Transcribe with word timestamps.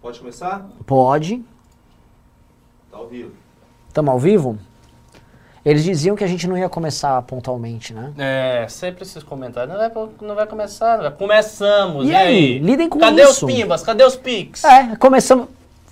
Pode 0.00 0.18
começar? 0.18 0.66
Pode. 0.86 1.42
Tá 2.90 2.96
ao 2.98 3.06
vivo. 3.06 3.32
Estamos 3.88 4.10
ao 4.12 4.18
vivo? 4.18 4.58
Eles 5.62 5.84
diziam 5.84 6.16
que 6.16 6.24
a 6.24 6.26
gente 6.26 6.46
não 6.48 6.56
ia 6.56 6.70
começar 6.70 7.20
pontualmente, 7.22 7.92
né? 7.92 8.12
É, 8.16 8.66
sempre 8.68 9.02
esses 9.02 9.22
comentários. 9.22 9.76
Não 9.76 9.78
vai, 9.78 10.08
não 10.22 10.34
vai 10.34 10.46
começar, 10.46 10.96
não 10.96 11.02
vai. 11.04 11.12
Começamos, 11.12 12.06
E 12.06 12.10
e, 12.10 12.14
aí? 12.14 12.26
aí? 12.28 12.58
Lidem 12.58 12.88
com 12.88 12.98
Cadê 12.98 13.22
isso. 13.22 13.46
os 13.46 13.52
pimbas? 13.52 13.82
Cadê 13.82 14.02
os 14.04 14.16
pics? 14.16 14.64
É, 14.64 14.96
começamos. 14.96 15.48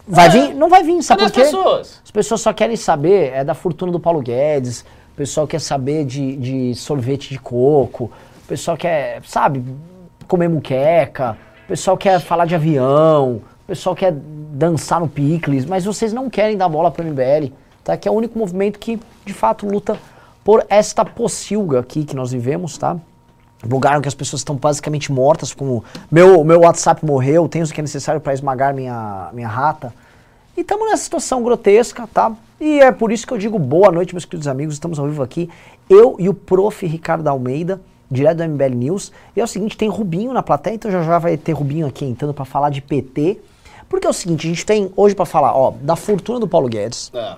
Vai 0.06 0.26
É. 0.26 0.30
vir? 0.30 0.54
Não 0.54 0.70
vai 0.70 0.82
vir, 0.82 1.02
sabe 1.02 1.20
Cadê 1.20 1.32
por 1.34 1.40
as 1.42 1.46
quê? 1.50 1.54
pessoas? 1.56 2.00
As 2.02 2.10
pessoas 2.10 2.40
só 2.40 2.52
querem 2.54 2.76
saber 2.76 3.30
é 3.34 3.44
da 3.44 3.52
fortuna 3.52 3.92
do 3.92 4.00
Paulo 4.00 4.22
Guedes, 4.22 4.80
o 5.12 5.16
pessoal 5.16 5.46
quer 5.46 5.60
saber 5.60 6.06
de, 6.06 6.34
de 6.36 6.74
sorvete 6.74 7.28
de 7.28 7.38
coco, 7.38 8.04
o 8.04 8.48
pessoal 8.48 8.74
quer, 8.74 9.20
sabe, 9.24 9.62
comer 10.26 10.48
muqueca, 10.48 11.36
o 11.64 11.68
pessoal 11.68 11.94
quer 11.98 12.18
falar 12.20 12.46
de 12.46 12.54
avião, 12.54 13.42
pessoal 13.68 13.94
quer 13.94 14.12
dançar 14.12 14.98
no 14.98 15.06
picles, 15.06 15.66
mas 15.66 15.84
vocês 15.84 16.10
não 16.10 16.30
querem 16.30 16.56
dar 16.56 16.70
bola 16.70 16.90
pro 16.90 17.04
MBL, 17.04 17.52
tá? 17.84 17.96
Que 17.98 18.08
é 18.08 18.10
o 18.10 18.14
único 18.14 18.38
movimento 18.38 18.78
que, 18.78 18.98
de 19.26 19.34
fato, 19.34 19.66
luta 19.66 19.98
por 20.42 20.64
esta 20.70 21.04
pocilga 21.04 21.80
aqui 21.80 22.02
que 22.02 22.16
nós 22.16 22.32
vivemos, 22.32 22.78
tá? 22.78 22.96
Lugar 23.62 24.00
que 24.00 24.08
as 24.08 24.14
pessoas 24.14 24.40
estão 24.40 24.56
basicamente 24.56 25.12
mortas, 25.12 25.52
como 25.52 25.84
meu, 26.10 26.42
meu 26.44 26.60
WhatsApp 26.60 27.04
morreu, 27.04 27.46
tenho 27.46 27.66
o 27.66 27.68
que 27.68 27.78
é 27.78 27.82
necessário 27.82 28.22
para 28.22 28.32
esmagar 28.32 28.72
minha, 28.72 29.28
minha 29.34 29.48
rata. 29.48 29.92
E 30.56 30.62
estamos 30.62 30.88
nessa 30.88 31.04
situação 31.04 31.42
grotesca, 31.42 32.08
tá? 32.12 32.32
E 32.58 32.80
é 32.80 32.90
por 32.90 33.12
isso 33.12 33.26
que 33.26 33.34
eu 33.34 33.38
digo 33.38 33.58
boa 33.58 33.92
noite, 33.92 34.14
meus 34.14 34.24
queridos 34.24 34.48
amigos. 34.48 34.74
Estamos 34.74 34.98
ao 34.98 35.06
vivo 35.06 35.22
aqui, 35.22 35.50
eu 35.90 36.16
e 36.18 36.28
o 36.28 36.34
prof. 36.34 36.86
Ricardo 36.86 37.28
Almeida, 37.28 37.80
direto 38.10 38.38
do 38.38 38.48
MBL 38.48 38.74
News. 38.74 39.12
E 39.36 39.40
é 39.40 39.44
o 39.44 39.46
seguinte, 39.46 39.76
tem 39.76 39.90
Rubinho 39.90 40.32
na 40.32 40.42
plateia, 40.42 40.74
então 40.74 40.90
já 40.90 41.02
já 41.02 41.18
vai 41.18 41.36
ter 41.36 41.52
Rubinho 41.52 41.86
aqui 41.86 42.06
entrando 42.06 42.32
para 42.32 42.46
falar 42.46 42.70
de 42.70 42.80
PT. 42.80 43.38
Porque 43.88 44.06
é 44.06 44.10
o 44.10 44.12
seguinte, 44.12 44.46
a 44.46 44.50
gente 44.50 44.66
tem 44.66 44.92
hoje 44.96 45.14
para 45.14 45.24
falar, 45.24 45.56
ó, 45.56 45.72
da 45.80 45.96
fortuna 45.96 46.38
do 46.40 46.46
Paulo 46.48 46.68
Guedes, 46.68 47.10
É. 47.14 47.36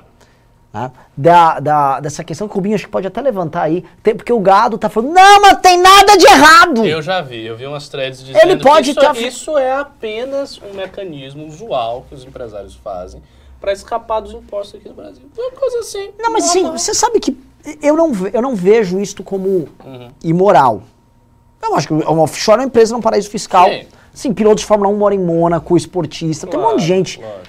né? 0.73 0.91
Da, 1.17 1.61
da, 1.61 2.01
dessa 2.01 2.25
questão 2.25 2.49
que 2.49 2.53
o 2.53 2.57
Rubinho 2.57 2.75
acho 2.75 2.85
que 2.87 2.91
pode 2.91 3.07
até 3.07 3.21
levantar 3.21 3.63
aí, 3.63 3.85
tem- 4.03 4.17
porque 4.17 4.33
o 4.33 4.41
gado 4.41 4.77
tá 4.79 4.89
falando, 4.89 5.13
não, 5.13 5.41
mas 5.43 5.59
tem 5.61 5.79
nada 5.81 6.17
de 6.17 6.27
errado! 6.27 6.85
Eu 6.87 7.01
já 7.03 7.21
vi, 7.21 7.45
eu 7.47 7.57
vi 7.57 7.67
umas 7.67 7.89
threads 7.89 8.21
dizendo 8.25 8.43
Ele 8.51 8.57
pode 8.63 8.93
que 8.95 9.01
isso, 9.01 9.09
a- 9.09 9.13
isso 9.21 9.59
é 9.59 9.73
apenas 9.73 10.61
um 10.61 10.75
mecanismo 10.75 11.47
usual 11.47 12.05
que 12.09 12.15
os 12.15 12.25
empresários 12.25 12.75
fazem 12.75 13.23
para 13.61 13.73
escapar 13.73 14.21
dos 14.21 14.33
impostos 14.33 14.81
aqui 14.81 14.89
no 14.89 14.95
Brasil. 14.95 15.23
Uma 15.37 15.51
coisa 15.53 15.81
assim. 15.81 16.11
Não, 16.19 16.33
mas 16.33 16.45
assim, 16.49 16.65
você 16.71 16.95
sabe 16.95 17.21
que 17.21 17.37
eu 17.83 17.95
não, 17.97 18.11
eu 18.33 18.41
não 18.41 18.57
vejo 18.57 18.99
isto 18.99 19.23
como 19.23 19.69
Uhum. 19.85 20.09
imoral. 20.25 20.83
Eu 21.63 21.75
acho 21.75 21.87
que 21.89 21.93
uma 21.93 22.23
offshore 22.23 22.57
é 22.59 22.63
uma 22.63 22.67
empresa 22.69 22.95
num 22.95 23.03
paraíso 23.03 23.29
fiscal. 23.29 23.69
Sim. 23.69 23.87
Sim, 24.13 24.33
pilotos 24.33 24.63
de 24.63 24.67
Fórmula 24.67 24.91
1 24.91 24.97
moram 24.97 25.17
em 25.17 25.21
Mônaco, 25.21 25.77
esportista, 25.77 26.47
tem 26.47 26.59
um 26.59 26.63
monte 26.63 26.81
de 26.81 26.87
gente. 26.87 27.21
Lógico. 27.21 27.41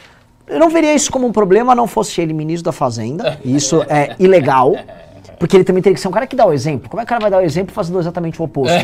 Eu 0.48 0.60
não 0.60 0.70
veria 0.70 0.94
isso 0.94 1.10
como 1.12 1.26
um 1.26 1.32
problema, 1.32 1.74
não 1.74 1.88
fosse 1.88 2.20
ele 2.22 2.34
ministro 2.34 2.66
da 2.66 2.72
Fazenda. 2.74 3.40
Isso 3.44 3.84
é 3.88 4.16
ilegal. 4.20 4.76
Porque 5.40 5.58
ele 5.58 5.64
também 5.64 5.82
teria 5.82 5.96
que 5.96 6.02
ser 6.02 6.08
um 6.08 6.12
cara 6.12 6.28
que 6.28 6.36
dá 6.36 6.46
o 6.46 6.54
exemplo. 6.54 6.88
Como 6.88 7.02
é 7.02 7.06
que 7.06 7.08
o 7.08 7.10
cara 7.10 7.22
vai 7.22 7.32
dar 7.32 7.38
o 7.40 7.42
exemplo 7.42 7.74
fazendo 7.74 8.00
exatamente 8.00 8.40
o 8.40 8.46
oposto? 8.46 8.76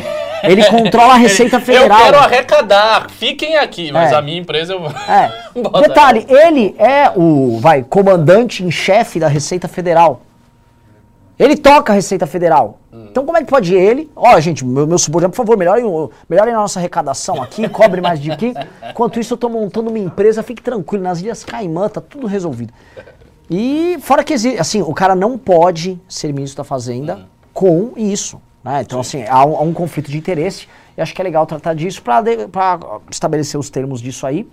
Ele 0.42 0.64
controla 0.64 1.12
a 1.12 1.16
Receita 1.16 1.60
Federal. 1.60 1.98
Eu 1.98 2.04
quero 2.04 2.18
arrecadar, 2.18 3.06
fiquem 3.10 3.56
aqui, 3.56 3.92
mas 3.92 4.10
É. 4.12 4.16
a 4.16 4.22
minha 4.22 4.40
empresa 4.40 4.72
eu 4.72 4.80
vou. 4.80 4.90
É. 4.90 5.30
Detalhe, 5.86 6.26
ele 6.28 6.74
é 6.78 7.12
o, 7.14 7.58
vai, 7.60 7.84
comandante 7.84 8.64
em 8.64 8.70
chefe 8.72 9.20
da 9.20 9.28
Receita 9.28 9.68
Federal. 9.68 10.22
Ele 11.38 11.56
toca 11.56 11.92
a 11.92 11.94
Receita 11.94 12.26
Federal. 12.26 12.80
Então 12.92 13.24
como 13.24 13.38
é 13.38 13.40
que 13.40 13.46
pode 13.46 13.74
ele, 13.74 14.10
ó 14.16 14.38
gente, 14.40 14.64
meu, 14.64 14.86
meu 14.86 14.98
subordinado, 14.98 15.32
por 15.32 15.36
favor, 15.36 15.56
melhorem, 15.56 15.84
melhorem 16.28 16.52
a 16.52 16.56
nossa 16.56 16.80
arrecadação 16.80 17.40
aqui, 17.42 17.68
cobre 17.68 18.00
mais 18.00 18.20
de 18.20 18.30
aqui. 18.30 18.52
Enquanto 18.90 19.20
isso 19.20 19.34
eu 19.34 19.38
tô 19.38 19.48
montando 19.48 19.88
uma 19.88 19.98
empresa, 19.98 20.42
fique 20.42 20.62
tranquilo, 20.62 21.04
nas 21.04 21.20
Ilhas 21.20 21.44
Caimã 21.44 21.88
tá 21.88 22.00
tudo 22.00 22.26
resolvido. 22.26 22.72
E 23.50 23.96
fora 24.00 24.22
que 24.22 24.34
existe, 24.34 24.58
assim, 24.58 24.82
o 24.82 24.92
cara 24.92 25.14
não 25.14 25.38
pode 25.38 25.98
ser 26.08 26.32
ministro 26.32 26.58
da 26.58 26.64
Fazenda 26.64 27.26
com 27.54 27.92
isso. 27.96 28.40
Né? 28.62 28.82
Então, 28.82 29.00
assim, 29.00 29.24
há 29.24 29.44
um, 29.44 29.56
há 29.56 29.62
um 29.62 29.72
conflito 29.72 30.10
de 30.10 30.18
interesse. 30.18 30.68
E 30.96 31.00
acho 31.00 31.14
que 31.14 31.22
é 31.22 31.24
legal 31.24 31.46
tratar 31.46 31.74
disso 31.74 32.02
para 32.02 32.22
estabelecer 33.10 33.58
os 33.58 33.70
termos 33.70 34.00
disso 34.00 34.26
aí. 34.26 34.46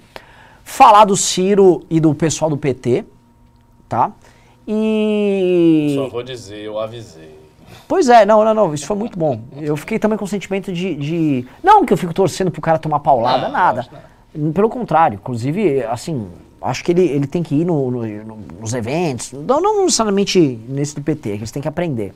Falar 0.63 1.05
do 1.05 1.17
Ciro 1.17 1.83
e 1.89 1.99
do 1.99 2.15
pessoal 2.15 2.49
do 2.49 2.57
PT, 2.57 3.05
tá? 3.89 4.11
E. 4.67 5.93
Só 5.95 6.07
vou 6.09 6.23
dizer, 6.23 6.59
eu 6.59 6.79
avisei. 6.79 7.35
Pois 7.87 8.09
é, 8.09 8.25
não, 8.25 8.43
não, 8.43 8.53
não, 8.53 8.73
isso 8.73 8.85
foi 8.87 8.95
muito 8.95 9.17
bom. 9.17 9.39
Eu 9.57 9.77
fiquei 9.77 9.99
também 9.99 10.17
com 10.17 10.25
o 10.25 10.27
sentimento 10.27 10.71
de. 10.73 10.95
de- 10.95 11.47
Não 11.63 11.85
que 11.85 11.93
eu 11.93 11.97
fico 11.97 12.13
torcendo 12.13 12.49
pro 12.49 12.61
cara 12.61 12.79
tomar 12.79 12.99
paulada, 12.99 13.43
Não, 13.45 13.51
nada. 13.51 13.87
não. 14.33 14.51
Pelo 14.51 14.69
contrário, 14.69 15.15
inclusive, 15.15 15.83
assim, 15.83 16.27
acho 16.61 16.83
que 16.83 16.91
ele, 16.91 17.03
ele 17.05 17.27
tem 17.27 17.43
que 17.43 17.55
ir 17.55 17.63
no- 17.65 17.89
no- 17.91 18.05
no- 18.23 18.37
nos 18.59 18.73
eventos, 18.73 19.31
não, 19.33 19.61
não 19.61 19.83
necessariamente 19.83 20.39
nesse 20.67 20.95
do 20.95 21.01
PT, 21.01 21.29
que 21.31 21.37
eles 21.37 21.51
têm 21.51 21.61
que 21.61 21.67
aprender. 21.67 22.13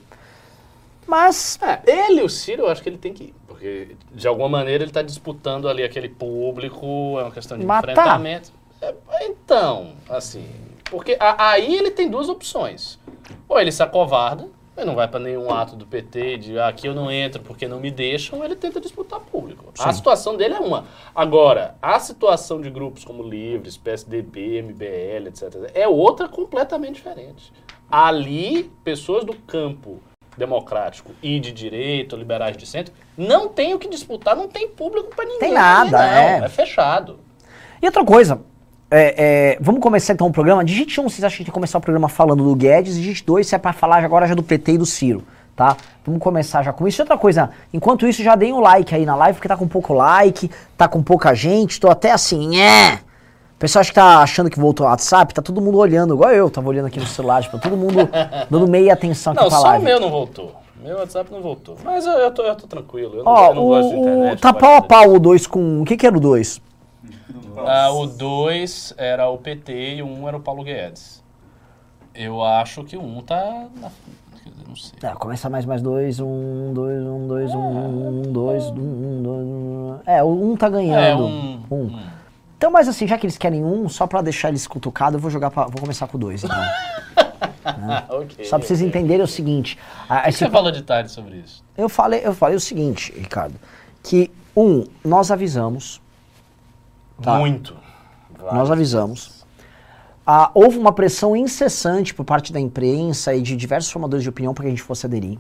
Mas, 1.07 1.57
É, 1.61 1.79
ele, 2.07 2.21
o 2.21 2.29
Ciro, 2.29 2.63
eu 2.63 2.67
acho 2.69 2.81
que 2.83 2.89
ele 2.89 2.97
tem 2.97 3.13
que 3.13 3.25
ir. 3.25 3.33
Porque, 3.47 3.95
de 4.13 4.27
alguma 4.27 4.47
maneira, 4.49 4.83
ele 4.83 4.89
está 4.91 5.01
disputando 5.01 5.67
ali 5.67 5.83
aquele 5.83 6.07
público, 6.09 6.85
é 7.19 7.23
uma 7.23 7.31
questão 7.31 7.57
de 7.57 7.65
Matar. 7.65 7.91
enfrentamento. 7.91 8.51
É, 8.81 8.93
então, 9.25 9.91
assim, 10.09 10.45
porque 10.89 11.17
a- 11.19 11.51
aí 11.51 11.75
ele 11.75 11.91
tem 11.91 12.09
duas 12.09 12.29
opções. 12.29 12.99
Ou 13.47 13.59
ele 13.59 13.71
se 13.71 13.81
acovarda, 13.83 14.47
ele 14.75 14.85
não 14.85 14.95
vai 14.95 15.07
para 15.07 15.19
nenhum 15.19 15.51
ato 15.53 15.75
do 15.75 15.85
PT 15.85 16.37
de 16.37 16.57
ah, 16.59 16.67
aqui 16.69 16.87
eu 16.87 16.93
não 16.95 17.11
entro 17.11 17.41
porque 17.41 17.67
não 17.67 17.79
me 17.79 17.91
deixam, 17.91 18.39
ou 18.39 18.45
ele 18.45 18.55
tenta 18.55 18.79
disputar 18.79 19.19
público. 19.19 19.65
A 19.77 19.91
situação 19.93 20.37
dele 20.37 20.53
é 20.53 20.59
uma. 20.59 20.85
Agora, 21.13 21.75
a 21.81 21.99
situação 21.99 22.61
de 22.61 22.69
grupos 22.69 23.03
como 23.03 23.21
Livres, 23.21 23.75
PSDB, 23.77 24.61
MBL, 24.61 25.27
etc., 25.27 25.71
é 25.73 25.87
outra 25.87 26.27
completamente 26.29 26.95
diferente. 26.95 27.51
Ali, 27.91 28.71
pessoas 28.83 29.25
do 29.25 29.33
campo 29.33 29.99
democrático 30.37 31.11
e 31.21 31.39
de 31.39 31.51
direita, 31.51 32.15
ou 32.15 32.19
liberais 32.19 32.55
de 32.55 32.65
centro, 32.65 32.93
não 33.17 33.49
tem 33.49 33.73
o 33.73 33.79
que 33.79 33.89
disputar, 33.89 34.35
não 34.35 34.47
tem 34.47 34.69
público 34.69 35.13
para 35.13 35.25
ninguém. 35.25 35.39
Tem 35.39 35.51
nada, 35.51 35.91
não, 35.97 36.03
é. 36.03 36.37
é 36.45 36.47
fechado. 36.49 37.19
E 37.81 37.85
outra 37.85 38.05
coisa, 38.05 38.41
é, 38.91 39.53
é, 39.53 39.57
vamos 39.61 39.81
começar 39.81 40.13
então 40.13 40.27
o 40.27 40.31
programa. 40.31 40.63
Digite 40.63 40.99
1, 40.99 41.03
vocês 41.03 41.19
acham 41.19 41.21
que 41.21 41.25
a 41.25 41.29
gente 41.29 41.37
tem 41.37 41.45
que 41.45 41.51
começar 41.51 41.77
o 41.77 41.81
programa 41.81 42.09
falando 42.09 42.43
do 42.43 42.55
Guedes, 42.55 42.95
digite 42.95 43.23
2, 43.25 43.47
se 43.47 43.55
é 43.55 43.57
pra 43.57 43.71
falar 43.71 44.03
agora 44.03 44.27
já 44.27 44.33
do 44.33 44.41
PT 44.41 44.73
e 44.73 44.77
do 44.79 44.85
Ciro, 44.85 45.23
tá? 45.55 45.77
Vamos 46.05 46.21
começar 46.21 46.63
já 46.63 46.73
com 46.73 46.87
isso. 46.87 46.99
E 46.99 47.03
outra 47.03 47.17
coisa, 47.17 47.51
enquanto 47.71 48.07
isso, 48.07 48.23
já 48.23 48.35
deem 48.35 48.53
o 48.53 48.59
like 48.59 48.93
aí 48.95 49.05
na 49.05 49.15
live, 49.15 49.35
porque 49.35 49.47
tá 49.47 49.55
com 49.55 49.67
pouco 49.67 49.93
like, 49.93 50.49
tá 50.75 50.87
com 50.87 51.03
pouca 51.03 51.33
gente, 51.35 51.79
tô 51.79 51.89
até 51.89 52.11
assim, 52.11 52.59
é. 52.59 52.95
O 53.55 53.59
pessoal 53.59 53.81
acha 53.81 53.91
que 53.91 53.95
tá 53.95 54.19
achando 54.19 54.49
que 54.49 54.59
voltou 54.59 54.85
o 54.85 54.89
WhatsApp, 54.89 55.33
tá 55.33 55.41
todo 55.41 55.61
mundo 55.61 55.77
olhando, 55.77 56.15
igual 56.15 56.31
eu, 56.31 56.49
tava 56.49 56.69
olhando 56.69 56.87
aqui 56.87 56.99
no 56.99 57.05
celular, 57.05 57.43
tipo, 57.43 57.59
todo 57.59 57.75
mundo 57.75 58.09
dando 58.49 58.67
meia 58.67 58.93
atenção 58.93 59.33
aqui 59.33 59.41
Não, 59.43 59.49
pra 59.49 59.57
só 59.57 59.67
live. 59.67 59.83
o 59.83 59.85
meu 59.85 59.99
não 59.99 60.09
voltou. 60.09 60.55
Meu 60.81 60.97
WhatsApp 60.97 61.29
não 61.29 61.41
voltou. 61.41 61.75
Mas 61.83 62.05
eu, 62.05 62.13
eu, 62.13 62.31
tô, 62.31 62.41
eu 62.41 62.55
tô 62.55 62.65
tranquilo. 62.65 63.17
Eu 63.17 63.23
não, 63.25 63.45
eu 63.47 63.53
não 63.53 63.65
gosto 63.67 63.89
de 63.89 63.95
o, 63.95 63.99
internet. 63.99 64.37
o, 64.37 64.41
tá 64.41 64.53
não 64.53 64.59
pau 64.59 64.75
a 64.77 64.81
pau 64.81 65.13
o 65.13 65.19
2 65.19 65.45
com. 65.45 65.81
O 65.81 65.85
que 65.85 65.97
que 65.97 66.07
era 66.07 66.15
o 66.17 66.21
2? 66.21 66.61
Ah, 67.65 67.91
o 67.91 68.05
2 68.07 68.93
era 68.97 69.29
o 69.29 69.37
PT 69.37 69.95
e 69.97 70.01
o 70.01 70.07
1 70.07 70.21
um 70.21 70.27
era 70.27 70.37
o 70.37 70.39
Paulo 70.39 70.63
Guedes. 70.63 71.23
Eu 72.13 72.43
acho 72.43 72.83
que 72.83 72.97
o 72.97 73.01
1 73.01 73.17
um 73.17 73.21
tá 73.21 73.67
na. 73.79 73.89
Não 74.67 74.75
sei. 74.75 74.99
Tá, 74.99 75.15
começa 75.15 75.49
mais, 75.49 75.65
mais 75.65 75.81
dois, 75.81 76.19
um, 76.19 76.73
dois, 76.73 77.01
um, 77.03 77.27
dois, 77.27 77.53
um, 77.53 77.59
um, 77.59 78.19
um, 78.19 78.21
dois, 78.31 78.63
um, 78.65 78.71
um, 78.79 79.23
dois, 79.23 79.45
um. 79.47 79.99
É, 80.05 80.23
o 80.23 80.27
um 80.51 80.55
tá 80.55 80.69
ganhando. 80.69 80.99
É, 80.99 81.15
um. 81.15 81.63
Um. 81.71 81.99
Então, 82.57 82.69
mas 82.71 82.87
assim, 82.87 83.07
já 83.07 83.17
que 83.17 83.25
eles 83.25 83.37
querem 83.37 83.63
um, 83.63 83.87
só 83.87 84.05
pra 84.05 84.21
deixar 84.21 84.49
eles 84.49 84.67
cutucados, 84.67 85.15
eu 85.15 85.19
vou 85.19 85.31
jogar 85.31 85.49
pra, 85.49 85.63
vou 85.63 85.79
começar 85.81 86.07
com 86.07 86.17
o 86.17 86.19
dois, 86.19 86.43
então. 86.43 86.57
Ah, 87.65 88.05
ok. 88.09 88.45
Só 88.45 88.57
pra 88.57 88.67
vocês 88.67 88.79
ok. 88.79 88.89
entenderem 88.89 89.23
o 89.23 89.27
seguinte. 89.27 89.77
a- 90.09 90.27
esse- 90.29 90.39
Você 90.39 90.49
falou 90.49 90.71
de 90.71 90.81
tarde 90.81 91.09
sobre 91.11 91.37
isso. 91.37 91.63
eu, 91.77 91.87
falei, 91.89 92.21
eu 92.23 92.33
falei 92.33 92.55
o 92.55 92.59
seguinte, 92.59 93.13
Ricardo, 93.17 93.55
que 94.03 94.29
um, 94.55 94.83
nós 95.05 95.31
avisamos, 95.31 96.01
Tá. 97.21 97.37
Muito. 97.37 97.75
nós 98.51 98.71
avisamos. 98.71 99.45
Ah, 100.25 100.51
houve 100.53 100.77
uma 100.77 100.91
pressão 100.93 101.35
incessante 101.35 102.13
por 102.13 102.23
parte 102.23 102.53
da 102.53 102.59
imprensa 102.59 103.33
e 103.33 103.41
de 103.41 103.55
diversos 103.55 103.91
formadores 103.91 104.23
de 104.23 104.29
opinião 104.29 104.53
para 104.53 104.63
que 104.63 104.67
a 104.67 104.71
gente 104.71 104.83
fosse 104.83 105.05
aderir. 105.05 105.37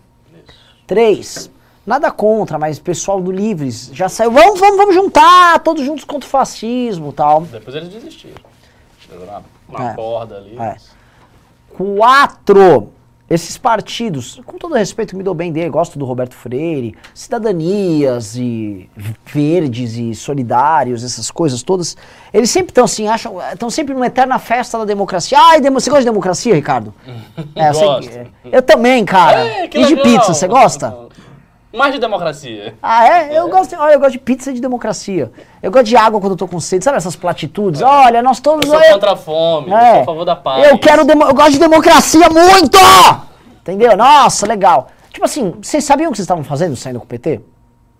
Três, 0.87 1.49
nada 1.85 2.09
contra, 2.11 2.57
mas 2.57 2.79
pessoal 2.79 3.21
do 3.21 3.31
Livres 3.31 3.91
já 3.93 4.09
saiu. 4.09 4.31
Vamos, 4.31 4.59
vamos, 4.59 4.77
vamos 4.77 4.95
juntar, 4.95 5.59
todos 5.59 5.85
juntos 5.85 6.03
contra 6.03 6.25
o 6.27 6.29
fascismo 6.29 7.09
e 7.11 7.13
tal. 7.13 7.41
Depois 7.43 7.75
eles 7.75 7.89
desistiram. 7.89 8.35
Na, 9.27 9.41
na 9.69 9.91
É. 9.91 9.93
borda 9.93 10.37
ali. 10.37 10.57
É. 10.59 10.75
Quatro, 11.77 12.89
esses 13.29 13.57
partidos, 13.57 14.41
com 14.45 14.57
todo 14.57 14.73
respeito, 14.75 15.15
me 15.15 15.23
dou 15.23 15.33
bem 15.33 15.51
dele, 15.51 15.69
gosto 15.69 15.99
do 15.99 16.05
Roberto 16.05 16.33
Freire, 16.35 16.95
cidadanias 17.13 18.35
e 18.35 18.89
verdes 19.25 19.95
e 19.97 20.15
solidários, 20.15 21.03
essas 21.03 21.29
coisas 21.29 21.61
todas, 21.63 21.95
eles 22.33 22.49
sempre 22.49 22.71
estão 22.71 22.85
assim, 22.85 23.07
acham, 23.07 23.35
estão 23.53 23.69
sempre 23.69 23.93
numa 23.93 24.07
eterna 24.07 24.39
festa 24.39 24.77
da 24.79 24.85
democracia. 24.85 25.37
Ai, 25.39 25.61
demo- 25.61 25.79
você 25.79 25.89
gosta 25.89 26.01
de 26.03 26.09
democracia, 26.09 26.53
Ricardo? 26.55 26.93
É, 27.55 27.69
eu, 27.69 27.73
que- 27.73 27.79
Gosto. 27.79 28.27
eu 28.51 28.61
também, 28.61 29.03
cara. 29.05 29.45
É, 29.47 29.65
e 29.65 29.85
de 29.85 29.95
pizza, 29.97 30.33
você 30.33 30.47
gosta? 30.47 30.95
Mais 31.71 31.93
de 31.93 31.99
democracia. 31.99 32.75
Ah, 32.81 33.07
é? 33.07 33.37
Eu 33.37 33.47
gosto, 33.47 33.75
olha, 33.75 33.93
eu 33.93 33.99
gosto 33.99 34.13
de 34.13 34.19
pizza 34.19 34.51
de 34.51 34.59
democracia. 34.59 35.31
Eu 35.61 35.69
gosto 35.71 35.85
de 35.85 35.95
água 35.95 36.19
quando 36.19 36.31
eu 36.33 36.37
tô 36.37 36.47
com 36.47 36.59
sede. 36.59 36.83
Sabe 36.83 36.97
essas 36.97 37.15
platitudes? 37.15 37.81
Olha, 37.81 38.23
nós 38.23 38.39
todos... 38.39 38.67
Eu 38.67 38.75
sou 38.75 38.83
eu- 38.83 38.93
contra 38.93 39.11
a 39.11 39.15
fome, 39.15 39.69
eu 39.69 39.77
É. 39.77 39.93
sou 39.93 40.01
a 40.01 40.05
favor 40.05 40.25
da 40.25 40.35
paz. 40.35 40.67
Eu 40.67 40.79
quero 40.79 41.05
demo- 41.05 41.25
eu 41.25 41.33
gosto 41.33 41.51
de 41.51 41.59
democracia 41.59 42.27
muito! 42.29 42.77
Entendeu? 43.61 43.95
Nossa, 43.95 44.47
legal. 44.47 44.87
Tipo 45.11 45.25
assim, 45.25 45.53
vocês 45.61 45.83
sabiam 45.83 46.09
o 46.09 46.11
que 46.11 46.17
vocês 46.17 46.25
estavam 46.25 46.43
fazendo 46.43 46.75
saindo 46.75 46.99
com 46.99 47.05
o 47.05 47.07
PT? 47.07 47.39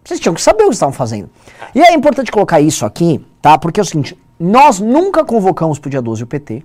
Vocês 0.04 0.20
tinham 0.20 0.34
que 0.34 0.42
saber 0.42 0.64
o 0.64 0.68
que 0.70 0.74
estavam 0.74 0.94
fazendo. 0.94 1.30
E 1.76 1.82
é 1.82 1.94
importante 1.94 2.32
colocar 2.32 2.60
isso 2.60 2.86
aqui, 2.86 3.24
tá? 3.42 3.58
Porque 3.58 3.80
é 3.80 3.84
o 3.84 3.86
seguinte, 3.86 4.18
nós 4.40 4.80
nunca 4.80 5.24
convocamos 5.24 5.78
pro 5.78 5.90
dia 5.92 6.02
12 6.02 6.24
o 6.24 6.28
PT. 6.28 6.64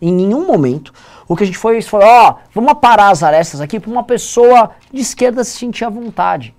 Em 0.00 0.12
nenhum 0.12 0.46
momento. 0.46 0.92
O 1.28 1.36
que 1.36 1.42
a 1.42 1.46
gente 1.46 1.58
foi 1.58 1.80
foi, 1.82 2.00
ó, 2.02 2.34
vamos 2.54 2.70
aparar 2.72 3.10
as 3.10 3.22
arestas 3.22 3.60
aqui 3.60 3.78
pra 3.78 3.90
uma 3.90 4.02
pessoa 4.02 4.70
de 4.92 5.00
esquerda 5.00 5.44
se 5.44 5.58
sentir 5.58 5.84
à 5.84 5.88
vontade. 5.90 6.54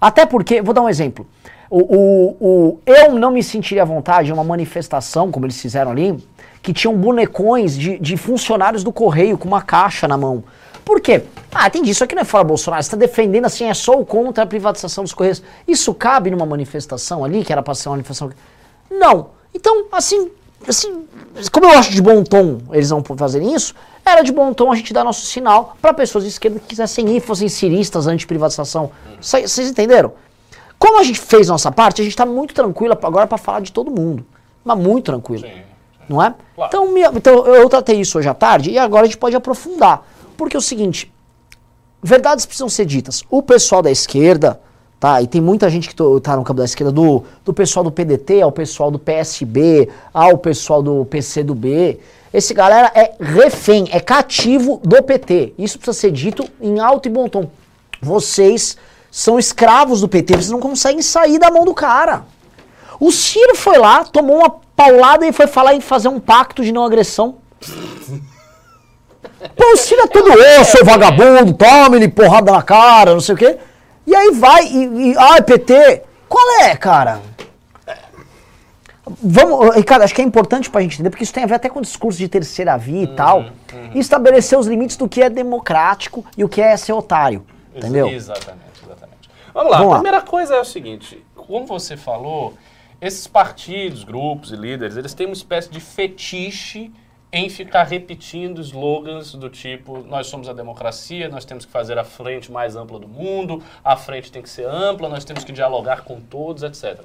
Até 0.00 0.24
porque, 0.26 0.62
vou 0.62 0.72
dar 0.74 0.82
um 0.82 0.88
exemplo. 0.88 1.26
O, 1.70 1.78
o, 1.80 2.36
o- 2.40 2.78
eu 2.84 3.14
não 3.14 3.30
me 3.30 3.42
sentiria 3.42 3.82
à 3.82 3.84
vontade 3.84 4.30
em 4.30 4.32
uma 4.32 4.44
manifestação, 4.44 5.30
como 5.30 5.46
eles 5.46 5.60
fizeram 5.60 5.90
ali, 5.90 6.16
que 6.62 6.72
tinham 6.72 6.94
bonecões 6.96 7.76
de, 7.76 7.98
de 7.98 8.16
funcionários 8.16 8.84
do 8.84 8.92
correio 8.92 9.38
com 9.38 9.48
uma 9.48 9.62
caixa 9.62 10.06
na 10.06 10.16
mão. 10.16 10.44
Por 10.84 11.00
quê? 11.00 11.22
Ah, 11.54 11.68
entendi, 11.68 11.90
isso 11.90 12.02
aqui 12.04 12.14
não 12.14 12.22
é 12.22 12.24
fora 12.24 12.42
Bolsonaro, 12.44 12.82
você 12.82 12.88
está 12.88 12.96
defendendo 12.96 13.44
assim, 13.46 13.66
é 13.66 13.74
só 13.74 13.98
o 13.98 14.04
contra 14.04 14.44
a 14.44 14.46
privatização 14.46 15.04
dos 15.04 15.14
correios. 15.14 15.42
Isso 15.66 15.94
cabe 15.94 16.30
numa 16.30 16.44
manifestação 16.44 17.24
ali, 17.24 17.44
que 17.44 17.52
era 17.52 17.62
para 17.62 17.74
ser 17.74 17.88
uma 17.88 17.94
manifestação. 17.96 18.30
Não. 18.90 19.28
Então, 19.54 19.86
assim, 19.92 20.30
assim, 20.68 21.04
como 21.50 21.66
eu 21.66 21.78
acho 21.78 21.90
de 21.92 22.00
bom 22.02 22.22
tom 22.24 22.58
eles 22.72 22.90
não 22.90 23.02
fazerem 23.02 23.54
isso, 23.54 23.74
era 24.04 24.22
de 24.22 24.32
bom 24.32 24.52
tom 24.52 24.70
a 24.72 24.74
gente 24.76 24.92
dar 24.92 25.04
nosso 25.04 25.24
sinal 25.26 25.76
para 25.80 25.92
pessoas 25.94 26.24
de 26.24 26.30
esquerda 26.30 26.58
que 26.60 26.66
quisessem 26.66 27.08
ir, 27.16 27.20
fossem 27.20 27.48
ciristas 27.48 28.06
anti-privatização. 28.06 28.90
Cê- 29.20 29.46
Vocês 29.46 29.68
entenderam? 29.70 30.12
Como 30.78 30.98
a 30.98 31.02
gente 31.04 31.20
fez 31.20 31.48
nossa 31.48 31.70
parte, 31.70 32.00
a 32.00 32.04
gente 32.04 32.12
está 32.12 32.26
muito 32.26 32.52
tranquilo 32.54 32.96
agora 33.00 33.26
para 33.26 33.38
falar 33.38 33.60
de 33.60 33.70
todo 33.72 33.90
mundo. 33.90 34.26
Mas 34.64 34.78
muito 34.78 35.04
tranquilo. 35.06 35.42
Sim. 35.46 35.62
Não 36.08 36.20
é? 36.22 36.34
Claro. 36.56 36.68
Então, 36.68 36.90
minha- 36.92 37.10
então, 37.14 37.46
eu 37.46 37.68
tratei 37.68 38.00
isso 38.00 38.18
hoje 38.18 38.28
à 38.28 38.34
tarde 38.34 38.70
e 38.70 38.78
agora 38.78 39.02
a 39.02 39.06
gente 39.06 39.18
pode 39.18 39.36
aprofundar. 39.36 40.04
Porque 40.36 40.56
é 40.56 40.58
o 40.58 40.62
seguinte, 40.62 41.12
verdades 42.02 42.44
precisam 42.46 42.68
ser 42.68 42.84
ditas. 42.86 43.22
O 43.30 43.42
pessoal 43.42 43.82
da 43.82 43.90
esquerda, 43.90 44.60
tá? 45.02 45.20
E 45.20 45.26
tem 45.26 45.40
muita 45.40 45.68
gente 45.68 45.88
que 45.88 45.96
to- 45.96 46.20
tá 46.20 46.36
no 46.36 46.44
campo 46.44 46.58
da 46.58 46.64
esquerda, 46.64 46.92
do, 46.92 47.24
do 47.44 47.52
pessoal 47.52 47.82
do 47.82 47.90
PDT 47.90 48.40
ao 48.40 48.52
pessoal 48.52 48.88
do 48.88 49.00
PSB, 49.00 49.88
ao 50.14 50.38
pessoal 50.38 50.80
do 50.80 51.04
PCdoB. 51.06 51.98
Esse 52.32 52.54
galera 52.54 52.92
é 52.94 53.10
refém, 53.20 53.88
é 53.90 53.98
cativo 53.98 54.80
do 54.84 55.02
PT. 55.02 55.54
Isso 55.58 55.76
precisa 55.76 55.98
ser 55.98 56.12
dito 56.12 56.48
em 56.60 56.78
alto 56.78 57.08
e 57.08 57.10
bom 57.10 57.28
tom. 57.28 57.50
Vocês 58.00 58.76
são 59.10 59.40
escravos 59.40 60.02
do 60.02 60.08
PT, 60.08 60.34
vocês 60.34 60.50
não 60.50 60.60
conseguem 60.60 61.02
sair 61.02 61.36
da 61.36 61.50
mão 61.50 61.64
do 61.64 61.74
cara. 61.74 62.22
O 63.00 63.10
Ciro 63.10 63.56
foi 63.56 63.78
lá, 63.78 64.04
tomou 64.04 64.36
uma 64.38 64.50
paulada 64.76 65.26
e 65.26 65.32
foi 65.32 65.48
falar 65.48 65.74
em 65.74 65.80
fazer 65.80 66.06
um 66.06 66.20
pacto 66.20 66.62
de 66.62 66.70
não 66.70 66.84
agressão. 66.84 67.38
Pô, 69.56 69.64
o 69.74 69.76
Ciro 69.76 70.02
é 70.02 70.06
todo, 70.06 70.30
seu 70.64 70.84
vagabundo, 70.84 71.52
tome-lhe 71.54 72.06
porrada 72.06 72.52
na 72.52 72.62
cara, 72.62 73.12
não 73.14 73.20
sei 73.20 73.34
o 73.34 73.38
quê. 73.38 73.58
E 74.06 74.14
aí 74.14 74.30
vai, 74.32 74.64
e, 74.66 75.12
e 75.12 75.18
ai, 75.18 75.42
PT, 75.42 76.02
qual 76.28 76.60
é, 76.62 76.76
cara? 76.76 77.20
Vamos, 79.20 79.74
Ricardo, 79.74 80.02
acho 80.02 80.14
que 80.14 80.22
é 80.22 80.24
importante 80.24 80.70
pra 80.70 80.80
gente 80.80 80.94
entender, 80.94 81.10
porque 81.10 81.24
isso 81.24 81.32
tem 81.32 81.42
a 81.42 81.46
ver 81.46 81.54
até 81.54 81.68
com 81.68 81.80
o 81.80 81.82
discurso 81.82 82.18
de 82.18 82.28
terceira 82.28 82.76
via 82.76 83.02
e 83.02 83.06
tal, 83.08 83.46
e 83.94 83.98
estabelecer 83.98 84.58
os 84.58 84.66
limites 84.66 84.96
do 84.96 85.08
que 85.08 85.22
é 85.22 85.28
democrático 85.28 86.24
e 86.36 86.44
o 86.44 86.48
que 86.48 86.60
é 86.60 86.76
ser 86.76 86.92
otário, 86.92 87.44
entendeu? 87.74 88.08
Exatamente, 88.08 88.80
exatamente. 88.84 89.28
Vamos 89.52 89.72
lá, 89.72 89.78
Vamos 89.78 89.92
a 89.92 89.96
lá. 89.96 90.02
primeira 90.02 90.22
coisa 90.22 90.54
é 90.54 90.60
o 90.60 90.64
seguinte, 90.64 91.24
como 91.34 91.66
você 91.66 91.96
falou, 91.96 92.54
esses 93.00 93.26
partidos, 93.26 94.04
grupos 94.04 94.52
e 94.52 94.56
líderes, 94.56 94.96
eles 94.96 95.12
têm 95.14 95.26
uma 95.26 95.32
espécie 95.32 95.68
de 95.68 95.80
fetiche 95.80 96.92
em 97.32 97.48
ficar 97.48 97.84
repetindo 97.84 98.60
slogans 98.60 99.34
do 99.34 99.48
tipo 99.48 100.00
nós 100.00 100.26
somos 100.26 100.48
a 100.48 100.52
democracia, 100.52 101.28
nós 101.30 101.44
temos 101.44 101.64
que 101.64 101.72
fazer 101.72 101.98
a 101.98 102.04
frente 102.04 102.52
mais 102.52 102.76
ampla 102.76 102.98
do 102.98 103.08
mundo, 103.08 103.62
a 103.82 103.96
frente 103.96 104.30
tem 104.30 104.42
que 104.42 104.50
ser 104.50 104.66
ampla, 104.66 105.08
nós 105.08 105.24
temos 105.24 105.42
que 105.42 105.52
dialogar 105.52 106.02
com 106.02 106.20
todos, 106.20 106.62
etc. 106.62 107.00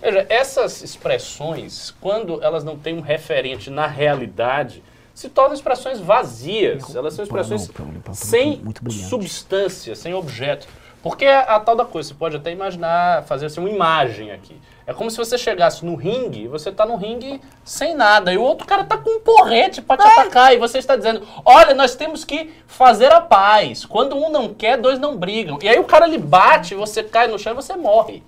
Veja, 0.00 0.26
essas 0.28 0.82
expressões, 0.82 1.92
quando 2.00 2.42
elas 2.42 2.62
não 2.62 2.78
têm 2.78 2.96
um 2.96 3.00
referente 3.00 3.68
na 3.68 3.86
realidade, 3.86 4.82
se 5.14 5.28
tornam 5.28 5.54
expressões 5.54 5.98
vazias. 6.00 6.94
Elas 6.94 7.14
são 7.14 7.24
expressões 7.24 7.68
não, 7.68 8.14
sem 8.14 8.62
substância, 8.90 9.94
sem 9.94 10.12
objeto. 10.12 10.66
Porque 11.02 11.24
é 11.24 11.36
a 11.36 11.60
tal 11.60 11.76
da 11.76 11.84
coisa, 11.84 12.08
você 12.08 12.14
pode 12.14 12.36
até 12.36 12.50
imaginar, 12.50 13.24
fazer 13.24 13.46
assim, 13.46 13.60
uma 13.60 13.70
imagem 13.70 14.30
aqui. 14.30 14.56
É 14.86 14.92
como 14.92 15.10
se 15.10 15.16
você 15.16 15.38
chegasse 15.38 15.84
no 15.84 15.94
ringue 15.94 16.42
e 16.42 16.48
você 16.48 16.70
tá 16.70 16.84
no 16.84 16.96
ringue 16.96 17.40
sem 17.64 17.94
nada. 17.94 18.32
E 18.32 18.36
o 18.36 18.42
outro 18.42 18.66
cara 18.66 18.84
tá 18.84 18.98
com 18.98 19.08
um 19.08 19.20
porrete 19.20 19.80
pra 19.80 19.96
te 19.96 20.06
atacar. 20.06 20.54
E 20.54 20.58
você 20.58 20.78
está 20.78 20.94
dizendo, 20.94 21.26
olha, 21.44 21.74
nós 21.74 21.94
temos 21.94 22.24
que 22.24 22.52
fazer 22.66 23.10
a 23.10 23.20
paz. 23.20 23.86
Quando 23.86 24.14
um 24.14 24.28
não 24.30 24.52
quer, 24.52 24.76
dois 24.76 24.98
não 24.98 25.16
brigam. 25.16 25.58
E 25.62 25.68
aí 25.68 25.78
o 25.78 25.84
cara 25.84 26.06
lhe 26.06 26.18
bate, 26.18 26.74
você 26.74 27.02
cai 27.02 27.28
no 27.28 27.38
chão 27.38 27.52
e 27.52 27.56
você 27.56 27.74
morre. 27.74 28.22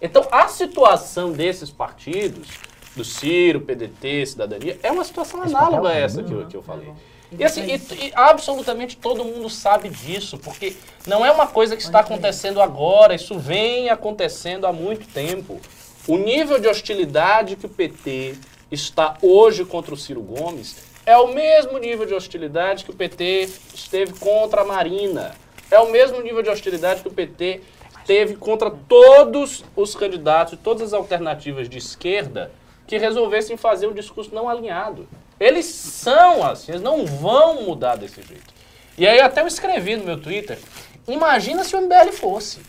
Então 0.00 0.26
a 0.30 0.48
situação 0.48 1.32
desses 1.32 1.70
partidos, 1.70 2.48
do 2.94 3.04
Ciro, 3.04 3.60
PDT, 3.62 4.26
Cidadania, 4.26 4.78
é 4.82 4.90
uma 4.90 5.04
situação 5.04 5.42
análoga 5.42 5.88
a 5.88 5.94
essa 5.94 6.22
que 6.22 6.32
eu, 6.32 6.46
que 6.46 6.56
eu 6.56 6.62
falei. 6.62 6.92
E 7.38 7.44
assim, 7.44 7.62
e, 7.62 7.76
e 7.76 8.12
absolutamente 8.14 8.96
todo 8.96 9.24
mundo 9.24 9.48
sabe 9.48 9.88
disso, 9.88 10.36
porque 10.36 10.76
não 11.06 11.24
é 11.24 11.30
uma 11.30 11.46
coisa 11.46 11.76
que 11.76 11.82
está 11.82 12.00
acontecendo 12.00 12.60
agora, 12.60 13.14
isso 13.14 13.38
vem 13.38 13.88
acontecendo 13.88 14.66
há 14.66 14.72
muito 14.72 15.06
tempo. 15.08 15.58
O 16.08 16.16
nível 16.16 16.58
de 16.58 16.66
hostilidade 16.66 17.54
que 17.54 17.66
o 17.66 17.68
PT 17.68 18.34
está 18.72 19.16
hoje 19.22 19.64
contra 19.64 19.94
o 19.94 19.96
Ciro 19.96 20.20
Gomes 20.20 20.78
é 21.06 21.16
o 21.16 21.32
mesmo 21.32 21.78
nível 21.78 22.04
de 22.04 22.12
hostilidade 22.12 22.84
que 22.84 22.90
o 22.90 22.94
PT 22.94 23.48
esteve 23.72 24.12
contra 24.14 24.62
a 24.62 24.64
Marina. 24.64 25.32
É 25.70 25.78
o 25.78 25.92
mesmo 25.92 26.20
nível 26.20 26.42
de 26.42 26.50
hostilidade 26.50 27.02
que 27.02 27.08
o 27.08 27.12
PT 27.12 27.60
teve 28.04 28.34
contra 28.34 28.68
todos 28.68 29.64
os 29.76 29.94
candidatos 29.94 30.54
e 30.54 30.56
todas 30.56 30.82
as 30.82 30.92
alternativas 30.92 31.68
de 31.68 31.78
esquerda 31.78 32.50
que 32.84 32.98
resolvessem 32.98 33.56
fazer 33.56 33.86
um 33.86 33.94
discurso 33.94 34.34
não 34.34 34.48
alinhado. 34.48 35.08
Eles 35.38 35.66
são 35.66 36.44
assim, 36.44 36.72
eles 36.72 36.82
não 36.82 37.06
vão 37.06 37.62
mudar 37.62 37.94
desse 37.94 38.20
jeito. 38.22 38.52
E 38.98 39.06
aí 39.06 39.20
até 39.20 39.40
eu 39.40 39.46
escrevi 39.46 39.94
no 39.94 40.04
meu 40.04 40.20
Twitter, 40.20 40.58
imagina 41.06 41.62
se 41.62 41.76
o 41.76 41.80
MBL 41.80 42.10
fosse. 42.12 42.60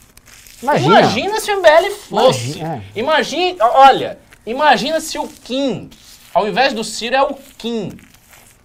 Imagina. 0.63 0.99
Imagina 0.99 1.39
se 1.39 1.51
o 1.51 1.57
MBL 1.57 1.91
fosse. 1.91 2.59
Imagina, 2.59 2.83
Imagina, 2.95 3.65
olha, 3.65 4.19
imagina 4.45 4.99
se 5.01 5.19
o 5.19 5.27
Kim, 5.27 5.89
ao 6.33 6.47
invés 6.47 6.71
do 6.73 6.83
Ciro, 6.83 7.15
é 7.15 7.21
o 7.21 7.35
Kim. 7.57 7.97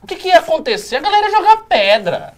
O 0.03 0.07
que, 0.07 0.15
que 0.15 0.29
ia 0.29 0.39
acontecer? 0.39 0.97
A 0.97 1.01
galera 1.01 1.27
ia 1.27 1.37
jogar 1.37 1.57
pedra. 1.69 2.35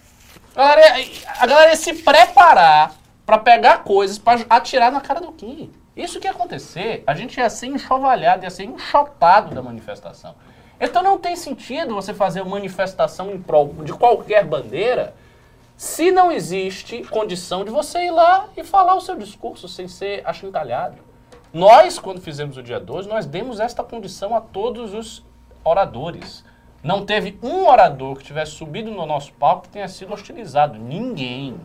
A 0.55 0.59
galera 0.59 0.99
ia, 0.99 1.11
a 1.39 1.45
galera 1.45 1.69
ia 1.69 1.75
se 1.75 1.93
preparar 1.93 2.95
pra 3.25 3.37
pegar 3.37 3.83
coisas 3.83 4.17
pra 4.17 4.39
atirar 4.49 4.91
na 4.91 4.99
cara 4.99 5.21
do 5.21 5.31
Kim. 5.31 5.71
Isso 5.95 6.19
que 6.19 6.27
ia 6.27 6.31
acontecer. 6.31 7.03
A 7.05 7.13
gente 7.13 7.37
ia 7.37 7.49
ser 7.49 7.67
enxovalhado, 7.67 8.43
ia 8.43 8.49
ser 8.49 8.63
enxotado 8.63 9.53
da 9.53 9.61
manifestação. 9.61 10.35
Então 10.79 11.03
não 11.03 11.19
tem 11.19 11.35
sentido 11.35 11.93
você 11.93 12.13
fazer 12.13 12.41
uma 12.41 12.51
manifestação 12.51 13.31
em 13.31 13.39
prol 13.39 13.75
de 13.83 13.93
qualquer 13.93 14.43
bandeira 14.43 15.13
se 15.81 16.11
não 16.11 16.31
existe 16.31 17.01
condição 17.05 17.65
de 17.65 17.71
você 17.71 18.05
ir 18.05 18.11
lá 18.11 18.47
e 18.55 18.63
falar 18.63 18.93
o 18.93 19.01
seu 19.01 19.17
discurso 19.17 19.67
sem 19.67 19.87
ser 19.87 20.21
achincalhado. 20.23 20.97
Nós, 21.51 21.97
quando 21.97 22.21
fizemos 22.21 22.55
o 22.55 22.61
dia 22.61 22.79
12, 22.79 23.09
nós 23.09 23.25
demos 23.25 23.59
esta 23.59 23.83
condição 23.83 24.35
a 24.35 24.39
todos 24.39 24.93
os 24.93 25.25
oradores. 25.63 26.45
Não 26.83 27.03
teve 27.03 27.35
um 27.41 27.65
orador 27.67 28.15
que 28.15 28.23
tivesse 28.23 28.51
subido 28.51 28.91
no 28.91 29.07
nosso 29.07 29.33
palco 29.33 29.63
que 29.63 29.69
tenha 29.69 29.87
sido 29.87 30.13
hostilizado. 30.13 30.77
Ninguém. 30.77 31.59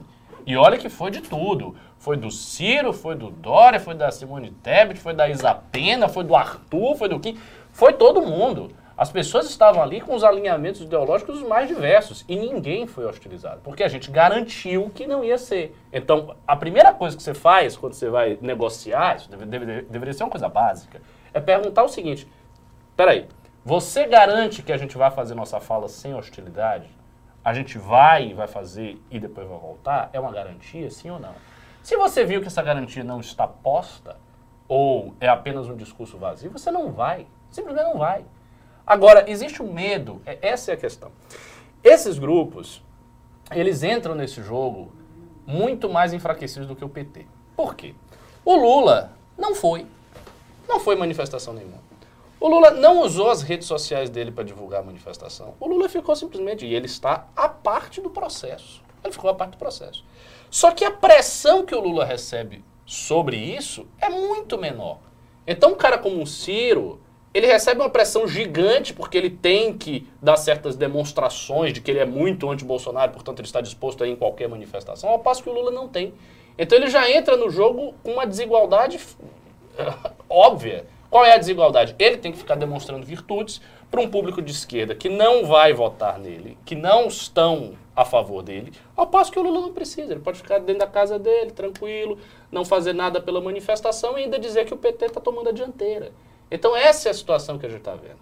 E 0.46 0.56
olha 0.56 0.78
que 0.78 0.88
foi 0.88 1.10
de 1.10 1.20
tudo. 1.20 1.76
Foi 1.98 2.16
do 2.16 2.30
Ciro, 2.30 2.94
foi 2.94 3.16
do 3.16 3.30
Dória, 3.30 3.78
foi 3.78 3.94
da 3.94 4.10
Simone 4.10 4.50
Tebet, 4.50 4.98
foi 4.98 5.12
da 5.12 5.28
Isapena, 5.28 6.08
foi 6.08 6.24
do 6.24 6.34
Arthur, 6.34 6.96
foi 6.96 7.10
do 7.10 7.20
Kim. 7.20 7.38
Foi 7.70 7.92
todo 7.92 8.22
mundo. 8.22 8.72
As 8.96 9.12
pessoas 9.12 9.46
estavam 9.50 9.82
ali 9.82 10.00
com 10.00 10.14
os 10.14 10.24
alinhamentos 10.24 10.80
ideológicos 10.80 11.42
os 11.42 11.46
mais 11.46 11.68
diversos 11.68 12.24
e 12.26 12.34
ninguém 12.34 12.86
foi 12.86 13.04
hostilizado, 13.04 13.60
porque 13.62 13.82
a 13.82 13.88
gente 13.88 14.10
garantiu 14.10 14.90
que 14.94 15.06
não 15.06 15.22
ia 15.22 15.36
ser. 15.36 15.76
Então, 15.92 16.34
a 16.46 16.56
primeira 16.56 16.94
coisa 16.94 17.14
que 17.14 17.22
você 17.22 17.34
faz 17.34 17.76
quando 17.76 17.92
você 17.92 18.08
vai 18.08 18.38
negociar, 18.40 19.16
isso 19.16 19.30
deve- 19.30 19.44
deve- 19.44 19.82
deveria 19.82 20.14
ser 20.14 20.24
uma 20.24 20.30
coisa 20.30 20.48
básica, 20.48 21.02
é 21.34 21.38
perguntar 21.40 21.82
o 21.84 21.88
seguinte: 21.88 22.26
peraí, 22.96 23.28
você 23.62 24.06
garante 24.06 24.62
que 24.62 24.72
a 24.72 24.78
gente 24.78 24.96
vai 24.96 25.10
fazer 25.10 25.34
nossa 25.34 25.60
fala 25.60 25.88
sem 25.88 26.14
hostilidade? 26.14 26.88
A 27.44 27.52
gente 27.52 27.76
vai 27.78 28.32
vai 28.32 28.46
fazer 28.48 28.98
e 29.10 29.20
depois 29.20 29.46
vai 29.46 29.58
voltar? 29.58 30.08
É 30.12 30.18
uma 30.18 30.32
garantia, 30.32 30.90
sim 30.90 31.10
ou 31.10 31.20
não? 31.20 31.34
Se 31.82 31.96
você 31.96 32.24
viu 32.24 32.40
que 32.40 32.46
essa 32.48 32.62
garantia 32.62 33.04
não 33.04 33.20
está 33.20 33.46
posta, 33.46 34.16
ou 34.66 35.14
é 35.20 35.28
apenas 35.28 35.68
um 35.68 35.76
discurso 35.76 36.16
vazio, 36.16 36.50
você 36.50 36.70
não 36.70 36.90
vai. 36.90 37.26
Simplesmente 37.50 37.84
não 37.84 37.98
vai. 37.98 38.24
Agora, 38.86 39.28
existe 39.28 39.62
um 39.62 39.72
medo, 39.72 40.22
é- 40.24 40.38
essa 40.42 40.70
é 40.70 40.74
a 40.74 40.76
questão. 40.76 41.10
Esses 41.82 42.18
grupos, 42.18 42.82
eles 43.50 43.82
entram 43.82 44.14
nesse 44.14 44.42
jogo 44.42 44.92
muito 45.46 45.88
mais 45.88 46.12
enfraquecidos 46.12 46.68
do 46.68 46.76
que 46.76 46.84
o 46.84 46.88
PT. 46.88 47.26
Por 47.56 47.74
quê? 47.74 47.94
O 48.44 48.54
Lula 48.54 49.12
não 49.36 49.54
foi. 49.54 49.86
Não 50.68 50.78
foi 50.80 50.94
manifestação 50.96 51.52
nenhuma. 51.52 51.84
O 52.38 52.48
Lula 52.48 52.70
não 52.72 53.00
usou 53.00 53.30
as 53.30 53.42
redes 53.42 53.66
sociais 53.66 54.10
dele 54.10 54.30
para 54.30 54.44
divulgar 54.44 54.80
a 54.80 54.84
manifestação. 54.84 55.54
O 55.58 55.66
Lula 55.66 55.88
ficou 55.88 56.14
simplesmente, 56.14 56.66
e 56.66 56.74
ele 56.74 56.86
está 56.86 57.28
à 57.34 57.48
parte 57.48 58.00
do 58.00 58.10
processo. 58.10 58.82
Ele 59.02 59.12
ficou 59.12 59.30
à 59.30 59.34
parte 59.34 59.52
do 59.52 59.58
processo. 59.58 60.04
Só 60.50 60.70
que 60.70 60.84
a 60.84 60.90
pressão 60.90 61.64
que 61.64 61.74
o 61.74 61.80
Lula 61.80 62.04
recebe 62.04 62.62
sobre 62.84 63.36
isso 63.36 63.86
é 64.00 64.08
muito 64.08 64.58
menor. 64.58 64.98
Então, 65.46 65.72
um 65.72 65.76
cara 65.76 65.98
como 65.98 66.22
o 66.22 66.26
Ciro, 66.26 67.00
ele 67.36 67.46
recebe 67.46 67.82
uma 67.82 67.90
pressão 67.90 68.26
gigante 68.26 68.94
porque 68.94 69.18
ele 69.18 69.28
tem 69.28 69.76
que 69.76 70.08
dar 70.22 70.38
certas 70.38 70.74
demonstrações 70.74 71.74
de 71.74 71.82
que 71.82 71.90
ele 71.90 71.98
é 71.98 72.06
muito 72.06 72.50
anti-Bolsonaro, 72.50 73.12
portanto 73.12 73.40
ele 73.40 73.46
está 73.46 73.60
disposto 73.60 74.02
a 74.02 74.06
ir 74.06 74.12
em 74.12 74.16
qualquer 74.16 74.48
manifestação, 74.48 75.10
ao 75.10 75.18
passo 75.18 75.42
que 75.42 75.50
o 75.50 75.52
Lula 75.52 75.70
não 75.70 75.86
tem. 75.86 76.14
Então 76.56 76.78
ele 76.78 76.88
já 76.88 77.10
entra 77.10 77.36
no 77.36 77.50
jogo 77.50 77.94
com 78.02 78.12
uma 78.12 78.26
desigualdade 78.26 78.98
óbvia. 80.30 80.86
Qual 81.10 81.26
é 81.26 81.34
a 81.34 81.36
desigualdade? 81.36 81.94
Ele 81.98 82.16
tem 82.16 82.32
que 82.32 82.38
ficar 82.38 82.54
demonstrando 82.54 83.04
virtudes 83.04 83.60
para 83.90 84.00
um 84.00 84.08
público 84.08 84.40
de 84.40 84.50
esquerda 84.50 84.94
que 84.94 85.10
não 85.10 85.44
vai 85.44 85.74
votar 85.74 86.18
nele, 86.18 86.56
que 86.64 86.74
não 86.74 87.06
estão 87.06 87.74
a 87.94 88.04
favor 88.04 88.42
dele, 88.42 88.72
ao 88.96 89.06
passo 89.06 89.30
que 89.30 89.38
o 89.38 89.42
Lula 89.42 89.60
não 89.60 89.74
precisa. 89.74 90.12
Ele 90.12 90.20
pode 90.20 90.38
ficar 90.38 90.58
dentro 90.58 90.80
da 90.80 90.86
casa 90.86 91.18
dele, 91.18 91.50
tranquilo, 91.50 92.18
não 92.50 92.64
fazer 92.64 92.94
nada 92.94 93.20
pela 93.20 93.42
manifestação 93.42 94.18
e 94.18 94.22
ainda 94.22 94.38
dizer 94.38 94.64
que 94.64 94.72
o 94.72 94.76
PT 94.78 95.04
está 95.04 95.20
tomando 95.20 95.50
a 95.50 95.52
dianteira. 95.52 96.12
Então 96.50 96.76
essa 96.76 97.08
é 97.08 97.10
a 97.10 97.14
situação 97.14 97.58
que 97.58 97.66
a 97.66 97.68
gente 97.68 97.78
está 97.78 97.94
vendo. 97.94 98.18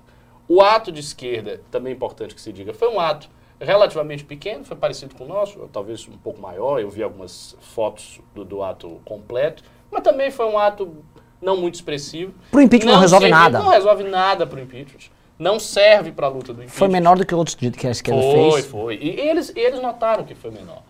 O 0.47 0.61
ato 0.61 0.93
de 0.93 1.01
esquerda, 1.01 1.63
também 1.71 1.93
é 1.93 1.97
importante 1.97 2.35
que 2.35 2.41
se 2.41 2.53
diga, 2.53 2.75
foi 2.75 2.89
um 2.89 3.01
ato 3.01 3.29
relativamente 3.61 4.25
pequeno, 4.25 4.65
foi 4.65 4.77
parecido 4.77 5.15
com 5.15 5.25
o 5.25 5.29
nosso, 5.29 5.59
talvez 5.73 6.07
um 6.09 6.19
pouco 6.19 6.41
maior, 6.41 6.81
eu 6.81 6.91
vi 6.91 7.03
algumas 7.03 7.57
fotos 7.61 8.21
do, 8.35 8.45
do 8.45 8.63
ato 8.63 9.01
completo, 9.05 9.63
mas 9.91 10.03
também 10.03 10.31
foi 10.31 10.47
um 10.47 10.59
ato 10.59 11.05
não 11.41 11.57
muito 11.57 11.75
expressivo. 11.75 12.35
Pro 12.51 12.61
impeachment 12.61 12.91
não, 12.91 12.97
não 12.97 13.01
resolve 13.03 13.27
serviu, 13.27 13.39
nada. 13.39 13.59
Não 13.59 13.69
resolve 13.71 14.05
nada 14.05 14.47
pro 14.47 14.61
impeachment. 14.61 15.11
Não 15.39 15.59
serve 15.59 16.13
para 16.13 16.27
a 16.27 16.31
luta 16.31 16.53
do 16.53 16.63
impeachment. 16.63 16.79
Foi 16.79 16.89
menor 16.89 17.17
do 17.17 17.27
que 17.27 17.35
outros 17.35 17.55
que 17.55 17.87
a 17.87 17.91
esquerda 17.91 18.21
foi, 18.21 18.33
fez. 18.33 18.67
Foi, 18.67 18.97
foi. 18.97 18.99
E 19.01 19.21
eles, 19.21 19.53
eles 19.55 19.81
notaram 19.81 20.25
que 20.25 20.35
foi 20.35 20.51
menor. 20.51 20.83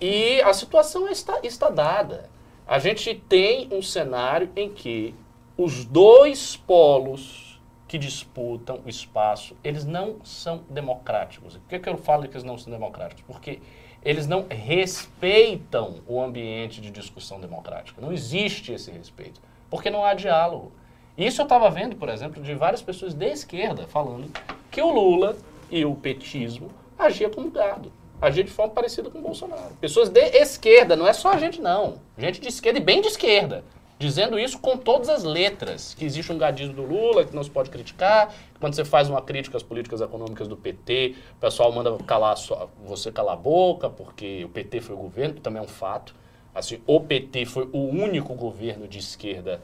E 0.00 0.40
a 0.42 0.52
situação 0.52 1.08
está, 1.08 1.40
está 1.42 1.68
dada. 1.68 2.28
A 2.66 2.78
gente 2.78 3.14
tem 3.28 3.68
um 3.72 3.82
cenário 3.82 4.50
em 4.54 4.68
que 4.68 5.14
os 5.58 5.84
dois 5.84 6.56
polos 6.56 7.60
que 7.88 7.98
disputam 7.98 8.80
o 8.86 8.88
espaço, 8.88 9.56
eles 9.64 9.84
não 9.84 10.24
são 10.24 10.62
democráticos. 10.70 11.56
Por 11.56 11.68
que, 11.68 11.80
que 11.80 11.88
eu 11.88 11.96
falo 11.96 12.22
que 12.28 12.34
eles 12.34 12.44
não 12.44 12.56
são 12.56 12.72
democráticos? 12.72 13.24
Porque 13.26 13.58
eles 14.04 14.28
não 14.28 14.46
respeitam 14.48 15.96
o 16.06 16.22
ambiente 16.22 16.80
de 16.80 16.92
discussão 16.92 17.40
democrática. 17.40 18.00
Não 18.00 18.12
existe 18.12 18.72
esse 18.72 18.92
respeito. 18.92 19.40
Porque 19.68 19.90
não 19.90 20.04
há 20.04 20.14
diálogo. 20.14 20.70
Isso 21.16 21.40
eu 21.40 21.44
estava 21.44 21.68
vendo, 21.68 21.96
por 21.96 22.08
exemplo, 22.08 22.40
de 22.40 22.54
várias 22.54 22.80
pessoas 22.80 23.12
de 23.12 23.26
esquerda 23.26 23.88
falando 23.88 24.30
que 24.70 24.80
o 24.80 24.92
Lula 24.92 25.36
e 25.68 25.84
o 25.84 25.96
petismo 25.96 26.70
agia 26.96 27.28
como 27.28 27.50
gado. 27.50 27.92
Agia 28.22 28.44
de 28.44 28.50
forma 28.50 28.72
parecida 28.72 29.10
com 29.10 29.18
o 29.18 29.22
Bolsonaro. 29.22 29.74
Pessoas 29.80 30.08
de 30.08 30.20
esquerda, 30.20 30.94
não 30.94 31.06
é 31.06 31.12
só 31.12 31.32
a 31.32 31.36
gente 31.36 31.60
não. 31.60 32.00
Gente 32.16 32.40
de 32.40 32.48
esquerda 32.48 32.78
e 32.78 32.82
bem 32.82 33.00
de 33.00 33.08
esquerda. 33.08 33.64
Dizendo 33.98 34.38
isso 34.38 34.58
com 34.60 34.76
todas 34.76 35.08
as 35.08 35.24
letras. 35.24 35.94
Que 35.94 36.04
existe 36.04 36.30
um 36.32 36.38
gadismo 36.38 36.74
do 36.74 36.82
Lula, 36.82 37.24
que 37.24 37.34
não 37.34 37.42
se 37.42 37.50
pode 37.50 37.68
criticar. 37.68 38.28
Que 38.28 38.60
quando 38.60 38.74
você 38.74 38.84
faz 38.84 39.08
uma 39.08 39.20
crítica 39.20 39.56
às 39.56 39.62
políticas 39.62 40.00
econômicas 40.00 40.46
do 40.46 40.56
PT, 40.56 41.16
o 41.36 41.40
pessoal 41.40 41.72
manda 41.72 41.96
calar 42.04 42.36
sua, 42.36 42.68
você 42.86 43.10
calar 43.10 43.34
a 43.34 43.36
boca, 43.36 43.90
porque 43.90 44.44
o 44.44 44.48
PT 44.48 44.80
foi 44.80 44.94
o 44.94 44.98
governo, 44.98 45.40
também 45.40 45.60
é 45.60 45.64
um 45.64 45.68
fato. 45.68 46.14
Assim, 46.54 46.80
o 46.86 47.00
PT 47.00 47.44
foi 47.46 47.68
o 47.72 47.78
único 47.78 48.34
governo 48.34 48.86
de 48.86 48.98
esquerda 48.98 49.60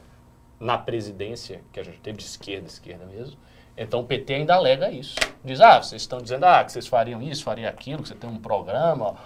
na 0.59 0.79
presidência, 0.79 1.61
que 1.73 1.79
a 1.79 1.83
gente 1.85 2.01
teve 2.01 2.19
de 2.19 2.25
esquerda, 2.25 2.67
esquerda 2.67 3.05
mesmo. 3.07 3.37
Então 3.77 4.01
o 4.01 4.05
PT 4.05 4.35
ainda 4.35 4.55
alega 4.55 4.91
isso. 4.91 5.17
Diz, 5.45 5.61
ah, 5.61 5.83
vocês 5.83 6.03
estão 6.03 6.21
dizendo 6.21 6.45
ah, 6.45 6.63
que 6.65 6.73
vocês 6.73 6.87
fariam 6.87 7.21
isso, 7.21 7.43
fariam 7.43 7.69
aquilo, 7.69 8.03
que 8.03 8.09
você 8.09 8.15
tem 8.15 8.31
um 8.31 8.39
programa, 8.39 9.17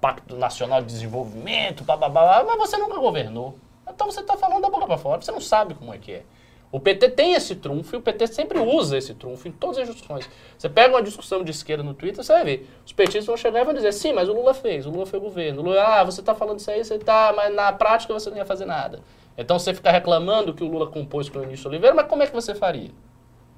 Pacto 0.00 0.36
Nacional 0.36 0.80
de 0.80 0.88
Desenvolvimento, 0.88 1.84
bababá, 1.84 2.44
mas 2.46 2.58
você 2.58 2.76
nunca 2.76 2.98
governou. 2.98 3.58
Então 3.90 4.10
você 4.10 4.20
está 4.20 4.36
falando 4.36 4.62
da 4.62 4.70
boca 4.70 4.86
para 4.86 4.98
fora, 4.98 5.20
você 5.20 5.32
não 5.32 5.40
sabe 5.40 5.74
como 5.74 5.92
é 5.92 5.98
que 5.98 6.12
é. 6.12 6.22
O 6.70 6.78
PT 6.78 7.10
tem 7.10 7.32
esse 7.32 7.56
trunfo 7.56 7.96
e 7.96 7.98
o 7.98 8.02
PT 8.02 8.26
sempre 8.26 8.58
usa 8.58 8.98
esse 8.98 9.14
trunfo 9.14 9.48
em 9.48 9.52
todas 9.52 9.78
as 9.78 9.88
discussões. 9.88 10.28
Você 10.56 10.68
pega 10.68 10.94
uma 10.94 11.02
discussão 11.02 11.42
de 11.42 11.50
esquerda 11.50 11.82
no 11.82 11.94
Twitter, 11.94 12.22
você 12.22 12.32
vai 12.32 12.44
ver. 12.44 12.68
Os 12.84 12.92
petistas 12.92 13.24
vão 13.24 13.38
chegar 13.38 13.62
e 13.62 13.64
vão 13.64 13.72
dizer, 13.72 13.90
sim, 13.92 14.12
mas 14.12 14.28
o 14.28 14.34
Lula 14.34 14.52
fez, 14.52 14.84
o 14.84 14.90
Lula 14.90 15.06
foi 15.06 15.18
governo. 15.18 15.62
O 15.62 15.64
Lula, 15.64 15.82
ah, 15.82 16.04
você 16.04 16.20
está 16.20 16.34
falando 16.34 16.58
isso 16.58 16.70
aí, 16.70 16.84
você 16.84 16.98
tá, 16.98 17.32
mas 17.34 17.54
na 17.54 17.72
prática 17.72 18.12
você 18.12 18.28
não 18.28 18.36
ia 18.36 18.44
fazer 18.44 18.66
nada. 18.66 19.00
Então 19.36 19.58
você 19.58 19.72
fica 19.72 19.90
reclamando 19.90 20.52
que 20.52 20.62
o 20.62 20.66
Lula 20.66 20.88
compôs 20.88 21.30
com 21.30 21.38
o 21.38 21.42
Eunício 21.42 21.68
Oliveira, 21.68 21.94
mas 21.94 22.06
como 22.06 22.22
é 22.22 22.26
que 22.26 22.34
você 22.34 22.54
faria? 22.54 22.90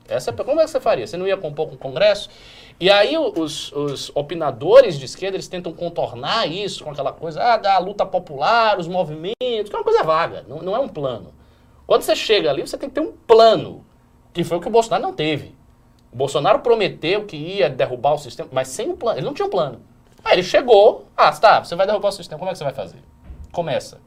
Essa, 0.07 0.33
como 0.33 0.61
é 0.61 0.65
que 0.65 0.71
você 0.71 0.81
faria? 0.81 1.07
Você 1.07 1.17
não 1.17 1.27
ia 1.27 1.37
compor 1.37 1.69
com 1.69 1.75
o 1.75 1.79
Congresso? 1.79 2.31
E 2.81 2.89
aí 2.89 3.19
os, 3.19 3.71
os 3.73 4.11
opinadores 4.15 4.99
de 4.99 5.05
esquerda, 5.05 5.37
eles 5.37 5.47
tentam 5.47 5.71
contornar 5.71 6.47
isso 6.47 6.83
com 6.83 6.91
aquela 6.91 7.13
coisa 7.13 7.43
ah, 7.43 7.57
da 7.59 7.77
luta 7.77 8.07
popular, 8.07 8.79
os 8.79 8.89
movimentos, 8.89 9.69
que 9.69 9.75
é 9.75 9.79
uma 9.79 9.85
coisa 9.85 10.03
vaga, 10.03 10.45
não, 10.49 10.63
não 10.63 10.75
é 10.75 10.79
um 10.79 10.89
plano. 10.89 11.35
Quando 11.87 12.03
você 12.03 12.17
chega 12.17 12.49
ali, 12.49 12.67
você 12.67 12.79
tem 12.79 12.89
que 12.89 12.95
ter 12.95 13.03
um 13.03 13.13
plano, 13.13 13.85
que 14.33 14.43
foi 14.43 14.57
o 14.57 14.61
que 14.61 14.69
o 14.69 14.71
Bolsonaro 14.71 15.03
não 15.03 15.13
teve. 15.13 15.55
O 16.11 16.17
Bolsonaro 16.17 16.61
prometeu 16.61 17.27
que 17.27 17.37
ia 17.37 17.69
derrubar 17.69 18.15
o 18.15 18.19
sistema, 18.19 18.49
mas 18.51 18.69
sem 18.69 18.89
um 18.89 18.97
plano, 18.97 19.19
ele 19.19 19.27
não 19.27 19.35
tinha 19.35 19.47
um 19.47 19.51
plano. 19.51 19.83
Aí 20.25 20.33
ele 20.33 20.43
chegou, 20.43 21.05
ah, 21.15 21.31
tá, 21.33 21.63
você 21.63 21.77
vai 21.77 21.87
derrubar 21.87 22.09
o 22.09 22.13
sistema, 22.13 22.39
como 22.39 22.51
é 22.51 22.53
que 22.53 22.59
você 22.59 22.65
vai 22.65 22.73
fazer? 22.73 23.03
Começa 23.53 24.01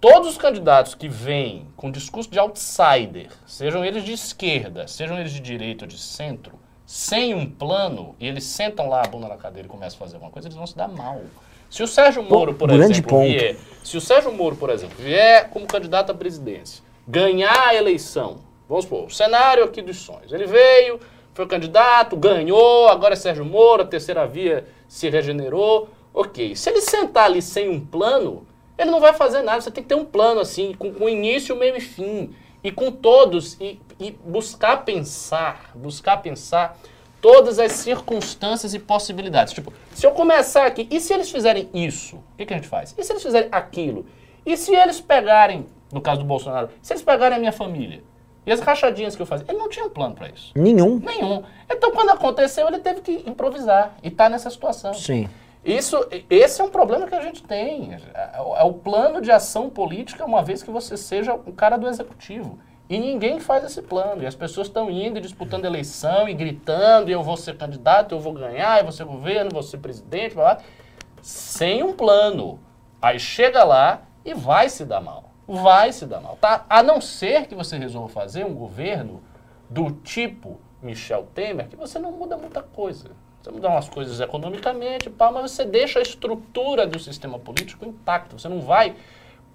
todos 0.00 0.28
os 0.28 0.38
candidatos 0.38 0.94
que 0.94 1.08
vêm 1.08 1.66
com 1.76 1.90
discurso 1.90 2.30
de 2.30 2.38
outsider, 2.38 3.28
sejam 3.46 3.84
eles 3.84 4.04
de 4.04 4.12
esquerda, 4.12 4.86
sejam 4.86 5.18
eles 5.18 5.32
de 5.32 5.40
direita 5.40 5.84
ou 5.84 5.88
de 5.88 5.98
centro, 5.98 6.58
sem 6.86 7.34
um 7.34 7.50
plano, 7.50 8.14
e 8.20 8.28
eles 8.28 8.44
sentam 8.44 8.88
lá 8.88 9.02
a 9.04 9.08
bunda 9.08 9.26
na 9.26 9.36
cadeira 9.36 9.66
e 9.66 9.70
começam 9.70 9.96
a 9.96 9.98
fazer 9.98 10.14
alguma 10.14 10.30
coisa, 10.30 10.46
eles 10.46 10.56
vão 10.56 10.66
se 10.66 10.76
dar 10.76 10.86
mal. 10.86 11.20
Se 11.68 11.82
o 11.82 11.86
Sérgio 11.86 12.22
Moro, 12.22 12.54
por 12.54 12.68
Grande 12.68 12.92
exemplo, 12.92 13.10
ponto. 13.10 13.26
vier, 13.26 13.56
se 13.82 13.96
o 13.96 14.00
Sérgio 14.00 14.32
Moro, 14.32 14.54
por 14.54 14.70
exemplo, 14.70 14.96
vier 14.96 15.50
como 15.50 15.66
candidato 15.66 16.12
à 16.12 16.14
presidência, 16.14 16.84
ganhar 17.06 17.68
a 17.68 17.74
eleição, 17.74 18.36
vamos 18.68 18.84
supor, 18.84 19.06
o 19.06 19.10
cenário 19.10 19.64
aqui 19.64 19.82
dos 19.82 19.96
sonhos, 19.96 20.32
ele 20.32 20.46
veio, 20.46 21.00
foi 21.34 21.46
candidato, 21.46 22.16
ganhou, 22.16 22.88
agora 22.88 23.14
é 23.14 23.16
Sérgio 23.16 23.44
Moro, 23.44 23.82
a 23.82 23.86
terceira 23.86 24.24
via 24.24 24.64
se 24.88 25.10
regenerou, 25.10 25.88
ok. 26.14 26.54
Se 26.54 26.70
ele 26.70 26.80
sentar 26.80 27.24
ali 27.24 27.42
sem 27.42 27.68
um 27.68 27.80
plano, 27.84 28.46
ele 28.78 28.90
não 28.90 29.00
vai 29.00 29.12
fazer 29.12 29.42
nada, 29.42 29.60
você 29.60 29.70
tem 29.70 29.82
que 29.82 29.88
ter 29.88 29.96
um 29.96 30.04
plano 30.04 30.40
assim, 30.40 30.72
com, 30.72 30.92
com 30.92 31.08
início, 31.08 31.56
meio 31.56 31.76
e 31.76 31.80
fim. 31.80 32.32
E 32.62 32.72
com 32.72 32.90
todos, 32.90 33.56
e, 33.60 33.78
e 33.98 34.10
buscar 34.10 34.84
pensar, 34.84 35.70
buscar 35.74 36.18
pensar 36.18 36.78
todas 37.20 37.58
as 37.58 37.72
circunstâncias 37.72 38.74
e 38.74 38.78
possibilidades. 38.78 39.52
Tipo, 39.52 39.72
se 39.92 40.06
eu 40.06 40.12
começar 40.12 40.66
aqui, 40.66 40.86
e 40.90 41.00
se 41.00 41.12
eles 41.12 41.30
fizerem 41.30 41.68
isso? 41.72 42.16
O 42.16 42.36
que, 42.36 42.46
que 42.46 42.52
a 42.52 42.56
gente 42.56 42.68
faz? 42.68 42.94
E 42.96 43.02
se 43.02 43.12
eles 43.12 43.22
fizerem 43.22 43.48
aquilo? 43.50 44.06
E 44.44 44.56
se 44.56 44.74
eles 44.74 45.00
pegarem, 45.00 45.66
no 45.92 46.00
caso 46.00 46.20
do 46.20 46.26
Bolsonaro, 46.26 46.70
se 46.80 46.92
eles 46.92 47.02
pegarem 47.02 47.36
a 47.36 47.40
minha 47.40 47.52
família? 47.52 48.02
E 48.46 48.52
as 48.52 48.60
rachadinhas 48.60 49.16
que 49.16 49.22
eu 49.22 49.26
fazia? 49.26 49.44
Ele 49.48 49.58
não 49.58 49.68
tinha 49.68 49.84
um 49.84 49.90
plano 49.90 50.14
para 50.14 50.28
isso. 50.28 50.52
Nenhum. 50.54 51.00
Nenhum. 51.00 51.42
Então, 51.68 51.90
quando 51.90 52.10
aconteceu, 52.10 52.68
ele 52.68 52.78
teve 52.78 53.00
que 53.00 53.28
improvisar 53.28 53.96
e 54.04 54.10
tá 54.10 54.28
nessa 54.28 54.48
situação. 54.48 54.94
Sim. 54.94 55.28
Isso, 55.64 55.98
esse 56.30 56.60
é 56.60 56.64
um 56.64 56.70
problema 56.70 57.08
que 57.08 57.14
a 57.16 57.20
gente 57.20 57.42
tem. 57.42 57.92
É, 58.14 58.36
é 58.58 58.62
o 58.62 58.72
plano 58.72 59.20
de 59.20 59.32
ação 59.32 59.68
política, 59.68 60.24
uma 60.24 60.44
vez 60.44 60.62
que 60.62 60.70
você 60.70 60.96
seja 60.96 61.34
o 61.34 61.52
cara 61.52 61.76
do 61.76 61.88
executivo. 61.88 62.56
E 62.88 62.98
ninguém 62.98 63.40
faz 63.40 63.64
esse 63.64 63.82
plano. 63.82 64.22
E 64.22 64.26
as 64.26 64.34
pessoas 64.34 64.68
estão 64.68 64.90
indo 64.90 65.18
e 65.18 65.20
disputando 65.20 65.64
eleição 65.64 66.28
e 66.28 66.34
gritando: 66.34 67.10
eu 67.10 67.22
vou 67.22 67.36
ser 67.36 67.56
candidato, 67.56 68.14
eu 68.14 68.20
vou 68.20 68.32
ganhar, 68.32 68.78
eu 68.78 68.84
vou 68.84 68.92
ser 68.92 69.04
governo, 69.04 69.50
eu 69.50 69.54
vou 69.54 69.62
ser 69.62 69.78
presidente, 69.78 70.34
blá, 70.34 70.54
blá, 70.54 70.64
sem 71.22 71.82
um 71.82 71.92
plano. 71.92 72.60
Aí 73.00 73.18
chega 73.18 73.64
lá 73.64 74.02
e 74.24 74.34
vai 74.34 74.68
se 74.68 74.84
dar 74.84 75.00
mal. 75.00 75.30
Vai 75.46 75.92
se 75.92 76.06
dar 76.06 76.20
mal. 76.20 76.36
Tá? 76.40 76.64
A 76.68 76.82
não 76.82 77.00
ser 77.00 77.46
que 77.46 77.54
você 77.54 77.76
resolva 77.76 78.08
fazer 78.08 78.44
um 78.44 78.54
governo 78.54 79.22
do 79.68 79.90
tipo 79.90 80.60
Michel 80.82 81.28
Temer, 81.34 81.68
que 81.68 81.76
você 81.76 81.98
não 81.98 82.12
muda 82.12 82.36
muita 82.36 82.62
coisa. 82.62 83.10
Você 83.42 83.50
muda 83.50 83.68
umas 83.68 83.88
coisas 83.88 84.20
economicamente, 84.20 85.08
pá, 85.08 85.30
mas 85.30 85.52
você 85.52 85.64
deixa 85.64 86.00
a 86.00 86.02
estrutura 86.02 86.84
do 86.84 86.98
sistema 86.98 87.38
político 87.38 87.84
intacta. 87.84 88.36
Você 88.36 88.48
não 88.48 88.60
vai 88.60 88.96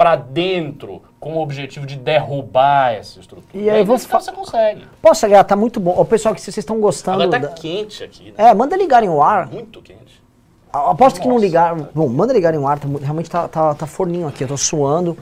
para 0.02 0.16
dentro 0.16 1.04
com 1.20 1.36
o 1.36 1.42
objetivo 1.44 1.86
de 1.86 1.96
derrubar 1.96 2.92
essa 2.94 3.20
estrutura. 3.20 3.48
E 3.54 3.70
aí, 3.70 3.82
aí 3.82 3.86
caso, 3.86 4.08
você 4.26 4.32
consegue. 4.32 4.84
Posso, 5.00 5.28
H, 5.28 5.44
tá 5.44 5.56
muito 5.56 5.80
bom. 5.80 5.94
O 5.96 6.04
pessoal 6.04 6.34
que 6.34 6.42
vocês 6.42 6.58
estão 6.58 6.80
gostando. 6.80 7.22
Agora 7.22 7.40
tá 7.40 7.48
da- 7.50 7.54
quente 7.54 8.04
aqui, 8.04 8.34
né? 8.36 8.50
É, 8.50 8.54
manda 8.56 8.76
ligarem 8.76 9.08
o 9.10 9.22
ar. 9.22 9.46
Muito 9.52 9.80
quente. 9.80 10.20
Aposto 10.74 11.20
que 11.22 11.28
não 11.28 11.36
Nossa. 11.36 11.46
ligaram. 11.46 11.88
Bom, 11.94 12.08
manda 12.10 12.34
ligarem 12.34 12.60
o 12.60 12.68
ar. 12.68 12.80
tá 12.80 12.88
realmente 13.00 13.30
tá, 13.30 13.48
tá, 13.48 13.76
tá 13.76 13.86
forninho 13.86 14.28
aqui. 14.28 14.44
Eu 14.44 14.48
tô 14.48 14.58
suando. 14.58 15.16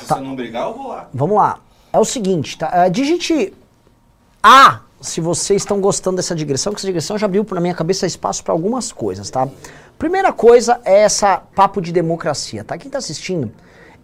Se 0.00 0.06
Tá. 0.08 0.16
você 0.16 0.20
não 0.20 0.34
brigar, 0.34 0.66
eu 0.66 0.74
vou 0.74 0.88
lá. 0.88 1.08
Vamos 1.14 1.36
lá. 1.36 1.60
É 1.92 2.00
o 2.00 2.04
seguinte, 2.04 2.58
tá? 2.58 2.70
É, 2.72 2.90
digite 2.90 3.52
A 4.42 4.80
se 5.00 5.20
vocês 5.20 5.62
estão 5.62 5.80
gostando 5.80 6.16
dessa 6.16 6.34
digressão, 6.34 6.72
que 6.72 6.80
essa 6.80 6.86
digressão 6.88 7.16
já 7.16 7.26
abriu 7.26 7.46
na 7.52 7.60
minha 7.60 7.74
cabeça 7.74 8.04
espaço 8.04 8.42
para 8.42 8.52
algumas 8.52 8.90
coisas, 8.90 9.30
tá? 9.30 9.48
Primeira 9.98 10.32
coisa 10.32 10.80
é 10.84 11.00
essa 11.02 11.42
papo 11.54 11.80
de 11.80 11.92
democracia, 11.92 12.64
tá? 12.64 12.76
Quem 12.76 12.90
tá 12.90 12.98
assistindo, 12.98 13.52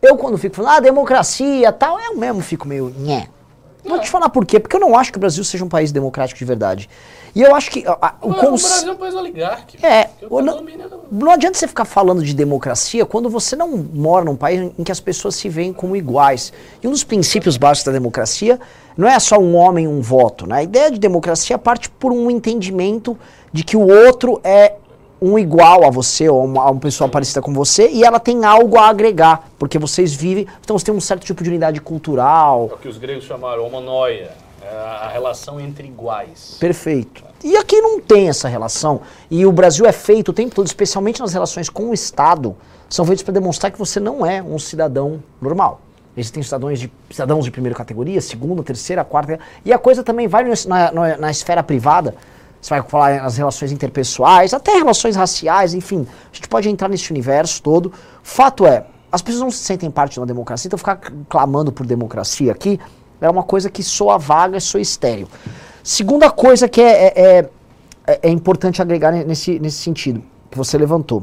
eu 0.00 0.16
quando 0.16 0.38
fico 0.38 0.54
falando, 0.56 0.72
ah, 0.76 0.80
democracia 0.80 1.72
tal, 1.72 1.98
eu 2.00 2.16
mesmo 2.16 2.40
fico 2.40 2.68
meio, 2.68 2.92
nhé. 2.96 3.28
Vou 3.84 3.98
te 3.98 4.10
falar 4.10 4.28
por 4.28 4.44
quê, 4.44 4.60
porque 4.60 4.76
eu 4.76 4.80
não 4.80 4.96
acho 4.96 5.10
que 5.10 5.16
o 5.16 5.20
Brasil 5.20 5.42
seja 5.42 5.64
um 5.64 5.68
país 5.68 5.90
democrático 5.90 6.38
de 6.38 6.44
verdade. 6.44 6.90
E 7.34 7.40
eu 7.40 7.54
acho 7.54 7.70
que 7.70 7.86
a- 7.86 7.96
a- 8.02 8.14
o, 8.20 8.30
O, 8.30 8.34
cons- 8.34 8.62
Brasil 8.62 8.88
é 8.90 8.92
um 8.92 8.96
país 8.96 9.14
oligárquico. 9.14 9.86
É, 9.86 10.10
o 10.28 10.42
não- 10.42 10.56
domina- 10.58 10.86
não 11.10 11.30
adianta 11.30 11.56
você 11.58 11.66
ficar 11.66 11.84
falando 11.86 12.22
de 12.22 12.34
democracia 12.34 13.06
quando 13.06 13.30
você 13.30 13.56
não 13.56 13.76
mora 13.76 14.24
num 14.24 14.36
país 14.36 14.70
em 14.78 14.84
que 14.84 14.92
as 14.92 15.00
pessoas 15.00 15.36
se 15.36 15.48
veem 15.48 15.72
como 15.72 15.96
iguais. 15.96 16.52
E 16.82 16.86
um 16.86 16.90
dos 16.90 17.02
princípios 17.02 17.56
básicos 17.56 17.84
da 17.86 17.92
democracia 17.92 18.60
não 18.96 19.08
é 19.08 19.18
só 19.18 19.38
um 19.38 19.56
homem, 19.56 19.88
um 19.88 20.02
voto. 20.02 20.46
Né? 20.46 20.56
A 20.58 20.62
ideia 20.62 20.90
de 20.90 20.98
democracia 20.98 21.56
parte 21.56 21.88
por 21.88 22.12
um 22.12 22.30
entendimento 22.30 23.16
de 23.52 23.64
que 23.64 23.76
o 23.76 23.86
outro 23.88 24.38
é 24.44 24.74
um 25.20 25.38
igual 25.38 25.84
a 25.84 25.90
você, 25.90 26.28
ou 26.28 26.44
uma, 26.44 26.70
uma 26.70 26.80
pessoa 26.80 27.08
parecida 27.08 27.42
com 27.42 27.52
você, 27.52 27.88
e 27.90 28.04
ela 28.04 28.20
tem 28.20 28.44
algo 28.44 28.78
a 28.78 28.88
agregar, 28.88 29.48
porque 29.58 29.78
vocês 29.78 30.14
vivem, 30.14 30.46
então 30.60 30.78
você 30.78 30.86
tem 30.86 30.94
um 30.94 31.00
certo 31.00 31.24
tipo 31.24 31.42
de 31.42 31.50
unidade 31.50 31.80
cultural, 31.80 32.68
É 32.70 32.74
o 32.74 32.78
que 32.78 32.88
os 32.88 32.98
gregos 32.98 33.24
chamaram 33.24 33.66
homonoia. 33.66 34.30
É 34.60 34.76
a 34.76 35.08
relação 35.08 35.58
entre 35.58 35.86
iguais. 35.86 36.56
Perfeito. 36.60 37.24
E 37.42 37.56
aqui 37.56 37.80
não 37.80 38.00
tem 38.00 38.28
essa 38.28 38.48
relação. 38.48 39.00
E 39.30 39.46
o 39.46 39.52
Brasil 39.52 39.86
é 39.86 39.92
feito 39.92 40.28
o 40.30 40.32
tempo 40.32 40.54
todo, 40.54 40.66
especialmente 40.66 41.20
nas 41.20 41.32
relações 41.32 41.70
com 41.70 41.90
o 41.90 41.94
Estado, 41.94 42.56
são 42.88 43.04
feitos 43.04 43.22
para 43.22 43.32
demonstrar 43.32 43.70
que 43.70 43.78
você 43.78 44.00
não 44.00 44.26
é 44.26 44.42
um 44.42 44.58
cidadão 44.58 45.22
normal. 45.40 45.80
Existem 46.16 46.42
cidadãos 46.42 46.80
de, 46.80 46.90
cidadãos 47.10 47.44
de 47.44 47.50
primeira 47.50 47.76
categoria, 47.76 48.20
segunda, 48.20 48.62
terceira, 48.62 49.04
quarta. 49.04 49.38
E 49.64 49.72
a 49.72 49.78
coisa 49.78 50.02
também 50.02 50.26
vai 50.26 50.44
na, 50.66 50.92
na, 50.92 51.16
na 51.16 51.30
esfera 51.30 51.62
privada. 51.62 52.14
Você 52.68 52.74
vai 52.74 52.82
falar 52.82 53.22
nas 53.22 53.38
relações 53.38 53.72
interpessoais, 53.72 54.52
até 54.52 54.72
relações 54.72 55.16
raciais, 55.16 55.72
enfim. 55.72 56.06
A 56.30 56.36
gente 56.36 56.48
pode 56.48 56.68
entrar 56.68 56.86
nesse 56.88 57.10
universo 57.10 57.62
todo. 57.62 57.90
Fato 58.22 58.66
é, 58.66 58.84
as 59.10 59.22
pessoas 59.22 59.40
não 59.42 59.50
se 59.50 59.58
sentem 59.64 59.90
parte 59.90 60.12
de 60.12 60.20
uma 60.20 60.26
democracia, 60.26 60.68
então 60.68 60.76
ficar 60.78 61.00
clamando 61.30 61.72
por 61.72 61.86
democracia 61.86 62.52
aqui 62.52 62.78
é 63.22 63.30
uma 63.30 63.42
coisa 63.42 63.70
que 63.70 63.82
soa 63.82 64.18
vaga, 64.18 64.60
soa 64.60 64.82
estéreo. 64.82 65.26
Segunda 65.82 66.30
coisa 66.30 66.68
que 66.68 66.82
é, 66.82 67.06
é, 67.06 67.50
é, 68.06 68.18
é 68.24 68.28
importante 68.28 68.82
agregar 68.82 69.12
nesse, 69.12 69.58
nesse 69.58 69.78
sentido, 69.78 70.22
que 70.50 70.58
você 70.58 70.76
levantou. 70.76 71.22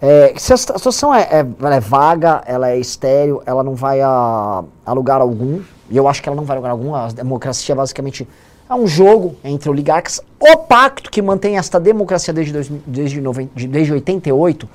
É, 0.00 0.32
se 0.38 0.52
a 0.52 0.56
situ- 0.56 0.72
a 0.72 0.78
situação 0.78 1.12
é, 1.12 1.22
é- 1.22 1.74
é 1.74 1.80
vaga, 1.80 2.42
ela 2.46 2.70
é 2.70 2.78
estéreo, 2.78 3.42
ela 3.44 3.64
não 3.64 3.74
vai 3.74 4.00
a, 4.00 4.62
a 4.86 4.92
lugar 4.92 5.20
algum, 5.20 5.60
e 5.90 5.96
eu 5.96 6.06
acho 6.06 6.22
que 6.22 6.28
ela 6.28 6.36
não 6.36 6.44
vai 6.44 6.56
a 6.56 6.60
lugar 6.60 6.70
algum, 6.70 6.94
a 6.94 7.08
democracia 7.08 7.74
basicamente 7.74 8.26
é 8.70 8.74
um 8.74 8.86
jogo 8.86 9.34
entre 9.42 9.68
oligarcas. 9.68 10.20
O 10.38 10.56
pacto 10.58 11.10
que 11.10 11.20
mantém 11.20 11.58
esta 11.58 11.80
democracia 11.80 12.32
desde, 12.32 12.52
dois, 12.52 12.70
desde, 12.86 13.20
noven- 13.20 13.50
de- 13.54 13.66
desde 13.66 13.92
88, 13.92 14.68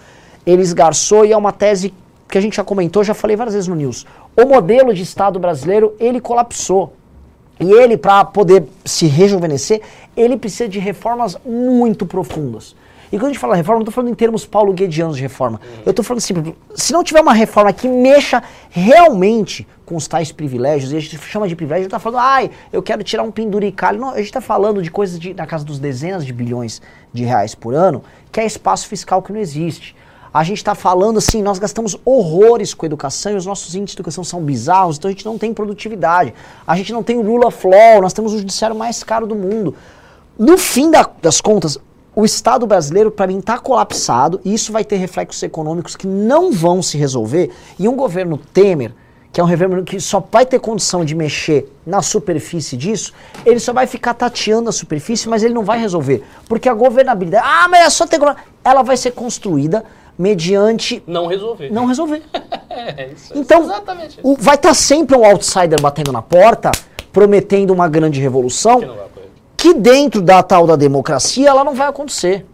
ele 0.45 0.61
esgarçou 0.61 1.25
e 1.25 1.31
é 1.31 1.37
uma 1.37 1.53
tese 1.53 1.93
que 2.27 2.37
a 2.37 2.41
gente 2.41 2.57
já 2.57 2.63
comentou, 2.63 3.03
já 3.03 3.13
falei 3.13 3.35
várias 3.37 3.53
vezes 3.53 3.67
no 3.69 3.75
News. 3.75 4.05
O 4.35 4.45
modelo 4.45 4.93
de 4.93 5.01
Estado 5.01 5.39
brasileiro, 5.39 5.93
ele 5.99 6.19
colapsou. 6.19 6.93
E 7.57 7.71
ele, 7.71 7.95
para 7.95 8.25
poder 8.25 8.65
se 8.83 9.05
rejuvenescer, 9.07 9.81
ele 10.17 10.35
precisa 10.35 10.67
de 10.67 10.77
reformas 10.77 11.37
muito 11.45 12.05
profundas. 12.05 12.75
E 13.13 13.17
quando 13.17 13.25
a 13.27 13.29
gente 13.29 13.39
fala 13.39 13.55
reforma, 13.55 13.77
não 13.79 13.83
estou 13.83 13.93
falando 13.93 14.11
em 14.11 14.15
termos 14.15 14.45
paulo 14.45 14.73
guedianos 14.73 15.15
de 15.15 15.21
reforma. 15.21 15.61
Eu 15.85 15.91
estou 15.91 16.03
falando 16.03 16.17
assim, 16.17 16.53
se 16.75 16.91
não 16.91 17.01
tiver 17.01 17.21
uma 17.21 17.31
reforma 17.33 17.71
que 17.71 17.87
mexa 17.87 18.43
realmente 18.69 19.65
com 19.85 19.95
os 19.95 20.07
tais 20.07 20.31
privilégios, 20.31 20.91
e 20.91 20.97
a 20.97 20.99
gente 20.99 21.17
chama 21.19 21.47
de 21.47 21.55
privilégio, 21.55 21.81
a 21.81 21.83
gente 21.83 21.95
está 21.95 21.99
falando, 21.99 22.19
ai, 22.19 22.51
eu 22.73 22.81
quero 22.81 23.03
tirar 23.03 23.23
um 23.23 23.31
penduricalho. 23.31 23.99
Não, 23.99 24.09
a 24.09 24.17
gente 24.17 24.25
está 24.25 24.41
falando 24.41 24.81
de 24.81 24.89
coisas 24.89 25.19
de, 25.19 25.33
na 25.33 25.45
casa 25.45 25.63
dos 25.63 25.77
dezenas 25.79 26.25
de 26.25 26.33
bilhões 26.33 26.81
de 27.13 27.23
reais 27.23 27.53
por 27.53 27.73
ano, 27.73 28.03
que 28.31 28.39
é 28.39 28.45
espaço 28.45 28.87
fiscal 28.87 29.21
que 29.21 29.31
não 29.31 29.39
existe. 29.39 29.95
A 30.33 30.43
gente 30.43 30.57
está 30.57 30.75
falando 30.75 31.17
assim, 31.17 31.41
nós 31.41 31.59
gastamos 31.59 31.95
horrores 32.03 32.73
com 32.73 32.85
educação 32.85 33.31
e 33.31 33.35
os 33.35 33.45
nossos 33.45 33.73
índices 33.73 33.95
de 33.95 34.01
educação 34.01 34.23
são 34.23 34.41
bizarros, 34.41 34.97
então 34.97 35.07
a 35.07 35.11
gente 35.13 35.25
não 35.25 35.37
tem 35.37 35.53
produtividade. 35.53 36.33
A 36.67 36.75
gente 36.75 36.91
não 36.91 37.01
tem 37.03 37.17
o 37.17 37.21
rule 37.21 37.45
of 37.45 37.65
law, 37.65 38.01
nós 38.01 38.11
temos 38.11 38.33
o 38.33 38.37
judiciário 38.37 38.75
mais 38.75 39.01
caro 39.01 39.25
do 39.25 39.35
mundo. 39.35 39.75
No 40.37 40.57
fim 40.57 40.91
da- 40.91 41.09
das 41.21 41.39
contas, 41.39 41.77
o 42.13 42.25
Estado 42.25 42.67
brasileiro, 42.67 43.11
para 43.11 43.27
mim, 43.27 43.39
está 43.39 43.57
colapsado 43.57 44.41
e 44.43 44.53
isso 44.53 44.73
vai 44.73 44.83
ter 44.83 44.97
reflexos 44.97 45.41
econômicos 45.43 45.95
que 45.95 46.07
não 46.07 46.51
vão 46.51 46.81
se 46.81 46.97
resolver. 46.97 47.51
E 47.79 47.87
um 47.87 47.95
governo 47.95 48.37
Temer, 48.37 48.93
que 49.35 49.41
é 49.41 49.43
um 49.43 49.49
governo 49.49 49.83
que 49.83 49.99
só 49.99 50.23
vai 50.31 50.45
ter 50.45 50.59
condição 50.59 51.03
de 51.03 51.13
mexer 51.13 51.69
na 51.85 52.01
superfície 52.01 52.77
disso, 52.77 53.11
ele 53.45 53.59
só 53.59 53.73
vai 53.73 53.85
ficar 53.85 54.13
tateando 54.13 54.69
a 54.69 54.71
superfície, 54.71 55.27
mas 55.27 55.43
ele 55.43 55.53
não 55.53 55.61
vai 55.61 55.77
resolver. 55.77 56.23
Porque 56.47 56.69
a 56.69 56.73
governabilidade, 56.73 57.43
ah, 57.45 57.67
mas 57.67 57.85
é 57.85 57.89
só 57.89 58.07
ter. 58.07 58.17
Ela 58.63 58.81
vai 58.81 58.95
ser 58.95 59.11
construída 59.11 59.83
mediante 60.17 61.03
Não 61.05 61.27
resolver. 61.27 61.69
não 61.69 61.85
resolver. 61.85 62.23
É 62.69 63.09
isso. 63.13 63.33
Então, 63.35 63.63
exatamente 63.63 64.11
isso. 64.19 64.19
o- 64.23 64.35
vai 64.39 64.55
estar 64.55 64.73
sempre 64.73 65.17
um 65.17 65.25
outsider 65.25 65.81
batendo 65.81 66.11
na 66.13 66.21
porta, 66.21 66.71
prometendo 67.11 67.71
uma 67.71 67.87
grande 67.89 68.21
revolução, 68.21 68.79
Que 69.57 69.73
que 69.73 69.79
dentro 69.79 70.21
da 70.21 70.41
tal 70.43 70.65
da 70.67 70.75
democracia 70.77 71.49
ela 71.49 71.63
não 71.63 71.73
vai 71.73 71.87
acontecer. 71.89 72.45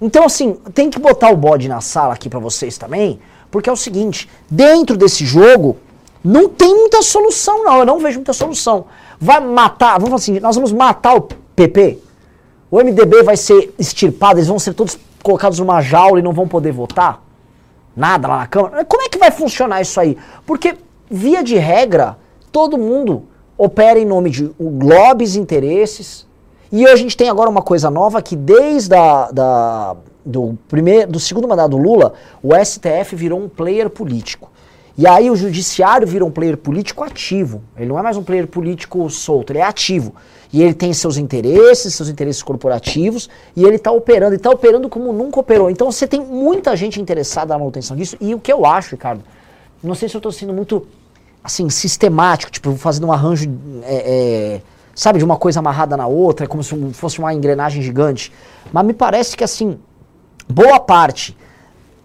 Então, 0.00 0.24
assim, 0.24 0.54
tem 0.74 0.90
que 0.90 0.98
botar 0.98 1.30
o 1.30 1.36
bode 1.36 1.68
na 1.68 1.80
sala 1.80 2.14
aqui 2.14 2.28
pra 2.28 2.38
vocês 2.38 2.78
também, 2.78 3.18
porque 3.50 3.68
é 3.68 3.72
o 3.72 3.76
seguinte: 3.76 4.28
dentro 4.48 4.96
desse 4.96 5.24
jogo 5.24 5.76
não 6.22 6.48
tem 6.48 6.74
muita 6.74 7.02
solução, 7.02 7.64
não. 7.64 7.78
Eu 7.78 7.86
não 7.86 7.98
vejo 7.98 8.18
muita 8.18 8.32
solução. 8.32 8.86
Vai 9.18 9.40
matar, 9.40 9.94
vamos 9.94 10.08
falar 10.08 10.16
assim, 10.16 10.40
nós 10.40 10.54
vamos 10.54 10.72
matar 10.72 11.14
o 11.14 11.22
PP. 11.22 11.98
O 12.70 12.78
MDB 12.78 13.22
vai 13.22 13.36
ser 13.36 13.74
extirpado, 13.78 14.38
eles 14.38 14.48
vão 14.48 14.58
ser 14.58 14.74
todos 14.74 14.98
colocados 15.22 15.58
numa 15.58 15.80
jaula 15.80 16.18
e 16.18 16.22
não 16.22 16.32
vão 16.32 16.46
poder 16.46 16.72
votar? 16.72 17.22
Nada 17.96 18.28
lá 18.28 18.38
na 18.38 18.46
Câmara? 18.46 18.84
Como 18.84 19.02
é 19.02 19.08
que 19.08 19.18
vai 19.18 19.30
funcionar 19.30 19.80
isso 19.80 19.98
aí? 20.00 20.16
Porque, 20.46 20.76
via 21.10 21.42
de 21.42 21.56
regra, 21.56 22.16
todo 22.52 22.78
mundo 22.78 23.24
opera 23.58 23.98
em 23.98 24.06
nome 24.06 24.30
de 24.30 24.50
lobbies, 24.58 25.36
interesses. 25.36 26.26
E 26.72 26.86
a 26.86 26.94
gente 26.94 27.16
tem 27.16 27.28
agora 27.28 27.50
uma 27.50 27.62
coisa 27.62 27.90
nova 27.90 28.22
que 28.22 28.36
desde 28.36 28.94
a, 28.94 29.30
da, 29.32 29.96
do, 30.24 30.58
primeiro, 30.68 31.10
do 31.10 31.20
segundo 31.20 31.48
mandato 31.48 31.70
do 31.70 31.78
Lula, 31.78 32.14
o 32.42 32.52
STF 32.54 33.14
virou 33.14 33.40
um 33.40 33.48
player 33.48 33.88
político. 33.88 34.50
E 34.96 35.06
aí 35.06 35.30
o 35.30 35.36
judiciário 35.36 36.06
vira 36.06 36.24
um 36.24 36.30
player 36.30 36.56
político 36.56 37.02
ativo. 37.02 37.62
Ele 37.76 37.86
não 37.86 37.98
é 37.98 38.02
mais 38.02 38.16
um 38.16 38.22
player 38.22 38.46
político 38.46 39.08
solto, 39.08 39.50
ele 39.50 39.60
é 39.60 39.62
ativo. 39.62 40.14
E 40.52 40.62
ele 40.62 40.74
tem 40.74 40.92
seus 40.92 41.16
interesses, 41.16 41.94
seus 41.94 42.08
interesses 42.08 42.42
corporativos, 42.42 43.30
e 43.56 43.64
ele 43.64 43.76
está 43.76 43.92
operando, 43.92 44.34
e 44.34 44.36
está 44.36 44.50
operando 44.50 44.88
como 44.88 45.12
nunca 45.12 45.40
operou. 45.40 45.70
Então 45.70 45.90
você 45.90 46.06
tem 46.06 46.20
muita 46.20 46.76
gente 46.76 47.00
interessada 47.00 47.54
na 47.54 47.58
manutenção 47.58 47.96
disso. 47.96 48.16
E 48.20 48.34
o 48.34 48.40
que 48.40 48.52
eu 48.52 48.66
acho, 48.66 48.90
Ricardo, 48.90 49.22
não 49.82 49.94
sei 49.94 50.08
se 50.08 50.16
eu 50.16 50.18
estou 50.18 50.32
sendo 50.32 50.52
muito 50.52 50.86
assim, 51.42 51.70
sistemático, 51.70 52.52
tipo, 52.52 52.74
fazendo 52.76 53.06
um 53.06 53.12
arranjo, 53.12 53.50
é, 53.84 53.94
é, 53.94 54.62
sabe, 54.94 55.18
de 55.18 55.24
uma 55.24 55.36
coisa 55.36 55.60
amarrada 55.60 55.96
na 55.96 56.06
outra, 56.06 56.46
como 56.46 56.62
se 56.62 56.76
fosse 56.92 57.18
uma 57.18 57.32
engrenagem 57.32 57.82
gigante. 57.82 58.32
Mas 58.72 58.84
me 58.84 58.92
parece 58.92 59.36
que, 59.36 59.44
assim, 59.44 59.78
boa 60.50 60.80
parte 60.80 61.36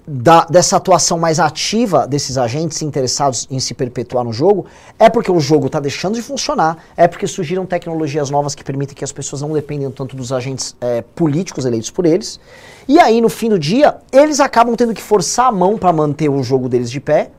da- 0.08 0.45
dessa 0.45 0.77
atuação 0.77 1.17
mais 1.17 1.39
ativa 1.39 2.08
desses 2.08 2.38
agentes 2.38 2.81
interessados 2.84 3.47
em 3.49 3.60
se 3.60 3.73
perpetuar 3.73 4.23
no 4.23 4.31
jogo 4.31 4.67
é 4.99 5.10
porque 5.10 5.31
o 5.31 5.39
jogo 5.39 5.65
está 5.65 5.79
deixando 5.79 6.13
de 6.13 6.21
funcionar, 6.21 6.77
é 6.95 7.08
porque 7.08 7.25
surgiram 7.25 7.65
tecnologias 7.65 8.29
novas 8.29 8.53
que 8.53 8.63
permitem 8.63 8.95
que 8.95 9.03
as 9.03 9.12
pessoas 9.12 9.41
não 9.41 9.51
dependam 9.51 9.89
tanto 9.91 10.15
dos 10.15 10.31
agentes 10.31 10.75
é, 10.79 11.01
políticos 11.01 11.65
eleitos 11.65 11.89
por 11.89 12.05
eles. 12.05 12.39
E 12.88 12.99
aí, 12.99 13.19
no 13.19 13.29
fim 13.29 13.49
do 13.49 13.58
dia, 13.58 13.97
eles 14.12 14.39
acabam 14.39 14.75
tendo 14.75 14.93
que 14.93 15.01
forçar 15.01 15.47
a 15.47 15.51
mão 15.51 15.75
para 15.75 15.91
manter 15.91 16.29
o 16.29 16.43
jogo 16.43 16.69
deles 16.69 16.91
de 16.91 16.99
pé. 16.99 17.31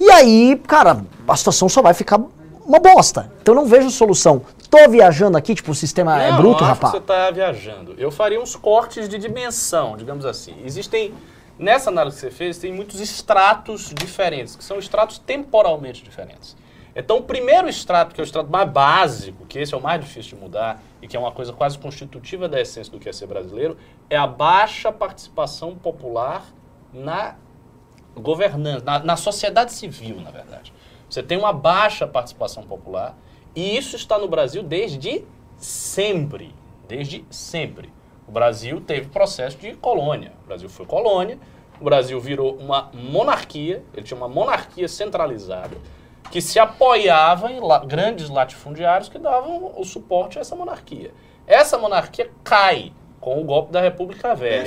E 0.00 0.10
aí, 0.10 0.60
cara, 0.66 1.04
a 1.28 1.36
situação 1.36 1.68
só 1.68 1.80
vai 1.80 1.94
ficar 1.94 2.20
uma 2.66 2.80
bosta. 2.80 3.30
Então 3.40 3.54
não 3.54 3.64
vejo 3.66 3.90
solução. 3.90 4.42
Tô 4.70 4.88
viajando 4.90 5.36
aqui, 5.38 5.54
tipo, 5.54 5.70
o 5.70 5.74
sistema 5.74 6.20
é 6.22 6.30
Não, 6.30 6.38
bruto, 6.38 6.62
não 6.62 6.70
acho 6.70 6.80
rapaz. 6.80 6.92
que 6.92 6.98
você 6.98 7.02
está 7.02 7.30
viajando. 7.30 7.94
Eu 7.98 8.10
faria 8.10 8.40
uns 8.40 8.56
cortes 8.56 9.08
de 9.08 9.18
dimensão, 9.18 9.96
digamos 9.96 10.26
assim. 10.26 10.56
Existem, 10.64 11.14
nessa 11.58 11.90
análise 11.90 12.16
que 12.16 12.20
você 12.22 12.30
fez, 12.30 12.58
tem 12.58 12.72
muitos 12.72 13.00
estratos 13.00 13.92
diferentes, 13.94 14.56
que 14.56 14.64
são 14.64 14.78
estratos 14.78 15.18
temporalmente 15.18 16.02
diferentes. 16.02 16.56
Então, 16.94 17.18
o 17.18 17.22
primeiro 17.22 17.68
extrato, 17.68 18.14
que 18.14 18.20
é 18.20 18.22
o 18.22 18.24
extrato 18.24 18.50
mais 18.50 18.68
básico, 18.70 19.44
que 19.44 19.58
esse 19.58 19.74
é 19.74 19.76
o 19.76 19.82
mais 19.82 20.00
difícil 20.00 20.36
de 20.36 20.42
mudar 20.42 20.82
e 21.02 21.06
que 21.06 21.14
é 21.16 21.20
uma 21.20 21.30
coisa 21.30 21.52
quase 21.52 21.78
constitutiva 21.78 22.48
da 22.48 22.58
essência 22.60 22.90
do 22.90 22.98
que 22.98 23.08
é 23.08 23.12
ser 23.12 23.26
brasileiro, 23.26 23.76
é 24.08 24.16
a 24.16 24.26
baixa 24.26 24.90
participação 24.90 25.74
popular 25.76 26.42
na 26.92 27.34
governança, 28.14 28.82
na, 28.82 28.98
na 29.00 29.16
sociedade 29.16 29.72
civil, 29.72 30.22
na 30.22 30.30
verdade. 30.30 30.72
Você 31.08 31.22
tem 31.22 31.36
uma 31.36 31.52
baixa 31.52 32.06
participação 32.06 32.62
popular 32.62 33.14
e 33.56 33.76
isso 33.76 33.96
está 33.96 34.18
no 34.18 34.28
Brasil 34.28 34.62
desde 34.62 35.24
sempre. 35.56 36.54
Desde 36.86 37.24
sempre. 37.30 37.90
O 38.28 38.30
Brasil 38.32 38.80
teve 38.80 39.08
processo 39.08 39.56
de 39.56 39.72
colônia. 39.74 40.32
O 40.44 40.46
Brasil 40.46 40.68
foi 40.68 40.84
colônia, 40.86 41.38
o 41.80 41.84
Brasil 41.84 42.20
virou 42.20 42.54
uma 42.56 42.90
monarquia, 42.92 43.82
ele 43.94 44.04
tinha 44.04 44.16
uma 44.16 44.28
monarquia 44.28 44.86
centralizada 44.88 45.76
que 46.30 46.40
se 46.40 46.58
apoiava 46.58 47.50
em 47.52 47.60
la- 47.60 47.84
grandes 47.84 48.28
latifundiários 48.28 49.08
que 49.08 49.18
davam 49.18 49.72
o 49.76 49.84
suporte 49.84 50.38
a 50.38 50.40
essa 50.40 50.56
monarquia. 50.56 51.12
Essa 51.46 51.78
monarquia 51.78 52.30
cai 52.42 52.92
com 53.20 53.40
o 53.40 53.44
golpe 53.44 53.70
da 53.72 53.80
República 53.80 54.34
Velha. 54.34 54.64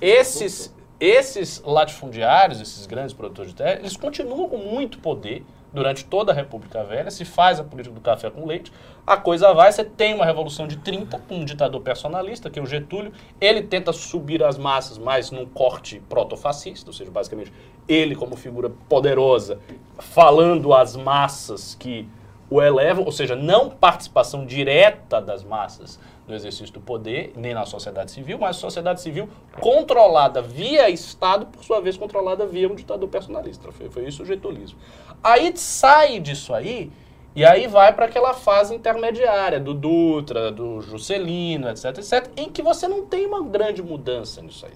Esses, 0.00 0.74
esses 0.98 1.62
latifundiários, 1.64 2.60
esses 2.62 2.86
grandes 2.86 3.12
produtores 3.14 3.50
de 3.50 3.56
terra, 3.58 3.78
eles 3.80 3.96
continuam 3.96 4.48
com 4.48 4.56
muito 4.56 4.98
poder 5.00 5.44
durante 5.72 6.04
toda 6.04 6.32
a 6.32 6.34
República 6.34 6.84
Velha, 6.84 7.10
se 7.10 7.24
faz 7.24 7.58
a 7.58 7.64
política 7.64 7.94
do 7.94 8.00
café 8.00 8.30
com 8.30 8.46
leite, 8.46 8.72
a 9.06 9.16
coisa 9.16 9.52
vai, 9.52 9.72
você 9.72 9.84
tem 9.84 10.14
uma 10.14 10.24
revolução 10.24 10.66
de 10.66 10.76
30 10.76 11.18
com 11.20 11.36
um 11.36 11.44
ditador 11.44 11.80
personalista, 11.80 12.50
que 12.50 12.58
é 12.58 12.62
o 12.62 12.66
Getúlio, 12.66 13.12
ele 13.40 13.62
tenta 13.62 13.92
subir 13.92 14.42
as 14.42 14.58
massas, 14.58 14.98
mas 14.98 15.30
num 15.30 15.46
corte 15.46 16.00
protofascista, 16.08 16.90
ou 16.90 16.94
seja, 16.94 17.10
basicamente 17.10 17.52
ele 17.88 18.14
como 18.14 18.36
figura 18.36 18.70
poderosa, 18.88 19.58
falando 19.98 20.72
às 20.72 20.96
massas 20.96 21.74
que 21.74 22.08
o 22.52 22.60
elevam, 22.60 23.04
ou 23.04 23.12
seja, 23.12 23.34
não 23.34 23.70
participação 23.70 24.44
direta 24.44 25.22
das 25.22 25.42
massas 25.42 25.98
no 26.28 26.34
exercício 26.34 26.72
do 26.72 26.80
poder, 26.80 27.32
nem 27.34 27.54
na 27.54 27.64
sociedade 27.64 28.10
civil, 28.10 28.38
mas 28.38 28.56
sociedade 28.56 29.00
civil 29.00 29.28
controlada 29.58 30.42
via 30.42 30.88
Estado, 30.90 31.46
por 31.46 31.64
sua 31.64 31.80
vez 31.80 31.96
controlada 31.96 32.46
via 32.46 32.68
um 32.68 32.74
ditador 32.74 33.08
personalista. 33.08 33.72
Foi, 33.72 33.88
foi 33.88 34.06
isso 34.06 34.22
o 34.22 34.26
getulismo. 34.26 34.78
Aí 35.22 35.52
sai 35.56 36.18
disso 36.18 36.52
aí, 36.52 36.90
e 37.34 37.44
aí 37.44 37.66
vai 37.66 37.92
para 37.92 38.06
aquela 38.06 38.34
fase 38.34 38.74
intermediária 38.74 39.60
do 39.60 39.72
Dutra, 39.72 40.50
do 40.50 40.80
Juscelino, 40.80 41.68
etc, 41.70 41.98
etc, 41.98 42.30
em 42.36 42.50
que 42.50 42.60
você 42.60 42.88
não 42.88 43.06
tem 43.06 43.24
uma 43.24 43.42
grande 43.42 43.82
mudança 43.82 44.42
nisso 44.42 44.66
aí. 44.66 44.72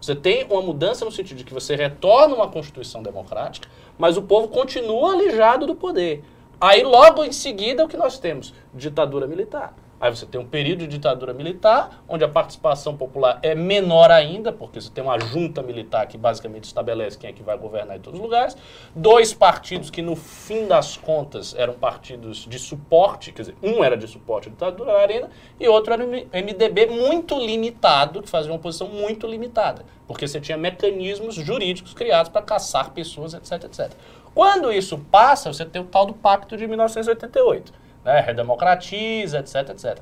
Você 0.00 0.14
tem 0.14 0.44
uma 0.50 0.60
mudança 0.60 1.04
no 1.04 1.10
sentido 1.10 1.38
de 1.38 1.44
que 1.44 1.54
você 1.54 1.74
retorna 1.74 2.34
uma 2.34 2.48
Constituição 2.48 3.02
democrática, 3.02 3.68
mas 3.96 4.18
o 4.18 4.22
povo 4.22 4.48
continua 4.48 5.14
alijado 5.14 5.66
do 5.66 5.74
poder. 5.74 6.22
Aí, 6.60 6.82
logo 6.82 7.24
em 7.24 7.32
seguida, 7.32 7.84
o 7.84 7.88
que 7.88 7.96
nós 7.96 8.18
temos? 8.18 8.52
Ditadura 8.74 9.26
militar. 9.26 9.74
Aí 10.00 10.14
você 10.14 10.26
tem 10.26 10.40
um 10.40 10.46
período 10.46 10.80
de 10.80 10.88
ditadura 10.88 11.32
militar, 11.32 12.02
onde 12.08 12.24
a 12.24 12.28
participação 12.28 12.96
popular 12.96 13.38
é 13.42 13.54
menor 13.54 14.10
ainda, 14.10 14.52
porque 14.52 14.80
você 14.80 14.90
tem 14.90 15.02
uma 15.02 15.18
junta 15.18 15.62
militar 15.62 16.06
que 16.06 16.18
basicamente 16.18 16.64
estabelece 16.64 17.16
quem 17.16 17.30
é 17.30 17.32
que 17.32 17.42
vai 17.42 17.56
governar 17.56 17.96
em 17.96 18.00
todos 18.00 18.18
os 18.18 18.24
lugares. 18.24 18.56
Dois 18.94 19.32
partidos 19.32 19.90
que, 19.90 20.02
no 20.02 20.16
fim 20.16 20.66
das 20.66 20.96
contas, 20.96 21.54
eram 21.56 21.74
partidos 21.74 22.46
de 22.46 22.58
suporte, 22.58 23.32
quer 23.32 23.42
dizer, 23.42 23.56
um 23.62 23.82
era 23.82 23.96
de 23.96 24.08
suporte 24.08 24.48
à 24.48 24.50
ditadura 24.50 24.92
na 24.92 24.98
arena, 24.98 25.30
e 25.58 25.68
outro 25.68 25.92
era 25.92 26.04
um 26.04 26.10
MDB 26.10 26.86
muito 26.86 27.38
limitado, 27.38 28.22
que 28.22 28.28
fazia 28.28 28.50
uma 28.50 28.56
oposição 28.56 28.88
muito 28.88 29.26
limitada, 29.26 29.84
porque 30.06 30.26
você 30.26 30.40
tinha 30.40 30.58
mecanismos 30.58 31.36
jurídicos 31.36 31.94
criados 31.94 32.30
para 32.30 32.42
caçar 32.42 32.90
pessoas, 32.90 33.32
etc, 33.32 33.64
etc. 33.64 33.92
Quando 34.34 34.72
isso 34.72 34.98
passa, 35.10 35.52
você 35.52 35.64
tem 35.64 35.80
o 35.80 35.84
tal 35.84 36.06
do 36.06 36.12
Pacto 36.12 36.56
de 36.56 36.66
1988 36.66 37.83
né, 38.04 38.20
redemocratiza, 38.20 39.38
etc, 39.38 39.70
etc. 39.70 39.98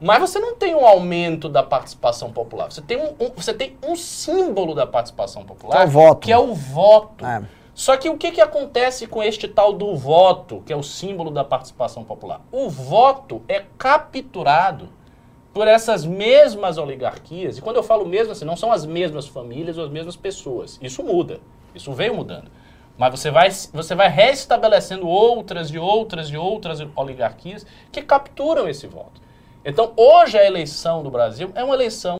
Mas 0.00 0.20
você 0.20 0.38
não 0.38 0.54
tem 0.56 0.74
um 0.74 0.84
aumento 0.86 1.48
da 1.48 1.62
participação 1.62 2.30
popular. 2.30 2.70
Você 2.70 2.82
tem 2.82 2.98
um, 2.98 3.14
um- 3.18 3.30
você 3.34 3.54
tem 3.54 3.76
um 3.86 3.96
símbolo 3.96 4.74
da 4.74 4.86
participação 4.86 5.44
popular, 5.44 5.76
Que 5.78 5.82
é 5.82 5.86
o 5.86 5.90
voto. 5.90 6.20
que 6.26 6.32
é 6.32 6.38
o 6.38 6.54
voto. 6.54 7.24
É. 7.24 7.42
Só 7.74 7.96
que 7.96 8.08
o 8.08 8.16
que, 8.16 8.30
que 8.32 8.40
acontece 8.40 9.06
com 9.06 9.22
este 9.22 9.46
tal 9.48 9.72
do 9.72 9.94
voto, 9.94 10.62
que 10.64 10.72
é 10.72 10.76
o 10.76 10.82
símbolo 10.82 11.30
da 11.30 11.44
participação 11.44 12.04
popular? 12.04 12.40
O 12.50 12.68
voto 12.70 13.42
é 13.48 13.62
capturado 13.76 14.88
por 15.52 15.66
essas 15.66 16.04
mesmas 16.04 16.76
oligarquias. 16.78 17.56
E 17.58 17.62
quando 17.62 17.76
eu 17.76 17.82
falo 17.82 18.04
mesmo, 18.06 18.32
assim, 18.32 18.44
não 18.44 18.56
são 18.56 18.70
as 18.72 18.84
mesmas 18.86 19.26
famílias 19.26 19.78
ou 19.78 19.84
as 19.84 19.90
mesmas 19.90 20.16
pessoas. 20.16 20.78
Isso 20.82 21.02
muda. 21.02 21.38
Isso 21.74 21.92
veio 21.92 22.14
mudando. 22.14 22.50
Mas 22.98 23.10
você 23.10 23.30
vai, 23.30 23.50
você 23.50 23.94
vai 23.94 24.08
restabelecendo 24.08 25.06
outras 25.06 25.70
e 25.70 25.78
outras 25.78 26.28
e 26.28 26.36
outras 26.36 26.80
oligarquias 26.96 27.66
que 27.92 28.02
capturam 28.02 28.68
esse 28.68 28.86
voto. 28.86 29.20
Então, 29.64 29.92
hoje 29.96 30.38
a 30.38 30.46
eleição 30.46 31.02
do 31.02 31.10
Brasil 31.10 31.50
é 31.54 31.62
uma 31.62 31.74
eleição, 31.74 32.16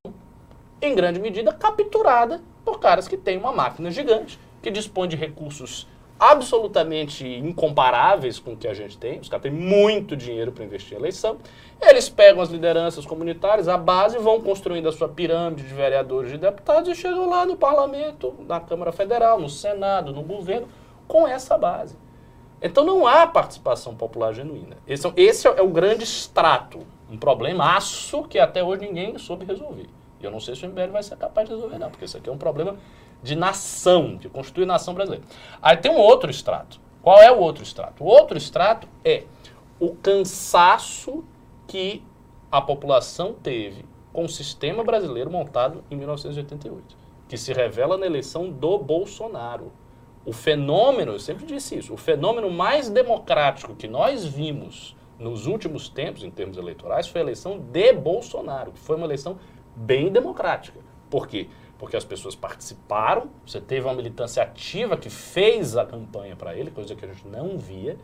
em 0.82 0.94
grande 0.94 1.20
medida, 1.20 1.52
capturada 1.52 2.42
por 2.64 2.80
caras 2.80 3.06
que 3.06 3.16
têm 3.16 3.38
uma 3.38 3.52
máquina 3.52 3.90
gigante, 3.90 4.38
que 4.60 4.70
dispõe 4.70 5.08
de 5.08 5.16
recursos 5.16 5.86
absolutamente 6.18 7.26
incomparáveis 7.26 8.38
com 8.38 8.52
o 8.52 8.56
que 8.56 8.66
a 8.66 8.74
gente 8.74 8.98
tem. 8.98 9.20
Os 9.20 9.28
caras 9.28 9.42
têm 9.42 9.52
muito 9.52 10.16
dinheiro 10.16 10.50
para 10.50 10.64
investir 10.64 10.94
em 10.94 11.00
eleição. 11.00 11.38
Eles 11.80 12.08
pegam 12.08 12.42
as 12.42 12.48
lideranças 12.50 13.04
comunitárias, 13.06 13.68
a 13.68 13.76
base, 13.76 14.18
vão 14.18 14.40
construindo 14.40 14.88
a 14.88 14.92
sua 14.92 15.08
pirâmide 15.08 15.62
de 15.62 15.74
vereadores 15.74 16.32
e 16.32 16.38
deputados 16.38 16.88
e 16.90 16.94
chegam 16.94 17.28
lá 17.28 17.46
no 17.46 17.56
parlamento, 17.56 18.34
na 18.46 18.58
Câmara 18.60 18.92
Federal, 18.92 19.38
no 19.38 19.48
Senado, 19.48 20.12
no 20.12 20.22
governo, 20.22 20.68
com 21.06 21.28
essa 21.28 21.56
base. 21.56 21.96
Então 22.60 22.82
não 22.84 23.06
há 23.06 23.26
participação 23.26 23.94
popular 23.94 24.32
genuína. 24.32 24.76
Esse, 24.86 25.06
é- 25.06 25.12
esse 25.16 25.46
é 25.46 25.62
o 25.62 25.68
grande 25.68 26.02
extrato, 26.04 26.80
um 27.10 27.16
problemaço 27.16 28.24
que 28.24 28.38
até 28.38 28.64
hoje 28.64 28.82
ninguém 28.86 29.16
soube 29.18 29.44
resolver. 29.44 29.88
E 30.18 30.24
eu 30.24 30.30
não 30.30 30.40
sei 30.40 30.56
se 30.56 30.64
o 30.64 30.68
MBL 30.68 30.90
vai 30.90 31.02
ser 31.02 31.16
capaz 31.16 31.48
de 31.48 31.54
resolver, 31.54 31.78
não, 31.78 31.90
porque 31.90 32.06
isso 32.06 32.16
aqui 32.16 32.28
é 32.28 32.32
um 32.32 32.38
problema 32.38 32.76
de 33.22 33.36
nação, 33.36 34.16
de 34.16 34.28
constituir 34.28 34.66
nação 34.66 34.94
brasileira. 34.94 35.24
Aí 35.60 35.76
tem 35.76 35.92
um 35.92 35.98
outro 35.98 36.30
extrato. 36.30 36.80
Qual 37.02 37.20
é 37.22 37.30
o 37.30 37.38
outro 37.38 37.62
extrato? 37.62 38.02
O 38.02 38.06
outro 38.06 38.36
extrato 38.36 38.88
é 39.04 39.24
o 39.78 39.94
cansaço 39.94 41.22
que 41.66 42.02
a 42.50 42.61
população 42.61 43.33
teve 43.33 43.85
com 44.12 44.24
o 44.24 44.29
sistema 44.29 44.83
brasileiro 44.83 45.31
montado 45.31 45.85
em 45.90 45.96
1988, 45.96 46.96
que 47.29 47.37
se 47.37 47.52
revela 47.52 47.98
na 47.98 48.07
eleição 48.07 48.50
do 48.50 48.79
Bolsonaro. 48.79 49.72
O 50.24 50.33
fenômeno, 50.33 51.12
eu 51.12 51.18
sempre 51.18 51.44
disse 51.44 51.76
isso, 51.76 51.92
o 51.92 51.96
fenômeno 51.96 52.50
mais 52.50 52.88
democrático 52.88 53.74
que 53.74 53.87
nós 53.87 54.24
vimos 54.24 54.96
nos 55.18 55.46
últimos 55.46 55.88
tempos, 55.88 56.22
em 56.22 56.31
termos 56.31 56.57
eleitorais, 56.57 57.09
foi 57.09 57.20
a 57.20 57.24
eleição 57.24 57.59
de 57.59 57.92
Bolsonaro, 57.92 58.72
que 58.72 58.81
foi 58.81 58.96
uma 58.96 59.07
eleição 59.07 59.38
bem 59.74 60.11
democrática. 60.11 60.81
Por 61.11 61.26
quê? 61.26 61.48
Porque 61.79 61.96
as 61.96 62.05
pessoas 62.05 62.35
participaram, 62.35 63.31
você 63.46 63.61
teve 63.61 63.87
uma 63.87 63.94
militância 63.94 64.42
ativa 64.42 64.96
que 64.96 65.11
fez 65.11 65.76
a 65.76 65.85
campanha 65.85 66.35
para 66.35 66.57
ele, 66.57 66.70
coisa 66.70 66.94
que 66.94 67.05
a 67.05 67.09
gente 67.09 67.26
não 67.29 67.59
via. 67.59 67.96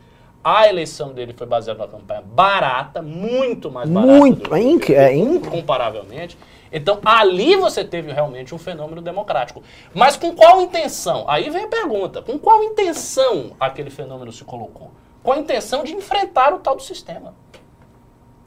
A 0.43 0.67
eleição 0.67 1.13
dele 1.13 1.33
foi 1.33 1.47
baseada 1.47 1.79
numa 1.79 1.87
campanha 1.89 2.21
barata, 2.21 3.01
muito 3.01 3.71
mais 3.71 3.89
barata. 3.89 4.11
Muito, 4.11 4.53
é 4.53 4.61
inc- 4.61 4.89
é 4.89 5.15
inc- 5.15 5.49
comparavelmente. 5.49 6.37
Então, 6.71 6.99
ali 7.05 7.55
você 7.55 7.83
teve 7.85 8.11
realmente 8.11 8.53
um 8.53 8.57
fenômeno 8.57 9.01
democrático. 9.01 9.63
Mas 9.93 10.17
com 10.17 10.35
qual 10.35 10.59
intenção? 10.61 11.23
Aí 11.27 11.49
vem 11.49 11.65
a 11.65 11.67
pergunta. 11.67 12.21
Com 12.21 12.37
qual 12.37 12.63
intenção 12.63 13.51
aquele 13.59 13.89
fenômeno 13.89 14.31
se 14.33 14.43
colocou? 14.43 14.91
Com 15.21 15.31
a 15.31 15.37
intenção 15.37 15.83
de 15.83 15.93
enfrentar 15.95 16.53
o 16.53 16.59
tal 16.59 16.75
do 16.75 16.81
sistema. 16.81 17.33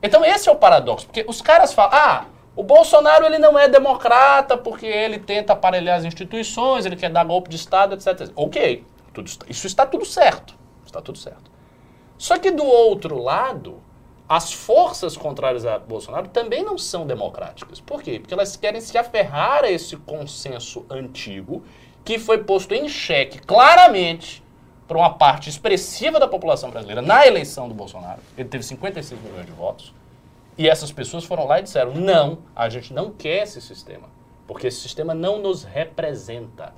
Então, 0.03 0.25
esse 0.25 0.49
é 0.49 0.53
o 0.53 0.57
paradoxo. 0.57 1.07
Porque 1.07 1.25
os 1.27 1.41
caras 1.41 1.73
falam, 1.73 1.97
ah, 1.99 2.25
o 2.55 2.63
Bolsonaro 2.63 3.25
ele 3.25 3.39
não 3.39 3.59
é 3.59 3.69
democrata 3.69 4.57
porque 4.57 4.87
ele 4.87 5.19
tenta 5.19 5.53
aparelhar 5.55 5.97
as 5.97 6.05
instituições, 6.05 6.85
ele 6.85 6.97
quer 6.97 7.11
dar 7.11 7.25
golpe 7.25 7.49
de 7.49 7.57
Estado, 7.57 7.95
etc. 7.95 8.31
Ok, 8.35 8.85
tudo 9.15 9.31
isso 9.49 9.67
está 9.67 9.87
tudo 9.87 10.05
certo. 10.05 10.55
Está 10.85 11.01
tudo 11.01 11.17
certo. 11.19 11.51
Só 12.19 12.39
que 12.39 12.51
do 12.51 12.65
outro 12.65 13.19
lado, 13.23 13.81
as 14.29 14.53
forças 14.53 15.17
contrárias 15.17 15.65
a 15.65 15.79
Bolsonaro 15.79 16.29
também 16.29 16.65
não 16.65 16.77
são 16.77 17.07
democráticas. 17.07 17.81
Por 17.81 18.03
quê? 18.03 18.19
Porque 18.19 18.35
elas 18.35 18.57
querem 18.57 18.81
se 18.81 18.97
aferrar 18.97 19.65
a 19.65 19.71
esse 19.71 19.97
consenso 19.97 20.85
antigo 20.91 21.63
que 22.05 22.19
foi 22.19 22.39
posto 22.45 22.73
em 22.73 22.89
xeque 22.89 23.39
claramente 23.41 24.43
por 24.87 24.97
uma 24.97 25.15
parte 25.15 25.51
expressiva 25.51 26.21
da 26.21 26.29
população 26.29 26.71
brasileira 26.71 27.03
na 27.03 27.27
eleição 27.27 27.69
do 27.69 27.75
Bolsonaro. 27.75 28.21
Ele 28.37 28.49
teve 28.49 28.65
56 28.65 29.21
milhões 29.21 29.47
de 29.47 29.53
votos. 29.53 29.93
E 30.59 30.69
essas 30.69 30.91
pessoas 30.91 31.25
foram 31.25 31.47
lá 31.47 31.59
e 31.59 31.63
disseram: 31.63 31.95
não, 31.95 32.39
a 32.55 32.69
gente 32.69 32.93
não 32.93 33.11
quer 33.11 33.43
esse 33.43 33.61
sistema, 33.61 34.09
porque 34.47 34.69
esse 34.69 34.81
sistema 34.81 35.15
não 35.15 35.39
nos 35.39 35.65
representa. 35.65 36.73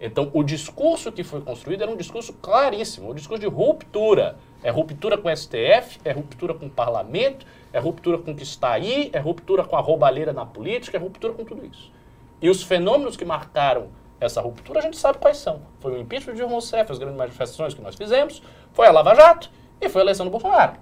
Então, 0.00 0.30
o 0.32 0.42
discurso 0.42 1.10
que 1.10 1.24
foi 1.24 1.40
construído 1.40 1.82
era 1.82 1.90
um 1.90 1.96
discurso 1.96 2.32
claríssimo, 2.34 3.10
um 3.10 3.14
discurso 3.14 3.40
de 3.40 3.48
ruptura. 3.48 4.36
É 4.62 4.70
ruptura 4.70 5.16
com 5.16 5.28
o 5.28 5.36
STF, 5.36 6.00
é 6.04 6.12
ruptura 6.12 6.54
com 6.54 6.66
o 6.66 6.70
parlamento, 6.70 7.46
é 7.72 7.78
ruptura 7.78 8.18
com 8.18 8.32
o 8.32 8.34
que 8.34 8.42
está 8.42 8.72
aí, 8.72 9.10
é 9.12 9.18
ruptura 9.18 9.64
com 9.64 9.76
a 9.76 9.80
roubalheira 9.80 10.32
na 10.32 10.44
política, 10.44 10.96
é 10.96 11.00
ruptura 11.00 11.32
com 11.32 11.44
tudo 11.44 11.64
isso. 11.64 11.92
E 12.40 12.48
os 12.48 12.62
fenômenos 12.62 13.16
que 13.16 13.24
marcaram 13.24 13.88
essa 14.20 14.40
ruptura, 14.40 14.80
a 14.80 14.82
gente 14.82 14.96
sabe 14.96 15.18
quais 15.18 15.36
são. 15.36 15.62
Foi 15.80 15.92
o 15.92 15.98
impeachment 15.98 16.34
de 16.34 16.42
Rousseff, 16.42 16.90
as 16.90 16.98
grandes 16.98 17.16
manifestações 17.16 17.74
que 17.74 17.80
nós 17.80 17.94
fizemos, 17.94 18.42
foi 18.72 18.86
a 18.86 18.90
Lava 18.90 19.14
Jato 19.14 19.50
e 19.80 19.88
foi 19.88 20.02
a 20.02 20.04
eleição 20.04 20.26
do 20.26 20.30
Bolsonaro. 20.30 20.74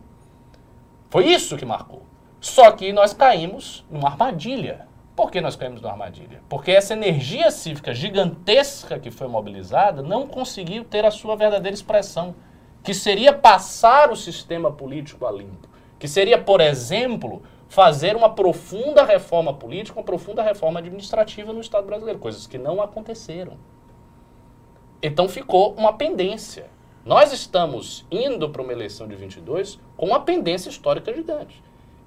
Foi 1.10 1.26
isso 1.26 1.56
que 1.56 1.64
marcou. 1.64 2.02
Só 2.40 2.70
que 2.72 2.92
nós 2.92 3.12
caímos 3.12 3.84
numa 3.90 4.08
armadilha. 4.08 4.86
Por 5.14 5.30
que 5.30 5.40
nós 5.40 5.56
caímos 5.56 5.80
numa 5.80 5.92
armadilha? 5.92 6.42
Porque 6.48 6.70
essa 6.70 6.92
energia 6.92 7.50
cívica 7.50 7.94
gigantesca 7.94 8.98
que 8.98 9.10
foi 9.10 9.26
mobilizada 9.28 10.02
não 10.02 10.26
conseguiu 10.26 10.84
ter 10.84 11.04
a 11.04 11.10
sua 11.10 11.36
verdadeira 11.36 11.74
expressão, 11.74 12.34
que 12.86 12.94
seria 12.94 13.32
passar 13.32 14.12
o 14.12 14.16
sistema 14.16 14.70
político 14.70 15.26
a 15.26 15.32
limpo, 15.32 15.68
que 15.98 16.06
seria, 16.06 16.40
por 16.40 16.60
exemplo, 16.60 17.42
fazer 17.68 18.14
uma 18.14 18.32
profunda 18.32 19.02
reforma 19.02 19.52
política, 19.52 19.98
uma 19.98 20.04
profunda 20.04 20.40
reforma 20.40 20.78
administrativa 20.78 21.52
no 21.52 21.60
Estado 21.60 21.84
brasileiro, 21.84 22.20
coisas 22.20 22.46
que 22.46 22.56
não 22.56 22.80
aconteceram. 22.80 23.54
Então 25.02 25.28
ficou 25.28 25.74
uma 25.74 25.94
pendência. 25.94 26.70
Nós 27.04 27.32
estamos 27.32 28.06
indo 28.08 28.50
para 28.50 28.62
uma 28.62 28.72
eleição 28.72 29.08
de 29.08 29.16
22 29.16 29.80
com 29.96 30.06
uma 30.06 30.20
pendência 30.20 30.68
histórica 30.68 31.12
gigante. 31.12 31.60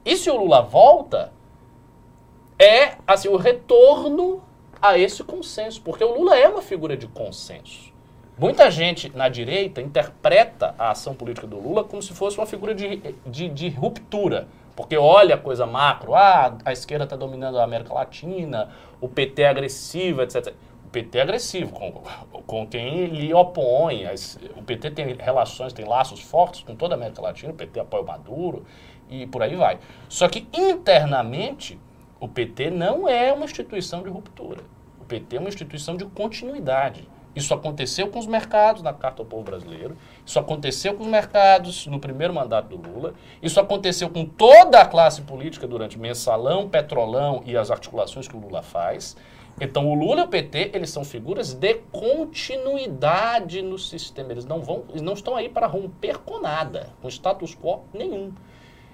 E 0.05 0.15
se 0.15 0.29
o 0.29 0.37
Lula 0.37 0.61
volta, 0.61 1.33
é 2.57 2.95
assim 3.05 3.27
o 3.27 3.35
retorno 3.35 4.41
a 4.81 4.97
esse 4.97 5.25
consenso, 5.25 5.81
porque 5.81 6.05
o 6.05 6.17
Lula 6.17 6.37
é 6.37 6.47
uma 6.47 6.61
figura 6.61 6.95
de 6.95 7.05
consenso. 7.05 7.88
Muita 8.39 8.71
gente 8.71 9.13
na 9.13 9.27
direita 9.27 9.81
interpreta 9.81 10.73
a 10.79 10.91
ação 10.91 11.13
política 11.13 11.45
do 11.45 11.59
Lula 11.59 11.83
como 11.83 12.01
se 12.01 12.13
fosse 12.13 12.37
uma 12.37 12.45
figura 12.45 12.73
de, 12.73 13.13
de, 13.25 13.49
de 13.49 13.67
ruptura. 13.67 14.47
Porque 14.77 14.95
olha 14.95 15.35
a 15.35 15.37
coisa 15.37 15.65
macro, 15.65 16.15
ah, 16.15 16.57
a 16.63 16.71
esquerda 16.71 17.03
está 17.03 17.17
dominando 17.17 17.59
a 17.59 17.65
América 17.65 17.93
Latina, 17.93 18.69
o 19.01 19.09
PT 19.09 19.41
é 19.41 19.49
agressivo, 19.49 20.21
etc. 20.21 20.53
O 20.85 20.89
PT 20.89 21.17
é 21.17 21.21
agressivo 21.21 21.73
com, 21.73 21.91
com 22.47 22.65
quem 22.65 23.07
lhe 23.07 23.33
opõe. 23.33 24.05
O 24.55 24.63
PT 24.63 24.91
tem 24.91 25.15
relações, 25.15 25.73
tem 25.73 25.83
laços 25.83 26.21
fortes 26.21 26.63
com 26.63 26.77
toda 26.77 26.93
a 26.93 26.97
América 26.97 27.21
Latina, 27.21 27.51
o 27.51 27.55
PT 27.55 27.81
apoia 27.81 28.03
o 28.03 28.07
Maduro 28.07 28.65
e 29.09 29.27
por 29.27 29.43
aí 29.43 29.57
vai. 29.57 29.79
Só 30.07 30.29
que 30.29 30.47
internamente, 30.53 31.77
o 32.21 32.27
PT 32.29 32.69
não 32.69 33.05
é 33.05 33.33
uma 33.33 33.43
instituição 33.43 34.01
de 34.01 34.09
ruptura. 34.09 34.61
O 35.01 35.03
PT 35.03 35.35
é 35.35 35.39
uma 35.41 35.49
instituição 35.49 35.97
de 35.97 36.05
continuidade. 36.05 37.05
Isso 37.35 37.53
aconteceu 37.53 38.07
com 38.07 38.19
os 38.19 38.25
mercados 38.25 38.81
na 38.81 38.91
Carta 38.91 39.21
ao 39.21 39.25
Povo 39.25 39.43
Brasileiro, 39.43 39.95
isso 40.25 40.39
aconteceu 40.39 40.95
com 40.95 41.03
os 41.03 41.09
mercados 41.09 41.85
no 41.87 41.99
primeiro 41.99 42.33
mandato 42.33 42.75
do 42.75 42.89
Lula, 42.89 43.13
isso 43.41 43.59
aconteceu 43.59 44.09
com 44.09 44.25
toda 44.25 44.81
a 44.81 44.85
classe 44.85 45.21
política 45.21 45.67
durante 45.67 45.97
mensalão, 45.97 46.67
petrolão 46.67 47.43
e 47.45 47.55
as 47.55 47.69
articulações 47.69 48.27
que 48.27 48.35
o 48.35 48.39
Lula 48.39 48.63
faz. 48.63 49.15
Então 49.61 49.87
o 49.89 49.93
Lula 49.93 50.21
e 50.21 50.23
o 50.23 50.27
PT, 50.27 50.71
eles 50.73 50.89
são 50.89 51.03
figuras 51.03 51.53
de 51.53 51.75
continuidade 51.91 53.61
no 53.61 53.77
sistema. 53.77 54.31
Eles 54.31 54.45
não 54.45 54.61
vão, 54.61 54.85
eles 54.89 55.01
não 55.01 55.13
estão 55.13 55.35
aí 55.35 55.49
para 55.49 55.67
romper 55.67 56.19
com 56.19 56.39
nada, 56.39 56.89
com 57.01 57.09
status 57.09 57.55
quo 57.55 57.81
nenhum. 57.93 58.31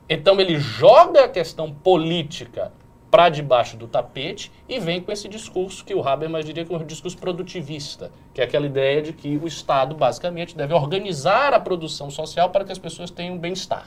Então 0.10 0.40
ele 0.40 0.60
joga 0.60 1.26
a 1.26 1.30
questão 1.30 1.72
política 1.72 2.72
para 3.16 3.30
debaixo 3.30 3.78
do 3.78 3.88
tapete 3.88 4.52
e 4.68 4.78
vem 4.78 5.00
com 5.00 5.10
esse 5.10 5.30
discurso 5.30 5.86
que 5.86 5.96
o 5.96 6.06
Habermas 6.06 6.44
diria 6.44 6.66
que 6.66 6.74
é 6.74 6.78
um 6.78 6.84
discurso 6.84 7.18
produtivista, 7.18 8.12
que 8.34 8.42
é 8.42 8.44
aquela 8.44 8.66
ideia 8.66 9.02
de 9.02 9.14
que 9.14 9.40
o 9.42 9.48
Estado 9.48 9.96
basicamente 9.96 10.54
deve 10.54 10.74
organizar 10.74 11.54
a 11.54 11.60
produção 11.62 12.12
social 12.12 12.50
para 12.50 12.66
que 12.66 12.74
as 12.74 12.78
pessoas 12.78 13.10
tenham 13.10 13.38
bem-estar 13.38 13.86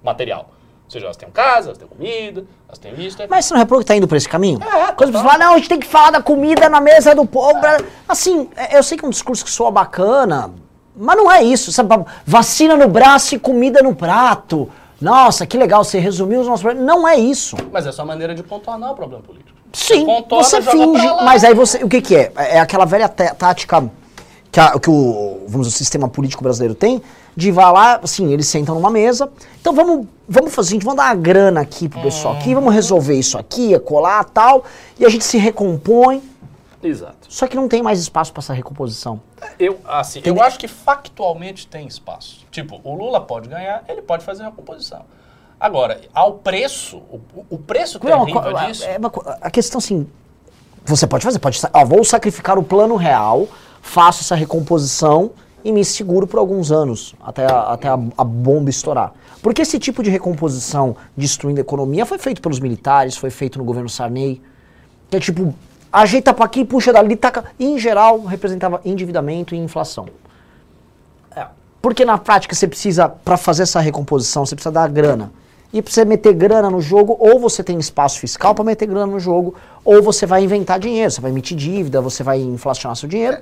material. 0.00 0.50
Ou 0.84 0.90
seja, 0.92 1.06
elas 1.06 1.16
tenham 1.16 1.32
casa, 1.32 1.70
elas 1.70 1.78
tenham 1.78 1.88
comida, 1.88 2.44
elas 2.68 2.78
tenham 2.78 2.96
isso. 3.00 3.18
Mas 3.28 3.46
você 3.46 3.54
não 3.54 3.58
reparou 3.58 3.80
que 3.80 3.86
tá 3.86 3.96
indo 3.96 4.06
por 4.06 4.16
esse 4.16 4.28
caminho? 4.28 4.60
É, 4.62 4.92
Quando 4.92 5.10
você 5.12 5.24
fala, 5.24 5.38
não, 5.38 5.54
a 5.54 5.56
gente 5.56 5.68
tem 5.68 5.80
que 5.80 5.86
falar 5.88 6.12
da 6.12 6.22
comida 6.22 6.68
na 6.68 6.80
mesa 6.80 7.16
do 7.16 7.26
povo. 7.26 7.58
pra-" 7.58 7.80
Assim, 8.08 8.48
é- 8.54 8.78
eu 8.78 8.82
sei 8.84 8.96
que 8.96 9.04
é 9.04 9.08
um 9.08 9.10
discurso 9.10 9.44
que 9.44 9.50
soa 9.50 9.72
bacana, 9.72 10.52
mas 10.96 11.16
não 11.16 11.28
é 11.32 11.42
isso. 11.42 11.72
Sabe? 11.72 11.96
Vacina 12.24 12.76
no 12.76 12.86
braço 12.86 13.34
e 13.34 13.40
comida 13.40 13.82
no 13.82 13.92
prato. 13.92 14.70
Nossa, 15.00 15.46
que 15.46 15.56
legal, 15.56 15.84
você 15.84 15.98
resumiu 15.98 16.40
os 16.40 16.46
nossos 16.46 16.62
problemas. 16.62 16.86
Não 16.86 17.06
é 17.06 17.16
isso. 17.16 17.56
Mas 17.72 17.86
é 17.86 17.92
só 17.92 18.04
maneira 18.04 18.34
de 18.34 18.42
contornar 18.42 18.90
o 18.90 18.94
problema 18.94 19.22
político. 19.22 19.56
Sim, 19.72 20.04
contorna, 20.06 20.44
você 20.44 20.62
finge, 20.62 21.06
mas 21.24 21.44
aí 21.44 21.52
você, 21.54 21.84
o 21.84 21.88
que 21.88 22.00
que 22.00 22.16
é? 22.16 22.32
É 22.36 22.58
aquela 22.58 22.84
velha 22.86 23.08
té- 23.08 23.34
tática 23.34 23.88
que, 24.50 24.58
a- 24.58 24.78
que 24.78 24.88
o, 24.90 25.42
vamos 25.46 25.68
o 25.68 25.70
sistema 25.70 26.08
político 26.08 26.42
brasileiro 26.42 26.74
tem, 26.74 27.02
de 27.36 27.52
vai 27.52 27.70
lá, 27.70 28.00
assim, 28.02 28.32
eles 28.32 28.48
sentam 28.48 28.74
numa 28.74 28.90
mesa, 28.90 29.30
então 29.60 29.74
vamos, 29.74 30.06
vamos 30.26 30.54
fazer 30.54 30.66
o 30.66 30.68
seguinte, 30.70 30.84
vamos 30.84 30.96
dar 30.96 31.08
uma 31.10 31.14
grana 31.14 31.60
aqui 31.60 31.86
pro 31.88 32.00
pessoal 32.00 32.34
aqui, 32.34 32.54
vamos 32.54 32.72
resolver 32.74 33.14
isso 33.14 33.36
aqui, 33.38 33.78
colar 33.80 34.24
tal, 34.24 34.64
e 34.98 35.04
a 35.04 35.08
gente 35.10 35.22
se 35.24 35.36
recompõe, 35.36 36.22
Exato. 36.82 37.17
Só 37.28 37.46
que 37.46 37.54
não 37.54 37.68
tem 37.68 37.82
mais 37.82 38.00
espaço 38.00 38.32
para 38.32 38.40
essa 38.40 38.54
recomposição. 38.54 39.20
Eu, 39.58 39.78
assim, 39.84 40.20
eu 40.24 40.40
acho 40.42 40.58
que 40.58 40.66
factualmente 40.66 41.66
tem 41.66 41.86
espaço. 41.86 42.46
Tipo, 42.50 42.80
o 42.82 42.94
Lula 42.94 43.20
pode 43.20 43.48
ganhar, 43.48 43.84
ele 43.86 44.00
pode 44.02 44.24
fazer 44.24 44.42
uma 44.42 44.52
composição. 44.52 45.02
Agora, 45.60 46.00
ao 46.14 46.34
preço, 46.34 46.98
o, 46.98 47.20
o 47.50 47.58
preço 47.58 48.00
Não, 48.02 48.24
terrível 48.24 48.56
a- 48.56 48.66
disso... 48.66 48.84
é 48.84 48.96
uma 48.96 49.12
a 49.40 49.50
questão 49.50 49.78
assim, 49.78 50.06
você 50.84 51.06
pode 51.06 51.24
fazer, 51.24 51.38
pode, 51.38 51.60
ó, 51.72 51.84
vou 51.84 52.02
sacrificar 52.04 52.58
o 52.58 52.62
plano 52.62 52.96
real, 52.96 53.46
faço 53.82 54.22
essa 54.22 54.34
recomposição 54.34 55.32
e 55.64 55.72
me 55.72 55.84
seguro 55.84 56.26
por 56.26 56.38
alguns 56.38 56.70
anos, 56.70 57.14
até 57.20 57.44
a, 57.44 57.72
até 57.72 57.88
a, 57.88 57.98
a 58.16 58.24
bomba 58.24 58.70
estourar. 58.70 59.12
Porque 59.42 59.62
esse 59.62 59.78
tipo 59.78 60.02
de 60.02 60.08
recomposição 60.10 60.96
destruindo 61.16 61.60
a 61.60 61.62
economia 61.62 62.06
foi 62.06 62.18
feito 62.18 62.40
pelos 62.40 62.60
militares, 62.60 63.16
foi 63.16 63.30
feito 63.30 63.58
no 63.58 63.64
governo 63.64 63.88
Sarney, 63.88 64.40
que 65.10 65.16
é 65.16 65.20
tipo, 65.20 65.52
ajeita 65.92 66.32
pra 66.34 66.44
aqui, 66.44 66.64
puxa 66.64 66.92
dali, 66.92 67.16
taca, 67.16 67.44
e 67.58 67.66
em 67.66 67.78
geral 67.78 68.20
representava 68.22 68.80
endividamento 68.84 69.54
e 69.54 69.58
inflação. 69.58 70.06
É. 71.34 71.46
Porque 71.80 72.04
na 72.04 72.18
prática 72.18 72.54
você 72.54 72.68
precisa, 72.68 73.08
para 73.08 73.36
fazer 73.36 73.64
essa 73.64 73.80
recomposição, 73.80 74.44
você 74.44 74.54
precisa 74.54 74.72
dar 74.72 74.88
grana. 74.88 75.32
E 75.72 75.82
pra 75.82 75.92
você 75.92 76.04
meter 76.04 76.32
grana 76.32 76.70
no 76.70 76.80
jogo, 76.80 77.16
ou 77.20 77.38
você 77.38 77.62
tem 77.62 77.78
espaço 77.78 78.18
fiscal 78.18 78.54
para 78.54 78.64
meter 78.64 78.86
grana 78.86 79.06
no 79.06 79.20
jogo, 79.20 79.54
ou 79.84 80.02
você 80.02 80.24
vai 80.24 80.42
inventar 80.42 80.78
dinheiro, 80.78 81.10
você 81.10 81.20
vai 81.20 81.30
emitir 81.30 81.56
dívida, 81.56 82.00
você 82.00 82.22
vai 82.22 82.40
inflacionar 82.40 82.96
seu 82.96 83.08
dinheiro. 83.08 83.38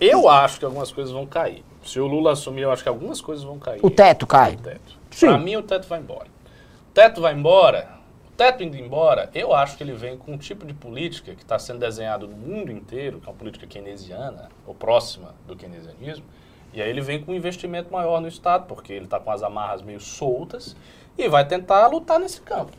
Eu 0.00 0.28
acho 0.28 0.58
que 0.58 0.64
algumas 0.64 0.92
coisas 0.92 1.12
vão 1.12 1.26
cair. 1.26 1.64
Se 1.84 1.98
o 1.98 2.06
Lula 2.06 2.32
assumir, 2.32 2.62
eu 2.62 2.70
acho 2.70 2.82
que 2.82 2.88
algumas 2.88 3.20
coisas 3.20 3.44
vão 3.44 3.58
cair. 3.58 3.80
O 3.82 3.90
teto 3.90 4.26
cai. 4.26 4.54
O 4.54 4.58
teto. 4.58 4.92
Sim. 5.10 5.26
Pra 5.26 5.38
mim, 5.38 5.56
o 5.56 5.62
teto 5.62 5.88
vai 5.88 5.98
embora. 5.98 6.26
O 6.26 6.94
teto 6.94 7.20
vai 7.20 7.34
embora. 7.34 7.88
Teto 8.36 8.62
indo 8.62 8.76
embora, 8.76 9.30
eu 9.34 9.54
acho 9.54 9.76
que 9.76 9.82
ele 9.82 9.92
vem 9.92 10.16
com 10.16 10.32
um 10.32 10.38
tipo 10.38 10.64
de 10.66 10.72
política 10.72 11.34
que 11.34 11.42
está 11.42 11.58
sendo 11.58 11.78
desenhado 11.78 12.26
no 12.26 12.36
mundo 12.36 12.72
inteiro, 12.72 13.20
que 13.20 13.26
é 13.26 13.30
uma 13.30 13.36
política 13.36 13.66
keynesiana, 13.66 14.48
ou 14.66 14.74
próxima 14.74 15.34
do 15.46 15.54
keynesianismo. 15.54 16.24
E 16.72 16.80
aí 16.80 16.88
ele 16.88 17.02
vem 17.02 17.22
com 17.22 17.32
um 17.32 17.34
investimento 17.34 17.92
maior 17.92 18.20
no 18.20 18.28
Estado, 18.28 18.66
porque 18.66 18.92
ele 18.92 19.04
está 19.04 19.20
com 19.20 19.30
as 19.30 19.42
amarras 19.42 19.82
meio 19.82 20.00
soltas 20.00 20.74
e 21.18 21.28
vai 21.28 21.46
tentar 21.46 21.86
lutar 21.88 22.18
nesse 22.18 22.40
campo. 22.40 22.72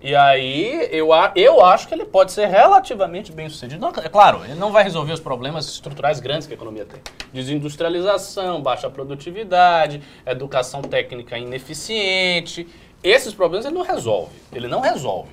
E 0.00 0.14
aí, 0.14 0.88
eu, 0.90 1.08
eu 1.34 1.64
acho 1.64 1.88
que 1.88 1.94
ele 1.94 2.04
pode 2.04 2.30
ser 2.30 2.46
relativamente 2.46 3.32
bem 3.32 3.48
sucedido. 3.48 3.80
Não, 3.80 3.88
é 3.88 4.08
claro, 4.08 4.44
ele 4.44 4.54
não 4.54 4.70
vai 4.70 4.84
resolver 4.84 5.14
os 5.14 5.20
problemas 5.20 5.66
estruturais 5.66 6.20
grandes 6.20 6.46
que 6.46 6.52
a 6.52 6.56
economia 6.56 6.84
tem. 6.84 7.00
Desindustrialização, 7.32 8.60
baixa 8.60 8.90
produtividade, 8.90 10.02
educação 10.26 10.82
técnica 10.82 11.38
ineficiente. 11.38 12.68
Esses 13.04 13.34
problemas 13.34 13.66
ele 13.66 13.74
não 13.74 13.82
resolve. 13.84 14.32
Ele 14.52 14.66
não 14.66 14.80
resolve. 14.80 15.30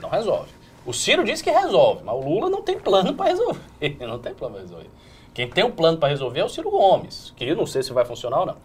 Não 0.00 0.08
resolve. 0.08 0.48
O 0.86 0.92
Ciro 0.94 1.24
diz 1.24 1.42
que 1.42 1.50
resolve, 1.50 2.02
mas 2.04 2.14
o 2.14 2.20
Lula 2.20 2.48
não 2.48 2.62
tem 2.62 2.78
plano 2.78 3.12
para 3.12 3.26
resolver. 3.26 3.60
Ele 3.80 4.06
não 4.06 4.18
tem 4.18 4.32
plano 4.32 4.54
para 4.54 4.62
resolver. 4.62 4.88
Quem 5.34 5.46
tem 5.48 5.62
um 5.64 5.70
plano 5.70 5.98
para 5.98 6.08
resolver 6.08 6.40
é 6.40 6.44
o 6.44 6.48
Ciro 6.48 6.70
Gomes, 6.70 7.32
que 7.36 7.44
eu 7.44 7.54
não 7.56 7.66
sei 7.66 7.82
se 7.82 7.92
vai 7.92 8.04
funcionar 8.06 8.40
ou 8.40 8.46
não. 8.46 8.56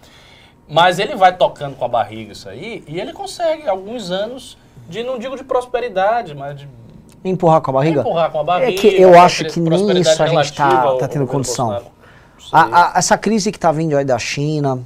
Mas 0.70 1.00
ele 1.00 1.16
vai 1.16 1.36
tocando 1.36 1.76
com 1.76 1.84
a 1.84 1.88
barriga 1.90 2.32
isso 2.32 2.48
aí 2.48 2.82
e 2.88 2.98
ele 3.00 3.12
consegue 3.12 3.68
alguns 3.68 4.10
anos 4.12 4.58
de, 4.88 5.04
não 5.04 5.20
digo 5.20 5.36
de 5.36 5.44
prosperidade, 5.44 6.34
mas 6.34 6.58
de 6.60 6.70
Empurrar 7.26 7.62
com 7.62 7.72
a 7.72 7.74
barriga. 7.74 8.00
empurrar 8.02 8.32
com 8.32 8.40
a 8.40 8.44
barriga. 8.44 8.72
é 8.72 8.76
que 8.76 8.88
eu 9.02 9.20
acho 9.20 9.44
que 9.46 9.60
nem 9.60 10.00
isso 10.00 10.24
a 10.24 10.28
gente 10.28 10.32
relativa 10.60 10.98
tá, 11.00 11.08
tendo 11.08 11.28
condição. 11.28 11.72
A- 12.52 12.92
a- 12.96 12.98
essa 12.98 13.18
crise 13.18 13.52
que 13.52 13.60
tá 13.60 13.72
vindo 13.72 13.98
aí 13.98 14.06
da 14.06 14.18
China, 14.20 14.82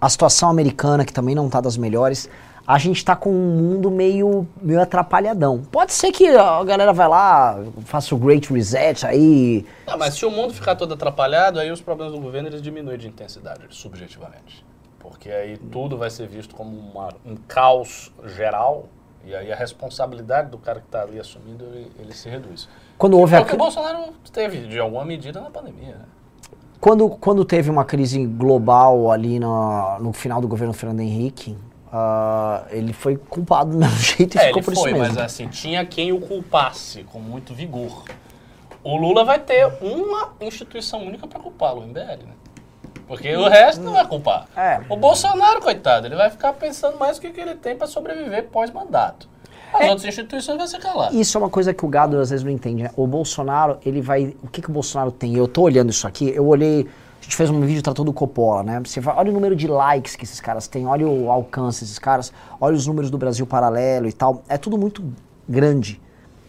a 0.00 0.08
situação 0.08 0.48
americana 0.50 1.04
que 1.04 1.12
também 1.12 1.34
não 1.34 1.48
tá 1.48 1.60
das 1.60 1.76
melhores, 1.76 2.28
a 2.66 2.78
gente 2.78 3.04
tá 3.04 3.14
com 3.14 3.30
um 3.30 3.56
mundo 3.56 3.90
meio, 3.90 4.46
meio 4.60 4.80
atrapalhadão. 4.80 5.62
Pode 5.70 5.92
ser 5.92 6.10
que 6.10 6.26
a 6.28 6.64
galera 6.64 6.92
vai 6.92 7.06
lá, 7.08 7.62
faça 7.84 8.14
o 8.14 8.18
Great 8.18 8.52
Reset 8.52 9.06
aí, 9.06 9.64
Não, 9.86 9.96
mas 9.96 10.14
se 10.14 10.26
o 10.26 10.30
mundo 10.30 10.52
ficar 10.52 10.74
todo 10.74 10.94
atrapalhado, 10.94 11.60
aí 11.60 11.70
os 11.70 11.80
problemas 11.80 12.12
do 12.12 12.20
governo 12.20 12.48
eles 12.48 12.60
diminuem 12.60 12.98
de 12.98 13.06
intensidade, 13.06 13.62
subjetivamente. 13.70 14.64
Porque 14.98 15.30
aí 15.30 15.56
tudo 15.56 15.96
vai 15.96 16.10
ser 16.10 16.26
visto 16.26 16.54
como 16.56 16.76
uma- 16.76 17.10
um 17.24 17.36
caos 17.36 18.12
geral, 18.36 18.86
e 19.24 19.34
aí 19.34 19.52
a 19.52 19.56
responsabilidade 19.56 20.50
do 20.50 20.58
cara 20.58 20.80
que 20.80 20.86
está 20.86 21.02
ali 21.02 21.20
assumindo, 21.20 21.64
ele, 21.66 21.92
ele 22.00 22.12
se 22.12 22.28
reduz. 22.28 22.68
Quando 22.98 23.16
houve 23.18 23.34
É 23.34 23.38
a, 23.38 23.42
o 23.42 23.44
que 23.44 23.54
o 23.54 23.58
Bolsonaro 23.58 24.12
teve, 24.32 24.66
de 24.66 24.78
alguma 24.80 25.04
medida, 25.04 25.40
na 25.40 25.50
pandemia. 25.50 25.94
Né? 25.94 26.04
quando, 26.80 27.08
quando 27.08 27.44
teve 27.44 27.70
uma 27.70 27.84
crise 27.84 28.24
global 28.26 29.10
ali 29.10 29.40
no, 29.40 29.98
no 29.98 30.12
final 30.12 30.40
do 30.40 30.46
governo 30.48 30.72
Fernando 30.72 31.00
Henrique, 31.00 31.56
ah, 31.98 32.64
ele 32.70 32.92
foi 32.92 33.16
culpado 33.16 33.70
do 33.70 33.78
mesmo 33.78 33.96
jeito 33.98 34.36
e 34.36 34.38
É, 34.38 34.46
ficou 34.48 34.58
ele 34.58 34.64
por 34.66 34.74
foi, 34.74 34.90
isso 34.90 34.98
mas 34.98 35.08
mesmo. 35.08 35.22
assim, 35.22 35.48
tinha 35.48 35.84
quem 35.86 36.12
o 36.12 36.20
culpasse 36.20 37.04
com 37.04 37.18
muito 37.18 37.54
vigor. 37.54 38.04
O 38.84 38.96
Lula 38.96 39.24
vai 39.24 39.38
ter 39.38 39.66
uma 39.80 40.32
instituição 40.40 41.04
única 41.06 41.26
para 41.26 41.40
culpá-lo, 41.40 41.80
o 41.80 41.86
MBL, 41.86 42.00
né? 42.26 42.34
Porque 43.08 43.34
o 43.34 43.48
resto 43.48 43.82
não 43.82 43.92
vai 43.92 44.06
culpar. 44.06 44.46
É. 44.56 44.80
O 44.88 44.96
Bolsonaro, 44.96 45.60
coitado, 45.60 46.06
ele 46.06 46.16
vai 46.16 46.28
ficar 46.28 46.52
pensando 46.52 46.98
mais 46.98 47.18
o 47.18 47.20
que, 47.20 47.30
que 47.30 47.40
ele 47.40 47.54
tem 47.54 47.76
para 47.76 47.86
sobreviver 47.86 48.44
pós-mandato. 48.48 49.28
As 49.72 49.80
É. 49.80 49.90
outras 49.90 50.04
instituições 50.04 50.56
vão 50.58 50.66
se 50.66 50.78
calar. 50.78 51.12
Isso 51.14 51.36
é 51.36 51.40
uma 51.40 51.50
coisa 51.50 51.72
que 51.72 51.84
o 51.84 51.88
gado 51.88 52.18
às 52.18 52.30
vezes 52.30 52.44
não 52.44 52.50
entende. 52.50 52.82
Né? 52.84 52.90
O 52.96 53.06
Bolsonaro, 53.06 53.78
ele 53.84 54.00
vai. 54.00 54.36
O 54.42 54.48
que, 54.48 54.60
que 54.62 54.70
o 54.70 54.72
Bolsonaro 54.72 55.10
tem? 55.10 55.34
Eu 55.36 55.46
tô 55.48 55.62
olhando 55.62 55.90
isso 55.90 56.06
aqui, 56.06 56.28
eu 56.30 56.46
olhei. 56.46 56.86
A 57.26 57.28
gente 57.28 57.36
fez 57.38 57.50
um 57.50 57.60
vídeo 57.60 57.82
tratou 57.82 58.04
do 58.04 58.12
Coppola, 58.12 58.62
né? 58.62 58.80
Você 58.84 59.00
vai, 59.00 59.16
olha 59.16 59.30
o 59.30 59.34
número 59.34 59.56
de 59.56 59.66
likes 59.66 60.14
que 60.14 60.22
esses 60.22 60.40
caras 60.40 60.68
têm, 60.68 60.86
olha 60.86 61.08
o 61.08 61.28
alcance 61.28 61.80
desses 61.80 61.98
caras, 61.98 62.32
olha 62.60 62.76
os 62.76 62.86
números 62.86 63.10
do 63.10 63.18
Brasil 63.18 63.44
Paralelo 63.44 64.06
e 64.06 64.12
tal. 64.12 64.44
É 64.48 64.56
tudo 64.56 64.78
muito 64.78 65.02
grande. 65.48 66.00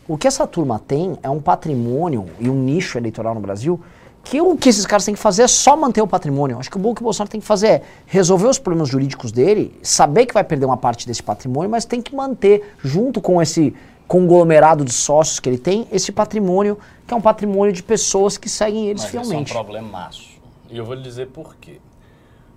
O 0.08 0.20
que 0.20 0.28
essa 0.28 0.46
turma 0.46 0.78
tem 0.78 1.18
é 1.24 1.30
um 1.32 1.42
patrimônio 1.42 2.28
e 2.40 2.48
um 2.48 2.54
nicho 2.54 2.96
eleitoral 2.96 3.34
no 3.34 3.42
Brasil 3.42 3.82
que 4.24 4.40
o 4.40 4.56
que 4.56 4.70
esses 4.70 4.86
caras 4.86 5.04
têm 5.04 5.16
que 5.16 5.20
fazer 5.20 5.44
é 5.44 5.48
só 5.48 5.76
manter 5.76 6.02
o 6.04 6.08
patrimônio. 6.08 6.60
Acho 6.60 6.70
que 6.70 6.78
o 6.78 6.94
que 6.94 7.02
o 7.02 7.04
Bolsonaro 7.04 7.32
tem 7.32 7.42
que 7.42 7.48
fazer 7.48 7.68
é 7.68 7.82
resolver 8.06 8.46
os 8.46 8.60
problemas 8.60 8.90
jurídicos 8.90 9.32
dele, 9.32 9.76
saber 9.82 10.28
que 10.28 10.34
vai 10.34 10.44
perder 10.44 10.68
uma 10.68 10.78
parte 10.78 11.08
desse 11.08 11.24
patrimônio, 11.24 11.72
mas 11.72 11.86
tem 11.86 12.04
que 12.04 12.16
manter, 12.16 12.76
junto 12.84 13.20
com 13.20 13.42
esse 13.42 13.74
conglomerado 14.08 14.86
de 14.86 14.94
sócios 14.94 15.40
que 15.40 15.50
ele 15.50 15.58
tem, 15.58 15.88
esse 15.92 16.12
patrimônio, 16.12 16.78
que 17.08 17.13
é 17.16 17.18
um 17.18 17.22
patrimônio 17.22 17.74
de 17.74 17.82
pessoas 17.82 18.38
que 18.38 18.48
seguem 18.48 18.88
eles 18.88 19.02
Mas 19.02 19.12
fielmente. 19.12 19.50
Isso 19.50 19.58
é 19.58 19.60
um 19.60 19.63
problemaço. 19.63 20.37
E 20.69 20.77
eu 20.77 20.86
vou 20.86 20.95
lhe 20.95 21.01
dizer 21.01 21.27
por 21.27 21.56
quê. 21.56 21.80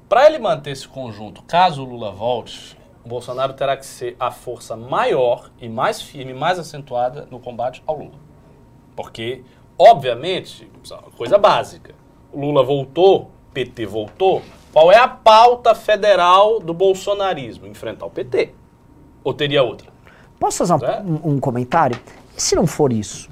Para 0.09 0.27
ele 0.27 0.39
manter 0.39 0.71
esse 0.73 0.89
conjunto, 0.89 1.43
caso 1.43 1.83
o 1.83 1.85
Lula 1.89 2.11
volte, 2.11 2.77
o 3.05 3.09
Bolsonaro 3.09 3.53
terá 3.53 3.77
que 3.77 3.87
ser 3.87 4.17
a 4.19 4.31
força 4.31 4.77
maior 4.77 5.51
e 5.61 5.69
mais 5.69 6.03
firme, 6.03 6.35
mais 6.35 6.59
acentuada 6.59 7.27
no 7.31 7.39
combate 7.39 7.83
ao 7.87 7.97
Lula. 7.97 8.19
Porque, 8.97 9.43
obviamente, 9.79 10.69
é 10.91 10.97
coisa 11.17 11.39
básica. 11.39 11.95
O 12.33 12.41
Lula 12.41 12.63
voltou, 12.65 13.31
PT 13.55 13.87
voltou. 13.87 14.43
Qual 14.73 14.91
é 14.93 14.99
a 14.99 15.09
pauta 15.09 15.75
federal 15.75 16.61
do 16.61 16.75
bolsonarismo? 16.75 17.67
Enfrentar 17.67 18.07
o 18.07 18.11
PT. 18.11 18.53
Ou 19.25 19.33
teria 19.35 19.63
outra? 19.63 19.89
Posso 20.39 20.59
fazer 20.67 20.75
um- 20.75 20.87
É. 20.87 21.03
um 21.25 21.41
comentário? 21.41 21.99
E 22.37 22.41
se 22.43 22.55
não 22.57 22.67
for 22.67 22.93
isso? 22.93 23.29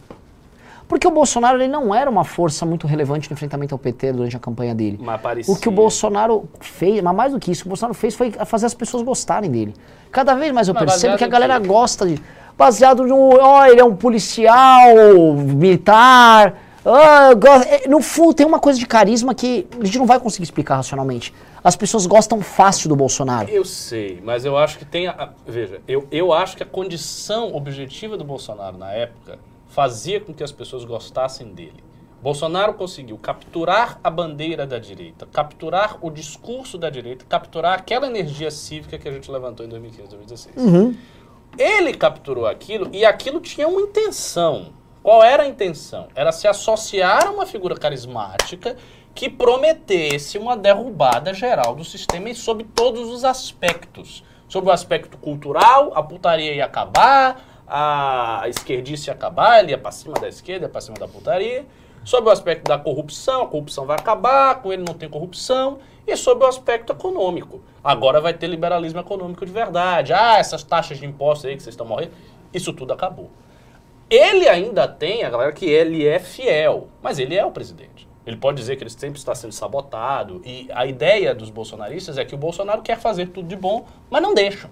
Porque 0.89 1.07
o 1.07 1.11
Bolsonaro 1.11 1.59
ele 1.59 1.69
não 1.69 1.95
era 1.95 2.11
uma 2.11 2.25
força 2.25 2.65
muito 2.65 2.87
relevante 2.87 3.29
no 3.31 3.35
enfrentamento 3.35 3.75
ao 3.75 3.79
PT 3.79 4.13
durante 4.13 4.35
a 4.35 4.41
campanha 4.41 4.75
dele. 4.75 4.99
O 5.47 5.55
que 5.55 5.69
o 5.69 5.73
Bolsonaro 5.73 6.49
fez, 6.61 7.03
mas 7.03 7.15
mais 7.15 7.33
do 7.33 7.39
que 7.39 7.51
isso, 7.51 7.61
o 7.61 7.65
que 7.65 7.69
Bolsonaro 7.69 7.95
fez 7.95 8.15
foi 8.15 8.31
fazer 8.31 8.65
as 8.67 8.73
pessoas 8.75 9.03
gostarem 9.03 9.51
dele. 9.51 9.75
Cada 10.11 10.35
vez 10.35 10.51
mais 10.51 10.67
eu 10.67 10.73
Mas 10.75 10.85
percebo 10.85 11.19
que 11.19 11.25
a 11.25 11.29
galera 11.29 11.61
quê? 11.61 11.67
gosta 11.67 12.07
de. 12.07 12.19
Baseado 12.57 13.07
no. 13.07 13.39
Ó, 13.39 13.67
ele 13.67 13.81
é 13.81 13.85
um 13.85 13.95
policial, 13.95 14.97
militar. 15.37 16.55
é, 16.85 17.89
no 17.89 18.01
fundo, 18.01 18.33
tem 18.35 18.47
uma 18.47 18.59
coisa 18.59 18.79
de 18.79 18.87
carisma 18.87 19.35
que 19.35 19.67
a 19.81 19.85
gente 19.85 19.99
não 19.99 20.07
vai 20.07 20.19
conseguir 20.19 20.45
explicar 20.45 20.77
racionalmente. 20.77 21.35
As 21.63 21.77
pessoas 21.77 22.07
gostam 22.07 22.41
fácil 22.41 22.89
do 22.89 22.97
Bolsonaro. 22.97 23.49
Eu 23.51 23.65
sei, 23.65 24.21
mas 24.25 24.45
eu 24.45 24.57
acho 24.57 24.79
que 24.79 24.85
tem. 24.85 25.07
A- 25.09 25.31
veja, 25.47 25.81
eu, 25.87 26.07
eu 26.11 26.33
acho 26.33 26.57
que 26.57 26.63
a 26.63 26.67
condição 26.67 27.55
objetiva 27.55 28.17
do 28.17 28.25
Bolsonaro 28.25 28.79
na 28.79 28.91
época 28.93 29.39
fazia 29.69 30.21
com 30.21 30.35
que 30.35 30.43
as 30.43 30.53
pessoas 30.53 30.85
gostassem 30.85 31.53
dele. 31.53 31.85
Bolsonaro 32.21 32.75
conseguiu 32.75 33.17
capturar 33.17 34.01
a 34.03 34.11
bandeira 34.11 34.67
da 34.67 34.79
direita, 34.79 35.27
capturar 35.33 35.99
o 36.01 36.11
discurso 36.11 36.77
da 36.77 36.91
direita, 36.91 37.25
capturar 37.29 37.79
aquela 37.79 38.09
energia 38.09 38.51
cívica 38.51 38.99
que 38.99 39.09
a 39.09 39.13
gente 39.13 39.31
levantou 39.31 39.65
em 39.65 39.69
2015, 39.69 40.09
2016. 40.09 40.57
Ele 41.57 41.95
capturou 41.95 42.47
aquilo 42.47 42.91
e 42.93 43.05
aquilo 43.05 43.41
tinha 43.41 43.69
uma 43.69 43.81
intenção. 43.81 44.73
Qual 45.01 45.23
era 45.23 45.45
a 45.45 45.47
intenção? 45.47 46.09
Era 46.15 46.33
se 46.33 46.49
associar 46.49 47.29
a 47.29 47.31
uma 47.31 47.47
figura 47.47 47.77
carismática 47.77 48.77
que 49.15 49.31
prometesse 49.31 50.39
uma 50.39 50.57
derrubada 50.57 51.33
geral 51.33 51.75
do 51.75 51.85
sistema 51.85 52.31
e 52.31 52.35
sob 52.35 52.65
todos 52.65 53.09
os 53.11 53.25
aspectos. 53.25 54.25
Sobre 54.49 54.71
o 54.71 54.73
aspecto 54.73 55.17
cultural, 55.19 55.93
a 55.95 56.03
putaria 56.03 56.55
ia 56.55 56.65
acabar, 56.65 57.48
a 57.69 58.49
esquerdice 58.49 59.11
acabar, 59.11 59.61
ele 59.61 59.73
ia 59.73 59.79
para 59.79 59.91
cima 59.91 60.15
da 60.15 60.29
esquerda, 60.29 60.71
ia 60.73 60.81
cima 60.81 60.97
da 60.99 61.07
putaria. 61.07 61.67
Sobre 62.05 62.31
o 62.31 62.33
aspecto 62.33 62.65
da 62.65 62.79
corrupção, 62.79 63.43
a 63.43 63.47
corrupção 63.47 63.85
vai 63.85 63.99
acabar, 63.99 64.63
com 64.63 64.73
ele 64.73 64.83
não 64.83 64.95
tem 64.95 65.09
corrupção. 65.09 65.79
E 66.07 66.17
sobre 66.17 66.45
o 66.45 66.47
aspecto 66.47 66.93
econômico. 66.93 67.61
Agora 67.85 68.19
vai 68.19 68.33
ter 68.33 68.47
liberalismo 68.47 68.99
econômico 68.99 69.45
de 69.45 69.53
verdade. 69.53 70.15
Ah, 70.15 70.39
essas 70.39 70.63
taxas 70.63 70.99
de 70.99 71.05
impostos 71.05 71.45
aí 71.45 71.55
que 71.55 71.63
vocês 71.63 71.75
estão 71.75 71.87
morrendo, 71.87 72.13
isso 72.53 72.73
tudo 72.73 72.95
acabou. 72.95 73.31
Ele 74.09 74.49
ainda 74.49 74.89
tem 74.89 75.23
a 75.23 75.29
galera 75.29 75.53
que 75.53 75.67
ele 75.67 76.07
é 76.07 76.19
fiel, 76.19 76.89
mas 77.03 77.19
ele 77.19 77.37
é 77.37 77.45
o 77.45 77.51
presidente. 77.51 78.09
Ele 78.27 78.37
pode 78.37 78.57
dizer 78.57 78.77
que 78.77 78.83
ele 78.83 78.91
sempre 78.91 79.19
está 79.19 79.35
sendo 79.35 79.53
sabotado. 79.53 80.41
E 80.45 80.67
a 80.73 80.87
ideia 80.87 81.35
dos 81.35 81.51
bolsonaristas 81.51 82.17
é 82.17 82.25
que 82.25 82.35
o 82.35 82.39
Bolsonaro 82.39 82.81
quer 82.81 82.99
fazer 82.99 83.29
tudo 83.29 83.49
de 83.49 83.57
bom, 83.57 83.87
mas 84.09 84.23
não 84.23 84.33
deixam. 84.33 84.71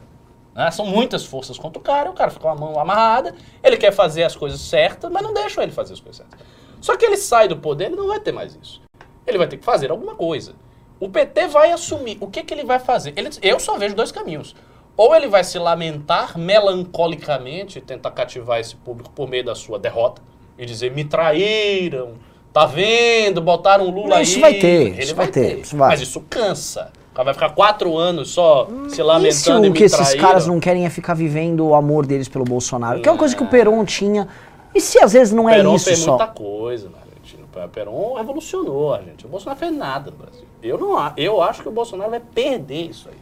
Né? 0.56 0.70
São 0.70 0.86
muitas 0.86 1.24
forças 1.24 1.58
contra 1.58 1.78
o 1.78 1.82
cara, 1.82 2.10
o 2.10 2.14
cara 2.14 2.30
fica 2.30 2.42
com 2.42 2.48
a 2.48 2.54
mão 2.56 2.80
amarrada, 2.80 3.34
ele 3.62 3.76
quer 3.76 3.92
fazer 3.92 4.24
as 4.24 4.34
coisas 4.34 4.60
certas, 4.60 5.10
mas 5.12 5.22
não 5.22 5.34
deixam 5.34 5.62
ele 5.62 5.70
fazer 5.72 5.92
as 5.92 6.00
coisas 6.00 6.16
certas. 6.16 6.40
Só 6.80 6.96
que 6.96 7.04
ele 7.04 7.16
sai 7.16 7.46
do 7.46 7.56
poder, 7.56 7.86
ele 7.86 7.96
não 7.96 8.08
vai 8.08 8.18
ter 8.20 8.32
mais 8.32 8.58
isso. 8.60 8.80
Ele 9.26 9.38
vai 9.38 9.46
ter 9.46 9.56
que 9.58 9.64
fazer 9.64 9.90
alguma 9.90 10.14
coisa. 10.14 10.54
O 10.98 11.08
PT 11.08 11.48
vai 11.48 11.72
assumir. 11.72 12.16
O 12.20 12.28
que, 12.28 12.42
que 12.42 12.54
ele 12.54 12.64
vai 12.64 12.78
fazer? 12.78 13.12
Ele- 13.16 13.28
eu 13.42 13.60
só 13.60 13.76
vejo 13.76 13.94
dois 13.94 14.10
caminhos. 14.10 14.54
Ou 14.96 15.14
ele 15.14 15.26
vai 15.28 15.44
se 15.44 15.58
lamentar 15.58 16.38
melancolicamente, 16.38 17.80
tentar 17.80 18.10
cativar 18.12 18.60
esse 18.60 18.76
público 18.76 19.10
por 19.10 19.28
meio 19.28 19.44
da 19.44 19.54
sua 19.54 19.78
derrota 19.78 20.22
e 20.58 20.64
dizer: 20.64 20.90
me 20.92 21.04
traíram, 21.04 22.14
tá 22.52 22.64
vendo, 22.66 23.42
botaram 23.42 23.86
o 23.86 23.90
Lula 23.90 24.08
Não, 24.08 24.16
aí. 24.16 24.22
isso 24.22 24.40
vai 24.40 24.54
ter, 24.54 24.92
Ele 24.92 25.02
isso 25.02 25.14
vai 25.14 25.26
ter, 25.28 25.56
ter. 25.56 25.60
isso 25.60 25.76
vai. 25.76 25.88
Mas 25.90 26.00
isso 26.00 26.20
cansa. 26.30 26.92
Cara 27.16 27.24
vai 27.24 27.35
ficar 27.35 27.50
quatro 27.55 27.96
anos 27.96 28.29
só 28.31 28.68
se 28.88 29.00
E 29.00 29.02
lamentando 29.02 29.64
e, 29.64 29.68
o 29.70 29.72
me 29.72 29.79
que 29.79 29.85
esses 29.85 29.98
traíram. 29.98 30.20
caras 30.26 30.46
não 30.46 30.61
querem 30.61 30.85
é 30.85 30.90
ficar 30.90 31.14
vivendo 31.14 31.66
o 31.66 31.74
amor 31.74 32.05
deles 32.05 32.29
pelo 32.29 32.44
Bolsonaro? 32.44 33.00
Que 33.00 33.09
é 33.09 33.12
uma 33.12 33.16
coisa 33.18 33.35
que 33.35 33.40
o 33.40 33.44
Não. 33.44 33.50
Peron 33.50 33.83
tinha. 33.87 34.29
E 34.74 34.81
se 34.83 34.98
às 35.02 35.14
vezes 35.14 35.33
não 35.33 35.46
O 35.46 35.48
é 35.48 35.57
Peron 35.57 35.74
isso 35.76 35.87
fez 35.87 35.98
só? 36.00 36.11
muita 36.11 36.26
coisa 36.26 36.90
na 36.90 36.98
Argentina. 36.98 37.44
O 37.64 37.68
Peron 37.70 38.14
revolucionou 38.16 38.92
a 38.92 39.00
gente. 39.00 39.24
O 39.24 39.29
Bolsonaro 39.31 39.59
fez 39.59 39.74
nada 39.74 40.11
no 40.11 40.16
Brasil. 40.18 40.44
Eu, 40.62 40.76
não, 40.76 41.12
eu 41.16 41.40
acho 41.40 41.62
que 41.62 41.68
o 41.68 41.72
Bolsonaro 41.72 42.11
vai 42.11 42.20
perder 42.20 42.90
isso 42.90 43.09
aí. 43.09 43.16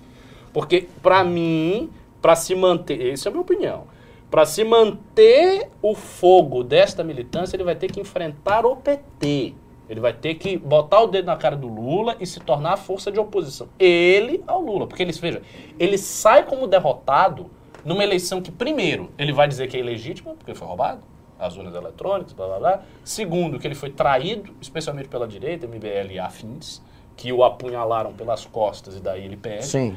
Porque, 0.52 0.88
pra 1.00 1.22
mim, 1.22 1.88
pra 2.20 2.34
se 2.34 2.52
manter... 2.56 3.12
Essa 3.12 3.28
é 3.28 3.30
a 3.30 3.32
minha 3.32 3.42
opinião. 3.42 3.84
Pra 4.28 4.44
se 4.44 4.64
manter 4.64 5.70
o 5.80 5.94
fogo 5.94 6.64
desta 6.64 7.04
militância, 7.04 7.54
ele 7.56 7.62
vai 7.62 7.76
ter 7.76 7.88
que 7.92 8.00
enfrentar 8.00 8.66
o 8.66 8.74
PT. 8.74 9.54
Ele 9.88 10.00
vai 10.00 10.12
ter 10.12 10.34
que 10.34 10.56
botar 10.56 11.00
o 11.00 11.06
dedo 11.06 11.26
na 11.26 11.36
cara 11.36 11.56
do 11.56 11.68
Lula 11.68 12.16
e 12.18 12.26
se 12.26 12.40
tornar 12.40 12.72
a 12.72 12.76
força 12.76 13.12
de 13.12 13.20
oposição. 13.20 13.68
Ele 13.78 14.42
ao 14.46 14.60
Lula. 14.60 14.86
Porque 14.86 15.02
ele, 15.02 15.12
veja, 15.12 15.42
ele 15.78 15.98
sai 15.98 16.44
como 16.44 16.66
derrotado 16.66 17.50
numa 17.84 18.02
eleição 18.02 18.40
que, 18.40 18.50
primeiro, 18.50 19.10
ele 19.18 19.32
vai 19.32 19.46
dizer 19.46 19.68
que 19.68 19.76
é 19.76 19.80
ilegítima, 19.80 20.34
porque 20.34 20.54
foi 20.54 20.66
roubado, 20.66 21.02
as 21.38 21.56
urnas 21.56 21.74
eletrônicas, 21.74 22.32
blá 22.32 22.46
blá 22.46 22.58
blá. 22.58 22.82
Segundo, 23.04 23.58
que 23.58 23.66
ele 23.66 23.74
foi 23.74 23.90
traído, 23.90 24.54
especialmente 24.60 25.08
pela 25.08 25.28
direita, 25.28 25.66
MBL 25.66 26.12
e 26.12 26.18
afins, 26.18 26.80
que 27.16 27.32
o 27.32 27.44
apunhalaram 27.44 28.12
pelas 28.12 28.46
costas 28.46 28.96
e 28.96 29.00
daí 29.00 29.24
ele 29.24 29.36
perde. 29.36 29.66
Sim. 29.66 29.96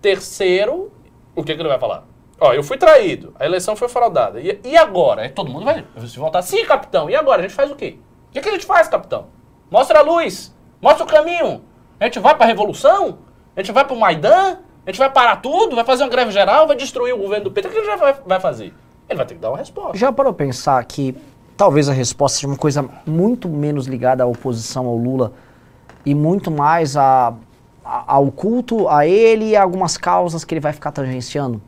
Terceiro, 0.00 0.92
o 1.34 1.42
que, 1.42 1.54
que 1.54 1.60
ele 1.60 1.68
vai 1.68 1.78
falar? 1.78 2.04
Ó, 2.38 2.52
eu 2.52 2.62
fui 2.62 2.76
traído, 2.76 3.34
a 3.38 3.46
eleição 3.46 3.76
foi 3.76 3.88
fraudada. 3.88 4.40
E, 4.40 4.60
e 4.64 4.76
agora? 4.76 5.28
Todo 5.30 5.50
mundo 5.50 5.64
vai 5.64 5.84
se 6.06 6.18
voltar. 6.18 6.42
Sim, 6.42 6.64
capitão, 6.66 7.08
e 7.08 7.14
agora? 7.14 7.40
A 7.40 7.42
gente 7.42 7.54
faz 7.54 7.70
o 7.70 7.76
quê? 7.76 7.98
O 8.32 8.34
que, 8.34 8.40
que 8.40 8.48
a 8.48 8.52
gente 8.52 8.64
faz, 8.64 8.88
capitão? 8.88 9.26
Mostra 9.70 9.98
a 9.98 10.02
luz, 10.02 10.54
mostra 10.80 11.04
o 11.04 11.06
caminho. 11.06 11.60
A 12.00 12.04
gente 12.04 12.18
vai 12.18 12.34
pra 12.34 12.46
revolução? 12.46 13.18
A 13.54 13.60
gente 13.60 13.70
vai 13.72 13.84
pro 13.84 13.94
Maidan? 13.94 14.56
A 14.86 14.90
gente 14.90 14.98
vai 14.98 15.10
parar 15.10 15.36
tudo? 15.36 15.76
Vai 15.76 15.84
fazer 15.84 16.02
uma 16.02 16.08
greve 16.08 16.30
geral? 16.32 16.66
Vai 16.66 16.74
destruir 16.76 17.14
o 17.14 17.18
governo 17.18 17.44
do 17.44 17.50
PT? 17.50 17.68
O 17.68 17.70
que 17.70 17.76
ele 17.78 17.86
já 17.86 17.96
vai, 17.96 18.14
vai 18.26 18.40
fazer? 18.40 18.72
Ele 19.08 19.16
vai 19.16 19.26
ter 19.26 19.34
que 19.34 19.40
dar 19.40 19.50
uma 19.50 19.58
resposta. 19.58 19.96
Já 19.98 20.10
parou 20.10 20.32
pensar 20.32 20.82
que 20.84 21.14
talvez 21.56 21.88
a 21.88 21.92
resposta 21.92 22.36
seja 22.38 22.48
uma 22.48 22.56
coisa 22.56 22.88
muito 23.06 23.48
menos 23.48 23.86
ligada 23.86 24.24
à 24.24 24.26
oposição 24.26 24.86
ao 24.86 24.96
Lula 24.96 25.32
e 26.04 26.14
muito 26.14 26.50
mais 26.50 26.96
a, 26.96 27.34
a- 27.84 28.04
ao 28.06 28.32
culto 28.32 28.88
a 28.88 29.06
ele 29.06 29.50
e 29.50 29.56
a 29.56 29.62
algumas 29.62 29.96
causas 29.98 30.42
que 30.44 30.54
ele 30.54 30.60
vai 30.60 30.72
ficar 30.72 30.90
tangenciando? 30.90 31.60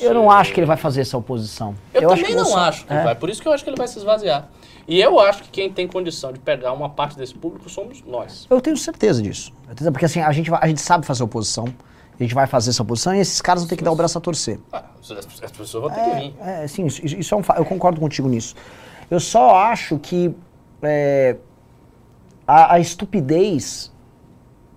Eu 0.00 0.12
não 0.14 0.30
acho 0.30 0.52
que 0.52 0.60
ele 0.60 0.66
vai 0.66 0.76
fazer 0.76 1.00
essa 1.02 1.16
oposição. 1.16 1.74
Eu, 1.94 2.10
acho 2.12 2.22
também 2.22 2.36
que 2.36 2.42
não 2.42 2.56
acho 2.56 2.84
que 2.86 2.92
é. 2.92 3.02
vai. 3.04 3.14
Por 3.14 3.30
isso 3.30 3.40
que 3.40 3.48
eu 3.48 3.52
acho 3.52 3.64
que 3.64 3.70
ele 3.70 3.76
vai 3.76 3.88
se 3.88 3.98
esvaziar. 3.98 4.48
E 4.90 5.00
eu 5.00 5.20
acho 5.20 5.44
que 5.44 5.50
quem 5.50 5.72
tem 5.72 5.86
condição 5.86 6.32
de 6.32 6.40
pegar 6.40 6.72
uma 6.72 6.88
parte 6.90 7.16
desse 7.16 7.32
público 7.32 7.70
somos 7.70 8.02
nós. 8.04 8.48
Eu 8.50 8.60
tenho 8.60 8.76
certeza 8.76 9.22
disso. 9.22 9.52
Porque 9.92 10.04
assim, 10.04 10.18
a 10.20 10.32
gente, 10.32 10.50
vai- 10.50 10.58
a 10.60 10.66
gente 10.66 10.80
sabe 10.80 11.06
fazer 11.06 11.22
oposição, 11.22 11.66
a 12.18 12.22
gente 12.24 12.34
vai 12.34 12.48
fazer 12.48 12.70
essa 12.70 12.82
oposição 12.82 13.14
e 13.14 13.20
esses 13.20 13.40
caras 13.40 13.62
vão 13.62 13.68
ter 13.68 13.76
que 13.76 13.84
dar 13.84 13.92
o 13.92 13.94
braço 13.94 14.18
a 14.18 14.20
torcer. 14.20 14.58
Ah, 14.72 14.82
as, 15.00 15.10
as 15.44 15.52
pessoas 15.52 15.84
vão 15.84 15.90
ter 15.92 16.02
que 16.02 16.16
vir. 16.20 16.34
É, 16.40 16.66
sim, 16.66 16.86
isso, 16.86 17.06
isso 17.06 17.32
é 17.32 17.38
um 17.38 17.42
eu 17.56 17.64
concordo 17.64 18.00
contigo 18.00 18.28
nisso. 18.28 18.56
Eu 19.08 19.20
só 19.20 19.54
acho 19.54 19.96
que 19.96 20.34
é, 20.82 21.36
a, 22.44 22.74
a 22.74 22.80
estupidez. 22.80 23.92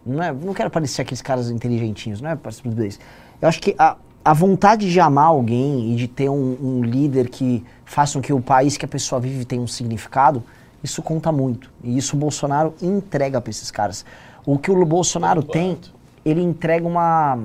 Não, 0.05 0.21
é, 0.21 0.31
não 0.31 0.53
quero 0.53 0.69
parecer 0.69 1.01
aqueles 1.01 1.23
caras 1.23 1.49
inteligentinhos, 1.49 2.21
não 2.21 2.29
é 2.29 2.35
para 2.35 2.51
estupidez. 2.51 2.99
Eu 3.41 3.47
acho 3.49 3.59
que 3.59 3.73
a, 3.79 3.97
a 4.23 4.33
vontade 4.33 4.91
de 4.91 4.99
amar 4.99 5.25
alguém 5.25 5.91
e 5.91 5.95
de 5.95 6.07
ter 6.07 6.29
um, 6.29 6.57
um 6.61 6.83
líder 6.83 7.29
que 7.29 7.65
faça 7.93 8.13
com 8.13 8.21
que 8.21 8.33
o 8.33 8.41
país 8.41 8.75
que 8.75 8.85
a 8.85 8.87
pessoa 8.87 9.21
vive 9.21 9.45
tenha 9.45 9.61
um 9.61 9.67
significado, 9.67 10.43
isso 10.83 11.01
conta 11.01 11.31
muito. 11.31 11.71
E 11.83 11.95
isso 11.95 12.15
o 12.15 12.19
Bolsonaro 12.19 12.73
entrega 12.81 13.39
para 13.39 13.51
esses 13.51 13.69
caras. 13.69 14.03
O 14.45 14.57
que 14.57 14.71
o 14.71 14.85
Bolsonaro 14.85 15.43
tem, 15.43 15.77
ele 16.25 16.41
entrega 16.41 16.87
uma. 16.87 17.37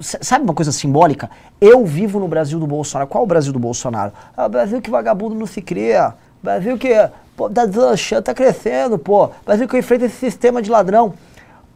Sabe 0.00 0.44
uma 0.44 0.54
coisa 0.54 0.70
simbólica? 0.70 1.28
Eu 1.60 1.84
vivo 1.84 2.20
no 2.20 2.28
Brasil 2.28 2.60
do 2.60 2.66
Bolsonaro. 2.66 3.08
Qual 3.08 3.22
é 3.22 3.24
o 3.24 3.28
Brasil 3.28 3.52
do 3.52 3.58
Bolsonaro? 3.58 4.12
É 4.36 4.44
o 4.44 4.48
Brasil 4.48 4.80
que 4.80 4.90
vagabundo 4.90 5.34
não 5.34 5.46
se 5.46 5.60
cria. 5.60 6.14
Brasil 6.42 6.78
que 6.78 6.94
pô, 7.36 7.50
tá 7.50 7.66
deslanchando, 7.66 8.22
tá 8.22 8.34
crescendo, 8.34 8.98
pô. 8.98 9.30
Brasil 9.44 9.66
que 9.66 9.76
enfrenta 9.76 10.04
esse 10.04 10.16
sistema 10.16 10.62
de 10.62 10.70
ladrão. 10.70 11.14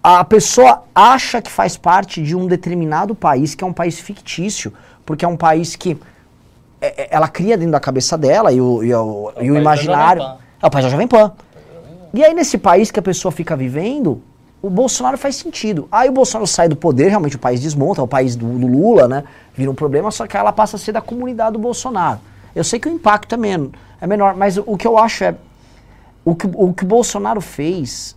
A 0.02 0.24
pessoa 0.24 0.84
acha 0.94 1.42
que 1.42 1.50
faz 1.50 1.76
parte 1.76 2.22
de 2.22 2.36
um 2.36 2.46
determinado 2.46 3.14
país, 3.14 3.54
que 3.54 3.64
é 3.64 3.66
um 3.66 3.72
país 3.72 3.98
fictício, 3.98 4.72
porque 5.04 5.24
é 5.24 5.28
um 5.28 5.36
país 5.36 5.74
que 5.74 5.98
ela 7.10 7.28
cria 7.28 7.56
dentro 7.56 7.72
da 7.72 7.80
cabeça 7.80 8.18
dela 8.18 8.52
e 8.52 8.60
o, 8.60 8.82
e 8.82 8.92
o- 8.94 9.32
É 9.36 9.40
o 9.40 9.44
e 9.44 9.50
o 9.50 9.54
imaginário. 9.56 10.22
É 10.62 10.66
o 10.66 10.70
país 10.70 10.84
da 10.84 10.90
Jovem 10.90 11.06
Pan. 11.08 11.32
E 12.14 12.24
aí, 12.24 12.34
nesse 12.34 12.58
país 12.58 12.90
que 12.90 12.98
a 12.98 13.02
pessoa 13.02 13.30
fica 13.32 13.56
vivendo, 13.56 14.20
o 14.60 14.68
Bolsonaro 14.68 15.16
faz 15.16 15.36
sentido. 15.36 15.88
Aí 15.90 16.08
o 16.08 16.12
Bolsonaro 16.12 16.46
sai 16.46 16.68
do 16.68 16.76
poder, 16.76 17.08
realmente 17.08 17.36
o 17.36 17.38
país 17.38 17.60
desmonta, 17.60 18.00
é 18.00 18.04
o 18.04 18.08
país 18.08 18.36
do, 18.36 18.46
do 18.58 18.66
Lula, 18.66 19.08
né? 19.08 19.24
Vira 19.54 19.70
um 19.70 19.74
problema, 19.74 20.10
só 20.10 20.26
que 20.26 20.36
ela 20.36 20.52
passa 20.52 20.76
a 20.76 20.78
ser 20.78 20.92
da 20.92 21.00
comunidade 21.00 21.52
do 21.54 21.58
Bolsonaro. 21.58 22.20
Eu 22.54 22.62
sei 22.64 22.78
que 22.78 22.88
o 22.88 22.92
impacto 22.92 23.34
é, 23.34 23.38
men 23.38 23.70
é 24.00 24.06
menor, 24.06 24.34
mas 24.36 24.56
o, 24.58 24.64
o 24.66 24.76
que 24.76 24.86
eu 24.86 24.98
acho 24.98 25.24
é. 25.24 25.34
O 26.24 26.34
que 26.36 26.46
o 26.54 26.72
que 26.72 26.84
o 26.84 26.86
Bolsonaro 26.86 27.40
fez 27.40 28.16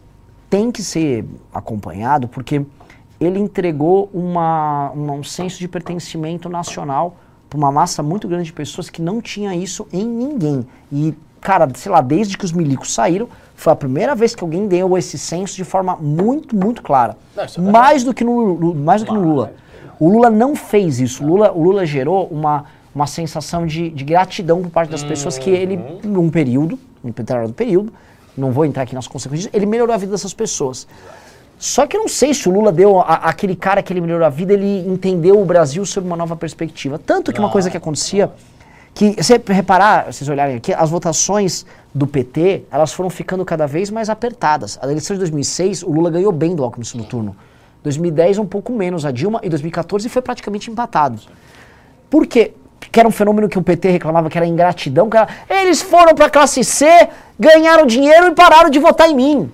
tem 0.49 0.71
que 0.71 0.83
ser 0.83 1.25
acompanhado, 1.53 2.27
porque 2.27 2.63
ele 3.19 3.39
entregou 3.39 4.09
uma, 4.13 4.91
uma- 4.91 5.13
um 5.13 5.23
senso 5.23 5.57
de 5.57 5.67
pertencimento 5.67 6.47
nacional 6.49 7.15
para 7.55 7.57
uma 7.57 7.71
massa 7.71 8.03
muito 8.03 8.27
grande 8.27 8.45
de 8.45 8.53
pessoas 8.53 8.89
que 8.89 9.01
não 9.01 9.21
tinha 9.21 9.55
isso 9.55 9.87
em 9.91 10.05
ninguém. 10.05 10.67
E, 10.91 11.13
cara, 11.39 11.67
sei 11.73 11.91
lá, 11.91 12.01
desde 12.01 12.37
que 12.37 12.43
os 12.43 12.51
milicos 12.51 12.93
saíram, 12.93 13.29
foi 13.55 13.71
a 13.71 13.75
primeira 13.75 14.13
vez 14.13 14.35
que 14.35 14.43
alguém 14.43 14.67
deu 14.67 14.97
esse 14.97 15.17
senso 15.17 15.55
de 15.55 15.63
forma 15.63 15.95
muito, 15.95 16.55
muito 16.55 16.83
clara. 16.83 17.17
Não, 17.35 17.43
é 17.43 17.71
mais 17.71 18.03
do 18.03 18.13
que 18.13 18.23
no, 18.23 18.75
mais 18.75 19.01
do 19.01 19.07
que 19.07 19.13
no 19.13 19.21
Lula. 19.21 19.53
O 19.97 20.09
Lula 20.09 20.29
não 20.29 20.55
fez 20.55 20.99
isso. 20.99 21.23
O 21.23 21.27
Lula, 21.27 21.51
o 21.53 21.63
Lula 21.63 21.85
gerou 21.85 22.27
uma, 22.27 22.65
uma 22.93 23.07
sensação 23.07 23.65
de, 23.65 23.89
de 23.89 24.03
gratidão 24.03 24.61
por 24.61 24.69
parte 24.69 24.89
das 24.89 25.03
pessoas 25.03 25.37
que 25.37 25.49
ele, 25.49 25.79
num 26.03 26.29
período, 26.29 26.77
num 27.01 27.11
determinado 27.11 27.53
período, 27.53 27.93
não 28.37 28.51
vou 28.51 28.65
entrar 28.65 28.83
aqui 28.83 28.93
nas 28.93 29.07
consequências, 29.07 29.49
ele 29.53 29.65
melhorou 29.65 29.95
a 29.95 29.97
vida 29.97 30.11
dessas 30.11 30.33
pessoas. 30.33 30.85
Só 31.57 31.87
que 31.87 31.95
eu 31.95 32.01
não 32.01 32.07
sei 32.07 32.33
se 32.33 32.47
o 32.49 32.51
Lula 32.51 32.71
deu 32.71 32.99
a- 32.99 33.15
aquele 33.29 33.55
cara 33.55 33.81
que 33.81 33.91
ele 33.93 34.01
melhorou 34.01 34.25
a 34.25 34.29
vida, 34.29 34.53
ele 34.53 34.85
entendeu 34.87 35.39
o 35.39 35.45
Brasil 35.45 35.85
sob 35.85 36.05
uma 36.05 36.15
nova 36.17 36.35
perspectiva. 36.35 36.99
Tanto 36.99 37.31
que 37.31 37.39
uma 37.39 37.49
coisa 37.49 37.69
que 37.69 37.77
acontecia, 37.77 38.29
que 38.93 39.11
você 39.21 39.41
reparar, 39.47 40.11
vocês 40.11 40.27
olharem 40.29 40.57
aqui, 40.57 40.73
as 40.73 40.89
votações 40.89 41.65
do 41.93 42.05
PT, 42.05 42.63
elas 42.71 42.91
foram 42.93 43.09
ficando 43.09 43.43
cada 43.45 43.65
vez 43.65 43.89
mais 43.89 44.09
apertadas. 44.09 44.77
A 44.81 44.85
eleição 44.85 45.15
de 45.15 45.19
2006, 45.19 45.81
o 45.83 45.91
Lula 45.91 46.09
ganhou 46.11 46.31
bem 46.31 46.55
do 46.55 46.63
Alckmin 46.63 46.85
no 46.95 47.03
turno. 47.05 47.35
2010 47.83 48.37
um 48.37 48.45
pouco 48.45 48.71
menos 48.73 49.05
a 49.05 49.11
Dilma 49.11 49.39
e 49.43 49.49
2014 49.49 50.09
foi 50.09 50.21
praticamente 50.21 50.69
empatado. 50.69 51.19
Por 52.09 52.25
quê? 52.27 52.53
Que 52.91 52.99
era 52.99 53.07
um 53.07 53.11
fenômeno 53.11 53.47
que 53.49 53.57
o 53.57 53.61
PT 53.61 53.89
reclamava 53.89 54.29
que 54.29 54.37
era 54.37 54.45
ingratidão, 54.45 55.09
que 55.09 55.17
era, 55.17 55.27
eles 55.49 55.81
foram 55.81 56.13
para 56.15 56.25
a 56.25 56.29
classe 56.29 56.63
C, 56.63 56.85
ganharam 57.39 57.85
dinheiro 57.85 58.27
e 58.27 58.31
pararam 58.31 58.69
de 58.69 58.79
votar 58.79 59.09
em 59.09 59.15
mim. 59.15 59.51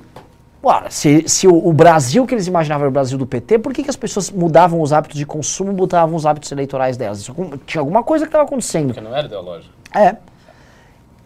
Ora, 0.64 0.92
se, 0.92 1.28
se 1.28 1.48
o, 1.48 1.68
o 1.68 1.74
Brasil 1.74 2.26
que 2.28 2.36
eles 2.36 2.46
imaginavam 2.46 2.84
era 2.84 2.90
o 2.90 2.94
Brasil 2.94 3.18
do 3.18 3.26
PT, 3.26 3.58
por 3.60 3.74
que, 3.74 3.84
que 3.84 3.90
as 3.90 3.96
pessoas 3.96 4.30
mudavam 4.30 4.80
os 4.82 4.94
hábitos 4.94 5.18
de 5.18 5.26
consumo, 5.26 5.74
mudavam 5.74 6.16
os 6.16 6.26
hábitos 6.26 6.52
eleitorais 6.52 6.98
delas? 6.98 7.20
Isso, 7.20 7.34
tinha 7.66 7.82
alguma 7.82 8.04
coisa 8.04 8.26
que 8.26 8.30
estava 8.30 8.44
acontecendo. 8.44 8.88
Porque 8.94 9.02
não 9.02 9.16
era 9.16 9.26
ideológico. 9.26 9.74
É. 9.96 10.18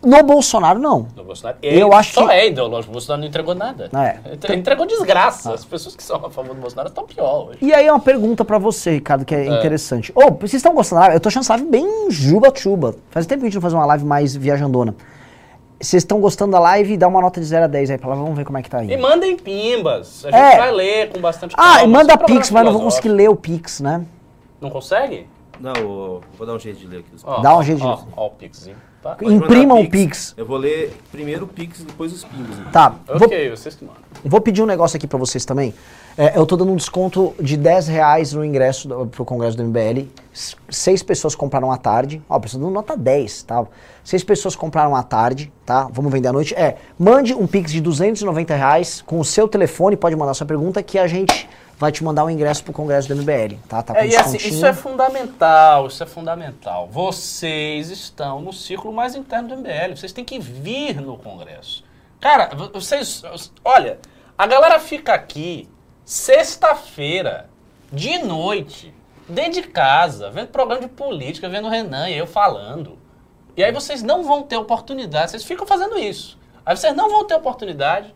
No 0.02 0.22
Bolsonaro, 0.24 0.80
não. 0.80 1.02
do 1.16 1.24
Bolsonaro. 1.24 1.58
Eu 1.64 1.88
Ele 1.88 1.96
acho 1.96 2.14
só 2.14 2.28
que- 2.28 2.34
é 2.34 2.48
ideológico. 2.48 2.92
O 2.92 2.94
Bolsonaro 2.94 3.22
não 3.22 3.28
entregou 3.28 3.56
nada. 3.56 3.90
É. 3.94 4.20
Ele 4.44 4.60
entregou 4.60 4.86
desgraça. 4.86 5.52
As 5.54 5.66
pessoas 5.66 5.96
que 5.96 6.04
são 6.04 6.18
a 6.24 6.30
favor 6.30 6.54
do 6.54 6.62
Bolsonaro 6.62 6.90
estão 6.90 7.06
pior 7.06 7.48
hoje. 7.50 7.58
E 7.62 7.74
aí 7.74 7.88
é 7.88 7.92
uma 7.92 8.00
pergunta 8.00 8.46
pra 8.46 8.60
você, 8.60 8.92
Ricardo, 8.92 9.26
que 9.26 9.34
é, 9.34 9.48
interessante. 9.48 10.12
Ô, 10.16 10.32
vocês 10.32 10.54
estão 10.56 10.74
gostando 10.76 11.00
da 11.02 11.08
live? 11.08 11.16
Eu 11.16 11.20
tô 11.20 11.28
achando 11.30 11.42
essa 11.42 11.54
live 11.56 11.70
bem 11.70 12.12
juba-chuba. 12.12 12.96
Faz 13.10 13.26
tempo 13.26 13.40
que 13.42 13.48
a 13.48 13.50
gente 13.50 13.56
não 13.56 13.62
faz 13.62 13.74
uma 13.74 13.86
live 13.86 14.06
mais 14.06 14.36
viajandona. 14.36 14.96
Vocês 15.80 16.02
estão 16.04 16.20
gostando 16.22 16.54
da 16.54 16.60
live? 16.60 16.96
Dá 16.98 17.08
uma 17.08 17.22
nota 17.22 17.40
de 17.40 17.46
0 17.46 17.66
a 17.66 17.68
10 17.68 17.92
aí 17.92 17.98
pra 17.98 18.10
lá, 18.10 18.16
vamos 18.16 18.36
ver 18.36 18.46
como 18.46 18.58
é 18.58 18.62
que 18.62 18.70
tá 18.70 18.80
aí. 18.80 18.92
E 18.92 18.98
mandem 18.98 19.36
pimbas. 19.36 20.26
A 20.26 20.32
gente 20.32 20.40
É. 20.40 20.58
vai 20.58 20.72
ler 20.72 21.10
com 21.12 21.20
bastante 21.20 21.54
Ah, 21.58 21.76
e 21.76 21.78
calma. 21.80 21.88
manda 22.00 22.14
Esse 22.14 22.18
programa 22.18 22.40
Pix, 22.40 22.52
mas 22.52 22.66
não 22.66 22.72
vou 22.74 22.82
conseguir 22.84 23.10
ler 23.10 23.30
o 23.30 23.36
Pix, 23.36 23.82
né? 23.82 24.06
Não 24.62 24.70
consegue? 24.70 25.28
Não, 25.60 25.74
eu 25.76 26.22
vou 26.38 26.46
dar 26.48 26.54
um 26.54 26.60
jeito 26.60 26.80
de 26.80 26.88
ler 26.88 27.00
aqui. 27.00 27.10
os 27.16 27.24
Ó, 27.24 27.42
Dá 27.42 27.56
um 27.56 27.60
ó, 27.60 27.64
jeito 27.64 27.80
de- 27.80 27.86
Ó, 27.88 28.00
ó 28.16 28.28
o 28.28 28.30
Pixzinho. 28.32 28.76
Tá? 29.02 29.16
Pode 29.16 29.26
mandar 29.32 29.46
Imprimam 29.46 29.82
o 29.82 29.90
Pix. 29.90 30.34
Eu 30.36 30.46
vou 30.48 30.58
ler 30.58 30.92
primeiro 31.12 31.46
o 31.46 31.48
Pix, 31.48 31.84
depois 31.84 32.12
os 32.12 32.24
pingos. 32.24 32.58
então. 32.58 32.72
Tá, 32.72 32.90
vou, 33.08 33.28
Ok, 33.28 33.50
vocês 33.52 33.76
que 33.76 33.86
mandam. 33.86 34.02
vou 34.24 34.42
pedir 34.42 34.64
um 34.64 34.66
negócio 34.66 34.98
aqui 34.98 35.06
pra 35.06 35.20
vocês 35.20 35.46
também. 35.46 35.74
É, 36.18 36.38
eu 36.38 36.46
tô 36.46 36.56
dando 36.58 36.72
um 36.72 36.76
desconto 36.76 37.36
de 37.40 37.56
10 37.56 37.88
reais 37.88 38.34
no 38.34 38.44
ingresso 38.44 38.88
do, 38.88 39.06
pro 39.06 39.24
congresso 39.24 39.56
do 39.58 39.64
MBL. 39.64 40.08
Seis 40.70 41.04
pessoas 41.04 41.36
compraram 41.36 41.72
à 41.72 41.78
tarde. 41.78 42.20
Ó, 42.28 42.40
pessoal 42.40 42.64
dando 42.64 42.74
nota 42.74 42.98
10, 42.98 43.44
tá? 43.44 43.64
Seis 44.04 44.24
pessoas 44.24 44.56
compraram 44.56 44.96
à 44.96 45.04
tarde, 45.04 45.52
tá? 45.66 45.88
Vamos 45.92 46.12
vender 46.12 46.30
à 46.30 46.34
noite. 46.34 46.56
É, 46.56 46.78
mande 46.98 47.34
um 47.36 47.46
Pix 47.46 47.72
de 47.72 47.82
290 47.82 48.56
reais 48.56 49.04
com 49.06 49.20
o 49.20 49.26
seu 49.26 49.48
telefone, 49.48 49.96
pode 49.96 50.16
mandar 50.16 50.34
sua 50.34 50.48
pergunta, 50.48 50.82
que 50.82 50.98
a 50.98 51.06
gente 51.06 51.48
vai 51.78 51.92
te 51.92 52.04
mandar 52.04 52.24
o 52.26 52.30
ingresso 52.30 52.64
pro 52.64 52.72
congresso 52.74 53.08
do 53.08 53.16
MBL, 53.16 53.58
tá? 53.68 53.82
Tá 53.84 53.98
É, 54.00 54.08
e 54.08 54.16
assim, 54.16 54.38
isso 54.38 54.66
é 54.66 54.74
fundamental, 54.74 55.88
isso 55.88 56.02
é 56.02 56.06
fundamental. 56.06 56.88
Vocês 56.88 57.90
estão 57.90 58.42
no 58.42 58.54
círculo 58.54 58.94
mais 58.94 59.16
interno 59.16 59.50
do 59.50 59.58
MBL, 59.58 59.96
vocês 59.96 60.12
têm 60.14 60.24
que 60.24 60.40
vir 60.40 61.02
no 61.02 61.18
Congresso. 61.18 61.84
Cara, 62.22 62.50
vo- 62.56 62.72
vocês. 62.74 63.22
Olha, 63.64 64.00
a 64.38 64.48
galera 64.48 64.80
fica 64.80 65.14
aqui 65.14 65.68
sexta-feira, 66.06 67.50
de 67.92 68.18
noite, 68.20 68.94
dentro 69.28 69.62
de 69.62 69.64
casa, 69.68 70.30
vendo 70.30 70.48
programa 70.50 70.82
de 70.82 70.88
política, 70.90 71.48
vendo 71.50 71.68
o 71.68 71.70
Renan 71.72 72.10
e 72.10 72.18
eu 72.18 72.28
falando. 72.28 72.98
E 73.58 73.64
aí 73.64 73.72
vocês 73.72 74.04
não 74.04 74.24
vão 74.24 74.44
ter 74.44 74.58
oportunidade, 74.58 75.32
vocês 75.32 75.44
ficam 75.44 75.66
fazendo 75.66 75.98
isso. 75.98 76.38
Aí 76.66 76.76
vocês 76.76 76.96
não 76.96 77.10
vão 77.10 77.26
ter 77.26 77.36
oportunidade 77.36 78.14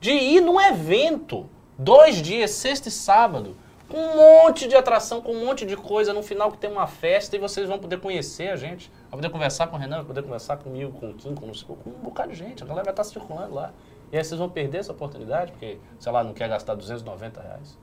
de 0.00 0.10
ir 0.12 0.40
num 0.40 0.60
evento, 0.60 1.48
dois 1.78 2.16
dias, 2.22 2.50
sexta 2.52 2.88
e 2.88 2.92
sábado, 2.92 3.56
com 3.88 3.98
um 3.98 4.16
monte 4.44 4.66
de 4.66 4.74
atração, 4.74 5.20
com 5.20 5.32
um 5.32 5.44
monte 5.44 5.66
de 5.66 5.76
coisa, 5.76 6.12
no 6.12 6.22
final 6.22 6.50
que 6.50 6.58
tem 6.58 6.70
uma 6.70 6.86
festa 6.86 7.36
e 7.36 7.38
vocês 7.38 7.68
vão 7.68 7.78
poder 7.78 8.00
conhecer 8.00 8.48
a 8.48 8.56
gente, 8.56 8.90
vai 9.10 9.18
poder 9.20 9.30
conversar 9.30 9.66
com 9.66 9.76
o 9.76 9.78
Renan, 9.78 9.96
vai 9.96 10.06
poder 10.06 10.22
conversar 10.22 10.56
comigo, 10.56 10.92
com 10.98 11.10
o 11.10 11.14
Kim, 11.14 11.34
com, 11.34 11.46
o- 11.50 11.76
com 11.76 11.90
um 11.90 11.92
bocado 12.02 12.30
de 12.32 12.36
gente, 12.38 12.62
a 12.62 12.66
galera 12.66 12.84
vai 12.84 12.92
estar 12.92 13.04
circulando 13.04 13.54
lá. 13.54 13.72
E 14.12 14.16
aí 14.16 14.24
vocês 14.24 14.38
vão 14.38 14.48
perder 14.48 14.78
essa 14.78 14.92
oportunidade, 14.92 15.52
porque, 15.52 15.78
sei 15.98 16.12
lá, 16.12 16.22
não 16.24 16.32
quer 16.32 16.48
gastar 16.48 16.74
290 16.74 17.40
reais. 17.40 17.78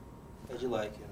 É 0.50 0.54
de 0.54 0.66
like. 0.66 0.98
né? 0.98 1.06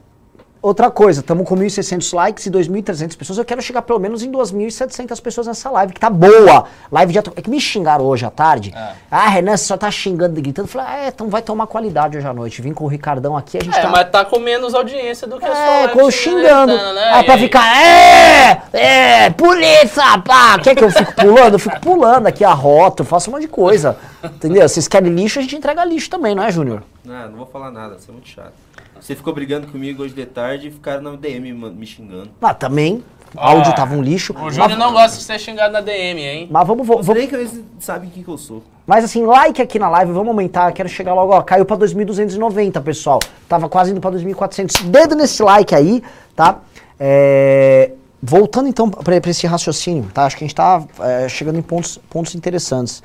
Outra 0.63 0.91
coisa, 0.91 1.21
estamos 1.21 1.49
com 1.49 1.57
1.600 1.57 2.15
likes 2.15 2.45
e 2.45 2.51
2.300 2.51 3.17
pessoas. 3.17 3.39
Eu 3.39 3.47
quero 3.47 3.63
chegar 3.63 3.81
pelo 3.81 3.99
menos 3.99 4.23
em 4.23 4.31
2.700 4.31 5.19
pessoas 5.23 5.47
nessa 5.47 5.71
live, 5.71 5.95
que 5.95 6.01
tá 6.01 6.11
boa. 6.11 6.67
Live 6.93 7.13
de 7.15 7.19
atu... 7.19 7.33
É 7.35 7.41
que 7.41 7.49
me 7.49 7.59
xingaram 7.59 8.05
hoje 8.05 8.27
à 8.27 8.31
tarde. 8.31 8.71
É. 8.77 8.93
Ah, 9.11 9.27
Renan, 9.31 9.57
você 9.57 9.65
só 9.65 9.79
tá 9.79 9.91
xingando 9.91 10.39
e 10.39 10.43
gritando. 10.43 10.67
Eu 10.67 10.71
falei, 10.71 10.87
ah, 10.87 10.97
é, 11.07 11.09
então 11.09 11.31
vai 11.31 11.41
tomar 11.41 11.67
qualidade 11.67 12.19
hoje 12.19 12.27
à 12.27 12.35
noite. 12.35 12.61
Vim 12.61 12.75
com 12.75 12.85
o 12.85 12.89
Ricardão 12.89 13.39
aqui, 13.39 13.57
a 13.57 13.65
gente 13.65 13.79
É, 13.79 13.81
tá... 13.81 13.89
mas 13.89 14.11
tá 14.11 14.23
com 14.23 14.39
menos 14.39 14.75
audiência 14.75 15.27
do 15.27 15.39
que 15.39 15.47
a 15.47 15.49
sua 15.49 15.59
É, 15.65 15.79
live 15.87 15.99
eu 15.99 16.11
xingando, 16.11 16.73
xingando. 16.73 16.95
né? 16.95 17.23
Pra 17.25 17.35
aí? 17.35 17.41
ficar, 17.41 17.77
é, 17.83 18.63
é, 18.75 19.31
polícia, 19.31 20.19
pá. 20.23 20.59
Quer 20.59 20.75
que 20.75 20.85
eu 20.85 20.91
fique 20.91 21.15
pulando? 21.15 21.55
Eu 21.55 21.59
fico 21.59 21.81
pulando 21.81 22.27
aqui 22.27 22.45
a 22.45 22.53
rota, 22.53 23.01
eu 23.01 23.07
faço 23.07 23.31
um 23.31 23.33
monte 23.33 23.43
de 23.43 23.49
coisa. 23.49 23.97
Entendeu? 24.23 24.69
Vocês 24.69 24.87
querem 24.87 25.11
lixo, 25.15 25.39
a 25.39 25.43
gente 25.43 25.57
entrega 25.57 25.83
lixo 25.87 26.11
também, 26.11 26.35
não 26.35 26.43
é, 26.43 26.53
Júnior? 26.53 26.83
Não, 27.03 27.31
não 27.31 27.37
vou 27.39 27.47
falar 27.47 27.71
nada, 27.71 27.99
você 27.99 28.11
é 28.11 28.13
muito 28.13 28.29
chato. 28.29 28.53
Você 29.01 29.17
ficou 29.17 29.33
brigando 29.33 29.67
comigo 29.67 30.03
hoje 30.03 30.15
de 30.15 30.27
tarde 30.27 30.69
e 30.69 30.71
ficaram 30.71 31.03
na 31.03 31.17
DM 31.17 31.53
me, 31.53 31.87
xingando. 31.87 32.31
Mas 32.41 32.57
também, 32.59 33.03
áudio 33.37 33.73
Ah, 33.73 33.75
tava 33.75 33.95
um 33.95 34.03
lixo. 34.03 34.33
O 34.33 34.51
Júnior 34.51 34.69
mas, 34.69 34.79
não 34.79 34.93
gosta 34.93 35.17
de 35.17 35.23
ser 35.23 35.39
xingado 35.39 35.73
na 35.73 35.81
DM, 35.81 36.21
hein? 36.21 36.49
mas 36.51 36.67
vamos, 36.67 36.87
vamos, 36.87 37.09
nem 37.09 37.27
que 37.27 37.35
eles 37.35 37.61
sabem 37.79 38.11
quem 38.11 38.23
que 38.23 38.31
eu 38.31 38.39
sou. 38.39 38.63
Mas 38.87 39.05
assim, 39.05 39.25
like 39.25 39.63
aqui 39.63 39.79
na 39.79 39.89
live, 39.89 40.13
vamos 40.13 40.29
aumentar, 40.29 40.73
quero 40.73 40.89
chegar 40.89 41.15
logo, 41.15 41.33
ó, 41.33 41.43
caiu 41.43 41.65
pra 41.65 41.77
2.290, 41.77 42.83
pessoal. 42.83 43.19
Tava 43.49 43.69
quase 43.69 43.93
indo 43.93 44.01
pra 44.01 44.11
2.400. 44.11 44.85
Dedo 44.85 45.15
nesse 45.15 45.43
like 45.43 45.75
aí, 45.75 46.03
tá? 46.35 46.59
É, 46.99 47.93
Voltando 48.23 48.69
então 48.69 48.91
pra, 48.91 49.19
pra 49.19 49.31
esse 49.31 49.47
raciocínio, 49.47 50.11
tá? 50.13 50.25
Acho 50.25 50.37
que 50.37 50.45
a 50.45 50.47
gente 50.47 50.55
tá 50.55 50.83
é, 51.01 51.29
chegando 51.29 51.59
em 51.59 51.63
pontos, 51.63 51.99
pontos 52.11 52.35
interessantes. 52.35 53.03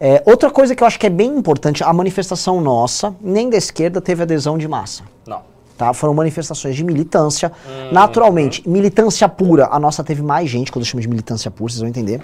É, 0.00 0.22
outra 0.24 0.50
coisa 0.50 0.74
que 0.74 0.82
eu 0.82 0.86
acho 0.86 0.98
que 0.98 1.06
é 1.06 1.10
bem 1.10 1.36
importante, 1.36 1.82
a 1.82 1.92
manifestação 1.92 2.60
nossa, 2.60 3.14
nem 3.20 3.50
da 3.50 3.56
esquerda 3.56 4.00
teve 4.00 4.22
adesão 4.22 4.56
de 4.56 4.68
massa. 4.68 5.02
Não. 5.26 5.42
Tá? 5.76 5.92
Foram 5.92 6.14
manifestações 6.14 6.76
de 6.76 6.84
militância. 6.84 7.52
Naturalmente, 7.92 8.68
militância 8.68 9.28
pura, 9.28 9.68
a 9.70 9.78
nossa 9.78 10.02
teve 10.02 10.22
mais 10.22 10.48
gente, 10.50 10.72
quando 10.72 10.82
eu 10.82 10.86
chamo 10.86 11.00
de 11.00 11.08
militância 11.08 11.50
pura, 11.50 11.72
vocês 11.72 11.80
vão 11.80 11.88
entender. 11.88 12.20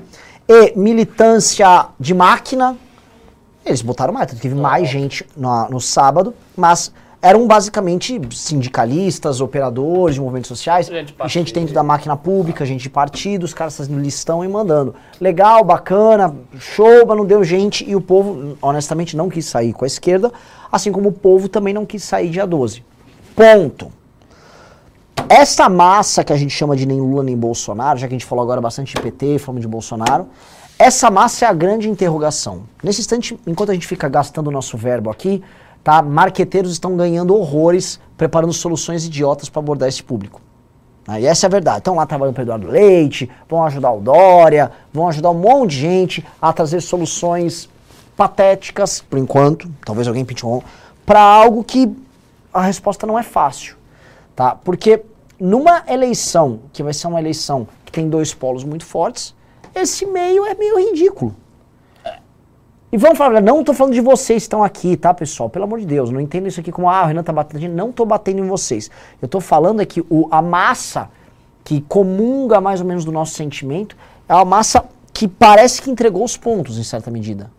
E 0.48 0.76
militância 0.76 1.86
de 1.98 2.14
máquina, 2.14 2.76
eles 3.64 3.80
botaram 3.80 4.12
mais, 4.12 4.32
teve 4.32 4.54
mais 4.54 4.88
gente 4.88 5.26
no, 5.36 5.68
no 5.68 5.80
sábado, 5.80 6.34
mas 6.56 6.92
eram 7.24 7.46
basicamente 7.46 8.20
sindicalistas, 8.32 9.40
operadores 9.40 10.16
de 10.16 10.20
movimentos 10.20 10.48
sociais, 10.48 10.88
Gente 10.88 11.14
gente, 11.26 11.54
dentro 11.54 11.72
da 11.72 11.82
máquina 11.82 12.14
pública, 12.18 12.66
gente 12.66 12.82
de 12.82 12.90
partido, 12.90 13.44
os 13.44 13.54
caras 13.54 13.78
fazendo 13.78 13.98
listão 13.98 14.44
e 14.44 14.48
mandando. 14.48 14.94
Legal, 15.18 15.64
bacana, 15.64 16.36
show, 16.58 17.06
mas 17.06 17.16
não 17.16 17.24
deu 17.24 17.42
gente 17.42 17.82
e 17.88 17.96
o 17.96 18.00
povo, 18.00 18.58
honestamente, 18.60 19.16
não 19.16 19.30
quis 19.30 19.46
sair 19.46 19.72
com 19.72 19.84
a 19.84 19.86
esquerda, 19.86 20.30
assim 20.70 20.92
como 20.92 21.08
o 21.08 21.12
povo 21.12 21.48
também 21.48 21.72
não 21.72 21.86
quis 21.86 22.04
sair 22.04 22.28
dia 22.28 22.46
12. 22.46 22.84
Ponto. 23.34 23.90
Essa 25.26 25.66
massa 25.70 26.22
que 26.22 26.32
a 26.32 26.36
gente 26.36 26.52
chama 26.52 26.76
de 26.76 26.84
nem 26.84 27.00
Lula 27.00 27.22
nem 27.22 27.34
Bolsonaro, 27.34 27.98
já 27.98 28.06
que 28.06 28.12
a 28.12 28.18
gente 28.18 28.26
falou 28.26 28.42
agora 28.42 28.60
bastante 28.60 28.94
de 28.94 29.00
PT, 29.00 29.38
falamos 29.38 29.62
de 29.62 29.68
Bolsonaro, 29.68 30.28
essa 30.78 31.10
massa 31.10 31.46
é 31.46 31.48
a 31.48 31.54
grande 31.54 31.88
interrogação. 31.88 32.64
Nesse 32.82 33.00
instante, 33.00 33.38
enquanto 33.46 33.70
a 33.70 33.72
gente 33.74 33.86
fica 33.86 34.10
gastando 34.10 34.48
o 34.48 34.50
nosso 34.50 34.76
verbo 34.76 35.08
aqui, 35.08 35.42
tá? 35.84 36.00
Marqueteiros 36.02 36.72
estão 36.72 36.96
ganhando 36.96 37.36
horrores 37.36 38.00
preparando 38.16 38.52
soluções 38.52 39.04
idiotas 39.04 39.50
para 39.50 39.60
abordar 39.60 39.88
esse 39.88 40.02
público. 40.02 40.40
Ah, 41.06 41.20
E 41.20 41.26
essa 41.26 41.44
é 41.44 41.48
a 41.48 41.50
verdade. 41.50 41.78
Estão 41.78 41.96
lá 41.96 42.06
trabalhando 42.06 42.34
para 42.34 42.42
Eduardo 42.42 42.66
Leite, 42.68 43.30
vão 43.48 43.62
ajudar 43.64 43.92
o 43.92 44.00
Dória, 44.00 44.72
vão 44.92 45.06
ajudar 45.08 45.30
um 45.30 45.38
monte 45.38 45.72
de 45.72 45.80
gente 45.80 46.26
a 46.40 46.52
trazer 46.52 46.80
soluções 46.80 47.68
patéticas, 48.16 49.02
por 49.02 49.18
enquanto, 49.18 49.70
talvez 49.84 50.08
alguém 50.08 50.24
pinte 50.24 50.46
um, 50.46 50.62
para 51.04 51.20
algo 51.20 51.62
que 51.62 51.94
a 52.52 52.62
resposta 52.62 53.06
não 53.06 53.18
é 53.18 53.22
fácil, 53.22 53.76
tá? 54.34 54.54
Porque 54.54 55.02
numa 55.38 55.82
eleição, 55.88 56.60
que 56.72 56.82
vai 56.82 56.94
ser 56.94 57.08
uma 57.08 57.20
eleição 57.20 57.66
que 57.84 57.92
tem 57.92 58.08
dois 58.08 58.32
polos 58.32 58.64
muito 58.64 58.84
fortes, 58.86 59.34
esse 59.74 60.06
meio 60.06 60.46
é 60.46 60.54
meio 60.54 60.78
ridículo. 60.78 61.34
E 62.94 62.96
vamos 62.96 63.18
falar, 63.18 63.40
não 63.42 63.58
estou 63.58 63.74
falando 63.74 63.92
de 63.92 64.00
vocês 64.00 64.44
que 64.44 64.46
estão 64.46 64.62
aqui, 64.62 64.96
tá, 64.96 65.12
pessoal? 65.12 65.50
Pelo 65.50 65.64
amor 65.64 65.80
de 65.80 65.84
Deus, 65.84 66.10
não 66.10 66.20
entendo 66.20 66.46
isso 66.46 66.60
aqui 66.60 66.70
como, 66.70 66.88
ah, 66.88 67.02
o 67.02 67.06
Renan 67.06 67.24
tá 67.24 67.32
batendo. 67.32 67.68
Não 67.74 67.90
estou 67.90 68.06
batendo 68.06 68.38
em 68.38 68.46
vocês. 68.46 68.88
Eu 69.20 69.26
estou 69.26 69.40
falando 69.40 69.82
é 69.82 69.84
que 69.84 70.00
o, 70.08 70.28
a 70.30 70.40
massa 70.40 71.10
que 71.64 71.80
comunga 71.80 72.60
mais 72.60 72.80
ou 72.80 72.86
menos 72.86 73.04
do 73.04 73.10
nosso 73.10 73.34
sentimento 73.34 73.96
é 74.28 74.34
uma 74.34 74.44
massa 74.44 74.84
que 75.12 75.26
parece 75.26 75.82
que 75.82 75.90
entregou 75.90 76.22
os 76.22 76.36
pontos, 76.36 76.78
em 76.78 76.84
certa 76.84 77.10
medida. 77.10 77.50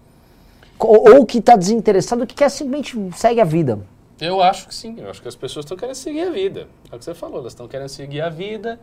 Ou, 0.79 1.15
ou 1.15 1.25
que 1.25 1.39
está 1.39 1.57
desinteressado, 1.57 2.25
que 2.25 2.33
quer 2.33 2.47
simplesmente 2.47 2.97
segue 3.17 3.41
a 3.41 3.45
vida. 3.45 3.77
Eu 4.21 4.41
acho 4.41 4.69
que 4.69 4.73
sim. 4.73 4.95
Eu 4.99 5.09
acho 5.09 5.21
que 5.21 5.27
as 5.27 5.35
pessoas 5.35 5.65
estão 5.65 5.75
querendo 5.75 5.95
seguir 5.95 6.21
a 6.21 6.31
vida. 6.31 6.69
É 6.89 6.95
o 6.95 6.97
que 6.97 7.03
você 7.03 7.13
falou, 7.13 7.39
elas 7.39 7.51
estão 7.51 7.67
querendo 7.67 7.89
seguir 7.89 8.21
a 8.21 8.29
vida. 8.29 8.79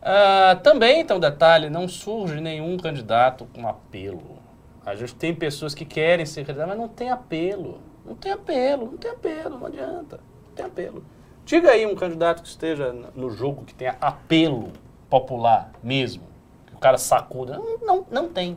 Ah, 0.00 0.58
também, 0.62 1.02
então, 1.02 1.20
detalhe, 1.20 1.68
não 1.68 1.86
surge 1.86 2.40
nenhum 2.40 2.78
candidato 2.78 3.46
com 3.54 3.68
apelo. 3.68 4.40
A 4.84 4.94
gente 4.94 5.14
tem 5.14 5.34
pessoas 5.34 5.74
que 5.74 5.84
querem 5.84 6.26
ser 6.26 6.44
candidato, 6.44 6.68
mas 6.68 6.78
não 6.78 6.88
tem 6.88 7.10
apelo. 7.10 7.80
Não 8.04 8.14
tem 8.14 8.32
apelo, 8.32 8.86
não 8.86 8.96
tem 8.96 9.10
apelo, 9.10 9.58
não 9.58 9.66
adianta. 9.66 10.20
Não 10.48 10.54
tem 10.54 10.66
apelo. 10.66 11.04
Diga 11.44 11.70
aí 11.70 11.86
um 11.86 11.94
candidato 11.94 12.42
que 12.42 12.48
esteja 12.48 12.92
no 13.14 13.30
jogo 13.30 13.64
que 13.64 13.74
tenha 13.74 13.96
apelo 14.00 14.72
popular 15.08 15.72
mesmo. 15.82 16.24
Que 16.66 16.74
o 16.74 16.78
cara 16.78 16.98
sacuda. 16.98 17.58
Não, 17.58 17.78
não, 17.78 18.06
não 18.10 18.28
tem. 18.28 18.56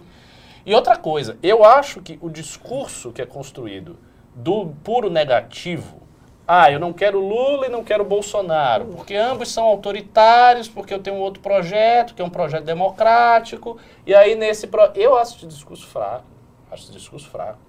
E 0.66 0.74
outra 0.74 0.98
coisa, 0.98 1.38
eu 1.44 1.64
acho 1.64 2.02
que 2.02 2.18
o 2.22 2.30
discurso 2.30 3.12
que 3.12 3.22
é 3.22 3.26
construído 3.26 3.98
do 4.34 4.68
puro 4.84 5.10
negativo, 5.10 6.02
ah, 6.48 6.72
eu 6.72 6.80
não 6.80 6.94
quero 6.94 7.20
Lula 7.20 7.66
e 7.66 7.70
não 7.70 7.84
quero 7.84 8.06
Bolsonaro, 8.06 8.86
porque 8.86 9.16
ambos 9.16 9.52
são 9.52 9.64
autoritários, 9.64 10.68
porque 10.70 10.94
eu 10.94 11.00
tenho 11.00 11.16
um 11.16 11.20
outro 11.20 11.42
projeto, 11.42 12.14
que 12.14 12.22
é 12.22 12.26
um 12.26 12.30
projeto 12.30 12.64
democrático, 12.64 13.80
e 14.06 14.14
aí 14.14 14.36
nesse... 14.36 14.68
Pro... 14.68 14.92
Eu 14.94 15.18
acho 15.18 15.38
esse 15.38 15.48
discurso 15.48 15.88
fraco, 15.88 16.26
acho 16.72 16.84
esse 16.84 16.92
discurso 16.92 17.30
fraco. 17.30 17.60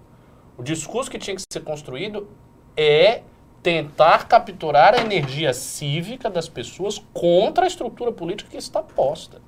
O 0.59 0.62
discurso 0.62 1.11
que 1.11 1.18
tinha 1.18 1.35
que 1.35 1.43
ser 1.51 1.61
construído 1.61 2.29
é 2.77 3.22
tentar 3.62 4.29
capturar 4.29 4.95
a 4.95 5.01
energia 5.01 5.55
cívica 5.55 6.29
das 6.29 6.49
pessoas 6.49 7.03
contra 7.14 7.64
a 7.64 7.66
estrutura 7.66 8.12
política 8.12 8.51
que 8.51 8.57
está 8.57 8.83
posta. 8.83 9.41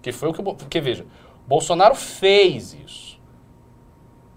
Que 0.00 0.10
foi 0.10 0.30
o 0.30 0.32
que... 0.32 0.42
Porque, 0.42 0.80
veja, 0.80 1.06
Bolsonaro 1.46 1.94
fez 1.94 2.72
isso. 2.74 3.20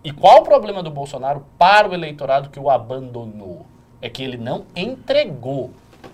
E 0.04 0.12
qual 0.12 0.42
o 0.42 0.44
problema 0.44 0.84
do 0.84 0.92
Bolsonaro 0.92 1.46
para 1.58 1.90
o 1.90 1.94
eleitorado 1.94 2.50
que 2.50 2.60
o 2.60 2.70
abandonou? 2.70 3.66
É 4.06 4.10
que 4.10 4.24
ele 4.24 4.38
não 4.38 4.66
entregou. 4.76 5.72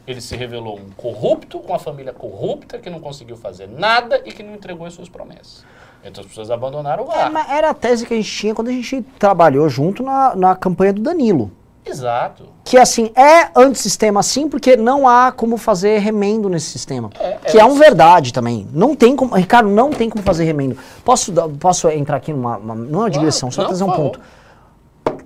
Ele 0.07 0.21
se 0.21 0.33
revelou 0.37 0.77
um 0.79 0.89
corrupto, 0.95 1.59
com 1.59 1.75
a 1.75 1.79
família 1.79 2.13
corrupta, 2.13 2.77
que 2.79 2.89
não 2.89 3.01
conseguiu 3.01 3.35
fazer 3.35 3.67
nada 3.67 4.21
e 4.23 4.31
que 4.31 4.41
não 4.41 4.53
entregou 4.53 4.87
as 4.87 4.93
suas 4.93 5.09
promessas. 5.09 5.65
Então 6.01 6.21
as 6.23 6.27
pessoas 6.29 6.49
abandonaram 6.49 7.05
o 7.05 7.11
É, 7.11 7.23
ar. 7.23 7.29
mas 7.31 7.49
era 7.51 7.69
a 7.71 7.73
tese 7.73 8.05
que 8.05 8.13
a 8.13 8.17
gente 8.17 8.31
tinha 8.31 8.55
quando 8.55 8.69
a 8.69 8.71
gente 8.71 9.01
trabalhou 9.19 9.67
junto 9.67 10.01
na, 10.03 10.33
na 10.37 10.55
campanha 10.55 10.93
do 10.93 11.01
Danilo. 11.01 11.51
Exato. 11.85 12.45
Que 12.63 12.77
assim, 12.77 13.11
é 13.13 13.49
antissistema 13.59 14.23
sim, 14.23 14.47
porque 14.47 14.77
não 14.77 15.05
há 15.05 15.29
como 15.31 15.57
fazer 15.57 15.97
remendo 15.99 16.47
nesse 16.47 16.67
sistema. 16.67 17.09
É, 17.19 17.33
que 17.51 17.57
é 17.57 17.61
é, 17.61 17.65
uma 17.65 17.77
verdade 17.77 18.31
também. 18.31 18.67
Não 18.71 18.95
tem 18.95 19.17
como. 19.17 19.35
Ricardo, 19.35 19.69
não 19.69 19.89
tem 19.89 20.09
como 20.09 20.23
fazer 20.23 20.45
remendo. 20.45 20.77
Posso, 21.03 21.33
posso 21.59 21.89
entrar 21.89 22.15
aqui 22.17 22.31
numa. 22.31 22.55
uma- 22.57 22.75
não 22.75 22.99
é 23.01 23.03
uma 23.03 23.09
digressão, 23.09 23.51
só 23.51 23.61
não, 23.63 23.67
trazer 23.67 23.83
um 23.83 23.87
por 23.87 23.95
favor. 23.95 24.19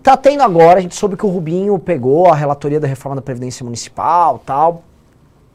Tá 0.06 0.16
tendo 0.16 0.44
agora, 0.44 0.78
a 0.78 0.82
gente 0.84 0.94
soube 0.94 1.18
que 1.18 1.26
o 1.26 1.30
Rubinho 1.30 1.80
pegou 1.80 2.28
a 2.28 2.36
relatoria 2.36 2.80
da 2.80 2.88
reforma 2.88 3.16
da 3.16 3.24
Previdência 3.24 3.64
Municipal 3.64 4.40
tal. 4.46 4.84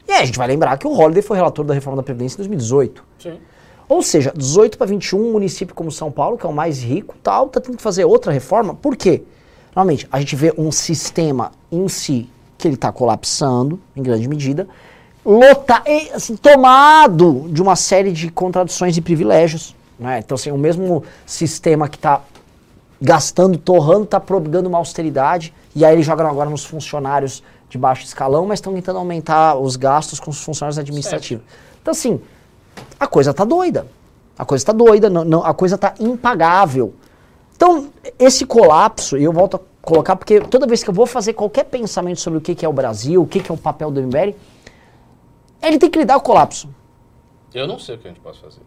E 0.05 0.11
aí 0.11 0.23
a 0.23 0.25
gente 0.25 0.37
vai 0.37 0.45
lembrar 0.45 0.77
que 0.77 0.85
o 0.85 0.93
Holliday 0.93 1.21
foi 1.21 1.37
relator 1.37 1.63
da 1.63 1.73
reforma 1.73 1.95
da 1.95 2.03
Previdência 2.03 2.35
em 2.35 2.39
2018. 2.39 3.01
Sim. 3.17 3.39
Ou 3.87 4.01
seja, 4.01 4.33
18 4.35 4.77
para 4.77 4.87
21, 4.87 5.17
um 5.17 5.31
município 5.31 5.73
como 5.73 5.89
São 5.89 6.11
Paulo, 6.11 6.37
que 6.37 6.45
é 6.45 6.49
o 6.49 6.51
mais 6.51 6.83
rico, 6.83 7.15
tal, 7.23 7.47
tá 7.47 7.61
tendo 7.61 7.77
que 7.77 7.81
fazer 7.81 8.03
outra 8.03 8.29
reforma. 8.29 8.75
Por 8.75 8.97
quê? 8.97 9.23
Normalmente, 9.73 10.05
a 10.11 10.19
gente 10.19 10.35
vê 10.35 10.53
um 10.57 10.69
sistema 10.69 11.53
em 11.71 11.87
si 11.87 12.29
que 12.57 12.67
ele 12.67 12.75
está 12.75 12.91
colapsando, 12.91 13.79
em 13.95 14.03
grande 14.03 14.27
medida, 14.27 14.67
lota, 15.25 15.81
assim, 16.13 16.35
tomado 16.35 17.45
de 17.47 17.61
uma 17.61 17.77
série 17.77 18.11
de 18.11 18.29
contradições 18.29 18.97
e 18.97 19.01
privilégios. 19.01 19.73
Né? 19.97 20.19
Então, 20.19 20.35
assim, 20.35 20.51
o 20.51 20.57
mesmo 20.57 21.05
sistema 21.25 21.87
que 21.87 21.95
está 21.95 22.19
gastando, 23.01 23.57
torrando, 23.57 24.03
está 24.03 24.19
prodigando 24.19 24.69
uma 24.69 24.77
austeridade, 24.77 25.53
e 25.75 25.83
aí 25.83 25.95
eles 25.95 26.05
jogam 26.05 26.27
agora 26.27 26.49
nos 26.49 26.63
funcionários 26.63 27.41
de 27.67 27.77
baixo 27.77 28.03
escalão, 28.05 28.45
mas 28.45 28.59
estão 28.59 28.73
tentando 28.73 28.99
aumentar 28.99 29.55
os 29.55 29.75
gastos 29.75 30.19
com 30.19 30.29
os 30.29 30.43
funcionários 30.43 30.77
administrativos. 30.77 31.43
Então, 31.81 31.91
assim, 31.91 32.21
a 32.99 33.07
coisa 33.07 33.33
tá 33.33 33.43
doida. 33.43 33.87
A 34.37 34.45
coisa 34.45 34.65
tá 34.65 34.71
doida, 34.73 35.09
não, 35.09 35.23
não- 35.25 35.43
a 35.45 35.53
coisa 35.53 35.77
tá 35.77 35.93
impagável. 35.99 36.93
Então, 37.55 37.89
esse 38.19 38.45
colapso, 38.45 39.17
e 39.17 39.23
eu 39.23 39.31
volto 39.33 39.57
a 39.57 39.59
colocar, 39.81 40.15
porque 40.15 40.39
toda 40.41 40.67
vez 40.67 40.83
que 40.83 40.89
eu 40.89 40.93
vou 40.93 41.05
fazer 41.07 41.33
qualquer 41.33 41.63
pensamento 41.65 42.19
sobre 42.19 42.37
o 42.37 42.41
que, 42.41 42.53
que 42.53 42.65
é 42.65 42.69
o 42.69 42.73
Brasil, 42.73 43.21
o 43.21 43.25
que, 43.27 43.39
que 43.39 43.51
é 43.51 43.53
o 43.53 43.57
papel 43.57 43.89
do 43.89 44.01
MBL, 44.01 44.35
ele 45.61 45.77
tem 45.79 45.89
que 45.89 45.97
lidar 45.99 46.15
com 46.15 46.19
o 46.19 46.23
colapso. 46.23 46.69
Eu 47.53 47.67
não 47.67 47.79
sei 47.79 47.95
o 47.95 47.97
que 47.97 48.07
a 48.07 48.11
gente 48.11 48.19
pode 48.21 48.39
fazer. 48.39 48.61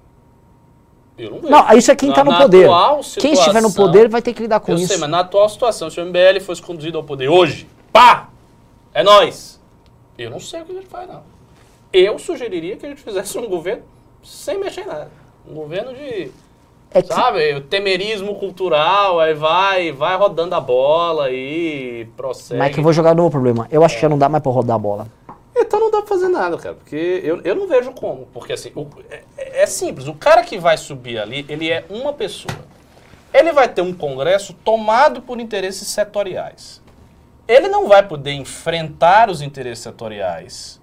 Eu 1.16 1.30
não 1.30 1.38
vejo. 1.38 1.50
Não, 1.52 1.72
isso 1.78 1.90
é 1.92 1.94
quem 1.96 2.08
Na- 2.08 2.14
tá 2.16 2.24
no 2.24 2.36
poder. 2.36 2.64
atual 2.64 3.00
Quem 3.20 3.32
estiver 3.32 3.60
no 3.62 3.68
situação- 3.68 3.86
poder 3.86 4.08
vai 4.08 4.20
ter 4.20 4.32
que 4.34 4.42
lidar 4.42 4.58
com 4.60 4.72
eu 4.72 4.78
isso. 4.78 4.88
sei, 4.88 4.96
mas 4.98 5.08
na 5.10 5.20
atual 5.20 5.48
situação, 5.48 5.88
se 5.88 6.00
o 6.00 6.04
MBL 6.04 6.40
fosse 6.40 6.60
conduzido 6.60 6.98
ao 6.98 7.04
poder 7.04 7.28
hoje, 7.28 7.68
pá! 7.92 8.28
É 8.92 9.02
nós. 9.02 9.60
Eu 10.18 10.30
não 10.30 10.40
sei 10.40 10.62
o 10.62 10.64
que 10.64 10.72
a 10.72 10.74
gente 10.76 10.86
faz, 10.88 11.08
não. 11.08 11.22
Eu 11.92 12.18
sugeriria 12.18 12.76
que 12.76 12.84
a 12.84 12.88
gente 12.88 13.00
fizesse 13.02 13.38
um 13.38 13.48
governo 13.48 13.82
sem 14.22 14.58
mexer 14.58 14.82
em 14.82 14.86
nada. 14.86 15.08
Um 15.48 15.54
governo 15.54 15.92
de, 15.94 16.30
É 16.90 17.02
que- 17.02 17.12
sabe, 17.14 17.54
o 17.54 17.60
temerismo 17.60 18.34
cultural, 18.36 19.20
aí 19.20 19.34
vai, 19.34 19.92
vai 19.92 20.16
rodando 20.16 20.54
a 20.54 20.60
bola 20.60 21.30
e 21.30 22.08
prossegue. 22.16 22.58
Mas 22.58 22.72
que 22.72 22.80
eu 22.80 22.84
vou 22.84 22.92
jogar 22.92 23.14
no 23.14 23.30
problema. 23.30 23.68
Eu 23.70 23.84
acho 23.84 23.94
que 23.96 24.02
já 24.02 24.08
não 24.08 24.18
dá 24.18 24.28
mais 24.28 24.42
pra 24.42 24.50
rodar 24.52 24.76
a 24.76 24.78
bola. 24.78 25.06
Então 25.56 25.78
não 25.78 25.90
dá 25.90 25.98
pra 25.98 26.08
fazer 26.08 26.28
nada, 26.28 26.56
cara, 26.58 26.74
porque 26.74 27.20
eu, 27.22 27.40
eu 27.42 27.54
não 27.54 27.68
vejo 27.68 27.92
como. 27.92 28.26
Porque 28.32 28.52
assim, 28.52 28.72
o- 28.74 28.88
é, 29.10 29.22
é 29.62 29.66
simples, 29.66 30.08
o 30.08 30.14
cara 30.14 30.42
que 30.42 30.58
vai 30.58 30.76
subir 30.76 31.18
ali, 31.18 31.44
ele 31.48 31.70
é 31.70 31.84
uma 31.88 32.12
pessoa. 32.12 32.54
Ele 33.32 33.52
vai 33.52 33.68
ter 33.68 33.82
um 33.82 33.92
congresso 33.92 34.52
tomado 34.52 35.22
por 35.22 35.40
interesses 35.40 35.88
setoriais. 35.88 36.82
Ele 37.46 37.68
não 37.68 37.88
vai 37.88 38.06
poder 38.06 38.32
enfrentar 38.32 39.28
os 39.28 39.42
interesses 39.42 39.82
setoriais 39.82 40.80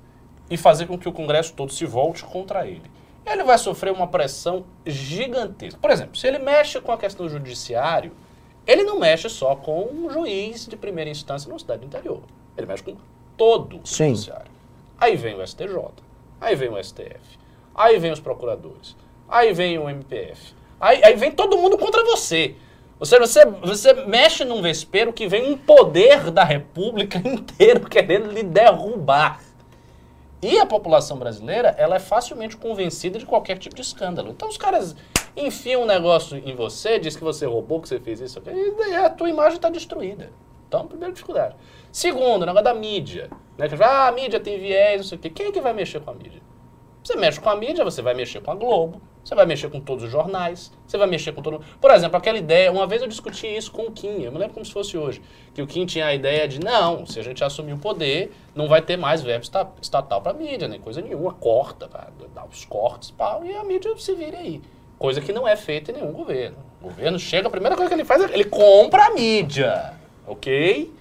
e 0.50 0.58
fazer 0.58 0.86
com 0.86 0.98
que 0.98 1.08
o 1.10 1.14
congresso 1.14 1.54
todo 1.54 1.72
se 1.72 1.86
volte 1.86 2.24
contra 2.24 2.68
ele. 2.68 2.90
Ele 3.26 3.44
vai 3.44 3.58
sofrer 3.58 3.92
uma 3.94 4.08
pressão 4.08 4.66
gigantesca. 4.86 5.80
Por 5.82 5.92
exemplo, 5.92 6.16
se 6.18 6.28
ele 6.28 6.40
mexe 6.40 6.80
com 6.82 6.92
a 6.92 6.98
questão 6.98 7.26
do 7.26 7.32
judiciário, 7.32 8.12
ele 8.68 8.84
não 8.84 9.00
mexe 9.00 9.30
só 9.30 9.56
com 9.56 9.84
um 9.92 10.10
juiz 10.10 10.66
de 10.68 10.76
primeira 10.76 11.10
instância 11.10 11.48
numa 11.50 11.60
cidade 11.60 11.82
do 11.82 11.86
interior. 11.88 12.22
Ele 12.58 12.68
mexe 12.68 12.84
com 12.84 12.96
todo 13.38 13.78
o 13.78 13.88
Sim. 13.88 14.10
judiciário. 14.10 14.51
Aí 15.02 15.16
vem 15.16 15.34
o 15.34 15.46
STJ, 15.46 15.76
aí 16.40 16.56
vem 16.56 16.70
o 16.70 16.82
STF, 16.84 17.40
aí 17.74 17.98
vem 17.98 18.12
os 18.12 18.20
procuradores, 18.20 18.96
aí 19.28 19.52
vem 19.52 19.80
o 19.80 19.90
MPF, 19.90 20.54
aí, 20.80 21.04
aí 21.04 21.16
vem 21.16 21.32
todo 21.32 21.58
mundo 21.58 21.76
contra 21.76 22.04
você. 22.04 22.56
Você, 23.00 23.18
você, 23.18 23.44
você 23.46 23.94
mexe 24.06 24.46
num 24.46 24.62
vespeiro 24.62 25.12
que 25.12 25.28
vem 25.28 25.52
um 25.52 25.58
poder 25.58 26.30
da 26.30 26.44
república 26.44 27.18
inteiro 27.28 27.90
querendo 27.90 28.32
lhe 28.32 28.44
derrubar. 28.44 29.42
E 30.40 30.60
a 30.60 30.68
população 30.68 31.18
brasileira, 31.18 31.74
ela 31.80 31.96
é 31.96 32.00
facilmente 32.00 32.56
convencida 32.56 33.18
de 33.18 33.26
qualquer 33.26 33.58
tipo 33.58 33.74
de 33.74 33.82
escândalo. 33.82 34.30
Então 34.30 34.50
os 34.50 34.58
caras 34.58 34.96
enfiam 35.36 35.82
um 35.82 35.86
negócio 35.88 36.38
em 36.38 36.56
você, 36.56 37.00
diz 37.00 37.16
que 37.16 37.24
você 37.24 37.48
roubou, 37.48 37.82
que 37.82 37.90
você 37.90 38.00
fez 38.00 38.22
isso, 38.22 38.38
e 38.38 38.72
daí 38.78 38.96
a 38.98 39.10
tua 39.10 39.32
imagem 39.32 39.56
está 39.56 39.70
destruída. 39.72 40.30
Então, 40.68 40.86
primeira 40.88 41.12
dificuldade. 41.12 41.56
Segundo, 41.92 42.44
o 42.44 42.46
negócio 42.46 42.64
da 42.64 42.74
mídia. 42.74 43.30
Né? 43.58 43.68
Que, 43.68 43.76
ah, 43.84 44.08
a 44.08 44.12
mídia 44.12 44.40
tem 44.40 44.60
viés, 44.60 44.98
não 45.02 45.04
sei 45.04 45.18
o 45.18 45.22
quê. 45.22 45.30
Quem 45.30 45.48
é 45.48 45.52
que 45.52 45.62
vai 45.62 45.74
mexer 45.74 46.00
com 46.02 46.12
a 46.12 46.14
mídia? 46.14 46.42
Você 47.04 47.16
mexe 47.16 47.40
com 47.40 47.50
a 47.50 47.56
mídia, 47.56 47.84
você 47.84 48.02
vai 48.02 48.14
mexer 48.14 48.42
com 48.42 48.52
a 48.52 48.56
Globo, 48.56 49.02
você 49.24 49.34
vai 49.34 49.46
mexer 49.46 49.70
com 49.72 49.80
todos 49.80 50.04
os 50.04 50.12
jornais, 50.12 50.72
você 50.86 50.98
vai 51.00 51.08
mexer 51.08 51.32
com 51.32 51.42
todo. 51.42 51.60
Por 51.80 51.90
exemplo, 51.90 52.16
aquela 52.16 52.38
ideia, 52.38 52.72
uma 52.72 52.86
vez 52.86 53.02
eu 53.02 53.08
discuti 53.08 53.48
isso 53.48 53.72
com 53.72 53.84
o 53.88 53.92
Kim, 53.92 54.22
eu 54.22 54.32
me 54.32 54.38
lembro 54.38 54.54
como 54.54 54.66
se 54.66 54.72
fosse 54.72 54.96
hoje, 54.96 55.20
que 55.54 55.64
o 55.64 55.68
Kim 55.68 55.84
tinha 55.86 56.06
a 56.06 56.14
ideia 56.14 56.48
de, 56.48 56.60
não, 56.60 57.04
se 57.08 57.20
a 57.20 57.24
gente 57.24 57.44
assumir 57.44 57.74
o 57.74 57.78
poder, 57.80 58.32
não 58.54 58.68
vai 58.68 58.84
ter 58.84 58.98
mais 58.98 59.22
verbo 59.24 59.42
esta- 59.42 59.68
estatal 59.82 60.22
para 60.22 60.34
mídia, 60.34 60.68
nem 60.68 60.80
coisa 60.80 61.02
nenhuma, 61.02 61.34
corta, 61.34 61.88
vai 61.88 62.06
dar 62.36 62.46
os 62.46 62.66
cortes, 62.66 63.10
pau, 63.10 63.44
e 63.44 63.52
a 63.56 63.64
mídia 63.64 63.92
se 63.98 64.14
vire 64.14 64.36
aí. 64.36 64.62
Coisa 65.00 65.20
que 65.22 65.34
não 65.34 65.48
é 65.48 65.56
feita 65.56 65.92
em 65.92 65.96
nenhum 65.96 66.12
governo. 66.12 66.58
O 66.80 66.84
governo 66.84 67.18
chega, 67.18 67.48
a 67.48 67.52
primeira 67.52 67.76
coisa 67.76 67.90
que 67.90 67.96
ele 67.96 68.06
faz 68.06 68.22
é 68.22 68.32
ele 68.32 68.46
compra 68.46 69.06
a 69.08 69.10
mídia, 69.12 69.94
ok? 70.28 70.92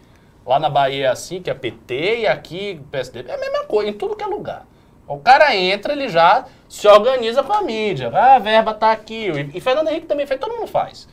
Lá 0.51 0.59
na 0.59 0.68
Bahia 0.68 1.07
é 1.07 1.09
assim, 1.09 1.40
que 1.40 1.48
é 1.48 1.55
PT, 1.55 2.22
e 2.22 2.26
aqui 2.26 2.82
PSD. 2.90 3.24
É 3.28 3.34
a 3.36 3.38
mesma 3.38 3.66
coisa, 3.66 3.88
em 3.88 3.92
tudo 3.92 4.16
que 4.16 4.24
é 4.24 4.26
lugar. 4.26 4.66
O 5.07 5.16
cara 5.18 5.55
entra, 5.55 5.92
ele 5.92 6.09
já 6.09 6.44
se 6.68 6.88
organiza 6.88 7.44
com 7.44 7.53
a 7.53 7.62
mídia. 7.62 8.11
Ah, 8.12 8.34
a 8.34 8.38
verba 8.40 8.74
tá 8.74 8.90
aqui. 8.90 9.28
E, 9.55 9.61
Fernando 9.61 9.86
Henrique 9.86 10.09
também 10.09 10.26
fez, 10.26 10.40
todo 10.40 10.57
mundo 10.57 10.66
faz. 10.66 11.07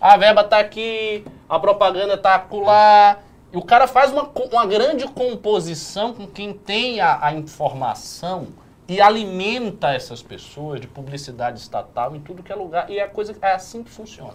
A 0.00 0.16
verba 0.16 0.42
tá 0.42 0.58
aqui, 0.58 1.22
a 1.46 1.58
propaganda 1.58 2.16
tá 2.16 2.36
acolá. 2.36 3.18
E 3.52 3.58
o 3.58 3.62
cara 3.62 3.86
faz 3.86 4.10
uma, 4.10 4.30
uma 4.50 4.64
grande 4.64 5.06
composição 5.06 6.14
com 6.14 6.26
quem 6.26 6.54
tem 6.54 6.98
a, 7.02 7.18
a 7.20 7.34
informação 7.34 8.46
e 8.88 9.02
alimenta 9.02 9.92
essas 9.92 10.22
pessoas 10.22 10.80
de 10.80 10.86
publicidade 10.86 11.60
estatal 11.60 12.16
em 12.16 12.20
tudo 12.20 12.42
que 12.42 12.50
é 12.50 12.56
lugar. 12.56 12.88
E 12.88 12.98
é, 12.98 13.06
coisa, 13.06 13.36
é 13.42 13.52
assim 13.52 13.82
que 13.82 13.90
funciona. 13.90 14.32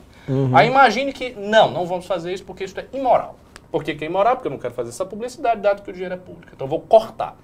Aí 0.53 0.67
imagine 0.67 1.11
que, 1.11 1.31
não, 1.31 1.71
não 1.71 1.87
vamos 1.87 2.05
fazer 2.05 2.31
isso 2.31 2.43
porque 2.43 2.63
isso 2.63 2.79
é 2.79 2.85
imoral. 2.93 3.35
Por 3.73 3.83
que, 3.83 3.95
que 3.95 4.03
é 4.03 4.07
imoral? 4.07 4.35
Porque 4.35 4.47
eu 4.47 4.51
não 4.51 4.59
quero 4.59 4.71
fazer 4.75 4.89
essa 4.89 5.03
publicidade, 5.03 5.59
dado 5.59 5.81
que 5.81 5.89
o 5.89 5.93
dinheiro 5.93 6.13
é 6.13 6.17
público. 6.17 6.51
Então 6.53 6.65
eu 6.67 6.69
vou 6.69 6.79
cortar. 6.79 7.35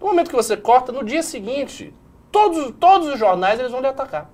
No 0.00 0.08
momento 0.08 0.28
que 0.28 0.34
você 0.34 0.56
corta, 0.56 0.90
no 0.90 1.04
dia 1.04 1.22
seguinte, 1.22 1.94
todos, 2.32 2.74
todos 2.80 3.06
os 3.06 3.16
jornais 3.16 3.60
eles 3.60 3.70
vão 3.70 3.80
lhe 3.80 3.86
atacar. 3.86 4.28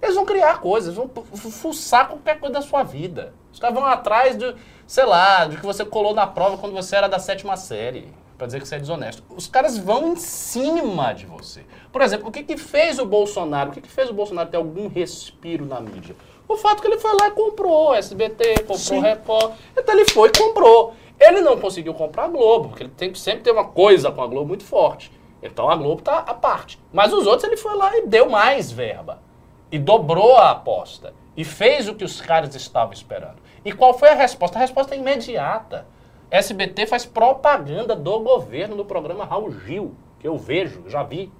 Eles 0.00 0.14
vão 0.14 0.24
criar 0.24 0.60
coisas, 0.60 0.94
vão 0.94 1.08
fu- 1.08 1.24
fu- 1.36 1.50
fuçar 1.50 2.06
qualquer 2.06 2.38
coisa 2.38 2.52
da 2.54 2.62
sua 2.62 2.84
vida. 2.84 3.34
Os 3.52 3.58
caras 3.58 3.74
vão 3.74 3.84
atrás 3.84 4.38
de, 4.38 4.54
sei 4.86 5.04
lá, 5.04 5.46
de 5.46 5.56
que 5.56 5.66
você 5.66 5.84
colou 5.84 6.14
na 6.14 6.28
prova 6.28 6.58
quando 6.58 6.72
você 6.72 6.94
era 6.94 7.08
da 7.08 7.18
sétima 7.18 7.56
série, 7.56 8.06
pra 8.38 8.46
dizer 8.46 8.60
que 8.60 8.68
você 8.68 8.76
é 8.76 8.78
desonesto. 8.78 9.24
Os 9.30 9.48
caras 9.48 9.76
vão 9.76 10.12
em 10.12 10.16
cima 10.16 11.12
de 11.12 11.26
você. 11.26 11.66
Por 11.90 12.02
exemplo, 12.02 12.28
o 12.28 12.30
que, 12.30 12.44
que 12.44 12.56
fez 12.56 13.00
o 13.00 13.04
Bolsonaro? 13.06 13.70
O 13.70 13.72
que, 13.72 13.80
que 13.80 13.90
fez 13.90 14.08
o 14.08 14.14
Bolsonaro 14.14 14.48
ter 14.48 14.58
algum 14.58 14.86
respiro 14.86 15.66
na 15.66 15.80
mídia? 15.80 16.14
O 16.46 16.56
fato 16.56 16.82
que 16.82 16.88
ele 16.88 16.98
foi 16.98 17.12
lá 17.18 17.28
e 17.28 17.30
comprou 17.30 17.94
SBT, 17.94 18.60
comprou 18.60 18.76
Sim. 18.76 19.00
Record. 19.00 19.52
Então 19.76 19.94
ele 19.94 20.08
foi 20.10 20.28
e 20.28 20.38
comprou. 20.38 20.94
Ele 21.18 21.40
não 21.40 21.58
conseguiu 21.58 21.94
comprar 21.94 22.24
a 22.24 22.28
Globo, 22.28 22.68
porque 22.68 22.82
ele 22.82 22.92
tem, 22.96 23.14
sempre 23.14 23.40
tem 23.40 23.52
uma 23.52 23.66
coisa 23.66 24.10
com 24.10 24.22
a 24.22 24.26
Globo 24.26 24.48
muito 24.48 24.64
forte. 24.64 25.10
Então 25.42 25.70
a 25.70 25.76
Globo 25.76 26.02
tá 26.02 26.18
à 26.18 26.34
parte. 26.34 26.78
Mas 26.92 27.12
os 27.12 27.26
outros 27.26 27.44
ele 27.44 27.56
foi 27.56 27.74
lá 27.76 27.96
e 27.96 28.06
deu 28.06 28.28
mais 28.28 28.70
verba. 28.70 29.22
E 29.70 29.78
dobrou 29.78 30.36
a 30.36 30.50
aposta. 30.50 31.14
E 31.36 31.44
fez 31.44 31.88
o 31.88 31.94
que 31.94 32.04
os 32.04 32.20
caras 32.20 32.54
estavam 32.54 32.92
esperando. 32.92 33.36
E 33.64 33.72
qual 33.72 33.94
foi 33.94 34.08
a 34.08 34.14
resposta? 34.14 34.58
A 34.58 34.60
resposta 34.60 34.94
é 34.94 34.98
imediata. 34.98 35.86
SBT 36.30 36.86
faz 36.86 37.04
propaganda 37.04 37.94
do 37.94 38.20
governo 38.20 38.76
no 38.76 38.84
programa 38.84 39.24
Raul 39.24 39.52
Gil, 39.52 39.94
que 40.18 40.26
eu 40.26 40.36
vejo, 40.36 40.84
já 40.88 41.02
vi. 41.02 41.30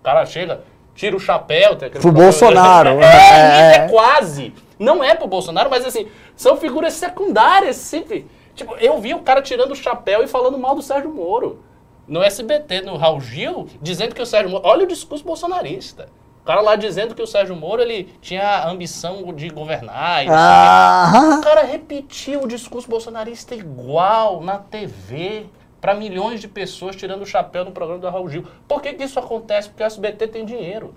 O 0.00 0.02
cara 0.02 0.24
chega, 0.24 0.64
tira 0.94 1.16
o 1.16 1.20
chapéu. 1.20 1.76
Tem 1.76 1.90
Pro 1.90 2.00
programa- 2.00 2.24
Bolsonaro. 2.24 2.90
É, 3.02 3.06
é, 3.06 3.76
É. 3.76 3.88
quase. 3.88 4.52
Não 4.78 5.02
é 5.04 5.14
pro 5.14 5.26
Bolsonaro, 5.28 5.68
mas 5.70 5.84
assim, 5.84 6.06
são 6.34 6.56
figuras 6.56 6.94
secundárias 6.94 7.76
sempre. 7.76 8.26
Tipo, 8.54 8.74
eu 8.76 8.98
vi 9.00 9.14
o 9.14 9.20
cara 9.20 9.42
tirando 9.42 9.72
o 9.72 9.76
chapéu 9.76 10.22
e 10.22 10.26
falando 10.26 10.58
mal 10.58 10.74
do 10.74 10.82
Sérgio 10.82 11.10
Moro. 11.12 11.60
No 12.08 12.22
SBT, 12.22 12.80
no 12.80 12.96
Raul 12.96 13.20
Gil, 13.20 13.68
dizendo 13.80 14.14
que 14.14 14.22
o 14.22 14.26
Sérgio 14.26 14.50
Moro. 14.50 14.62
Olha 14.66 14.84
o 14.84 14.88
discurso 14.88 15.24
bolsonarista. 15.24 16.08
O 16.42 16.44
cara 16.46 16.60
lá 16.62 16.74
dizendo 16.74 17.14
que 17.14 17.22
o 17.22 17.26
Sérgio 17.26 17.54
Moro 17.54 17.80
ele 17.82 18.12
tinha 18.20 18.42
a 18.42 18.68
ambição 18.70 19.32
de 19.34 19.48
governar. 19.50 20.24
E. 20.24 20.28
Ah, 20.30 21.36
O 21.38 21.42
cara 21.42 21.62
repetiu 21.62 22.40
o 22.42 22.48
discurso 22.48 22.88
bolsonarista 22.88 23.54
igual 23.54 24.40
na 24.40 24.56
TV 24.58 25.46
para 25.80 25.94
milhões 25.94 26.40
de 26.40 26.48
pessoas 26.48 26.94
tirando 26.96 27.22
o 27.22 27.26
chapéu 27.26 27.64
no 27.64 27.72
programa 27.72 28.00
do 28.00 28.08
Raul 28.08 28.28
Gil. 28.28 28.44
Por 28.68 28.82
que, 28.82 28.92
que 28.94 29.04
isso 29.04 29.18
acontece? 29.18 29.68
Porque 29.68 29.82
o 29.82 29.86
SBT 29.86 30.28
tem 30.28 30.44
dinheiro. 30.44 30.94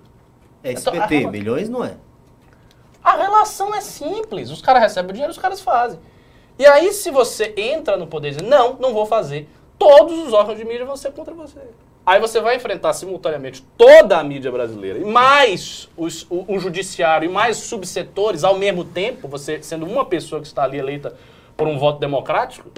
É 0.62 0.72
Então, 0.72 0.92
SBT, 0.94 1.24
a- 1.26 1.30
milhões 1.30 1.68
não 1.68 1.84
é. 1.84 1.94
A 3.02 3.16
relação 3.16 3.74
é 3.74 3.80
simples. 3.80 4.50
Os 4.50 4.62
caras 4.62 4.82
recebem 4.82 5.10
o 5.10 5.12
dinheiro, 5.12 5.30
os 5.30 5.38
caras 5.38 5.60
fazem. 5.60 5.98
E 6.58 6.64
aí, 6.66 6.92
se 6.92 7.10
você 7.10 7.52
entra 7.56 7.96
no 7.96 8.06
poder 8.06 8.28
e 8.28 8.36
diz, 8.36 8.42
não, 8.48 8.74
não 8.74 8.92
vou 8.94 9.04
fazer, 9.06 9.48
todos 9.78 10.18
os 10.26 10.32
órgãos 10.32 10.56
de 10.58 10.64
mídia 10.64 10.84
vão 10.86 10.96
ser 10.96 11.12
contra 11.12 11.34
você. 11.34 11.58
Aí 12.06 12.20
você 12.20 12.38
vai 12.40 12.56
enfrentar 12.56 12.92
simultaneamente 12.92 13.62
toda 13.78 14.18
a 14.18 14.22
mídia 14.22 14.52
brasileira, 14.52 14.98
e 14.98 15.04
mais 15.04 15.88
os- 15.96 16.26
o, 16.30 16.44
o 16.54 16.58
judiciário, 16.58 17.28
e 17.28 17.32
mais 17.32 17.56
subsetores 17.56 18.44
ao 18.44 18.56
mesmo 18.58 18.84
tempo, 18.84 19.26
você 19.26 19.62
sendo 19.62 19.86
uma 19.86 20.04
pessoa 20.04 20.40
que 20.40 20.46
está 20.46 20.62
ali 20.64 20.78
eleita 20.78 21.16
por 21.56 21.66
um 21.66 21.78
voto 21.78 21.98
democrático, 21.98 22.70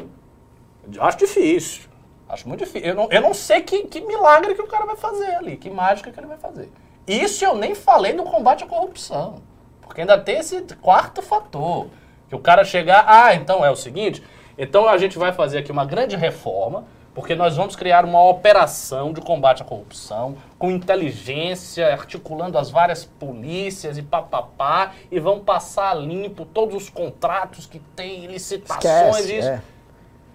eu 0.93 1.03
acho 1.03 1.19
difícil. 1.19 1.83
Acho 2.29 2.49
muito 2.49 2.64
difícil. 2.64 2.89
Eu 2.89 2.95
não, 2.95 3.09
eu 3.11 3.20
não 3.20 3.33
sei 3.33 3.61
que, 3.62 3.85
que 3.85 4.01
milagre 4.01 4.55
que 4.55 4.62
o 4.62 4.66
cara 4.66 4.85
vai 4.85 4.97
fazer 4.97 5.35
ali, 5.37 5.57
que 5.57 5.70
mágica 5.70 6.11
que 6.11 6.18
ele 6.18 6.27
vai 6.27 6.39
fazer. 6.39 6.70
Isso 7.07 7.45
eu 7.45 7.55
nem 7.55 7.74
falei 7.74 8.12
no 8.12 8.24
combate 8.24 8.64
à 8.64 8.66
corrupção. 8.66 9.43
Porque 9.81 10.01
ainda 10.01 10.18
tem 10.18 10.39
esse 10.39 10.61
quarto 10.83 11.22
fator. 11.22 11.87
Que 12.29 12.35
o 12.35 12.41
cara 12.41 12.64
chegar, 12.64 13.05
ah, 13.07 13.35
então 13.35 13.64
é 13.64 13.70
o 13.70 13.77
seguinte, 13.77 14.22
então 14.59 14.89
a 14.89 14.99
gente 14.99 15.16
vai 15.16 15.33
fazer 15.33 15.59
aqui 15.59 15.70
uma 15.70 15.85
grande 15.85 16.16
reforma, 16.16 16.85
porque 17.14 17.37
nós 17.37 17.57
vamos 17.57 17.77
criar 17.77 18.05
uma 18.05 18.22
operação 18.29 19.12
de 19.12 19.20
combate 19.20 19.62
à 19.62 19.64
corrupção, 19.64 20.37
com 20.59 20.70
inteligência, 20.70 21.93
articulando 21.93 22.59
as 22.59 22.68
várias 22.68 23.05
polícias 23.05 23.97
e 23.97 24.03
papapá, 24.03 24.93
e 25.11 25.20
vão 25.20 25.39
passar 25.39 25.95
limpo 25.95 26.45
todos 26.45 26.74
os 26.74 26.91
contratos 26.91 27.64
que 27.64 27.79
tem, 27.95 28.27
licitações, 28.27 29.20
esquece. 29.20 29.39
isso. 29.39 29.49
é. 29.49 29.62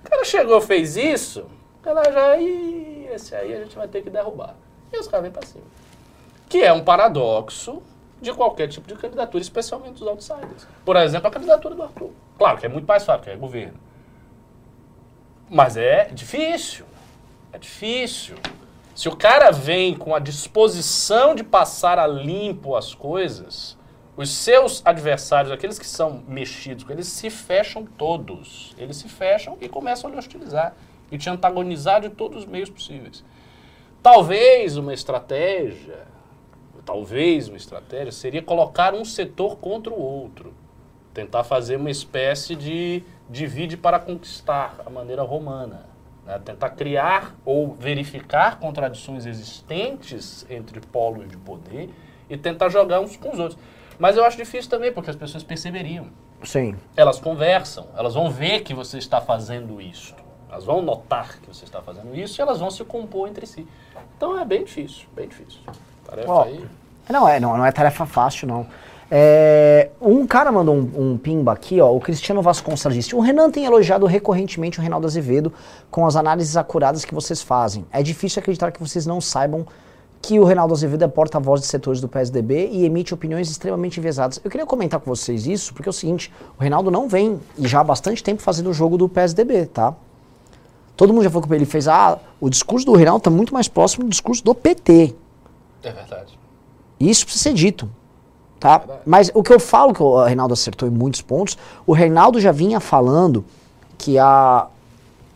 O 0.05 0.09
cara 0.09 0.23
chegou, 0.23 0.61
fez 0.61 0.95
isso, 0.95 1.45
cara 1.83 2.11
já, 2.11 2.37
"Ih, 2.37 3.07
esse 3.11 3.35
aí 3.35 3.53
a 3.53 3.63
gente 3.63 3.75
vai 3.75 3.87
ter 3.87 4.01
que 4.01 4.09
derrubar. 4.09 4.55
E 4.91 4.97
os 4.97 5.07
caras 5.07 5.23
vêm 5.23 5.31
pra 5.31 5.45
cima. 5.45 5.63
Que 6.49 6.63
é 6.63 6.73
um 6.73 6.83
paradoxo 6.83 7.81
de 8.21 8.31
qualquer 8.33 8.67
tipo 8.67 8.87
de 8.87 8.95
candidatura, 8.95 9.41
especialmente 9.41 9.99
dos 9.99 10.07
outsiders. 10.07 10.67
Por 10.85 10.95
exemplo, 10.95 11.27
a 11.27 11.31
candidatura 11.31 11.73
do 11.73 11.83
Arthur. 11.83 12.11
Claro 12.37 12.57
que 12.57 12.65
é 12.65 12.69
muito 12.69 12.87
mais 12.87 13.03
fácil, 13.03 13.19
porque 13.19 13.31
é 13.31 13.35
governo. 13.35 13.79
Mas 15.49 15.75
é 15.75 16.05
difícil. 16.05 16.85
É 17.51 17.57
difícil. 17.57 18.35
Se 18.93 19.09
o 19.09 19.15
cara 19.15 19.51
vem 19.51 19.95
com 19.95 20.13
a 20.13 20.19
disposição 20.19 21.33
de 21.33 21.43
passar 21.43 21.97
a 21.97 22.05
limpo 22.05 22.75
as 22.75 22.93
coisas, 22.93 23.77
os 24.15 24.29
seus 24.29 24.81
adversários, 24.85 25.51
aqueles 25.51 25.79
que 25.79 25.87
são 25.87 26.23
mexidos 26.27 26.85
eles, 26.89 27.07
se 27.07 27.29
fecham 27.29 27.85
todos. 27.85 28.75
Eles 28.77 28.97
se 28.97 29.09
fecham 29.09 29.57
e 29.59 29.67
começam 29.67 30.09
a 30.09 30.13
lhe 30.13 30.19
hostilizar 30.19 30.75
e 31.11 31.17
te 31.17 31.29
antagonizar 31.29 32.01
de 32.01 32.09
todos 32.09 32.43
os 32.43 32.45
meios 32.45 32.69
possíveis. 32.69 33.23
Talvez 34.01 34.77
uma 34.77 34.93
estratégia, 34.93 36.07
talvez 36.85 37.47
uma 37.47 37.57
estratégia 37.57 38.11
seria 38.11 38.41
colocar 38.41 38.93
um 38.93 39.05
setor 39.05 39.57
contra 39.57 39.93
o 39.93 39.99
outro. 39.99 40.53
Tentar 41.13 41.43
fazer 41.43 41.75
uma 41.75 41.91
espécie 41.91 42.55
de 42.55 43.03
divide 43.29 43.77
para 43.77 43.99
conquistar, 43.99 44.81
a 44.85 44.89
maneira 44.89 45.21
romana. 45.21 45.85
né? 46.25 46.39
Tentar 46.43 46.71
criar 46.71 47.35
ou 47.45 47.75
verificar 47.75 48.59
contradições 48.59 49.25
existentes 49.25 50.45
entre 50.49 50.79
polos 50.79 51.29
de 51.29 51.37
poder 51.37 51.89
e 52.29 52.37
tentar 52.37 52.69
jogar 52.69 53.01
uns 53.01 53.17
com 53.17 53.31
os 53.31 53.39
outros. 53.39 53.59
Mas 53.99 54.17
eu 54.17 54.23
acho 54.25 54.37
difícil 54.37 54.69
também, 54.69 54.91
porque 54.91 55.09
as 55.09 55.15
pessoas 55.15 55.43
perceberiam. 55.43 56.07
Sim. 56.43 56.75
Elas 56.95 57.19
conversam, 57.19 57.87
elas 57.95 58.15
vão 58.15 58.31
ver 58.31 58.61
que 58.61 58.73
você 58.73 58.97
está 58.97 59.21
fazendo 59.21 59.79
isso. 59.79 60.15
Elas 60.51 60.65
vão 60.65 60.81
notar 60.81 61.39
que 61.39 61.47
você 61.47 61.63
está 61.63 61.81
fazendo 61.81 62.13
isso 62.13 62.39
e 62.39 62.41
elas 62.41 62.59
vão 62.59 62.69
se 62.69 62.83
compor 62.83 63.29
entre 63.29 63.45
si. 63.45 63.65
Então 64.17 64.37
é 64.37 64.43
bem 64.43 64.65
difícil, 64.65 65.07
bem 65.15 65.27
difícil. 65.27 65.61
Tarefa 66.05 66.29
Ó, 66.29 66.43
aí. 66.43 66.65
Não, 67.09 67.27
é, 67.27 67.39
não, 67.39 67.57
não 67.57 67.65
é 67.65 67.71
tarefa 67.71 68.05
fácil, 68.05 68.47
não. 68.47 68.67
É, 69.09 69.89
um 70.01 70.25
cara 70.27 70.51
mandou 70.51 70.75
um, 70.75 71.11
um 71.13 71.17
pimba 71.17 71.53
aqui, 71.53 71.79
ó. 71.79 71.93
O 71.93 71.99
Cristiano 71.99 72.41
Vasconcelos 72.41 72.95
disse: 72.95 73.15
O 73.15 73.19
Renan 73.19 73.49
tem 73.49 73.65
elogiado 73.65 74.05
recorrentemente 74.05 74.77
o 74.77 74.81
Reinaldo 74.81 75.07
Azevedo 75.07 75.53
com 75.89 76.05
as 76.05 76.15
análises 76.15 76.55
acuradas 76.57 77.05
que 77.05 77.13
vocês 77.13 77.41
fazem. 77.41 77.85
É 77.91 78.03
difícil 78.03 78.39
acreditar 78.39 78.71
que 78.71 78.79
vocês 78.79 79.05
não 79.05 79.19
saibam 79.21 79.65
que 80.21 80.39
o 80.39 80.43
Reinaldo 80.43 80.73
Azevedo 80.73 81.03
é 81.03 81.07
porta-voz 81.07 81.61
de 81.61 81.67
setores 81.67 81.99
do 81.99 82.07
PSDB 82.07 82.69
e 82.71 82.85
emite 82.85 83.13
opiniões 83.13 83.49
extremamente 83.49 83.99
enviesadas. 83.99 84.39
Eu 84.43 84.51
queria 84.51 84.65
comentar 84.65 84.99
com 84.99 85.09
vocês 85.13 85.47
isso, 85.47 85.73
porque 85.73 85.89
é 85.89 85.91
o 85.91 85.93
seguinte: 85.93 86.31
o 86.57 86.61
Reinaldo 86.61 86.91
não 86.91 87.09
vem, 87.09 87.39
e 87.57 87.67
já 87.67 87.79
há 87.79 87.83
bastante 87.83 88.23
tempo, 88.23 88.41
fazendo 88.41 88.69
o 88.69 88.73
jogo 88.73 88.97
do 88.97 89.09
PSDB, 89.09 89.65
tá? 89.65 89.95
Todo 91.01 91.15
mundo 91.15 91.23
já 91.23 91.31
falou 91.31 91.47
que 91.47 91.51
ele 91.55 91.65
fez, 91.65 91.87
ah, 91.87 92.19
o 92.39 92.47
discurso 92.47 92.85
do 92.85 92.93
Reinaldo 92.93 93.21
está 93.21 93.31
muito 93.31 93.55
mais 93.55 93.67
próximo 93.67 94.03
do 94.03 94.09
discurso 94.11 94.43
do 94.43 94.53
PT. 94.53 95.15
É 95.81 95.91
verdade. 95.91 96.37
Isso 96.99 97.25
precisa 97.25 97.41
ser 97.45 97.53
dito. 97.55 97.89
Tá? 98.59 98.77
Verdade. 98.77 99.01
Mas 99.03 99.31
o 99.33 99.41
que 99.41 99.51
eu 99.51 99.59
falo 99.59 99.95
que 99.95 100.03
o 100.03 100.23
Reinaldo 100.23 100.53
acertou 100.53 100.87
em 100.87 100.91
muitos 100.91 101.23
pontos, 101.23 101.57
o 101.87 101.91
Reinaldo 101.91 102.39
já 102.39 102.51
vinha 102.51 102.79
falando 102.79 103.43
que 103.97 104.19
a, 104.19 104.67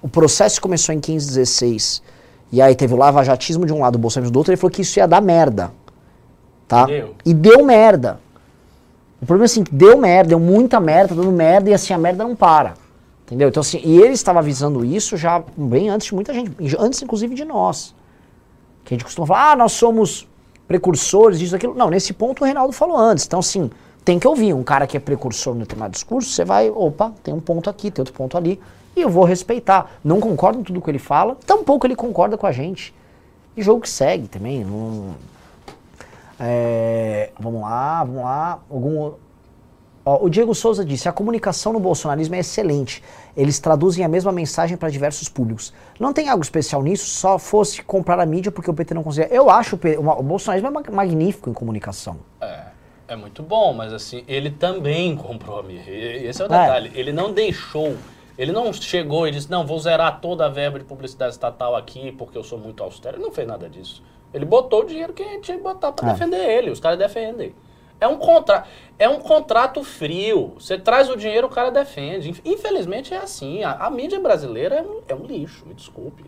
o 0.04 0.08
processo 0.08 0.62
começou 0.62 0.94
em 0.94 1.00
15, 1.00 1.26
16, 1.30 2.04
e 2.52 2.62
aí 2.62 2.76
teve 2.76 2.94
o 2.94 2.98
lavajatismo 2.98 3.66
de 3.66 3.74
um 3.74 3.80
lado, 3.80 3.96
o 3.96 3.98
bolsonarismo 3.98 4.34
do 4.34 4.38
outro, 4.38 4.54
ele 4.54 4.58
falou 4.58 4.72
que 4.72 4.84
isso 4.84 5.00
ia 5.00 5.08
dar 5.08 5.20
merda. 5.20 5.72
Tá? 6.68 6.86
Deu. 6.86 7.16
E 7.26 7.34
deu 7.34 7.66
merda. 7.66 8.20
O 9.20 9.26
problema 9.26 9.46
é 9.46 9.48
assim, 9.48 9.64
que 9.64 9.74
deu 9.74 9.98
merda, 9.98 10.30
deu 10.30 10.40
muita 10.40 10.80
merda, 10.80 11.16
tá 11.16 11.16
dando 11.16 11.32
merda, 11.32 11.72
e 11.72 11.74
assim, 11.74 11.92
a 11.92 11.98
merda 11.98 12.24
não 12.24 12.36
para. 12.36 12.85
Entendeu? 13.26 13.50
Então 13.50 13.62
assim, 13.62 13.82
e 13.84 13.98
ele 14.00 14.14
estava 14.14 14.40
avisando 14.40 14.86
isso 14.86 15.18
já 15.18 15.44
bem 15.58 15.90
antes 15.90 16.08
de 16.08 16.14
muita 16.16 16.32
gente, 16.34 16.52
antes 16.78 17.02
inclusive 17.02 17.34
de 17.34 17.44
nós. 17.44 17.96
Que 18.84 18.94
a 18.94 18.96
gente 18.96 19.04
costuma 19.04 19.26
falar, 19.26 19.52
ah, 19.54 19.56
nós 19.56 19.72
somos 19.72 20.28
precursores 20.68 21.40
disso, 21.40 21.54
daquilo. 21.54 21.74
Não, 21.74 21.90
nesse 21.90 22.14
ponto 22.14 22.42
o 22.42 22.46
Reinaldo 22.46 22.72
falou 22.72 22.96
antes. 22.96 23.26
Então, 23.26 23.40
assim, 23.40 23.72
tem 24.04 24.20
que 24.20 24.28
ouvir. 24.28 24.54
Um 24.54 24.64
cara 24.64 24.86
que 24.86 24.96
é 24.96 25.00
precursor 25.00 25.56
no 25.56 25.62
determinado 25.62 25.92
discurso, 25.94 26.30
você 26.30 26.46
vai, 26.46 26.70
opa, 26.70 27.12
tem 27.24 27.34
um 27.34 27.40
ponto 27.40 27.68
aqui, 27.68 27.90
tem 27.90 28.02
outro 28.02 28.14
ponto 28.14 28.38
ali, 28.38 28.62
e 28.96 29.02
eu 29.02 29.10
vou 29.10 29.24
respeitar. 29.24 29.92
Não 30.04 30.20
concordo 30.20 30.60
com 30.60 30.64
tudo 30.64 30.80
que 30.82 30.90
ele 30.92 31.00
fala, 31.00 31.36
tampouco 31.48 31.88
ele 31.88 31.96
concorda 31.96 32.38
com 32.38 32.46
a 32.46 32.52
gente. 32.52 32.94
E 33.58 33.62
jogo 33.64 33.82
que 33.82 33.90
segue 33.90 34.28
também. 34.28 34.64
É, 36.40 37.32
vamos 37.40 37.62
lá, 37.62 38.04
vamos 38.04 38.22
lá. 38.24 38.60
Algum. 38.70 39.00
o- 39.08 39.25
Ó, 40.06 40.24
o 40.24 40.30
Diego 40.30 40.54
Souza 40.54 40.86
disse: 40.86 41.10
a 41.10 41.12
comunicação 41.12 41.74
no 41.74 41.80
bolsonarismo 41.80 42.36
é 42.36 42.40
excelente. 42.40 43.02
Eles 43.36 43.58
traduzem 43.60 44.06
a 44.06 44.08
mesma 44.08 44.32
mensagem 44.32 44.78
para 44.78 44.90
diversos 44.90 45.28
públicos. 45.28 45.74
Não 46.00 46.14
tem 46.14 46.30
algo 46.30 46.44
especial 46.44 46.84
nisso, 46.84 47.06
só 47.08 47.40
fosse 47.40 47.82
comprar 47.82 48.20
a 48.20 48.26
mídia 48.26 48.52
porque 48.52 48.70
o 48.70 48.74
PT 48.74 48.94
não 48.94 49.04
consegue. 49.04 49.34
Eu 49.36 49.50
acho 49.50 49.76
o, 49.76 49.80
P- 49.80 49.98
o 49.98 50.24
bolsonarismo 50.24 50.68
é 50.68 50.72
ma- 50.72 50.84
magnífico 50.92 51.50
em 51.50 51.54
comunicação. 51.54 52.18
É, 52.40 52.66
é 53.08 53.16
muito 53.16 53.42
bom, 53.42 53.74
mas 53.74 53.92
assim, 53.92 54.24
ele 54.28 54.52
também 54.52 55.16
comprou 55.18 55.58
a 55.60 55.64
mídia. 55.64 55.90
Esse 55.92 56.42
é 56.42 56.46
o 56.46 56.54
É. 56.54 56.62
detalhe. 56.62 56.92
Ele 56.94 57.12
não 57.12 57.34
deixou, 57.34 57.96
ele 58.38 58.52
não 58.52 58.72
chegou 58.72 59.28
e 59.28 59.32
disse, 59.32 59.50
não, 59.50 59.66
vou 59.66 59.80
zerar 59.80 60.22
toda 60.22 60.46
a 60.46 60.50
verba 60.50 60.78
de 60.78 60.86
publicidade 60.86 61.32
estatal 61.34 61.76
aqui 61.76 62.12
porque 62.12 62.38
eu 62.38 62.44
sou 62.44 62.60
muito 62.60 62.84
austero. 62.84 63.18
Ele 63.18 63.24
não 63.24 63.32
fez 63.32 63.48
nada 63.48 63.68
disso. 63.68 64.04
Ele 64.32 64.46
botou 64.46 64.82
o 64.82 64.86
dinheiro 64.86 65.14
que 65.14 65.24
a 65.24 65.28
gente 65.30 65.42
tinha 65.46 65.58
que 65.58 65.64
botar 65.64 65.92
para 65.94 66.10
É. 66.10 66.14
defender 66.14 66.38
ele. 66.48 66.70
Os 66.70 66.80
caras 66.80 67.00
defendem. 67.00 67.56
É 68.06 68.08
um, 68.08 68.18
contra... 68.18 68.64
é 69.00 69.10
um 69.10 69.20
contrato 69.20 69.84
frio. 69.84 70.54
Você 70.60 70.78
traz 70.78 71.10
o 71.10 71.16
dinheiro, 71.18 71.48
o 71.48 71.50
cara 71.50 71.72
defende. 71.72 72.30
Inf- 72.30 72.42
Infelizmente 72.46 73.14
é 73.14 73.18
assim. 73.18 73.64
A, 73.64 73.72
a 73.74 73.90
mídia 73.90 74.20
brasileira 74.20 74.76
é 74.76 74.82
um, 74.82 75.02
é 75.08 75.16
um 75.16 75.26
lixo, 75.26 75.66
me 75.66 75.74
desculpe. 75.74 76.24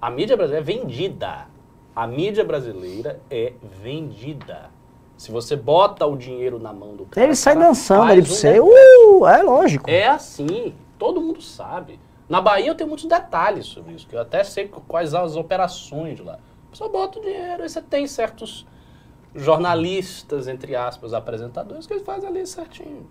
A 0.00 0.10
mídia 0.10 0.36
brasileira 0.36 0.64
é 0.64 0.74
vendida. 0.74 1.46
A 1.94 2.06
mídia 2.06 2.44
brasileira 2.44 3.20
é 3.30 3.52
vendida. 3.62 4.70
Se 5.16 5.30
você 5.30 5.54
bota 5.54 6.04
o 6.06 6.16
dinheiro 6.16 6.58
na 6.58 6.72
mão 6.72 6.96
do 6.96 7.04
cara. 7.06 7.24
Ele 7.26 7.36
sai 7.36 7.54
cara 7.54 7.66
dançando 7.66 8.10
ali 8.10 8.22
pra 8.22 8.30
você. 8.30 8.58
Uh, 8.58 9.26
é 9.26 9.42
lógico. 9.42 9.88
É 9.88 10.08
assim. 10.08 10.74
Todo 10.98 11.20
mundo 11.20 11.40
sabe. 11.40 12.00
Na 12.28 12.40
Bahia 12.40 12.68
eu 12.68 12.74
tenho 12.74 12.88
muitos 12.88 13.06
detalhes 13.06 13.66
sobre 13.66 13.92
isso, 13.94 14.06
que 14.06 14.16
eu 14.16 14.20
até 14.20 14.42
sei 14.42 14.70
quais 14.88 15.14
as 15.14 15.36
operações 15.36 16.16
de 16.16 16.22
lá. 16.22 16.38
Pessoa 16.70 16.88
bota 16.88 17.18
o 17.18 17.22
dinheiro, 17.22 17.62
aí 17.62 17.68
você 17.68 17.82
tem 17.82 18.06
certos 18.06 18.66
jornalistas, 19.34 20.48
entre 20.48 20.76
aspas, 20.76 21.14
apresentadores, 21.14 21.86
que 21.86 21.94
eles 21.94 22.04
fazem 22.04 22.28
ali 22.28 22.46
certinho. 22.46 23.06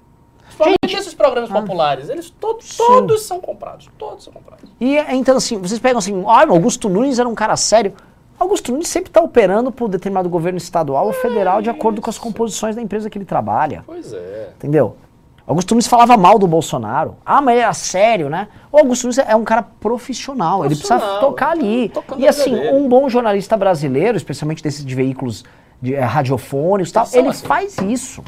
Principalmente 0.45 0.95
esses 0.97 1.13
programas 1.13 1.49
populares, 1.49 2.09
eles 2.09 2.29
todos, 2.29 2.65
Sim. 2.65 2.77
todos 2.77 3.21
são 3.23 3.39
comprados. 3.39 3.89
Todos 3.97 4.23
são 4.23 4.33
comprados. 4.33 4.69
E 4.79 4.97
é, 4.97 5.15
então, 5.15 5.37
assim, 5.37 5.57
vocês 5.57 5.79
pegam 5.79 5.99
assim, 5.99 6.23
ah, 6.27 6.45
Augusto 6.47 6.89
Nunes 6.89 7.19
era 7.19 7.27
um 7.27 7.35
cara 7.35 7.55
sério. 7.55 7.93
Augusto 8.37 8.71
Nunes 8.71 8.87
sempre 8.87 9.09
está 9.09 9.21
operando 9.21 9.71
por 9.71 9.87
determinado 9.87 10.27
governo 10.27 10.57
estadual 10.57 11.07
ou 11.07 11.13
federal 11.13 11.61
de 11.61 11.69
acordo 11.69 12.01
com 12.01 12.09
as 12.09 12.17
composições 12.17 12.75
da 12.75 12.81
empresa 12.81 13.09
que 13.09 13.17
ele 13.17 13.25
trabalha. 13.25 13.83
Pois 13.85 14.11
é. 14.11 14.51
Entendeu? 14.57 14.97
Augusto 15.45 15.73
Nunes 15.73 15.87
falava 15.87 16.17
mal 16.17 16.37
do 16.37 16.47
Bolsonaro. 16.47 17.17
Ah, 17.25 17.41
mas 17.41 17.55
ele 17.55 17.63
era 17.63 17.73
sério, 17.73 18.29
né? 18.29 18.47
O 18.71 18.77
Augusto 18.77 19.03
Nunes 19.03 19.17
é 19.19 19.35
um 19.35 19.43
cara 19.43 19.61
profissional, 19.61 20.65
ele 20.65 20.75
precisa 20.75 20.95
Profissional, 20.95 21.29
tocar 21.29 21.51
ali. 21.51 21.91
E 22.17 22.27
assim, 22.27 22.55
um 22.71 22.87
bom 22.87 23.09
jornalista 23.09 23.55
brasileiro, 23.55 24.17
especialmente 24.17 24.63
desses 24.63 24.85
de 24.85 24.95
veículos 24.95 25.43
de, 25.81 25.95
eh, 25.95 25.99
radiofônicos 25.99 26.89
e 26.89 26.93
tal, 26.93 27.03
Eles 27.03 27.11
são 27.11 27.19
ele 27.21 27.29
assim. 27.29 27.45
faz 27.47 27.77
isso. 27.79 28.23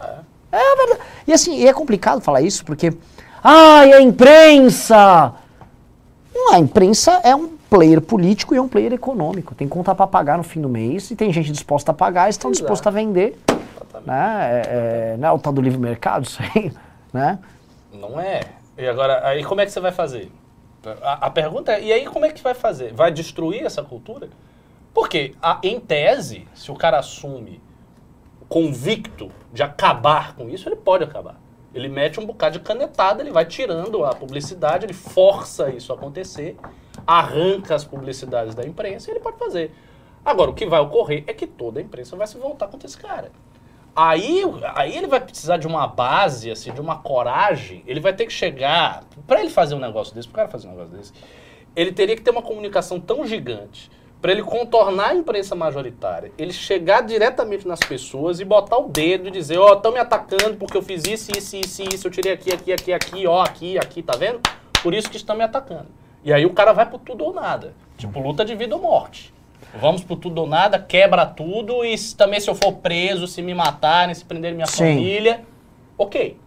É. 0.51 0.75
verdade. 0.77 0.99
E 1.27 1.33
assim, 1.33 1.65
é 1.65 1.73
complicado 1.73 2.21
falar 2.21 2.41
isso 2.41 2.65
porque. 2.65 2.93
Ai, 3.43 3.93
a 3.93 4.01
imprensa! 4.01 5.33
Não, 6.33 6.53
a 6.53 6.59
imprensa 6.59 7.19
é 7.23 7.35
um 7.35 7.49
player 7.69 8.01
político 8.01 8.53
e 8.53 8.57
é 8.57 8.61
um 8.61 8.67
player 8.67 8.93
econômico. 8.93 9.53
Tem 9.53 9.67
conta 9.67 9.93
para 9.93 10.07
pagar 10.07 10.37
no 10.37 10.43
fim 10.43 10.61
do 10.61 10.69
mês 10.69 11.11
e 11.11 11.15
tem 11.15 11.31
gente 11.31 11.51
disposta 11.51 11.91
a 11.91 11.93
pagar 11.93 12.27
e 12.27 12.29
estão 12.29 12.49
Exato. 12.51 12.61
dispostos 12.63 12.87
a 12.87 12.91
vender. 12.91 13.37
Exatamente. 13.49 14.07
Né? 14.07 14.49
É, 14.51 15.13
é, 15.13 15.17
não 15.17 15.27
é 15.27 15.31
o 15.31 15.39
tal 15.39 15.53
do 15.53 15.61
livre 15.61 15.79
mercado, 15.79 16.23
isso 16.25 16.41
aí. 16.41 16.71
Né? 17.11 17.37
Não 17.93 18.19
é. 18.19 18.41
E 18.77 18.87
agora, 18.87 19.27
aí 19.27 19.43
como 19.43 19.61
é 19.61 19.65
que 19.65 19.71
você 19.71 19.79
vai 19.79 19.91
fazer? 19.91 20.31
A, 21.01 21.27
a 21.27 21.29
pergunta 21.29 21.71
é, 21.71 21.83
e 21.83 21.93
aí 21.93 22.05
como 22.05 22.25
é 22.25 22.29
que 22.31 22.41
vai 22.43 22.53
fazer? 22.53 22.93
Vai 22.93 23.11
destruir 23.11 23.63
essa 23.63 23.83
cultura? 23.83 24.29
Porque, 24.93 25.33
a- 25.41 25.59
em 25.63 25.79
tese, 25.79 26.47
se 26.53 26.71
o 26.71 26.75
cara 26.75 26.99
assume 26.99 27.61
convicto 28.47 29.31
de 29.51 29.63
acabar 29.63 30.35
com 30.35 30.49
isso, 30.49 30.67
ele 30.69 30.75
pode 30.75 31.03
acabar. 31.03 31.39
Ele 31.73 31.89
mete 31.89 32.19
um 32.19 32.25
bocado 32.25 32.59
de 32.59 32.63
canetada, 32.63 33.23
ele 33.23 33.31
vai 33.31 33.45
tirando 33.45 34.05
a 34.05 34.13
publicidade, 34.13 34.85
ele 34.85 34.93
força 34.93 35.69
isso 35.71 35.91
a 35.91 35.95
acontecer, 35.95 36.55
arranca 37.07 37.73
as 37.73 37.83
publicidades 37.83 38.53
da 38.53 38.63
imprensa 38.63 39.09
e 39.09 39.13
ele 39.13 39.19
pode 39.19 39.39
fazer. 39.39 39.73
Agora, 40.23 40.51
o 40.51 40.53
que 40.53 40.65
vai 40.67 40.79
ocorrer 40.79 41.23
é 41.25 41.33
que 41.33 41.47
toda 41.47 41.79
a 41.79 41.83
imprensa 41.83 42.15
vai 42.15 42.27
se 42.27 42.37
voltar 42.37 42.67
contra 42.67 42.87
esse 42.87 42.97
cara. 42.97 43.31
Aí, 43.95 44.41
aí 44.75 44.95
ele 44.95 45.07
vai 45.07 45.19
precisar 45.19 45.57
de 45.57 45.67
uma 45.67 45.87
base, 45.87 46.49
assim, 46.49 46.71
de 46.71 46.79
uma 46.81 46.97
coragem. 46.97 47.83
Ele 47.85 47.99
vai 47.99 48.13
ter 48.13 48.25
que 48.25 48.33
chegar. 48.33 49.03
Pra 49.27 49.39
ele 49.39 49.49
fazer 49.49 49.75
um 49.75 49.79
negócio 49.79 50.13
desse, 50.15 50.27
pro 50.27 50.37
cara 50.37 50.47
fazer 50.49 50.67
um 50.67 50.71
negócio 50.71 50.95
desse, 50.95 51.13
ele 51.75 51.91
teria 51.91 52.15
que 52.15 52.21
ter 52.21 52.31
uma 52.31 52.41
comunicação 52.41 52.99
tão 52.99 53.25
gigante 53.25 53.89
pra 54.23 54.31
ele 54.31 54.41
contornar 54.41 55.09
a 55.09 55.15
imprensa 55.15 55.53
majoritária. 55.53 56.31
Ele 56.37 56.53
chegar 56.53 57.01
diretamente 57.01 57.67
nas 57.67 57.79
pessoas 57.79 58.39
e 58.39 58.45
botar 58.45 58.77
o 58.77 58.87
dedo 58.87 59.27
e 59.27 59.31
dizer: 59.31 59.57
Ó, 59.57 59.73
estão 59.73 59.91
me 59.91 59.99
atacando 59.99 60.55
porque 60.55 60.77
eu 60.77 60.81
fiz 60.81 61.03
isso, 61.03 61.29
isso, 61.37 61.57
isso, 61.57 61.81
isso. 61.93 62.07
Eu 62.07 62.11
tirei 62.11 62.31
aqui, 62.31 62.53
aqui, 62.53 62.71
aqui, 62.71 62.93
aqui, 62.93 63.27
ó, 63.27 63.41
aqui, 63.43 63.77
aqui, 63.77 64.01
tá 64.01 64.15
vendo? 64.17 64.39
Por 64.81 64.93
isso 64.93 65.09
que 65.09 65.17
estão 65.17 65.35
me 65.35 65.43
atacando. 65.43 65.87
E 66.23 66.31
aí 66.31 66.45
o 66.45 66.53
cara 66.53 66.71
vai 66.71 66.85
pro 66.85 66.97
tudo 66.97 67.25
ou 67.25 67.33
nada. 67.33 67.73
Tipo, 67.97 68.17
luta 68.21 68.45
de 68.45 68.55
vida 68.55 68.73
ou 68.73 68.81
morte. 68.81 69.33
Vamos 69.75 70.03
pro 70.03 70.15
tudo 70.15 70.39
ou 70.39 70.47
nada, 70.47 70.79
quebra 70.79 71.25
tudo 71.25 71.83
e 71.83 71.97
se- 71.97 72.15
também 72.15 72.39
se 72.39 72.49
eu 72.49 72.55
for 72.55 72.73
preso, 72.73 73.27
se 73.27 73.41
me 73.41 73.53
matarem, 73.53 74.15
se 74.15 74.23
prenderem 74.23 74.55
minha 74.55 74.67
Sim. 74.67 74.77
família, 74.95 75.43
ok. 75.97 76.37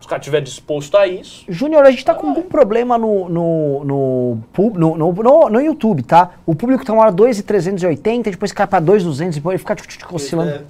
Se 0.00 0.06
o 0.06 0.08
cara 0.08 0.18
estiver 0.18 0.40
disposto 0.40 0.96
a 0.96 1.06
isso, 1.06 1.44
Júnior, 1.46 1.84
a 1.84 1.90
gente 1.90 2.04
tá 2.04 2.14
com 2.14 2.28
algum 2.28 2.42
problema 2.42 2.96
no, 2.96 3.28
no, 3.28 3.84
no, 3.84 4.38
no, 4.56 4.96
no, 4.96 5.12
no, 5.12 5.48
no 5.50 5.60
YouTube, 5.60 6.02
tá? 6.02 6.30
O 6.46 6.54
público 6.54 6.84
tá 6.84 6.92
uma 6.92 7.02
hora 7.02 7.12
2,380, 7.12 8.30
depois 8.30 8.50
cai 8.50 8.66
pra 8.66 8.80
2,200 8.80 9.36
e 9.36 9.40
depois 9.40 9.54
ele 9.54 9.58
fica 9.58 9.76
tchuc, 9.76 9.98
tchuc, 9.98 10.14
oscilando. 10.14 10.64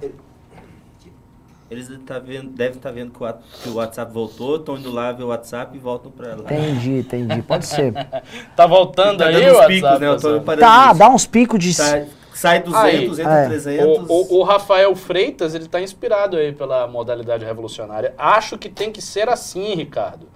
Eles 1.71 1.89
tá 2.05 2.19
vendo, 2.19 2.49
devem 2.49 2.75
estar 2.75 2.91
vendo 2.91 3.11
que 3.13 3.23
o, 3.23 3.33
que 3.63 3.69
o 3.69 3.75
WhatsApp 3.75 4.11
voltou, 4.11 4.57
estão 4.57 4.77
indo 4.77 4.91
lá 4.91 5.13
ver 5.13 5.23
o 5.23 5.27
WhatsApp 5.27 5.73
e 5.73 5.79
voltam 5.79 6.11
pra 6.11 6.35
lá. 6.35 6.43
Entendi, 6.43 6.99
entendi. 6.99 7.41
Pode 7.43 7.65
ser. 7.65 7.93
tá 8.57 8.67
voltando 8.67 9.19
Tá 9.19 9.27
aí 9.27 9.35
dando 9.35 9.45
o 9.45 9.51
os 9.51 9.57
WhatsApp, 9.59 9.99
picos, 9.99 10.47
né? 10.49 10.57
Tá, 10.57 10.91
dá 10.91 11.09
uns 11.09 11.25
picos 11.25 11.57
de. 11.57 11.73
Sai, 11.73 12.09
sai 12.33 12.61
200, 12.63 13.19
Aí, 13.19 13.25
entra 13.25 13.39
é. 13.41 13.45
300. 13.47 14.09
O, 14.09 14.13
o- 14.13 14.39
o 14.39 14.43
Rafael 14.43 14.95
Freitas, 14.95 15.53
ele 15.55 15.67
tá 15.67 15.81
inspirado 15.81 16.37
aí 16.37 16.51
pela 16.51 16.87
modalidade 16.87 17.43
revolucionária. 17.45 18.13
Acho 18.17 18.57
que 18.57 18.69
tem 18.69 18.91
que 18.91 19.01
ser 19.01 19.29
assim, 19.29 19.75
Ricardo. 19.75 20.27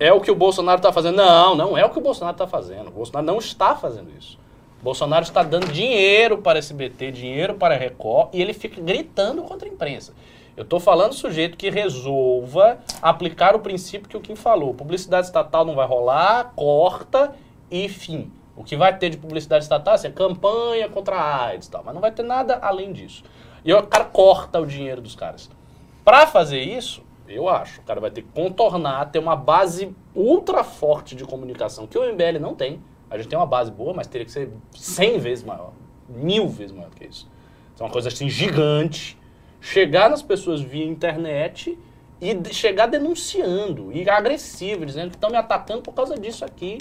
É 0.00 0.12
o 0.12 0.20
que 0.20 0.30
o 0.30 0.34
Bolsonaro 0.34 0.80
tá 0.80 0.92
fazendo. 0.92 1.16
Não, 1.16 1.54
não 1.56 1.76
é 1.76 1.84
o 1.84 1.90
que 1.90 1.98
o 1.98 2.02
Bolsonaro 2.02 2.36
tá 2.36 2.46
fazendo. 2.46 2.88
O 2.88 2.92
Bolsonaro 2.92 3.26
não 3.26 3.38
está 3.38 3.74
fazendo 3.74 4.10
isso. 4.18 4.38
O 4.80 4.84
Bolsonaro 4.84 5.24
está 5.24 5.42
dando 5.42 5.66
dinheiro 5.72 6.38
para 6.38 6.58
SBT, 6.60 7.10
dinheiro 7.10 7.54
para 7.54 7.74
a 7.74 7.78
Record, 7.78 8.28
e 8.32 8.40
ele 8.40 8.52
fica 8.52 8.80
gritando 8.80 9.42
contra 9.42 9.68
a 9.68 9.72
imprensa. 9.72 10.12
Eu 10.56 10.64
tô 10.64 10.78
falando 10.78 11.12
sujeito 11.14 11.56
que 11.56 11.68
resolva 11.70 12.78
aplicar 13.02 13.54
o 13.56 13.60
princípio 13.60 14.08
que 14.08 14.16
o 14.16 14.20
Kim 14.20 14.36
falou. 14.36 14.72
Publicidade 14.74 15.26
estatal 15.26 15.64
não 15.64 15.74
vai 15.74 15.86
rolar, 15.86 16.52
corta 16.54 17.32
e 17.70 17.88
fim. 17.88 18.30
O 18.58 18.64
que 18.64 18.76
vai 18.76 18.96
ter 18.98 19.08
de 19.08 19.16
publicidade 19.16 19.62
estatal 19.62 19.94
assim, 19.94 20.08
é 20.08 20.10
campanha 20.10 20.88
contra 20.88 21.14
a 21.14 21.46
AIDS 21.46 21.68
e 21.68 21.70
tal, 21.70 21.84
mas 21.84 21.94
não 21.94 22.00
vai 22.00 22.10
ter 22.10 22.24
nada 22.24 22.58
além 22.60 22.92
disso. 22.92 23.22
E 23.64 23.72
o 23.72 23.82
cara 23.84 24.04
corta 24.04 24.60
o 24.60 24.66
dinheiro 24.66 25.00
dos 25.00 25.14
caras. 25.14 25.48
Para 26.04 26.26
fazer 26.26 26.60
isso, 26.60 27.04
eu 27.28 27.48
acho, 27.48 27.80
o 27.80 27.84
cara 27.84 28.00
vai 28.00 28.10
ter 28.10 28.22
que 28.22 28.28
contornar, 28.28 29.12
ter 29.12 29.20
uma 29.20 29.36
base 29.36 29.94
ultra 30.12 30.64
forte 30.64 31.14
de 31.14 31.24
comunicação, 31.24 31.86
que 31.86 31.96
o 31.96 32.02
MBL 32.02 32.40
não 32.40 32.52
tem. 32.52 32.82
A 33.08 33.16
gente 33.16 33.28
tem 33.28 33.38
uma 33.38 33.46
base 33.46 33.70
boa, 33.70 33.94
mas 33.94 34.08
teria 34.08 34.24
que 34.24 34.32
ser 34.32 34.50
100 34.74 35.18
vezes 35.20 35.44
maior, 35.44 35.72
mil 36.08 36.48
vezes 36.48 36.72
maior 36.72 36.90
que 36.90 37.06
isso. 37.06 37.30
Então, 37.74 37.86
uma 37.86 37.92
coisa 37.92 38.08
assim 38.08 38.28
gigante. 38.28 39.16
Chegar 39.60 40.10
nas 40.10 40.20
pessoas 40.20 40.60
via 40.60 40.84
internet 40.84 41.78
e 42.20 42.52
chegar 42.52 42.86
denunciando, 42.86 43.92
e 43.92 44.08
agressivo, 44.10 44.84
dizendo 44.84 45.10
que 45.10 45.16
estão 45.16 45.30
me 45.30 45.36
atacando 45.36 45.82
por 45.82 45.94
causa 45.94 46.16
disso 46.16 46.44
aqui. 46.44 46.78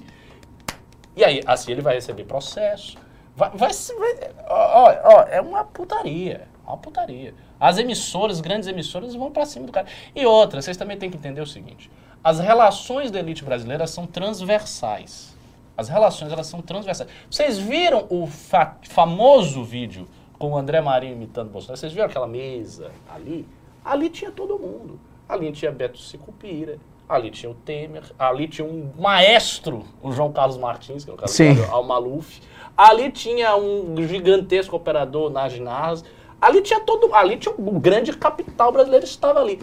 E 1.17 1.23
aí, 1.25 1.41
assim 1.45 1.71
ele 1.71 1.81
vai 1.81 1.95
receber 1.95 2.23
processo. 2.25 2.95
Vai, 3.35 3.49
vai, 3.49 3.71
vai- 3.71 4.31
ó, 4.47 4.95
ó, 5.03 5.21
é 5.23 5.41
uma 5.41 5.63
putaria. 5.65 6.47
Uma 6.65 6.77
putaria. 6.77 7.33
As 7.59 7.77
emissoras, 7.77 8.39
grandes 8.39 8.67
emissoras, 8.67 9.15
vão 9.15 9.31
pra 9.31 9.45
cima 9.45 9.65
do 9.65 9.71
cara. 9.71 9.87
E 10.15 10.25
outra, 10.25 10.61
vocês 10.61 10.77
também 10.77 10.97
têm 10.97 11.09
que 11.09 11.17
entender 11.17 11.41
o 11.41 11.45
seguinte: 11.47 11.89
as 12.23 12.39
relações 12.39 13.09
da 13.09 13.19
elite 13.19 13.43
brasileira 13.43 13.87
são 13.87 14.05
transversais. 14.05 15.35
As 15.75 15.89
relações, 15.89 16.31
elas 16.31 16.47
são 16.47 16.61
transversais. 16.61 17.09
Vocês 17.29 17.57
viram 17.59 18.05
o 18.09 18.25
fa- 18.27 18.77
famoso 18.83 19.63
vídeo 19.63 20.07
com 20.39 20.51
o 20.51 20.57
André 20.57 20.81
Marinho 20.81 21.13
imitando 21.13 21.49
Bolsonaro? 21.51 21.77
Vocês 21.79 21.93
viram 21.93 22.05
aquela 22.07 22.27
mesa 22.27 22.91
ali? 23.13 23.47
Ali 23.85 24.09
tinha 24.09 24.31
todo 24.31 24.57
mundo. 24.57 24.99
Ali 25.29 25.51
tinha 25.51 25.71
Beto 25.71 25.99
Sicupira, 25.99 26.77
ali 27.07 27.31
tinha 27.31 27.51
o 27.51 27.55
Temer, 27.55 28.03
ali 28.19 28.47
tinha 28.47 28.67
um 28.67 28.91
maestro, 28.99 29.83
o 30.01 30.11
João 30.11 30.31
Carlos 30.31 30.57
Martins, 30.57 31.05
que 31.05 31.11
é 31.11 31.13
o 31.13 31.17
cara 31.17 31.27
Sim. 31.27 31.55
ao 31.69 31.83
Maluf. 31.83 32.41
Ali 32.75 33.11
tinha 33.11 33.55
um 33.55 33.95
gigantesco 34.07 34.75
operador, 34.75 35.29
Nagy 35.31 35.59
Narras. 35.59 36.03
Ali 36.39 36.61
tinha 36.61 36.79
todo, 36.79 37.13
ali 37.15 37.37
tinha 37.37 37.53
um 37.57 37.79
grande 37.79 38.13
capital 38.15 38.71
brasileiro 38.71 39.05
estava 39.05 39.39
ali. 39.39 39.59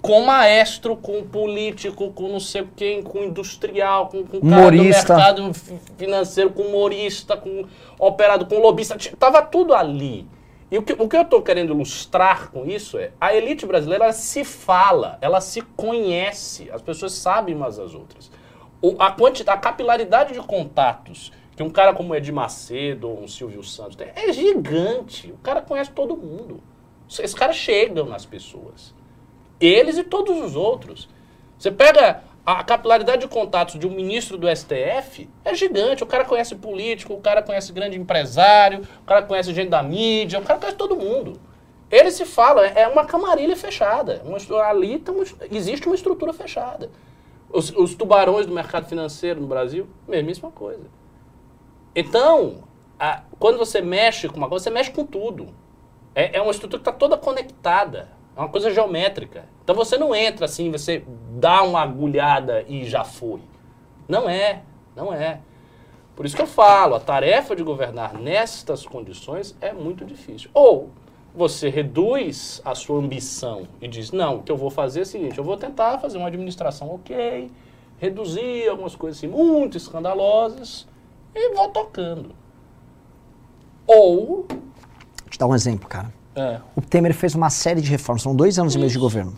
Com 0.00 0.22
maestro, 0.22 0.96
com 0.96 1.22
político, 1.22 2.10
com 2.10 2.26
não 2.26 2.40
sei 2.40 2.66
quem, 2.74 3.02
com 3.04 3.22
industrial, 3.22 4.08
com, 4.08 4.24
com 4.24 4.40
cara 4.40 4.76
do 4.76 4.82
mercado 4.82 5.54
fi- 5.54 5.78
financeiro, 5.96 6.50
com 6.50 6.62
humorista, 6.62 7.36
com 7.36 7.64
operador, 8.00 8.48
com 8.48 8.58
lobista, 8.58 8.96
tava 9.16 9.42
tudo 9.42 9.72
ali. 9.72 10.26
E 10.72 10.78
o 10.78 10.82
que, 10.82 10.94
o 10.94 11.06
que 11.06 11.14
eu 11.14 11.20
estou 11.20 11.42
querendo 11.42 11.74
ilustrar 11.74 12.50
com 12.50 12.64
isso 12.64 12.96
é 12.96 13.12
a 13.20 13.34
elite 13.34 13.66
brasileira 13.66 14.10
se 14.10 14.42
fala, 14.42 15.18
ela 15.20 15.38
se 15.38 15.60
conhece, 15.60 16.70
as 16.70 16.80
pessoas 16.80 17.12
sabem 17.12 17.54
umas 17.54 17.76
das 17.76 17.94
outras. 17.94 18.30
O, 18.80 18.96
a, 18.98 19.12
quantidade, 19.12 19.58
a 19.58 19.60
capilaridade 19.60 20.32
de 20.32 20.40
contatos 20.40 21.30
que 21.54 21.62
um 21.62 21.68
cara 21.68 21.92
como 21.92 22.14
Edir 22.14 22.32
Macedo 22.32 23.10
ou 23.10 23.22
um 23.22 23.28
Silvio 23.28 23.62
Santos 23.62 23.96
tem 23.96 24.08
é 24.16 24.32
gigante. 24.32 25.30
O 25.30 25.36
cara 25.36 25.60
conhece 25.60 25.90
todo 25.90 26.16
mundo. 26.16 26.62
Esses 27.06 27.34
caras 27.34 27.56
chegam 27.56 28.06
nas 28.06 28.24
pessoas. 28.24 28.94
Eles 29.60 29.98
e 29.98 30.02
todos 30.02 30.40
os 30.42 30.56
outros. 30.56 31.06
Você 31.58 31.70
pega 31.70 32.22
a 32.44 32.64
capilaridade 32.64 33.22
de 33.22 33.28
contatos 33.28 33.78
de 33.78 33.86
um 33.86 33.90
ministro 33.90 34.36
do 34.36 34.48
STF 34.48 35.30
é 35.44 35.54
gigante. 35.54 36.02
O 36.02 36.06
cara 36.06 36.24
conhece 36.24 36.56
político, 36.56 37.14
o 37.14 37.20
cara 37.20 37.40
conhece 37.40 37.72
grande 37.72 37.96
empresário, 37.96 38.80
o 39.02 39.06
cara 39.06 39.22
conhece 39.22 39.54
gente 39.54 39.68
da 39.68 39.82
mídia, 39.82 40.40
o 40.40 40.42
cara 40.42 40.58
conhece 40.58 40.76
todo 40.76 40.96
mundo. 40.96 41.40
Ele 41.88 42.10
se 42.10 42.24
fala, 42.24 42.66
é 42.66 42.88
uma 42.88 43.04
camarilha 43.04 43.54
fechada. 43.54 44.22
Uma, 44.24 44.38
ali 44.62 44.98
tá 44.98 45.12
existe 45.50 45.86
uma 45.86 45.94
estrutura 45.94 46.32
fechada. 46.32 46.90
Os, 47.48 47.70
os, 47.70 47.94
tubarões 47.94 48.46
do 48.46 48.52
mercado 48.52 48.86
financeiro 48.86 49.40
no 49.40 49.46
Brasil, 49.46 49.86
mesmíssima 50.08 50.50
coisa. 50.50 50.86
Então, 51.94 52.64
a, 52.98 53.22
quando 53.38 53.58
você 53.58 53.80
mexe 53.82 54.26
com 54.28 54.38
uma 54.38 54.48
coisa, 54.48 54.64
você 54.64 54.70
mexe 54.70 54.90
com 54.90 55.04
tudo. 55.04 55.54
É, 56.14 56.38
é 56.38 56.42
uma 56.42 56.50
estrutura 56.50 56.82
que 56.82 56.88
está 56.88 56.98
toda 56.98 57.16
conectada. 57.16 58.08
É 58.36 58.40
uma 58.40 58.48
coisa 58.48 58.70
geométrica. 58.70 59.44
Então 59.62 59.74
você 59.74 59.98
não 59.98 60.14
entra 60.14 60.46
assim, 60.46 60.70
você 60.70 61.04
dá 61.32 61.62
uma 61.62 61.82
agulhada 61.82 62.64
e 62.66 62.84
já 62.84 63.04
foi. 63.04 63.40
Não 64.08 64.28
é, 64.28 64.62
não 64.96 65.12
é. 65.12 65.40
Por 66.16 66.26
isso 66.26 66.36
que 66.36 66.42
eu 66.42 66.46
falo, 66.46 66.94
a 66.94 67.00
tarefa 67.00 67.56
de 67.56 67.62
governar 67.62 68.14
nestas 68.14 68.86
condições 68.86 69.56
é 69.60 69.72
muito 69.72 70.04
difícil. 70.04 70.50
Ou 70.52 70.90
você 71.34 71.68
reduz 71.68 72.60
a 72.64 72.74
sua 72.74 72.98
ambição 72.98 73.66
e 73.80 73.88
diz, 73.88 74.12
não, 74.12 74.36
o 74.36 74.42
que 74.42 74.52
eu 74.52 74.56
vou 74.56 74.70
fazer 74.70 75.00
é 75.00 75.02
o 75.02 75.06
seguinte, 75.06 75.38
eu 75.38 75.44
vou 75.44 75.56
tentar 75.56 75.98
fazer 75.98 76.18
uma 76.18 76.28
administração 76.28 76.94
ok, 76.94 77.50
reduzir 77.98 78.68
algumas 78.68 78.94
coisas 78.94 79.18
assim, 79.18 79.28
muito 79.28 79.76
escandalosas 79.76 80.86
e 81.34 81.54
vou 81.54 81.68
tocando. 81.68 82.34
Ou... 83.86 84.46
Vou 84.48 85.30
te 85.30 85.38
dar 85.38 85.46
um 85.46 85.54
exemplo, 85.54 85.88
cara. 85.88 86.12
É. 86.34 86.58
O 86.74 86.80
Temer 86.80 87.14
fez 87.14 87.34
uma 87.34 87.50
série 87.50 87.80
de 87.80 87.90
reformas, 87.90 88.22
são 88.22 88.34
dois 88.34 88.58
anos 88.58 88.72
Isso. 88.72 88.78
e 88.78 88.80
meio 88.80 88.90
de 88.90 88.98
governo. 88.98 89.34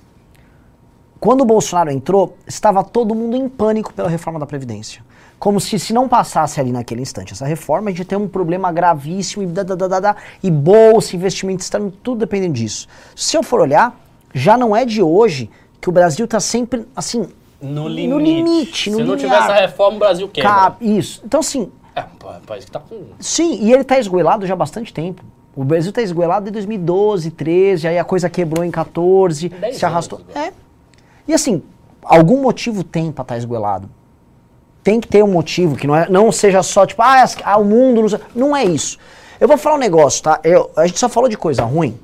Quando 1.19 1.41
o 1.41 1.45
Bolsonaro 1.45 1.91
entrou, 1.91 2.37
estava 2.47 2.85
todo 2.85 3.15
mundo 3.15 3.37
em 3.37 3.49
pânico 3.49 3.93
pela 3.93 4.09
reforma 4.09 4.39
da 4.39 4.47
Previdência. 4.47 5.03
Como 5.39 5.61
se, 5.61 5.79
se 5.79 5.93
não 5.93 6.09
passasse 6.09 6.61
ali 6.61 6.71
naquele 6.71 7.03
instante 7.03 7.33
essa 7.33 7.47
reforma, 7.47 7.91
a 7.91 7.93
gente 7.93 8.05
tem 8.05 8.17
um 8.17 8.29
problema 8.29 8.71
gravíssimo 8.71 9.43
e, 9.43 9.47
da, 9.47 9.63
da, 9.63 9.75
da, 9.75 10.01
da, 10.01 10.17
e 10.43 10.51
bolsa, 10.51 11.17
investimento 11.17 11.63
externo, 11.63 11.91
tudo 11.91 12.21
dependendo 12.21 12.55
disso. 12.55 12.87
Se 13.17 13.37
eu 13.37 13.43
for 13.43 13.61
olhar, 13.61 13.99
já 14.35 14.57
não 14.57 14.75
é 14.75 14.85
de 14.85 15.03
hoje 15.03 15.51
que 15.81 15.89
o 15.89 15.93
Brasil 15.93 16.25
está 16.25 16.41
sempre, 16.41 16.87
assim, 16.95 17.29
no 17.61 17.89
limite. 17.89 18.09
No 18.09 18.19
limite 18.19 18.91
no 18.91 18.97
Se 18.99 19.05
não 19.05 19.17
tiver 19.17 19.35
essa 19.35 19.55
reforma, 19.55 19.97
o 19.97 19.99
Brasil 19.99 20.29
quebra. 20.29 20.77
isso. 20.81 21.23
Então, 21.25 21.41
assim... 21.41 21.71
É 21.97 22.03
um 22.03 22.41
país 22.47 22.65
que 22.65 22.71
está 22.71 22.81
com... 22.81 23.03
Sim, 23.21 23.61
e 23.63 23.73
ele 23.73 23.83
está 23.83 23.99
esgoelado 23.99 24.47
já 24.47 24.55
há 24.55 24.57
bastante 24.57 24.93
tempo. 24.93 25.23
O 25.57 25.63
Brasil 25.65 25.91
está 25.91 26.03
esgoelado 26.03 26.49
em 26.49 26.53
2012, 26.53 27.31
13, 27.31 27.89
aí 27.89 27.99
a 27.99 28.05
coisa 28.05 28.29
quebrou 28.29 28.65
em 28.65 28.71
14, 28.71 29.53
se 29.73 29.87
arrastou. 29.87 30.21
É. 30.35 30.53
E 31.29 31.33
assim, 31.33 31.63
algum 32.03 32.43
motivo 32.43 32.83
tem 32.83 33.13
para 33.13 33.23
estar 33.23 33.35
tá 33.35 33.39
esgoelado. 33.39 33.89
Tem 34.83 35.01
que 35.01 35.09
ter 35.09 35.23
um 35.23 35.29
motivo, 35.29 35.77
que 35.77 35.87
não, 35.87 35.97
é, 35.97 36.09
não 36.09 36.31
seja 36.31 36.63
só 36.63 36.85
tipo, 36.85 37.01
ah, 37.01 37.25
ah 37.45 37.59
o 37.59 37.65
mundo 37.65 38.03
não, 38.03 38.21
não 38.35 38.57
é 38.57 38.65
isso. 38.65 38.99
Eu 39.41 39.49
vou 39.49 39.57
falar 39.57 39.77
um 39.77 39.79
negócio, 39.79 40.23
tá? 40.23 40.41
Eu, 40.45 40.71
a 40.77 40.87
gente 40.87 40.99
só 40.99 41.09
falou 41.09 41.29
de 41.29 41.37
coisa 41.37 41.65
ruim. 41.65 41.99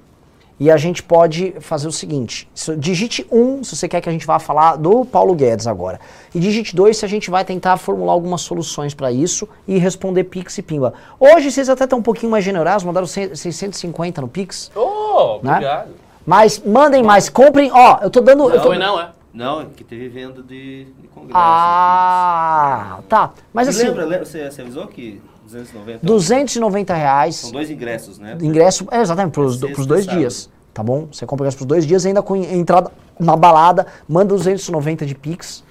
E 0.61 0.71
a 0.71 0.77
gente 0.77 1.03
pode 1.03 1.55
fazer 1.61 1.89
o 1.89 1.93
seguinte: 1.93 2.47
digite 2.77 3.27
um 3.33 3.65
se 3.65 3.75
você 3.75 3.89
quer 3.89 4.03
que 4.03 4.11
a 4.11 4.13
gente 4.13 4.27
vá 4.27 4.39
falar 4.39 4.77
do 4.77 5.07
Paulo 5.07 5.35
Guedes 5.35 5.67
agora. 5.67 5.99
E 6.35 6.39
digite 6.39 6.77
dois 6.77 6.99
se 6.99 7.05
a 7.07 7.09
gente 7.09 7.31
vai 7.31 7.47
tentar 7.47 7.79
formular 7.79 8.13
algumas 8.13 8.43
soluções 8.43 8.93
para 8.93 9.11
isso 9.11 9.49
e 9.67 9.79
responder 9.79 10.25
Pix 10.25 10.59
e 10.59 10.63
Pimba. 10.63 10.93
Hoje 11.19 11.51
vocês 11.51 11.71
até 11.71 11.85
estão 11.85 12.01
um 12.01 12.03
pouquinho 12.03 12.31
mais 12.31 12.45
generosos, 12.45 12.85
mandaram 12.85 13.07
650 13.07 14.21
no 14.21 14.29
Pix. 14.29 14.71
Oh, 14.77 15.41
né? 15.43 15.53
obrigado. 15.53 15.91
Mas 16.27 16.63
mandem 16.63 17.03
mais, 17.03 17.31
comprem. 17.31 17.73
Ó, 17.73 18.01
eu 18.03 18.11
tô 18.11 18.21
dando. 18.21 18.47
Não, 18.47 18.55
eu 18.55 18.61
tô... 18.61 18.75
não, 18.75 19.01
é. 19.01 19.09
Não, 19.33 19.65
que 19.65 19.83
teve 19.83 20.09
venda 20.09 20.43
de, 20.43 20.85
de 21.01 21.09
congresso. 21.09 21.39
Ah, 21.39 22.99
tá. 23.09 23.33
Mas 23.55 23.69
você 23.69 23.83
assim. 23.83 23.89
Lembra, 23.89 24.05
lembra, 24.05 24.27
você, 24.27 24.51
você 24.51 24.61
avisou 24.61 24.87
que 24.89 25.23
290. 25.51 26.07
290 26.07 26.94
reais. 26.94 27.36
São 27.36 27.53
dois 27.53 27.70
ingressos, 27.70 28.18
né? 28.18 28.38
Ingresso, 28.40 28.86
é, 28.90 29.01
exatamente, 29.01 29.32
para 29.32 29.42
os 29.42 29.59
dois 29.59 30.05
sábado. 30.05 30.18
dias. 30.18 30.51
Tá 30.72 30.82
bom? 30.82 31.09
Você 31.11 31.26
compra 31.26 31.44
ingresso 31.44 31.57
para 31.59 31.64
os 31.64 31.68
dois 31.68 31.86
dias, 31.86 32.07
ainda 32.07 32.22
com 32.22 32.36
entrada 32.36 32.92
na 33.18 33.36
balada, 33.36 33.86
manda 34.09 34.28
290 34.28 35.05
de 35.05 35.14
Pix. 35.14 35.64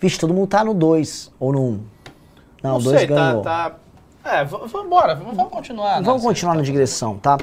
Vixe, 0.00 0.18
todo 0.18 0.34
mundo 0.34 0.48
tá 0.48 0.64
no 0.64 0.74
2 0.74 1.32
ou 1.38 1.52
no 1.52 1.60
1. 1.60 1.62
Um. 1.62 1.80
Não, 2.62 2.76
o 2.76 2.82
2 2.82 3.00
tá, 3.00 3.06
ganhou. 3.06 3.42
Tá, 3.42 3.70
tá... 3.70 3.76
É, 4.36 4.44
vamos 4.44 4.72
embora, 4.74 5.14
vamos 5.14 5.48
continuar. 5.50 6.02
Vamos 6.02 6.22
continuar 6.22 6.54
na 6.54 6.62
digressão, 6.62 7.18
tá? 7.18 7.36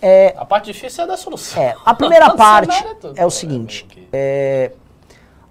É, 0.00 0.34
a 0.36 0.44
parte 0.44 0.72
difícil 0.72 1.04
é 1.04 1.06
da 1.06 1.16
solução. 1.16 1.62
É, 1.62 1.76
a 1.84 1.94
primeira 1.94 2.30
parte 2.34 2.74
é, 2.74 3.22
é 3.22 3.26
o 3.26 3.30
seguinte: 3.30 3.86
é, 4.12 4.72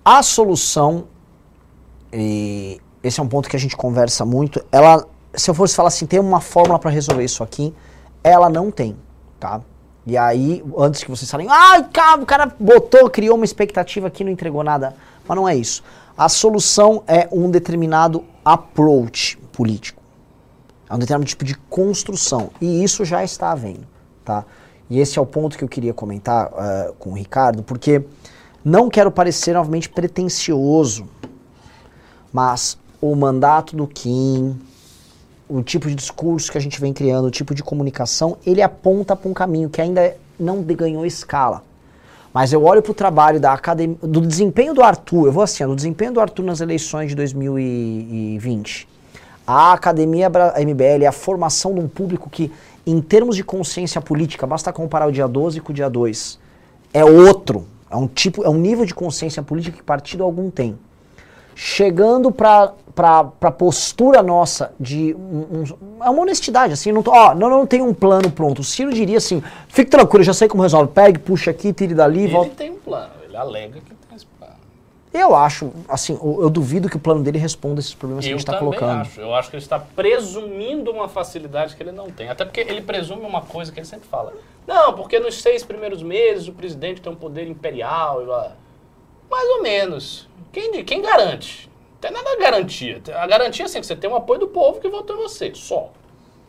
a 0.03 0.22
solução, 0.24 1.07
e 2.11 2.82
esse 3.04 3.20
é 3.20 3.24
um 3.24 3.28
ponto 3.28 3.49
que 3.49 3.56
a 3.56 3.60
gente 3.60 3.76
conversa 3.76 4.26
muito, 4.26 4.64
ela, 4.72 5.06
se 5.34 5.49
eu 5.49 5.54
fosse 5.54 5.76
falar 5.76 5.88
assim, 5.88 6.06
tem 6.06 6.20
uma 6.20 6.41
fórmula 6.41 6.78
para 6.80 6.91
resolver 6.91 7.24
isso 7.24 7.43
aqui, 7.43 7.74
ela 8.24 8.49
não 8.49 8.70
tem, 8.70 8.95
tá? 9.39 9.62
E 10.06 10.18
aí, 10.18 10.64
antes 10.78 11.04
que 11.04 11.10
vocês 11.10 11.30
falem, 11.30 11.47
ah, 11.49 11.86
o 12.20 12.26
cara 12.26 12.54
botou, 12.60 13.10
criou 13.10 13.36
uma 13.36 13.45
expectativa 13.45 14.08
aqui, 14.08 14.24
não 14.24 14.32
entregou 14.32 14.64
nada. 14.64 14.95
Mas 15.28 15.36
não 15.36 15.47
é 15.47 15.56
isso. 15.56 15.84
A 16.18 16.28
solução 16.28 17.04
é 17.08 17.28
um 17.32 17.49
determinado 17.52 18.24
approach 18.43 19.38
político. 19.54 20.02
É 20.89 20.95
um 20.95 20.99
determinado 20.99 21.30
tipo 21.30 21.45
de 21.45 21.56
construção. 21.56 22.49
E 22.60 22.84
isso 22.84 23.06
já 23.06 23.24
está 23.24 23.52
havendo, 23.52 23.88
tá? 24.26 24.43
E 24.89 24.99
esse 24.99 25.18
é 25.18 25.22
o 25.22 25.26
ponto 25.26 25.58
que 25.58 25.64
eu 25.64 25.70
queria 25.70 25.93
comentar 25.93 26.47
uh, 26.47 26.93
com 26.99 27.12
o 27.12 27.14
Ricardo, 27.14 27.64
porque 27.64 28.04
não 28.66 28.89
quero 28.89 29.10
parecer 29.12 29.54
novamente 29.54 29.88
pretencioso, 29.88 31.08
mas 32.34 32.78
o 33.02 33.16
mandato 33.16 33.76
do 33.76 33.88
Kim, 33.88 34.56
o 35.49 35.62
tipo 35.62 35.89
de 35.89 35.95
discurso 35.95 36.52
que 36.52 36.58
a 36.58 36.62
gente 36.62 36.80
vem 36.80 36.93
criando, 36.93 37.26
o 37.26 37.32
tipo 37.32 37.54
de 37.56 37.64
comunicação, 37.64 38.38
ele 38.45 38.62
aponta 38.62 39.16
para 39.16 39.30
um 39.30 39.34
caminho 39.34 39.70
que 39.70 39.82
ainda 39.82 40.16
não 40.39 40.62
ganhou 40.62 41.06
escala. 41.06 41.64
Mas 42.34 42.54
eu 42.54 42.64
olho 42.64 42.82
para 42.82 42.91
o 42.91 42.95
trabalho 42.95 43.39
da 43.39 43.52
academia, 43.52 43.97
do 44.02 44.22
desempenho 44.22 44.74
do 44.74 44.82
Arthur, 44.82 45.26
eu 45.26 45.32
vou 45.32 45.43
assim, 45.43 45.66
do 45.66 45.76
desempenho 45.76 46.14
do 46.14 46.22
Arthur 46.22 46.43
nas 46.43 46.62
eleições 46.62 47.10
de 47.10 47.16
2020. 47.16 48.88
A 49.45 49.74
academia 49.74 50.30
MBL, 50.30 51.06
a 51.08 51.12
formação 51.12 51.74
de 51.74 51.82
um 51.82 51.88
público 51.89 52.30
que, 52.30 52.49
em 52.88 53.02
termos 53.02 53.36
de 53.36 53.43
consciência 53.43 53.99
política, 53.99 54.47
basta 54.47 54.72
comparar 54.72 55.08
o 55.08 55.12
dia 55.12 55.28
12 55.28 55.60
com 55.60 55.74
o 55.74 55.76
dia 55.76 55.89
2. 55.89 56.39
É 56.93 57.04
outro. 57.04 57.66
É 57.89 57.95
um 57.97 58.08
tipo, 58.08 58.45
é 58.45 58.49
um 58.49 58.58
nível 58.58 58.86
de 58.86 58.93
consciência 58.93 59.43
política 59.43 59.76
que 59.76 59.84
partido 59.84 60.24
algum 60.24 60.49
tem. 60.49 60.78
Chegando 61.56 62.32
para 62.32 62.74
para 62.91 63.52
postura 63.52 64.22
nossa 64.22 64.74
de 64.80 65.16
um, 65.16 65.62
um, 65.62 65.64
é 66.04 66.10
uma 66.10 66.22
honestidade, 66.22 66.74
assim, 66.74 66.91
não, 66.91 67.02
tô, 67.02 67.12
ó, 67.12 67.34
não, 67.34 67.49
não 67.49 67.66
tem 67.66 67.82
um 67.82 67.93
plano 67.93 68.30
pronto. 68.30 68.60
O 68.60 68.64
Ciro 68.64 68.93
diria 68.93 69.18
assim, 69.18 69.41
fique 69.68 69.89
tranquilo, 69.89 70.24
já 70.24 70.34
sei 70.34 70.47
como 70.47 70.62
resolve, 70.62 70.91
pegue, 70.91 71.20
puxa 71.20 71.52
aqui, 71.52 71.74
tire 71.74 71.93
dali, 71.93 72.24
ele 72.24 72.34
volta. 72.34 72.47
Ele 72.49 72.56
tem 72.56 72.72
um 72.72 72.80
plano, 72.80 73.12
ele 73.24 73.36
alega 73.36 73.80
que 73.80 73.93
tem 73.93 74.16
esse 74.16 74.26
plano. 74.26 74.54
Eu 75.14 75.36
acho, 75.36 75.72
assim, 75.88 76.14
eu, 76.14 76.43
eu 76.43 76.49
duvido 76.49 76.89
que 76.89 76.95
o 76.95 76.99
plano 76.99 77.24
dele 77.24 77.38
responda 77.38 77.80
esses 77.80 77.93
problemas 77.93 78.26
eu 78.26 78.30
que 78.30 78.34
a 78.34 78.38
gente 78.38 78.47
está 78.47 78.58
colocando. 78.58 79.02
Acho. 79.02 79.22
Eu 79.22 79.34
acho 79.34 79.49
que 79.49 79.56
ele 79.56 79.64
está 79.64 79.80
presumindo 79.80 80.91
uma 80.91 81.10
facilidade 81.10 81.76
que 81.76 81.84
ele 81.84 81.91
não 81.91 82.10
tem. 82.10 82.30
Até 82.30 82.45
porque 82.45 82.62
ele 82.62 82.82
presume 82.82 83.26
uma 83.26 83.41
coisa 83.41 83.72
que 83.72 83.80
ele 83.80 83.88
sempre 83.88 84.08
fala. 84.08 84.34
Não, 84.66 84.93
porque 84.93 85.20
nos 85.20 85.41
seis 85.41 85.64
primeiros 85.64 86.02
meses 86.02 86.47
o 86.47 86.54
presidente 86.54 87.02
tem 87.02 87.12
um 87.12 87.16
poder 87.16 87.47
imperial. 87.47 88.22
Mais 89.32 89.50
ou 89.50 89.64
menos. 89.64 90.28
Quem, 90.52 90.84
quem 90.84 91.02
garante? 91.02 91.72
tem 92.02 92.12
nada 92.12 92.32
de 92.32 92.38
garantia. 92.38 93.02
A 93.14 93.28
garantia 93.28 93.66
assim, 93.66 93.78
é 93.78 93.82
que 93.82 93.88
você 93.88 93.96
tem 93.96 94.10
o 94.10 94.16
apoio 94.16 94.40
do 94.40 94.48
povo 94.48 94.82
que 94.82 94.90
votou 94.90 95.16
em 95.16 95.20
você, 95.20 95.52
só. 95.54 95.92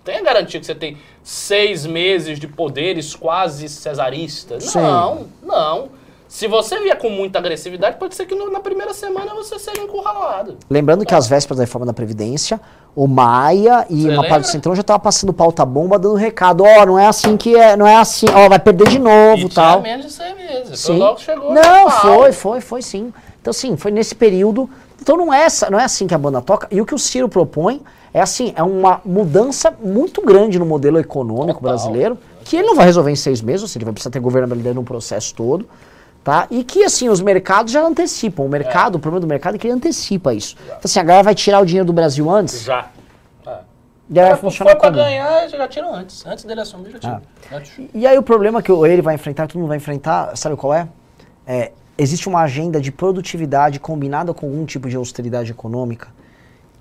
Tem 0.02 0.16
a 0.16 0.22
garantia 0.22 0.58
que 0.58 0.66
você 0.66 0.74
tem 0.74 0.96
seis 1.22 1.86
meses 1.86 2.40
de 2.40 2.48
poderes 2.48 3.14
quase 3.14 3.68
cesaristas? 3.68 4.74
Não, 4.74 5.28
não. 5.42 5.90
Se 6.32 6.48
você 6.48 6.80
vier 6.80 6.96
com 6.96 7.10
muita 7.10 7.38
agressividade, 7.38 7.98
pode 7.98 8.14
ser 8.14 8.24
que 8.24 8.34
no, 8.34 8.50
na 8.50 8.58
primeira 8.58 8.94
semana 8.94 9.34
você 9.34 9.58
seja 9.58 9.82
encurralado. 9.82 10.56
Lembrando 10.70 11.04
que 11.04 11.14
às 11.14 11.28
vésperas 11.28 11.58
da 11.58 11.64
reforma 11.64 11.84
da 11.84 11.92
Previdência, 11.92 12.58
o 12.96 13.06
Maia 13.06 13.84
e 13.90 13.96
você 13.96 14.08
uma 14.08 14.12
lembra? 14.12 14.28
parte 14.30 14.42
do 14.44 14.50
Centrão 14.50 14.74
já 14.74 14.80
estava 14.80 14.98
passando 14.98 15.30
pauta-bomba, 15.34 15.98
dando 15.98 16.14
recado, 16.14 16.64
ó, 16.64 16.82
oh, 16.82 16.86
não 16.86 16.98
é 16.98 17.06
assim 17.06 17.36
que 17.36 17.54
é, 17.54 17.76
não 17.76 17.86
é 17.86 17.96
assim, 17.96 18.24
ó, 18.32 18.46
oh, 18.46 18.48
vai 18.48 18.58
perder 18.58 18.88
de 18.88 18.98
novo 18.98 19.42
e 19.42 19.48
tal. 19.50 19.82
menos 19.82 20.06
de 20.06 20.12
seis 20.12 20.34
meses. 20.34 20.80
Sim. 20.80 20.86
Foi 20.86 20.96
logo 20.96 21.20
chegou. 21.20 21.52
Não, 21.52 21.90
foi, 21.90 22.32
foi, 22.32 22.60
foi 22.62 22.80
sim. 22.80 23.12
Então, 23.38 23.52
sim, 23.52 23.76
foi 23.76 23.90
nesse 23.90 24.14
período 24.14 24.70
então 25.02 25.16
não 25.16 25.34
é, 25.34 25.42
essa, 25.42 25.68
não 25.68 25.80
é 25.80 25.84
assim 25.84 26.06
que 26.06 26.14
a 26.14 26.18
banda 26.18 26.40
toca. 26.40 26.68
E 26.70 26.80
o 26.80 26.86
que 26.86 26.94
o 26.94 26.98
Ciro 26.98 27.28
propõe 27.28 27.82
é 28.14 28.20
assim, 28.20 28.54
é 28.56 28.62
uma 28.62 29.00
mudança 29.04 29.74
muito 29.82 30.22
grande 30.22 30.60
no 30.60 30.64
modelo 30.64 30.98
econômico 30.98 31.58
Total. 31.58 31.76
brasileiro, 31.76 32.16
que 32.44 32.56
ele 32.56 32.68
não 32.68 32.76
vai 32.76 32.86
resolver 32.86 33.10
em 33.10 33.16
seis 33.16 33.42
meses, 33.42 33.62
ou 33.62 33.68
seja, 33.68 33.78
ele 33.78 33.86
vai 33.86 33.92
precisar 33.92 34.12
ter 34.12 34.20
governabilidade 34.20 34.76
no 34.76 34.84
processo 34.84 35.34
todo, 35.34 35.66
tá? 36.22 36.46
E 36.50 36.64
que, 36.64 36.84
assim, 36.84 37.08
os 37.08 37.20
mercados 37.20 37.72
já 37.72 37.84
antecipam. 37.84 38.44
O 38.44 38.48
mercado, 38.48 38.96
o 38.96 38.98
problema 38.98 39.20
do 39.20 39.26
mercado 39.26 39.56
é 39.56 39.58
que 39.58 39.66
ele 39.66 39.74
antecipa 39.74 40.32
isso. 40.34 40.56
Então, 40.64 40.80
assim, 40.84 41.00
a 41.00 41.02
galera 41.02 41.24
vai 41.24 41.34
tirar 41.34 41.60
o 41.60 41.66
dinheiro 41.66 41.86
do 41.86 41.92
Brasil 41.92 42.30
antes, 42.30 42.62
Já. 42.62 42.88
É. 43.46 43.58
e 44.08 44.20
aí 44.20 44.26
vai 44.26 44.36
Foi 44.36 44.50
funcionar 44.50 44.76
pra 44.76 44.90
como? 44.90 45.02
ganhar, 45.02 45.48
já 45.48 45.68
tiram 45.68 45.94
antes. 45.94 46.24
Antes 46.26 46.44
dele 46.44 46.60
assumir, 46.60 46.90
já 46.92 46.98
tira. 46.98 47.22
Ah. 47.22 47.46
Já 47.50 47.60
tira. 47.60 47.88
E 47.94 48.06
aí 48.06 48.18
o 48.18 48.22
problema 48.22 48.62
que 48.62 48.72
ele 48.72 49.02
vai 49.02 49.14
enfrentar, 49.14 49.46
todo 49.46 49.58
mundo 49.58 49.68
vai 49.68 49.76
enfrentar, 49.76 50.36
sabe 50.36 50.56
qual 50.56 50.74
é? 50.74 50.88
É, 51.46 51.72
existe 51.98 52.28
uma 52.28 52.42
agenda 52.42 52.80
de 52.80 52.92
produtividade 52.92 53.80
combinada 53.80 54.32
com 54.32 54.46
algum 54.46 54.64
tipo 54.64 54.88
de 54.88 54.96
austeridade 54.96 55.50
econômica 55.50 56.08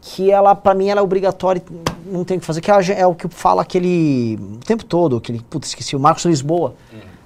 que 0.01 0.31
ela, 0.31 0.55
pra 0.55 0.73
mim, 0.73 0.89
ela 0.89 0.99
é 0.99 1.03
obrigatória, 1.03 1.61
não 2.05 2.25
tem 2.25 2.37
o 2.37 2.39
que 2.39 2.45
fazer, 2.45 2.59
que 2.59 2.71
é, 2.71 2.99
é 2.99 3.05
o 3.05 3.13
que 3.13 3.27
fala 3.27 3.61
aquele, 3.61 4.35
o 4.55 4.65
tempo 4.65 4.83
todo, 4.83 5.17
aquele, 5.17 5.39
putz, 5.47 5.69
esqueci, 5.69 5.95
o 5.95 5.99
Marcos 5.99 6.25
Lisboa. 6.25 6.73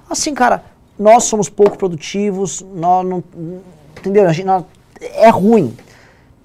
Assim, 0.08 0.34
cara, 0.34 0.62
nós 0.98 1.24
somos 1.24 1.48
pouco 1.48 1.76
produtivos, 1.78 2.62
nós 2.74 3.06
não, 3.06 3.22
entendeu? 3.98 4.28
A 4.28 4.32
gente, 4.32 4.46
nós- 4.46 4.64
é 5.00 5.28
ruim. 5.28 5.76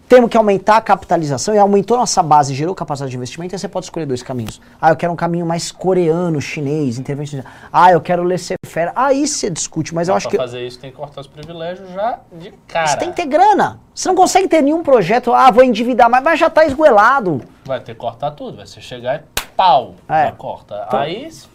Temos 0.10 0.30
que 0.30 0.36
aumentar 0.36 0.76
a 0.76 0.82
capitalização 0.82 1.56
e 1.56 1.58
aumentou 1.58 1.96
nossa 1.96 2.22
base, 2.22 2.54
gerou 2.54 2.76
capacidade 2.76 3.12
de 3.12 3.16
investimento, 3.16 3.56
aí 3.56 3.60
você 3.60 3.70
pode 3.70 3.86
escolher 3.86 4.06
dois 4.06 4.22
caminhos. 4.22 4.60
Ah, 4.82 4.90
eu 4.90 4.96
quero 4.98 5.14
um 5.14 5.16
caminho 5.16 5.46
mais 5.46 5.72
coreano, 5.72 6.42
chinês, 6.42 7.00
intervencionista. 7.00 7.50
Ah, 7.72 7.94
eu 7.94 8.02
quero 8.02 8.22
laissez-faire. 8.24 8.92
Aí 8.94 9.26
você 9.26 9.50
discute, 9.50 9.96
mas 9.96 10.10
eu 10.10 10.16
acho 10.16 10.28
que 10.28 10.36
fazer 10.36 10.68
isso 10.68 10.78
tem 10.80 10.92
que 10.92 10.98
cortar 10.98 11.22
os 11.22 11.28
privilégios 11.28 11.90
já 11.92 12.20
de 12.34 12.52
cara. 12.68 12.88
você 12.88 12.98
tem 12.98 13.10
que 13.12 13.16
ter 13.16 13.26
grana. 13.26 13.80
Você 13.96 14.10
não 14.10 14.16
consegue 14.16 14.50
ter 14.50 14.62
nenhum 14.62 14.84
projeto, 14.84 15.32
ah, 15.34 15.50
vou 15.50 15.64
endividar, 15.64 16.10
mas, 16.10 16.22
mas 16.22 16.38
já 16.38 16.50
tá 16.50 16.66
esgoelado. 16.66 17.42
Vai 17.64 17.80
ter 17.80 17.94
que 17.94 18.00
cortar 18.02 18.32
tudo. 18.32 18.58
Vai 18.58 18.68
ser 18.68 18.82
chegar 18.82 19.16
e 19.22 19.24
pau. 19.56 19.96
É. 20.10 20.30
Corta. 20.32 20.84
Então- 20.88 21.00
Aí. 21.00 21.24
é, 21.24 21.28
Isso 21.30 21.50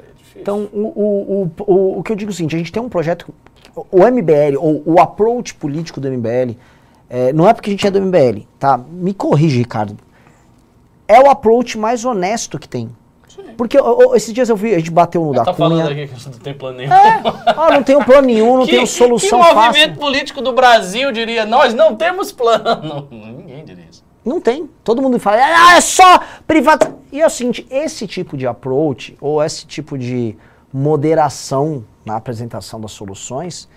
aí 0.00 0.04
é 0.04 0.12
difícil. 0.12 0.25
Então, 0.40 0.68
o, 0.72 0.80
o, 0.80 1.50
o, 1.58 1.72
o, 1.72 1.98
o 1.98 2.02
que 2.02 2.12
eu 2.12 2.16
digo 2.16 2.30
é 2.30 2.32
o 2.32 2.34
seguinte, 2.34 2.54
a 2.54 2.58
gente 2.58 2.72
tem 2.72 2.82
um 2.82 2.88
projeto, 2.88 3.32
o 3.74 3.98
MBL, 3.98 4.58
ou 4.58 4.82
o 4.84 5.00
approach 5.00 5.54
político 5.54 6.00
do 6.00 6.10
MBL, 6.10 6.56
é, 7.08 7.32
não 7.32 7.48
é 7.48 7.54
porque 7.54 7.70
a 7.70 7.72
gente 7.72 7.86
é 7.86 7.90
do 7.90 8.00
MBL, 8.00 8.42
tá? 8.58 8.78
Me 8.78 9.14
corrige, 9.14 9.58
Ricardo. 9.58 9.96
É 11.08 11.20
o 11.20 11.30
approach 11.30 11.78
mais 11.78 12.04
honesto 12.04 12.58
que 12.58 12.68
tem. 12.68 12.90
Porque 13.56 13.78
ó, 13.78 14.14
esses 14.14 14.32
dias 14.32 14.48
eu 14.48 14.56
vi, 14.56 14.74
a 14.74 14.78
gente 14.78 14.90
bateu 14.90 15.24
no 15.24 15.32
da 15.32 15.44
tá 15.44 15.54
Cunha. 15.54 15.68
falando 15.68 15.88
aqui 15.90 16.06
que 16.06 16.20
você 16.20 16.28
não 16.28 16.38
tem 16.38 16.54
plano 16.54 16.78
nenhum. 16.78 16.92
É, 16.92 17.22
ah, 17.46 17.70
não 17.72 17.82
tenho 17.82 18.04
plano 18.04 18.26
nenhum, 18.26 18.56
não 18.58 18.64
que, 18.66 18.72
tenho 18.72 18.86
solução 18.86 19.40
que 19.40 19.46
fácil. 19.46 19.66
movimento 19.66 19.98
político 19.98 20.42
do 20.42 20.52
Brasil 20.52 21.12
diria, 21.12 21.44
nós 21.46 21.74
não 21.74 21.94
temos 21.94 22.32
plano? 22.32 23.08
Ninguém 23.10 23.64
diria. 23.64 23.85
Não 24.26 24.40
tem. 24.40 24.68
Todo 24.82 25.00
mundo 25.00 25.20
fala, 25.20 25.36
ah, 25.40 25.76
é 25.76 25.80
só 25.80 26.20
privado. 26.46 26.96
E 27.12 27.22
é 27.22 27.26
o 27.26 27.30
seguinte, 27.30 27.64
esse 27.70 28.06
tipo 28.08 28.36
de 28.36 28.46
approach, 28.46 29.16
ou 29.20 29.42
esse 29.42 29.64
tipo 29.64 29.96
de 29.96 30.36
moderação 30.72 31.84
na 32.04 32.16
apresentação 32.16 32.80
das 32.80 32.90
soluções, 32.92 33.68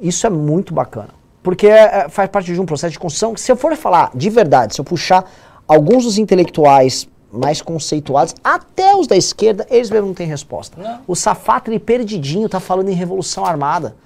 isso 0.00 0.26
é 0.26 0.30
muito 0.30 0.74
bacana. 0.74 1.10
Porque 1.42 1.66
é, 1.68 2.04
é, 2.04 2.08
faz 2.08 2.28
parte 2.28 2.52
de 2.52 2.60
um 2.60 2.66
processo 2.66 2.92
de 2.92 2.98
construção 2.98 3.32
que, 3.34 3.40
se 3.40 3.50
eu 3.50 3.56
for 3.56 3.74
falar 3.76 4.10
de 4.14 4.28
verdade, 4.28 4.74
se 4.74 4.80
eu 4.80 4.84
puxar 4.84 5.24
alguns 5.66 6.04
dos 6.04 6.18
intelectuais 6.18 7.08
mais 7.32 7.62
conceituados, 7.62 8.34
até 8.44 8.94
os 8.94 9.06
da 9.06 9.16
esquerda, 9.16 9.66
eles 9.70 9.88
mesmo 9.90 10.08
não 10.08 10.14
têm 10.14 10.26
resposta. 10.26 10.80
Não. 10.80 11.00
O 11.06 11.14
Safatri 11.16 11.78
perdidinho 11.78 12.48
tá 12.48 12.60
falando 12.60 12.88
em 12.88 12.94
revolução 12.94 13.44
armada. 13.44 13.96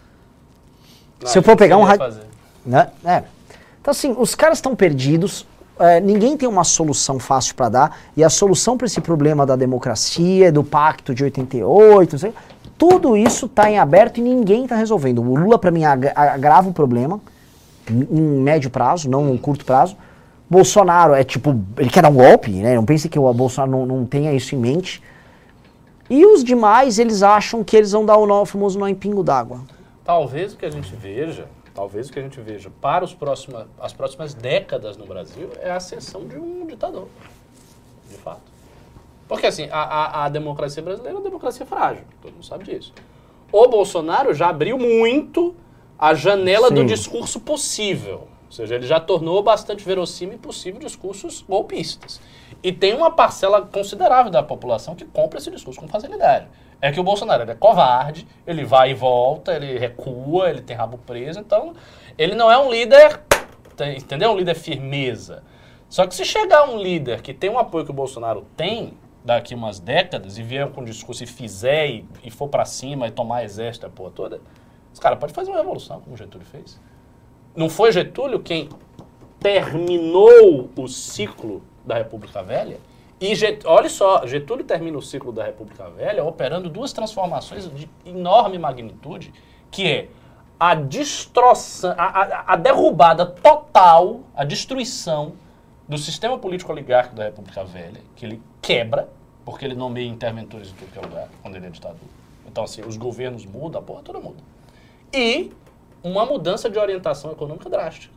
Não, 1.20 1.26
Se 1.28 1.38
eu 1.38 1.42
for 1.42 1.56
pegar 1.56 1.76
um 1.78 1.82
ra- 1.82 1.96
fazer. 1.96 2.22
né? 2.64 2.90
É. 3.04 3.24
Então, 3.80 3.90
assim, 3.90 4.14
os 4.16 4.34
caras 4.34 4.58
estão 4.58 4.76
perdidos, 4.76 5.46
é, 5.78 6.00
ninguém 6.00 6.36
tem 6.36 6.48
uma 6.48 6.64
solução 6.64 7.18
fácil 7.18 7.54
para 7.54 7.68
dar, 7.68 7.98
e 8.16 8.24
a 8.24 8.30
solução 8.30 8.76
para 8.76 8.86
esse 8.86 9.00
problema 9.00 9.44
da 9.44 9.56
democracia, 9.56 10.50
do 10.50 10.64
pacto 10.64 11.14
de 11.14 11.22
88, 11.24 12.12
não 12.12 12.18
sei, 12.18 12.32
tudo 12.78 13.16
isso 13.16 13.46
está 13.46 13.70
em 13.70 13.78
aberto 13.78 14.18
e 14.18 14.22
ninguém 14.22 14.64
está 14.64 14.76
resolvendo. 14.76 15.22
O 15.22 15.34
Lula, 15.34 15.58
para 15.58 15.70
mim, 15.70 15.84
agra- 15.84 16.12
agrava 16.14 16.68
o 16.68 16.72
problema, 16.72 17.20
em 17.90 18.06
em 18.10 18.20
médio 18.42 18.68
prazo, 18.70 19.08
não 19.08 19.32
em 19.32 19.36
curto 19.38 19.64
prazo. 19.64 19.96
Bolsonaro 20.48 21.12
é 21.14 21.24
tipo, 21.24 21.58
ele 21.76 21.90
quer 21.90 22.02
dar 22.02 22.08
um 22.10 22.14
golpe, 22.14 22.50
né? 22.50 22.74
Não 22.74 22.84
pense 22.84 23.08
que 23.08 23.18
o 23.18 23.32
Bolsonaro 23.32 23.70
não, 23.72 23.86
não 23.86 24.04
tenha 24.06 24.32
isso 24.32 24.54
em 24.54 24.58
mente. 24.58 25.02
E 26.08 26.24
os 26.24 26.44
demais, 26.44 26.98
eles 26.98 27.22
acham 27.22 27.64
que 27.64 27.76
eles 27.76 27.90
vão 27.92 28.04
dar 28.06 28.16
o 28.16 28.26
nó- 28.26 28.42
o 28.42 28.46
famoso 28.46 28.78
nó 28.78 28.86
em 28.86 28.94
pingo 28.94 29.22
d'água. 29.24 29.60
Talvez 30.04 30.52
o 30.52 30.56
que 30.56 30.64
a 30.64 30.70
gente 30.70 30.94
veja, 30.94 31.46
talvez 31.76 32.08
o 32.08 32.12
que 32.12 32.18
a 32.18 32.22
gente 32.22 32.40
veja 32.40 32.70
para 32.80 33.04
os 33.04 33.14
próxima, 33.14 33.68
as 33.78 33.92
próximas 33.92 34.32
décadas 34.32 34.96
no 34.96 35.04
Brasil 35.04 35.50
é 35.60 35.70
a 35.70 35.76
ascensão 35.76 36.26
de 36.26 36.38
um 36.38 36.66
ditador. 36.66 37.06
De 38.10 38.16
fato. 38.16 38.40
Porque 39.28 39.46
assim, 39.46 39.68
a, 39.70 39.82
a, 39.82 40.24
a 40.24 40.28
democracia 40.30 40.82
brasileira 40.82 41.14
é 41.14 41.20
uma 41.20 41.24
democracia 41.24 41.66
frágil, 41.66 42.04
todo 42.22 42.32
mundo 42.32 42.46
sabe 42.46 42.64
disso. 42.64 42.94
O 43.52 43.68
Bolsonaro 43.68 44.32
já 44.32 44.48
abriu 44.48 44.78
muito 44.78 45.54
a 45.98 46.14
janela 46.14 46.70
do 46.70 46.80
Sim. 46.80 46.86
discurso 46.86 47.40
possível. 47.40 48.28
Ou 48.46 48.52
seja, 48.52 48.76
ele 48.76 48.86
já 48.86 48.98
tornou 48.98 49.42
bastante 49.42 49.84
verossímil 49.84 50.36
e 50.36 50.38
possível 50.38 50.80
discursos 50.80 51.44
golpistas. 51.46 52.20
E 52.62 52.72
tem 52.72 52.94
uma 52.94 53.10
parcela 53.10 53.62
considerável 53.62 54.30
da 54.30 54.42
população 54.42 54.94
que 54.94 55.04
compra 55.04 55.38
esse 55.38 55.50
discurso 55.50 55.80
com 55.80 55.88
facilidade. 55.88 56.46
É 56.80 56.92
que 56.92 57.00
o 57.00 57.02
Bolsonaro 57.02 57.50
é 57.50 57.54
covarde, 57.54 58.26
ele 58.46 58.64
vai 58.64 58.90
e 58.90 58.94
volta, 58.94 59.54
ele 59.54 59.78
recua, 59.78 60.50
ele 60.50 60.60
tem 60.60 60.76
rabo 60.76 60.98
preso, 60.98 61.40
então 61.40 61.74
ele 62.18 62.34
não 62.34 62.50
é 62.50 62.58
um 62.58 62.70
líder, 62.70 63.20
entendeu? 63.96 64.32
Um 64.32 64.36
líder 64.36 64.54
firmeza. 64.54 65.42
Só 65.88 66.06
que 66.06 66.14
se 66.14 66.24
chegar 66.24 66.68
um 66.68 66.78
líder 66.78 67.22
que 67.22 67.32
tem 67.32 67.48
um 67.48 67.58
apoio 67.58 67.84
que 67.84 67.90
o 67.90 67.94
Bolsonaro 67.94 68.46
tem 68.56 68.94
daqui 69.24 69.54
umas 69.54 69.80
décadas 69.80 70.38
e 70.38 70.42
vier 70.42 70.68
com 70.70 70.84
discurso 70.84 71.24
e 71.24 71.26
fizer 71.26 71.88
e, 71.88 72.08
e 72.22 72.30
for 72.30 72.48
pra 72.48 72.64
cima 72.64 73.08
e 73.08 73.10
tomar 73.10 73.44
exército 73.44 73.86
a 73.86 73.90
porra 73.90 74.10
toda, 74.10 74.40
os 74.92 75.00
caras 75.00 75.18
podem 75.18 75.34
fazer 75.34 75.50
uma 75.50 75.58
revolução, 75.58 76.00
como 76.00 76.16
Getúlio 76.16 76.46
fez. 76.46 76.80
Não 77.54 77.68
foi 77.68 77.90
Getúlio 77.90 78.40
quem 78.40 78.68
terminou 79.40 80.70
o 80.76 80.88
ciclo 80.88 81.62
da 81.84 81.96
República 81.96 82.42
Velha? 82.42 82.78
E 83.20 83.34
Get- 83.34 83.64
olha 83.64 83.88
só, 83.88 84.26
Getúlio 84.26 84.64
termina 84.64 84.98
o 84.98 85.02
ciclo 85.02 85.32
da 85.32 85.44
República 85.44 85.88
Velha 85.88 86.22
operando 86.24 86.68
duas 86.68 86.92
transformações 86.92 87.68
de 87.74 87.88
enorme 88.04 88.58
magnitude, 88.58 89.32
que 89.70 89.86
é 89.86 90.08
a 90.60 90.74
destroção, 90.74 91.94
a, 91.96 92.52
a- 92.52 92.56
derrubada 92.56 93.24
total, 93.24 94.20
a 94.34 94.44
destruição 94.44 95.32
do 95.88 95.96
sistema 95.96 96.36
político 96.38 96.72
oligárquico 96.72 97.16
da 97.16 97.24
República 97.24 97.64
Velha, 97.64 98.00
que 98.14 98.26
ele 98.26 98.42
quebra, 98.60 99.08
porque 99.44 99.64
ele 99.64 99.74
nomeia 99.74 100.08
interventores 100.08 100.70
em 100.70 100.74
tudo 100.74 100.92
que 100.92 100.98
é 100.98 101.02
lugar, 101.02 101.28
quando 101.42 101.56
ele 101.56 101.66
é 101.66 101.70
ditador. 101.70 102.08
Então, 102.46 102.64
assim, 102.64 102.82
os 102.82 102.96
governos 102.96 103.46
mudam, 103.46 103.80
a 103.80 103.84
porra 103.84 104.02
toda 104.02 104.18
muda. 104.20 104.42
E 105.12 105.52
uma 106.02 106.26
mudança 106.26 106.68
de 106.68 106.78
orientação 106.78 107.30
econômica 107.32 107.70
drástica. 107.70 108.12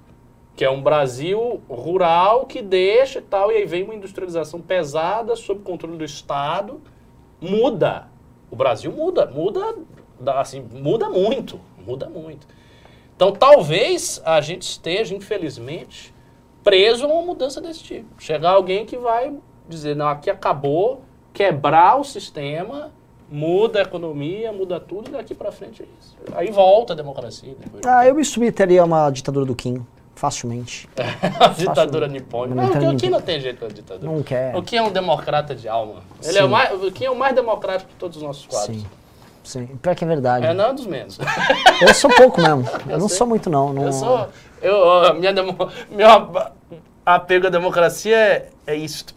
Que 0.56 0.66
é 0.66 0.70
um 0.70 0.82
Brasil 0.82 1.62
rural 1.70 2.46
que 2.46 2.62
deixa 2.62 3.20
e 3.20 3.22
tal, 3.22 3.52
e 3.52 3.56
aí 3.56 3.66
vem 3.66 3.84
uma 3.84 3.96
industrialização 3.96 4.60
pesada 4.60 5.36
sob 5.36 5.62
controle 5.62 5.98
do 5.98 6.04
Estado. 6.04 6.82
Muda. 7.40 8.08
O 8.52 8.56
Brasil 8.56 8.92
muda, 8.92 9.26
muda, 9.28 9.76
assim, 10.40 10.62
muda 10.62 11.10
muito, 11.10 11.60
muda 11.86 12.10
muito. 12.10 12.48
Então 13.16 13.32
talvez 13.32 14.22
a 14.26 14.42
gente 14.42 14.64
esteja, 14.64 15.16
infelizmente, 15.16 16.14
preso 16.64 17.06
a 17.06 17.08
uma 17.08 17.22
mudança 17.22 17.62
desse 17.62 17.84
tipo. 17.84 18.22
Chegar 18.22 18.52
alguém 18.52 18.86
que 18.86 18.98
vai 18.98 19.34
dizer, 19.68 19.96
não, 19.96 20.08
aqui 20.08 20.30
acabou, 20.30 21.02
quebrar 21.32 22.00
o 22.00 22.04
sistema, 22.04 22.92
muda 23.32 23.80
a 23.80 23.82
economia, 23.84 24.52
muda 24.52 24.80
tudo, 24.80 25.10
e 25.10 25.12
daqui 25.12 25.36
pra 25.36 25.52
frente 25.52 25.84
é 25.84 25.86
isso. 26.00 26.18
Aí 26.34 26.50
volta 26.52 26.94
a 26.94 26.96
democracia. 26.96 27.56
Depois 27.60 27.82
de 27.82 27.88
Ah, 27.88 28.08
eu 28.08 28.16
me 28.16 28.26
submeteria 28.26 28.82
a 28.82 28.86
uma 28.86 29.10
ditadura 29.12 29.46
do 29.46 29.56
Kim, 29.56 29.86
facilmente. 30.20 30.88
a 31.40 31.48
ditadura 31.58 32.08
nipônica. 32.08 32.54
Não, 32.56 32.64
Não, 32.64 32.70
ditadura 32.70 32.96
o 32.96 33.00
Kim 33.00 33.10
não 33.10 33.22
tem 33.22 33.40
jeito 33.40 33.62
da 33.62 33.68
ditadura. 33.74 34.12
Não 34.12 34.22
quer. 34.22 34.54
O 34.56 34.62
Kim 34.62 34.76
é 34.76 34.82
um 34.84 34.92
democrata 34.92 35.56
de 35.56 35.68
alma. 35.70 36.02
Ele 36.22 36.38
é 36.38 36.44
o, 36.44 36.50
mais, 36.50 36.84
o 36.84 36.92
Kim 36.92 37.06
é 37.06 37.10
o 37.12 37.16
mais 37.16 37.34
democrático 37.34 37.90
de 37.90 37.96
todos 37.96 38.18
os 38.18 38.24
nossos 38.24 38.46
quadros. 38.46 38.76
Sim. 38.82 38.86
Sim. 39.44 39.66
Pior 39.82 39.96
que 39.96 40.04
é 40.04 40.08
verdade. 40.08 40.46
É, 40.46 40.54
não 40.54 40.66
é 40.66 40.72
um 40.72 40.76
dos 40.76 40.86
menos. 40.86 41.18
Eu 41.82 41.94
sou 41.94 42.10
pouco 42.14 42.42
mesmo. 42.42 42.66
Eu, 42.86 42.92
Eu 42.92 43.00
não 43.00 43.08
sei. 43.08 43.18
sou 43.18 43.26
muito, 43.28 43.50
não. 43.50 43.74
não 43.74 43.84
Eu 43.86 43.94
sou. 43.94 44.28
Eu, 44.62 44.92
a 45.06 45.14
minha 45.14 45.32
demo, 45.34 45.56
meu 45.90 46.08
a- 46.08 46.52
apego 47.06 47.48
à 47.48 47.50
democracia 47.50 48.16
é, 48.18 48.50
é 48.68 48.76
isto. 48.76 49.16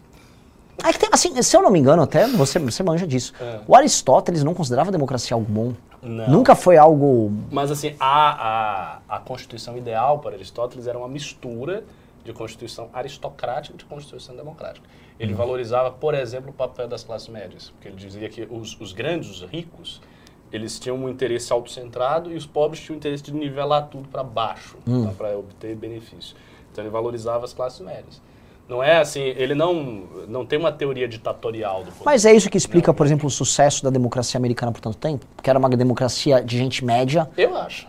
É 0.83 0.91
que 0.91 0.99
tem, 0.99 1.09
assim, 1.11 1.41
se 1.41 1.55
eu 1.55 1.61
não 1.61 1.69
me 1.69 1.79
engano, 1.79 2.01
até 2.01 2.27
você, 2.27 2.57
você 2.59 2.81
manja 2.83 3.05
disso. 3.05 3.33
É. 3.39 3.59
O 3.67 3.75
Aristóteles 3.75 4.43
não 4.43 4.53
considerava 4.53 4.89
a 4.89 4.91
democracia 4.91 5.35
algo 5.35 5.49
bom. 5.49 5.73
Não. 6.01 6.29
Nunca 6.29 6.55
foi 6.55 6.77
algo. 6.77 7.31
Mas 7.51 7.71
assim, 7.71 7.95
a, 7.99 8.99
a, 9.07 9.17
a 9.17 9.19
constituição 9.19 9.77
ideal 9.77 10.19
para 10.19 10.35
Aristóteles 10.35 10.87
era 10.87 10.97
uma 10.97 11.07
mistura 11.07 11.83
de 12.25 12.33
constituição 12.33 12.89
aristocrática 12.93 13.75
e 13.75 13.77
de 13.77 13.85
constituição 13.85 14.35
democrática. 14.35 14.85
Ele 15.19 15.33
valorizava, 15.33 15.91
por 15.91 16.13
exemplo, 16.13 16.49
o 16.49 16.53
papel 16.53 16.87
das 16.87 17.03
classes 17.03 17.27
médias, 17.27 17.69
porque 17.69 17.87
ele 17.87 17.95
dizia 17.95 18.27
que 18.29 18.47
os, 18.49 18.79
os 18.79 18.91
grandes, 18.91 19.29
os 19.29 19.41
ricos, 19.43 20.01
eles 20.51 20.79
tinham 20.79 20.97
um 20.97 21.09
interesse 21.09 21.51
autocentrado 21.53 22.31
e 22.31 22.35
os 22.35 22.45
pobres 22.45 22.81
tinham 22.81 22.95
o 22.95 22.97
interesse 22.97 23.23
de 23.23 23.33
nivelar 23.33 23.87
tudo 23.87 24.07
para 24.07 24.23
baixo, 24.23 24.77
para 25.17 25.37
obter 25.37 25.75
benefício. 25.75 26.35
Então 26.71 26.83
ele 26.83 26.91
valorizava 26.91 27.45
as 27.45 27.53
classes 27.53 27.79
médias. 27.79 28.21
Não 28.67 28.81
é 28.81 28.99
assim, 28.99 29.19
ele 29.19 29.53
não, 29.53 29.73
não 30.27 30.45
tem 30.45 30.57
uma 30.57 30.71
teoria 30.71 31.07
ditatorial 31.07 31.83
do 31.83 31.91
poder. 31.91 32.05
Mas 32.05 32.25
é 32.25 32.33
isso 32.33 32.49
que 32.49 32.57
explica, 32.57 32.93
por 32.93 33.05
exemplo, 33.05 33.27
o 33.27 33.29
sucesso 33.29 33.83
da 33.83 33.89
democracia 33.89 34.37
americana 34.37 34.71
por 34.71 34.79
tanto 34.79 34.97
tempo? 34.97 35.25
Porque 35.35 35.49
era 35.49 35.59
uma 35.59 35.69
democracia 35.69 36.41
de 36.41 36.57
gente 36.57 36.83
média. 36.83 37.29
Eu 37.35 37.55
acho. 37.57 37.87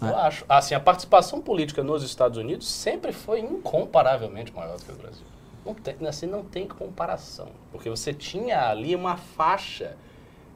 É. 0.00 0.08
Eu 0.08 0.16
acho. 0.16 0.44
Assim, 0.48 0.74
a 0.74 0.80
participação 0.80 1.40
política 1.40 1.82
nos 1.82 2.04
Estados 2.04 2.38
Unidos 2.38 2.68
sempre 2.68 3.12
foi 3.12 3.40
incomparavelmente 3.40 4.52
maior 4.54 4.76
do 4.76 4.84
que 4.84 4.92
o 4.92 4.96
Brasil. 4.96 5.26
Não 5.66 5.74
tem, 5.74 5.96
assim, 6.06 6.26
não 6.26 6.44
tem 6.44 6.66
comparação. 6.66 7.48
Porque 7.72 7.90
você 7.90 8.14
tinha 8.14 8.68
ali 8.68 8.94
uma 8.94 9.16
faixa 9.16 9.96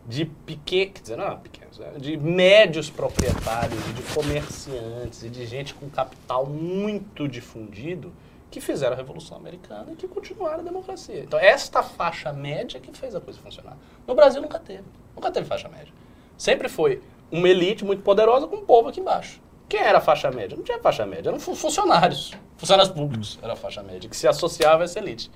de 0.09 0.25
pequenos, 0.25 1.09
não 1.09 1.39
pequenos, 1.39 1.79
né? 1.79 1.93
de 1.99 2.17
médios 2.17 2.89
proprietários, 2.89 3.79
de 3.95 4.03
comerciantes 4.15 5.25
e 5.25 5.29
de 5.29 5.45
gente 5.45 5.75
com 5.75 5.89
capital 5.91 6.47
muito 6.47 7.27
difundido 7.29 8.13
que 8.57 8.61
fizeram 8.63 8.95
a 8.95 8.97
Revolução 8.97 9.37
Americana 9.37 9.93
e 9.93 9.97
que 9.97 10.09
continuaram 10.09 10.61
a 10.61 10.63
democracia. 10.63 11.21
Então, 11.21 11.39
esta 11.39 11.83
faixa 11.83 12.33
média 12.33 12.81
que 12.81 12.91
fez 12.97 13.15
a 13.15 13.21
coisa 13.21 13.39
funcionar. 13.39 13.77
No 14.07 14.15
Brasil 14.15 14.41
nunca 14.41 14.59
teve. 14.59 14.85
Nunca 15.15 15.31
teve 15.31 15.47
faixa 15.47 15.69
média. 15.69 15.93
Sempre 16.39 16.67
foi 16.67 17.03
uma 17.31 17.47
elite 17.51 17.85
muito 17.85 18.03
poderosa 18.03 18.47
com 18.47 18.57
um 18.57 18.65
povo 18.65 18.89
aqui 18.89 18.99
embaixo. 18.99 19.43
Quem 19.69 19.81
era 19.81 19.99
a 19.99 20.01
faixa 20.01 20.31
média? 20.31 20.57
Não 20.57 20.65
tinha 20.65 20.79
faixa 20.79 21.05
média, 21.05 21.29
eram 21.29 21.39
fun- 21.39 21.55
funcionários. 21.55 22.33
Funcionários 22.57 22.91
públicos 22.95 23.39
era 23.43 23.53
a 23.53 23.57
faixa 23.57 23.83
média, 23.83 24.09
que 24.09 24.17
se 24.17 24.27
associava 24.27 24.83
a 24.83 24.85
essa 24.85 24.99
elite. 25.01 25.31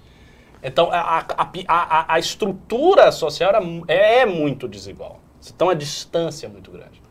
Então, 0.62 0.88
a, 0.90 1.18
a, 1.18 1.50
a, 1.68 2.14
a- 2.14 2.18
estrutura 2.18 3.12
social 3.12 3.50
era 3.50 3.60
mu- 3.60 3.84
é 3.86 4.24
muito 4.24 4.66
desigual. 4.66 5.20
Então, 5.54 5.68
a 5.68 5.74
distância 5.74 6.46
é 6.46 6.48
muito 6.48 6.70
grande. 6.70 7.02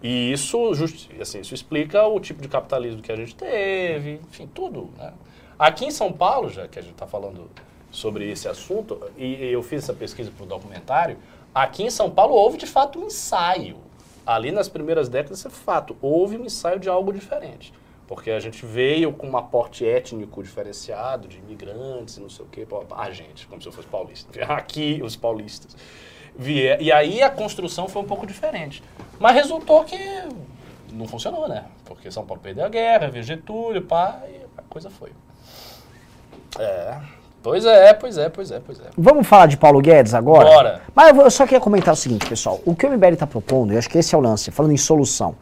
E 0.00 0.30
isso, 0.32 0.58
assim, 1.20 1.40
isso 1.40 1.54
explica 1.54 2.06
o 2.06 2.20
tipo 2.20 2.40
de 2.42 2.46
capitalismo 2.46 3.02
que 3.02 3.10
a 3.10 3.16
gente 3.16 3.34
teve, 3.34 4.20
enfim, 4.28 4.46
tudo. 4.46 4.90
Né? 4.98 5.12
Aqui 5.58 5.84
em 5.84 5.90
São 5.90 6.12
Paulo, 6.12 6.48
já 6.48 6.66
que 6.66 6.78
a 6.78 6.82
gente 6.82 6.92
está 6.92 7.06
falando 7.06 7.50
sobre 7.90 8.30
esse 8.30 8.48
assunto, 8.48 9.00
e, 9.16 9.44
eu 9.46 9.62
fiz 9.62 9.84
essa 9.84 9.94
pesquisa 9.94 10.30
para 10.30 10.44
o 10.44 10.46
documentário, 10.46 11.16
aqui 11.54 11.84
em 11.84 11.90
São 11.90 12.10
Paulo 12.10 12.34
houve 12.34 12.58
de 12.58 12.66
fato 12.66 12.98
um 12.98 13.06
ensaio. 13.06 13.76
Ali 14.26 14.50
nas 14.50 14.68
primeiras 14.68 15.08
décadas, 15.08 15.44
é 15.44 15.50
fato, 15.50 15.96
houve 16.00 16.36
um 16.36 16.44
ensaio 16.44 16.80
de 16.80 16.88
algo 16.88 17.12
diferente. 17.12 17.72
Porque 18.06 18.30
a 18.30 18.40
gente 18.40 18.66
veio 18.66 19.12
com 19.12 19.28
um 19.28 19.36
aporte 19.36 19.86
étnico 19.86 20.42
diferenciado, 20.42 21.28
de 21.28 21.38
imigrantes 21.38 22.18
não 22.18 22.28
sei 22.28 22.44
o 22.44 22.48
quê. 22.48 22.66
A 22.90 23.10
gente, 23.10 23.46
como 23.46 23.62
se 23.62 23.68
eu 23.68 23.72
fosse 23.72 23.88
paulista. 23.88 24.44
Aqui, 24.52 25.00
os 25.02 25.16
paulistas. 25.16 25.76
Vier, 26.36 26.82
e 26.82 26.90
aí 26.90 27.22
a 27.22 27.30
construção 27.30 27.86
foi 27.88 28.02
um 28.02 28.06
pouco 28.06 28.26
diferente. 28.26 28.82
Mas 29.18 29.34
resultou 29.34 29.84
que 29.84 29.96
não 30.92 31.06
funcionou, 31.06 31.48
né? 31.48 31.66
Porque 31.84 32.10
São 32.10 32.26
Paulo 32.26 32.42
perdeu 32.42 32.64
a 32.64 32.68
guerra, 32.68 33.08
veio 33.08 33.24
Getúlio, 33.24 33.82
pá, 33.82 34.20
e 34.28 34.40
a 34.58 34.62
coisa 34.62 34.90
foi. 34.90 35.12
É. 36.58 36.94
Pois 37.44 37.66
é, 37.66 37.92
pois 37.92 38.16
é, 38.16 38.30
pois 38.30 38.50
é, 38.50 38.58
pois 38.58 38.80
é. 38.80 38.84
Vamos 38.96 39.26
falar 39.26 39.44
de 39.46 39.58
Paulo 39.58 39.78
Guedes 39.82 40.14
agora? 40.14 40.48
Bora. 40.48 40.80
Mas 40.94 41.14
eu, 41.14 41.30
só 41.30 41.44
queria 41.44 41.60
comentar 41.60 41.92
o 41.92 41.96
seguinte, 41.96 42.26
pessoal. 42.26 42.58
O 42.64 42.74
que 42.74 42.86
o 42.86 42.90
MBL 42.90 43.12
está 43.12 43.26
propondo, 43.26 43.74
e 43.74 43.76
acho 43.76 43.88
que 43.88 43.98
esse 43.98 44.14
é 44.14 44.18
o 44.18 44.20
lance, 44.20 44.50
falando 44.50 44.72
em 44.72 44.78
solução, 44.78 45.34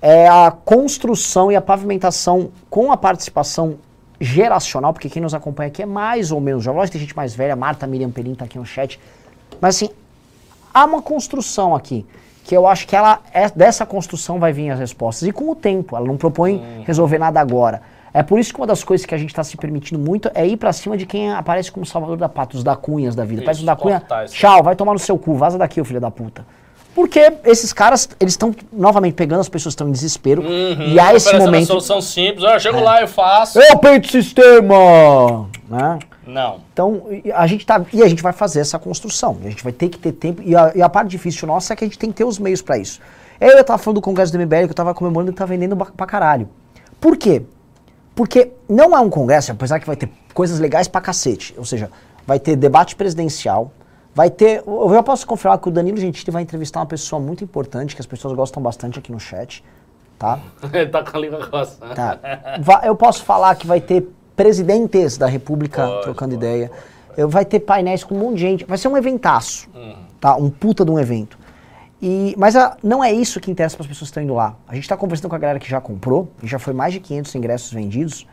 é 0.00 0.26
a 0.26 0.50
construção 0.50 1.52
e 1.52 1.56
a 1.56 1.60
pavimentação 1.60 2.50
com 2.70 2.90
a 2.90 2.96
participação 2.96 3.76
geracional, 4.18 4.94
porque 4.94 5.10
quem 5.10 5.20
nos 5.20 5.34
acompanha 5.34 5.68
aqui 5.68 5.82
é 5.82 5.86
mais 5.86 6.32
ou 6.32 6.40
menos 6.40 6.64
jovem. 6.64 6.78
Lógico 6.78 6.92
tem 6.92 7.02
gente 7.02 7.16
mais 7.16 7.34
velha, 7.34 7.54
Marta 7.54 7.86
Miriam 7.86 8.10
Perim 8.10 8.32
está 8.32 8.46
aqui 8.46 8.56
no 8.56 8.64
chat. 8.64 8.98
Mas 9.60 9.76
assim, 9.76 9.90
há 10.72 10.86
uma 10.86 11.02
construção 11.02 11.74
aqui 11.74 12.06
que 12.42 12.56
eu 12.56 12.66
acho 12.66 12.86
que 12.86 12.96
ela 12.96 13.20
é, 13.34 13.50
dessa 13.50 13.84
construção 13.84 14.38
vai 14.38 14.52
vir 14.52 14.70
as 14.70 14.78
respostas 14.78 15.28
e 15.28 15.32
com 15.32 15.50
o 15.50 15.54
tempo 15.54 15.94
ela 15.94 16.06
não 16.06 16.16
propõe 16.16 16.82
resolver 16.86 17.18
nada 17.18 17.38
agora 17.40 17.82
é 18.14 18.22
por 18.22 18.38
isso 18.38 18.54
que 18.54 18.60
uma 18.60 18.66
das 18.66 18.84
coisas 18.84 19.04
que 19.04 19.12
a 19.12 19.18
gente 19.18 19.30
está 19.30 19.42
se 19.42 19.56
permitindo 19.56 19.98
muito 19.98 20.30
é 20.34 20.46
ir 20.46 20.56
pra 20.56 20.72
cima 20.72 20.96
de 20.96 21.04
quem 21.04 21.32
aparece 21.32 21.72
como 21.72 21.84
salvador 21.84 22.16
da 22.16 22.28
pátria, 22.28 22.58
os 22.58 22.62
da 22.62 22.76
cunhas 22.76 23.16
da 23.16 23.24
vida. 23.24 23.40
Isso, 23.40 23.44
Parece 23.44 23.62
um 23.62 23.66
da 23.66 23.74
cunha, 23.74 24.00
tchau, 24.28 24.62
vai 24.62 24.76
tomar 24.76 24.92
no 24.92 25.00
seu 25.00 25.18
cu, 25.18 25.34
vaza 25.34 25.58
daqui, 25.58 25.80
ô 25.80 25.84
filho 25.84 26.00
da 26.00 26.12
puta. 26.12 26.46
Porque 26.94 27.32
esses 27.44 27.72
caras, 27.72 28.08
eles 28.20 28.34
estão 28.34 28.54
novamente 28.72 29.14
pegando 29.14 29.40
as 29.40 29.48
pessoas 29.48 29.72
estão 29.72 29.88
em 29.88 29.90
desespero 29.90 30.44
e 30.44 31.00
há 31.00 31.12
esse 31.12 31.36
momento. 31.36 31.64
É. 31.64 31.66
solução 31.66 32.00
simples, 32.00 32.44
ah, 32.44 32.56
chego 32.56 32.78
lá, 32.78 33.00
eu 33.00 33.08
faço. 33.08 33.58
Eu 33.58 33.78
peito 33.78 34.08
sistema! 34.08 35.48
Né? 35.68 35.98
Não. 36.24 36.60
Então, 36.72 37.02
a 37.34 37.46
gente 37.48 37.66
tá, 37.66 37.84
e 37.92 38.00
a 38.00 38.06
gente 38.06 38.22
vai 38.22 38.32
fazer 38.32 38.60
essa 38.60 38.78
construção. 38.78 39.36
A 39.44 39.48
gente 39.48 39.64
vai 39.64 39.72
ter 39.72 39.88
que 39.88 39.98
ter 39.98 40.12
tempo. 40.12 40.40
E 40.44 40.54
a, 40.54 40.72
e 40.72 40.80
a 40.80 40.88
parte 40.88 41.10
difícil 41.10 41.48
nossa 41.48 41.72
é 41.72 41.76
que 41.76 41.84
a 41.84 41.86
gente 41.88 41.98
tem 41.98 42.10
que 42.10 42.16
ter 42.16 42.24
os 42.24 42.38
meios 42.38 42.62
pra 42.62 42.78
isso. 42.78 43.00
Eu 43.40 43.62
tava 43.64 43.78
falando 43.78 43.96
do 43.96 44.00
Congresso 44.00 44.32
do 44.32 44.38
MBL 44.38 44.66
que 44.66 44.70
eu 44.70 44.74
tava 44.74 44.94
comemorando 44.94 45.32
e 45.32 45.34
tá 45.34 45.44
vendendo 45.44 45.76
pra 45.76 46.06
caralho. 46.06 46.48
Por 47.00 47.16
quê? 47.16 47.42
Porque 48.14 48.52
não 48.68 48.96
é 48.96 49.00
um 49.00 49.10
congresso, 49.10 49.52
apesar 49.52 49.80
que 49.80 49.86
vai 49.86 49.96
ter 49.96 50.08
coisas 50.32 50.60
legais 50.60 50.86
pra 50.86 51.00
cacete. 51.00 51.54
Ou 51.58 51.64
seja, 51.64 51.90
vai 52.26 52.38
ter 52.38 52.56
debate 52.56 52.94
presidencial, 52.94 53.72
vai 54.14 54.30
ter. 54.30 54.62
Eu 54.66 54.90
já 54.92 55.02
posso 55.02 55.26
confirmar 55.26 55.58
que 55.58 55.68
o 55.68 55.70
Danilo 55.70 55.96
Gentili 55.96 56.30
vai 56.30 56.42
entrevistar 56.42 56.80
uma 56.80 56.86
pessoa 56.86 57.20
muito 57.20 57.42
importante, 57.42 57.94
que 57.94 58.00
as 58.00 58.06
pessoas 58.06 58.34
gostam 58.34 58.62
bastante 58.62 58.98
aqui 58.98 59.10
no 59.10 59.18
chat. 59.18 59.64
Tá? 60.18 60.38
Ele 60.72 60.90
tá 60.90 61.02
com 61.02 61.16
a 61.16 61.20
língua 61.20 61.46
coçando. 61.46 61.94
Tá. 61.94 62.18
Eu 62.84 62.94
posso 62.94 63.24
falar 63.24 63.54
que 63.56 63.66
vai 63.66 63.80
ter 63.80 64.08
presidentes 64.36 65.18
da 65.18 65.26
República 65.26 65.86
Pode, 65.86 66.02
trocando 66.02 66.34
pode, 66.34 66.46
ideia. 66.46 66.70
Eu, 67.16 67.28
vai 67.28 67.44
ter 67.44 67.60
painéis 67.60 68.04
com 68.04 68.14
um 68.14 68.18
monte 68.18 68.36
de 68.36 68.40
gente. 68.40 68.64
Vai 68.64 68.78
ser 68.78 68.88
um 68.88 68.96
eventaço. 68.96 69.68
Tá? 70.20 70.36
Um 70.36 70.50
puta 70.50 70.84
de 70.84 70.90
um 70.90 70.98
evento. 70.98 71.38
E, 72.02 72.34
mas 72.36 72.54
a- 72.56 72.76
não 72.82 73.02
é 73.02 73.12
isso 73.12 73.40
que 73.40 73.50
interessa 73.50 73.76
para 73.76 73.84
as 73.84 73.88
pessoas 73.88 74.08
que 74.08 74.12
estão 74.12 74.22
indo 74.22 74.34
lá. 74.34 74.54
A 74.68 74.74
gente 74.74 74.84
está 74.84 74.96
conversando 74.96 75.30
com 75.30 75.36
a 75.36 75.38
galera 75.38 75.58
que 75.58 75.68
já 75.68 75.80
comprou, 75.80 76.28
e 76.42 76.46
já 76.46 76.58
foi 76.58 76.72
mais 76.74 76.92
de 76.92 77.00
500 77.00 77.34
ingressos 77.34 77.72
vendidos. 77.72 78.26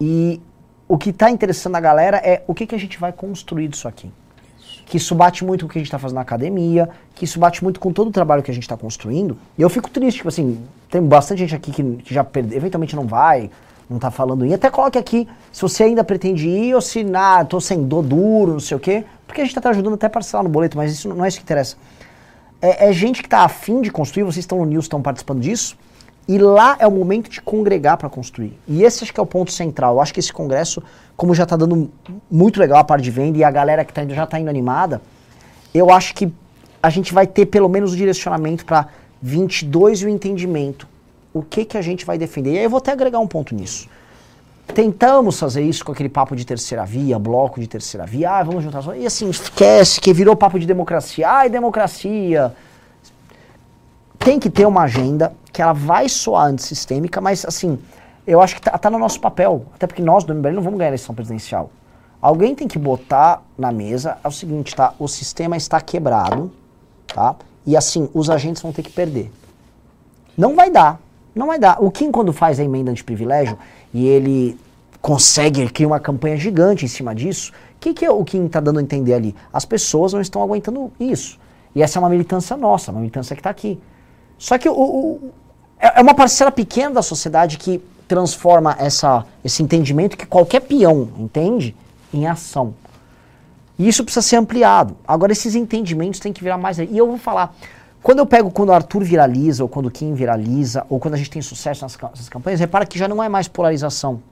E 0.00 0.40
o 0.88 0.96
que 0.96 1.10
está 1.10 1.30
interessando 1.30 1.76
a 1.76 1.80
galera 1.80 2.16
é 2.18 2.42
o 2.46 2.54
que, 2.54 2.66
que 2.66 2.74
a 2.74 2.78
gente 2.78 2.98
vai 2.98 3.12
construir 3.12 3.68
disso 3.68 3.86
aqui. 3.88 4.10
Que 4.86 4.98
isso 4.98 5.14
bate 5.14 5.44
muito 5.44 5.64
com 5.64 5.68
o 5.68 5.72
que 5.72 5.78
a 5.78 5.80
gente 5.80 5.88
está 5.88 5.98
fazendo 5.98 6.14
na 6.16 6.20
academia, 6.22 6.88
que 7.14 7.24
isso 7.24 7.38
bate 7.40 7.62
muito 7.62 7.80
com 7.80 7.92
todo 7.92 8.08
o 8.08 8.12
trabalho 8.12 8.42
que 8.42 8.50
a 8.50 8.54
gente 8.54 8.62
está 8.62 8.76
construindo. 8.76 9.36
E 9.58 9.62
eu 9.62 9.68
fico 9.68 9.90
triste, 9.90 10.18
tipo 10.18 10.28
assim, 10.28 10.60
tem 10.88 11.02
bastante 11.02 11.40
gente 11.40 11.54
aqui 11.54 11.72
que, 11.72 11.82
que 11.96 12.14
já 12.14 12.22
perdeu, 12.22 12.56
eventualmente 12.56 12.94
não 12.94 13.04
vai, 13.04 13.50
não 13.90 13.98
tá 13.98 14.12
falando 14.12 14.46
ir. 14.46 14.54
Até 14.54 14.70
coloque 14.70 14.96
aqui 14.96 15.28
se 15.50 15.60
você 15.60 15.82
ainda 15.84 16.04
pretende 16.04 16.48
ir 16.48 16.72
ou 16.74 16.80
se, 16.80 17.04
ah, 17.14 17.44
tô 17.44 17.60
sem 17.60 17.82
dor 17.82 18.02
duro, 18.04 18.52
não 18.52 18.60
sei 18.60 18.76
o 18.76 18.80
quê. 18.80 19.04
Porque 19.26 19.40
a 19.40 19.44
gente 19.44 19.60
tá 19.60 19.70
ajudando 19.70 19.94
até 19.94 20.06
a 20.06 20.10
parcelar 20.10 20.44
no 20.44 20.48
boleto, 20.50 20.76
mas 20.76 20.92
isso 20.92 21.08
não 21.08 21.24
é 21.24 21.28
isso 21.28 21.38
que 21.38 21.42
interessa. 21.42 21.76
É, 22.60 22.88
é 22.88 22.92
gente 22.92 23.22
que 23.22 23.28
tá 23.28 23.40
afim 23.40 23.80
de 23.80 23.90
construir, 23.90 24.24
vocês 24.24 24.42
estão 24.42 24.58
no 24.58 24.64
News, 24.64 24.86
estão 24.86 25.02
participando 25.02 25.40
disso. 25.40 25.76
E 26.28 26.38
lá 26.38 26.76
é 26.80 26.86
o 26.86 26.90
momento 26.90 27.30
de 27.30 27.40
congregar 27.40 27.96
para 27.96 28.08
construir. 28.08 28.58
E 28.66 28.82
esse 28.82 29.04
acho 29.04 29.12
que 29.14 29.20
é 29.20 29.22
o 29.22 29.26
ponto 29.26 29.52
central. 29.52 29.94
Eu 29.94 30.00
acho 30.00 30.12
que 30.12 30.18
esse 30.18 30.32
congresso, 30.32 30.82
como 31.16 31.34
já 31.34 31.44
está 31.44 31.56
dando 31.56 31.88
muito 32.28 32.58
legal 32.58 32.78
a 32.78 32.84
parte 32.84 33.04
de 33.04 33.12
venda 33.12 33.38
e 33.38 33.44
a 33.44 33.50
galera 33.50 33.84
que 33.84 33.92
tá 33.92 34.02
indo, 34.02 34.12
já 34.12 34.24
está 34.24 34.40
indo 34.40 34.50
animada, 34.50 35.00
eu 35.72 35.90
acho 35.90 36.14
que 36.14 36.32
a 36.82 36.90
gente 36.90 37.14
vai 37.14 37.26
ter 37.26 37.46
pelo 37.46 37.68
menos 37.68 37.92
o 37.92 37.96
direcionamento 37.96 38.64
para 38.64 38.88
22 39.22 40.02
e 40.02 40.06
o 40.06 40.08
entendimento. 40.08 40.88
O 41.32 41.42
que, 41.42 41.64
que 41.64 41.78
a 41.78 41.82
gente 41.82 42.04
vai 42.04 42.18
defender. 42.18 42.54
E 42.54 42.58
aí 42.58 42.64
eu 42.64 42.70
vou 42.70 42.78
até 42.78 42.90
agregar 42.90 43.20
um 43.20 43.26
ponto 43.26 43.54
nisso. 43.54 43.88
Tentamos 44.74 45.38
fazer 45.38 45.62
isso 45.62 45.84
com 45.84 45.92
aquele 45.92 46.08
papo 46.08 46.34
de 46.36 46.44
terceira 46.44 46.84
via, 46.84 47.18
bloco 47.18 47.60
de 47.60 47.66
terceira 47.66 48.04
via, 48.04 48.30
ah, 48.30 48.42
vamos 48.42 48.62
juntar. 48.62 48.82
E 48.96 49.06
assim, 49.06 49.30
esquece 49.30 50.00
que 50.00 50.12
virou 50.12 50.36
papo 50.36 50.58
de 50.58 50.66
democracia. 50.66 51.28
Ai, 51.28 51.48
democracia 51.48 52.52
tem 54.26 54.40
que 54.40 54.50
ter 54.50 54.66
uma 54.66 54.82
agenda 54.82 55.32
que 55.52 55.62
ela 55.62 55.72
vai 55.72 56.08
soar 56.08 56.46
antissistêmica, 56.46 57.20
mas 57.20 57.44
assim, 57.44 57.78
eu 58.26 58.40
acho 58.40 58.56
que 58.56 58.60
tá, 58.60 58.76
tá 58.76 58.90
no 58.90 58.98
nosso 58.98 59.20
papel. 59.20 59.66
Até 59.72 59.86
porque 59.86 60.02
nós 60.02 60.24
do 60.24 60.34
MBL 60.34 60.50
não 60.50 60.62
vamos 60.62 60.78
ganhar 60.78 60.88
a 60.88 60.90
eleição 60.90 61.14
presidencial. 61.14 61.70
Alguém 62.20 62.52
tem 62.52 62.66
que 62.66 62.76
botar 62.76 63.42
na 63.56 63.70
mesa 63.70 64.18
é 64.24 64.26
o 64.26 64.32
seguinte, 64.32 64.74
tá? 64.74 64.94
O 64.98 65.06
sistema 65.06 65.56
está 65.56 65.80
quebrado, 65.80 66.50
tá? 67.06 67.36
E 67.64 67.76
assim, 67.76 68.10
os 68.12 68.28
agentes 68.28 68.60
vão 68.60 68.72
ter 68.72 68.82
que 68.82 68.90
perder. 68.90 69.30
Não 70.36 70.56
vai 70.56 70.72
dar. 70.72 70.98
Não 71.36 71.46
vai 71.48 71.58
dar. 71.58 71.76
O 71.82 71.90
Kim, 71.90 72.10
quando 72.10 72.32
faz 72.32 72.58
a 72.58 72.64
emenda 72.64 72.92
de 72.94 73.04
privilégio 73.04 73.58
e 73.92 74.06
ele 74.06 74.58
consegue, 75.02 75.60
ele 75.60 75.70
cria 75.70 75.86
uma 75.86 76.00
campanha 76.00 76.36
gigante 76.36 76.84
em 76.84 76.88
cima 76.88 77.14
disso, 77.14 77.52
o 77.76 77.78
que, 77.78 77.92
que 77.92 78.04
é 78.06 78.10
o 78.10 78.24
Kim 78.24 78.46
está 78.46 78.58
dando 78.58 78.78
a 78.78 78.82
entender 78.82 79.12
ali? 79.12 79.36
As 79.52 79.64
pessoas 79.66 80.14
não 80.14 80.20
estão 80.20 80.42
aguentando 80.42 80.90
isso. 80.98 81.38
E 81.74 81.82
essa 81.82 81.98
é 81.98 82.00
uma 82.00 82.08
militância 82.08 82.56
nossa, 82.56 82.90
uma 82.90 83.00
militância 83.00 83.36
que 83.36 83.40
está 83.40 83.50
aqui. 83.50 83.78
Só 84.38 84.56
que 84.56 84.66
o, 84.68 84.72
o- 84.74 85.30
é 85.78 86.00
é 86.00 86.02
uma 86.02 86.14
parcela 86.14 86.50
pequena 86.50 86.94
da 86.94 87.02
sociedade 87.02 87.58
que 87.58 87.82
transforma 88.08 88.74
essa, 88.78 89.26
esse 89.44 89.62
entendimento 89.62 90.16
que 90.16 90.24
qualquer 90.24 90.60
peão 90.60 91.10
entende 91.18 91.76
em 92.14 92.26
ação. 92.26 92.72
E 93.78 93.86
isso 93.86 94.02
precisa 94.02 94.22
ser 94.26 94.36
ampliado. 94.36 94.96
Agora, 95.06 95.32
esses 95.32 95.54
entendimentos 95.54 96.18
têm 96.18 96.32
que 96.32 96.42
virar 96.42 96.56
mais. 96.56 96.78
E 96.78 96.88
eu 96.96 97.06
vou 97.06 97.18
falar. 97.18 97.54
Quando 98.06 98.20
eu 98.20 98.26
pego 98.26 98.52
quando 98.52 98.68
o 98.68 98.72
Arthur 98.72 99.02
viraliza, 99.02 99.64
ou 99.64 99.68
quando 99.68 99.86
o 99.86 99.90
Kim 99.90 100.14
viraliza, 100.14 100.86
ou 100.88 101.00
quando 101.00 101.14
a 101.14 101.16
gente 101.16 101.28
tem 101.28 101.42
sucesso 101.42 101.82
nas 101.82 101.98
nessas 102.00 102.28
campanhas, 102.28 102.60
repara 102.60 102.86
que 102.86 102.96
já 102.96 103.08
não 103.08 103.20
é 103.20 103.28
mais 103.28 103.48
polarização. 103.48 104.22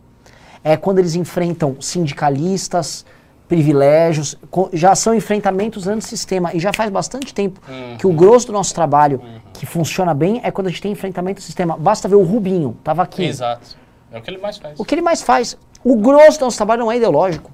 É 0.62 0.76
quando 0.76 1.00
eles 1.00 1.16
enfrentam 1.16 1.76
sindicalistas, 1.80 3.04
privilégios, 3.48 4.38
já 4.72 4.94
são 4.94 5.12
enfrentamentos 5.12 5.88
antissistema. 5.88 6.54
E 6.54 6.60
já 6.60 6.72
faz 6.72 6.88
bastante 6.88 7.34
tempo 7.34 7.60
que 7.98 8.06
o 8.06 8.12
grosso 8.12 8.46
do 8.46 8.52
nosso 8.52 8.72
trabalho, 8.72 9.20
que 9.52 9.66
funciona 9.66 10.14
bem, 10.14 10.40
é 10.44 10.52
quando 10.52 10.68
a 10.68 10.70
gente 10.70 10.80
tem 10.80 10.92
enfrentamento 10.92 11.40
ao 11.40 11.42
sistema. 11.44 11.76
Basta 11.76 12.06
ver 12.06 12.14
o 12.14 12.22
Rubinho, 12.22 12.76
tava 12.84 13.02
aqui. 13.02 13.24
Exato. 13.24 13.76
É 14.12 14.18
o 14.20 14.22
que 14.22 14.30
ele 14.30 14.38
mais 14.38 14.56
faz. 14.56 14.78
O 14.78 14.84
que 14.84 14.94
ele 14.94 15.02
mais 15.02 15.20
faz? 15.20 15.58
O 15.82 15.96
grosso 15.96 16.38
do 16.38 16.44
nosso 16.44 16.56
trabalho 16.58 16.78
não 16.78 16.92
é 16.92 16.96
ideológico. 16.96 17.50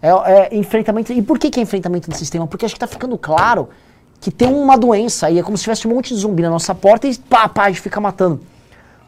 É, 0.00 0.08
é 0.08 0.56
enfrentamento. 0.56 1.12
E 1.12 1.20
por 1.20 1.38
que, 1.38 1.50
que 1.50 1.60
é 1.60 1.62
enfrentamento 1.62 2.08
do 2.08 2.16
sistema? 2.16 2.46
Porque 2.46 2.64
acho 2.64 2.74
que 2.74 2.82
está 2.82 2.86
ficando 2.86 3.18
claro 3.18 3.68
que 4.20 4.30
tem 4.30 4.48
uma 4.48 4.76
doença 4.76 5.28
aí, 5.28 5.38
é 5.38 5.42
como 5.42 5.56
se 5.56 5.64
tivesse 5.64 5.88
um 5.88 5.94
monte 5.94 6.14
de 6.14 6.20
zumbi 6.20 6.42
na 6.42 6.50
nossa 6.50 6.74
porta 6.74 7.08
e 7.08 7.16
pá, 7.16 7.48
pá, 7.48 7.64
a 7.64 7.68
gente 7.70 7.80
fica 7.80 8.00
matando. 8.00 8.36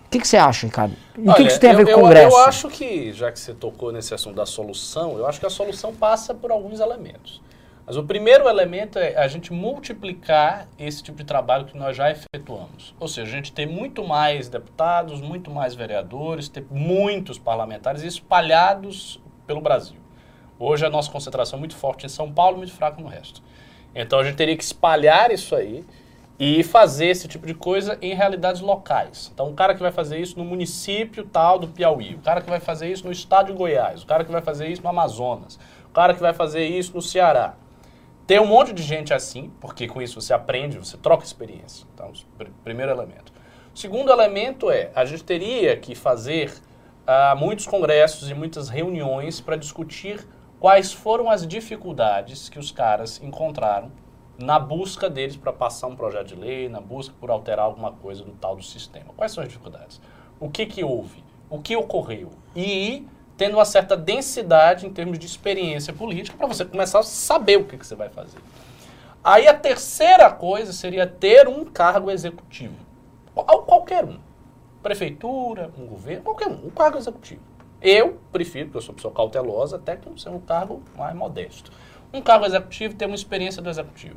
O 0.07 0.11
que, 0.11 0.19
que 0.19 0.27
você 0.27 0.37
acha, 0.37 0.67
Ricardo? 0.67 0.95
E 1.17 1.29
o 1.29 1.35
que, 1.35 1.43
que 1.43 1.49
isso 1.49 1.61
tem 1.61 1.71
a 1.71 1.75
ver 1.75 1.89
eu, 1.89 1.95
com 1.95 2.01
o 2.01 2.05
Congresso? 2.05 2.37
Eu 2.37 2.45
acho 2.45 2.69
que, 2.69 3.13
já 3.13 3.31
que 3.31 3.39
você 3.39 3.53
tocou 3.53 3.93
nesse 3.93 4.15
assunto 4.15 4.37
da 4.37 4.47
solução, 4.47 5.17
eu 5.19 5.27
acho 5.27 5.41
que 5.41 5.47
a 5.47 5.51
solução 5.51 5.95
passa 5.95 6.35
por 6.35 6.51
alguns 6.51 6.81
elementos. 6.81 7.41
Mas 7.87 7.97
o 7.97 8.05
primeiro 8.05 8.49
elemento 8.49 8.99
é 8.99 9.17
a 9.17 9.27
gente 9.27 9.53
multiplicar 9.53 10.69
esse 10.79 11.03
tipo 11.03 11.19
de 11.19 11.25
trabalho 11.25 11.65
que 11.65 11.77
nós 11.77 11.97
já 11.97 12.11
efetuamos. 12.11 12.95
Ou 13.01 13.09
seja, 13.09 13.31
a 13.31 13.35
gente 13.35 13.53
ter 13.53 13.67
muito 13.67 14.07
mais 14.07 14.49
deputados, 14.49 15.21
muito 15.21 15.51
mais 15.51 15.75
vereadores, 15.75 16.49
ter 16.49 16.65
muitos 16.71 17.39
parlamentares 17.39 18.03
espalhados 18.03 19.21
pelo 19.47 19.61
Brasil. 19.61 19.97
Hoje 20.59 20.87
a 20.87 20.91
nossa 20.91 21.11
concentração 21.11 21.57
é 21.57 21.61
muito 21.61 21.75
forte 21.75 22.07
em 22.07 22.09
São 22.09 22.31
Paulo, 22.31 22.59
muito 22.59 22.73
fraca 22.73 23.01
no 23.03 23.09
resto. 23.09 23.43
Então 23.95 24.19
a 24.19 24.25
gente 24.25 24.37
teria 24.37 24.57
que 24.57 24.65
espalhar 24.65 25.31
isso 25.31 25.55
aí 25.55 25.85
e 26.39 26.63
fazer 26.63 27.07
esse 27.07 27.29
tipo 27.29 27.47
de 27.47 27.55
coisa 27.55 27.99
em 28.01 28.15
realidades 28.15 28.61
locais. 28.61 29.31
Então 29.33 29.51
o 29.51 29.55
cara 29.55 29.75
que 29.75 29.81
vai 29.81 29.93
fazer 29.93 30.19
isso 30.19 30.39
no 30.39 30.45
município 30.45 31.25
tal 31.25 31.59
do 31.59 31.69
Piauí, 31.69 32.15
o 32.15 32.19
cara 32.19 32.41
que 32.41 32.51
vai 32.51 32.61
fazer 32.61 32.91
isso 32.91 33.05
no 33.05 33.13
estado 33.13 33.47
de 33.47 33.53
Goiás, 33.53 34.03
o 34.03 34.07
cara 34.07 34.25
que 34.25 34.33
vai 34.33 34.43
fazer 34.43 34.69
isso 34.69 34.83
no 34.83 34.89
Amazonas, 34.89 35.59
o 35.87 35.93
cara 35.93 36.15
que 36.15 36.21
vai 36.21 36.33
fazer 36.33 36.65
isso 36.65 36.95
no 36.95 37.03
Ceará. 37.03 37.55
Tem 38.27 38.41
um 38.41 38.47
monte 38.47 38.73
de 38.73 38.83
gente 38.83 39.13
assim, 39.13 39.53
porque 39.61 39.87
com 39.87 40.01
isso 40.01 40.21
você 40.21 40.33
aprende, 40.33 40.79
você 40.79 40.97
troca 40.97 41.25
experiência. 41.25 41.87
Então, 41.93 42.13
primeiro 42.65 42.91
elemento. 42.91 43.33
Segundo 43.75 44.11
elemento 44.11 44.71
é, 44.71 44.91
a 44.95 45.05
gente 45.05 45.25
teria 45.25 45.77
que 45.77 45.95
fazer 45.95 46.53
uh, 47.03 47.37
muitos 47.37 47.67
congressos 47.67 48.31
e 48.31 48.35
muitas 48.35 48.69
reuniões 48.69 49.41
para 49.41 49.57
discutir 49.57 50.27
quais 50.63 50.93
foram 50.93 51.29
as 51.29 51.45
dificuldades 51.45 52.49
que 52.49 52.57
os 52.57 52.71
caras 52.71 53.21
encontraram 53.21 53.91
na 54.39 54.61
busca 54.61 55.11
deles 55.11 55.35
para 55.35 55.53
passar 55.53 55.89
um 55.89 55.97
projeto 55.97 56.29
de 56.29 56.37
lei, 56.37 56.69
na 56.69 56.81
busca 56.81 57.13
por 57.21 57.33
alterar 57.33 57.65
alguma 57.65 57.91
coisa 57.91 58.23
do 58.23 58.31
tal 58.31 58.55
do 58.55 58.63
sistema. 58.63 59.07
Quais 59.17 59.33
são 59.33 59.43
as 59.43 59.49
dificuldades? 59.49 60.01
O 60.39 60.49
que, 60.49 60.65
que 60.65 60.85
houve? 60.85 61.25
O 61.51 61.59
que 61.59 61.75
ocorreu? 61.75 62.31
E 62.55 63.05
tendo 63.37 63.57
uma 63.57 63.65
certa 63.65 63.97
densidade 63.97 64.87
em 64.87 64.93
termos 64.93 65.19
de 65.19 65.27
experiência 65.27 65.93
política 65.93 66.37
para 66.39 66.47
você 66.47 66.65
começar 66.65 67.01
a 67.01 67.03
saber 67.03 67.59
o 67.59 67.65
que, 67.65 67.77
que 67.77 67.85
você 67.85 67.97
vai 67.97 68.09
fazer. 68.09 68.39
Aí 69.25 69.49
a 69.49 69.55
terceira 69.55 70.31
coisa 70.31 70.73
seria 70.73 71.09
ter 71.09 71.49
um 71.49 71.65
cargo 71.65 72.09
executivo. 72.09 72.77
Qualquer 73.35 74.05
um. 74.05 74.21
Prefeitura, 74.81 75.73
um 75.77 75.87
governo, 75.87 76.23
qualquer 76.23 76.47
um. 76.47 76.67
Um 76.67 76.71
cargo 76.71 76.99
executivo. 76.99 77.52
Eu 77.83 78.19
prefiro, 78.31 78.67
porque 78.67 78.79
eu 78.79 78.83
sou 78.83 78.95
pessoa 78.95 79.13
cautelosa, 79.13 79.77
até 79.77 79.97
que 79.97 80.09
ser 80.21 80.29
um 80.29 80.39
cargo 80.39 80.81
mais 80.97 81.15
modesto. 81.17 81.73
Um 82.13 82.21
cargo 82.21 82.47
executivo 82.47 82.95
tem 82.95 83.09
uma 83.09 83.17
experiência 83.17 83.61
do 83.61 83.69
executivo. 83.69 84.17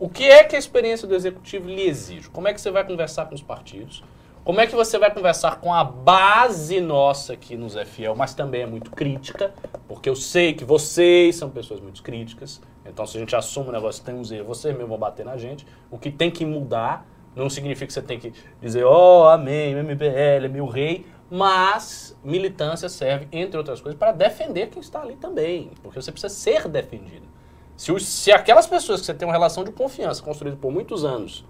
O 0.00 0.08
que 0.08 0.24
é 0.24 0.42
que 0.44 0.56
a 0.56 0.58
experiência 0.58 1.06
do 1.06 1.14
executivo 1.14 1.68
lhe 1.68 1.82
exige? 1.82 2.30
Como 2.30 2.48
é 2.48 2.54
que 2.54 2.60
você 2.60 2.70
vai 2.70 2.84
conversar 2.84 3.26
com 3.26 3.34
os 3.34 3.42
partidos? 3.42 4.02
Como 4.44 4.60
é 4.60 4.66
que 4.66 4.74
você 4.74 4.98
vai 4.98 5.12
conversar 5.12 5.60
com 5.60 5.72
a 5.72 5.84
base 5.84 6.80
nossa 6.80 7.34
aqui 7.34 7.56
nos 7.56 7.74
FL, 7.74 8.14
mas 8.16 8.34
também 8.34 8.62
é 8.62 8.66
muito 8.66 8.90
crítica, 8.90 9.54
porque 9.86 10.08
eu 10.08 10.16
sei 10.16 10.52
que 10.52 10.64
vocês 10.64 11.36
são 11.36 11.48
pessoas 11.48 11.80
muito 11.80 12.02
críticas. 12.02 12.60
Então, 12.84 13.06
se 13.06 13.16
a 13.16 13.20
gente 13.20 13.36
assume 13.36 13.68
o 13.68 13.72
negócio 13.72 14.02
tem 14.02 14.14
uns 14.14 14.32
erros, 14.32 14.58
vocês 14.58 14.74
mesmo 14.74 14.88
vão 14.88 14.98
bater 14.98 15.24
na 15.24 15.36
gente. 15.36 15.64
O 15.90 15.98
que 15.98 16.10
tem 16.10 16.28
que 16.28 16.44
mudar 16.44 17.06
não 17.36 17.48
significa 17.48 17.86
que 17.86 17.92
você 17.92 18.02
tem 18.02 18.18
que 18.18 18.32
dizer, 18.60 18.84
ó, 18.84 19.26
oh, 19.26 19.28
amém, 19.28 19.74
MBL, 19.74 20.48
meu 20.50 20.66
rei, 20.66 21.06
mas 21.34 22.14
militância 22.22 22.90
serve, 22.90 23.26
entre 23.32 23.56
outras 23.56 23.80
coisas, 23.80 23.98
para 23.98 24.12
defender 24.12 24.66
quem 24.66 24.82
está 24.82 25.00
ali 25.00 25.16
também, 25.16 25.70
porque 25.82 25.98
você 25.98 26.12
precisa 26.12 26.30
ser 26.30 26.68
defendido. 26.68 27.26
Se, 27.74 27.90
os, 27.90 28.06
se 28.06 28.30
aquelas 28.30 28.66
pessoas 28.66 29.00
que 29.00 29.06
você 29.06 29.14
tem 29.14 29.26
uma 29.26 29.32
relação 29.32 29.64
de 29.64 29.72
confiança 29.72 30.22
construída 30.22 30.58
por 30.60 30.70
muitos 30.70 31.06
anos, 31.06 31.42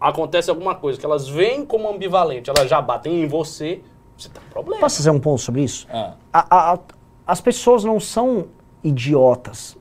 acontece 0.00 0.48
alguma 0.48 0.74
coisa 0.74 0.98
que 0.98 1.04
elas 1.04 1.28
veem 1.28 1.66
como 1.66 1.90
ambivalente, 1.90 2.48
elas 2.48 2.70
já 2.70 2.80
batem 2.80 3.22
em 3.22 3.28
você, 3.28 3.82
você 4.16 4.30
tem 4.30 4.42
um 4.42 4.50
problema. 4.50 4.80
Posso 4.80 4.96
fazer 4.96 5.10
um 5.10 5.20
ponto 5.20 5.42
sobre 5.42 5.62
isso? 5.62 5.86
Ah. 5.92 6.14
A, 6.32 6.72
a, 6.72 6.78
as 7.26 7.40
pessoas 7.42 7.84
não 7.84 8.00
são 8.00 8.46
idiotas. 8.82 9.76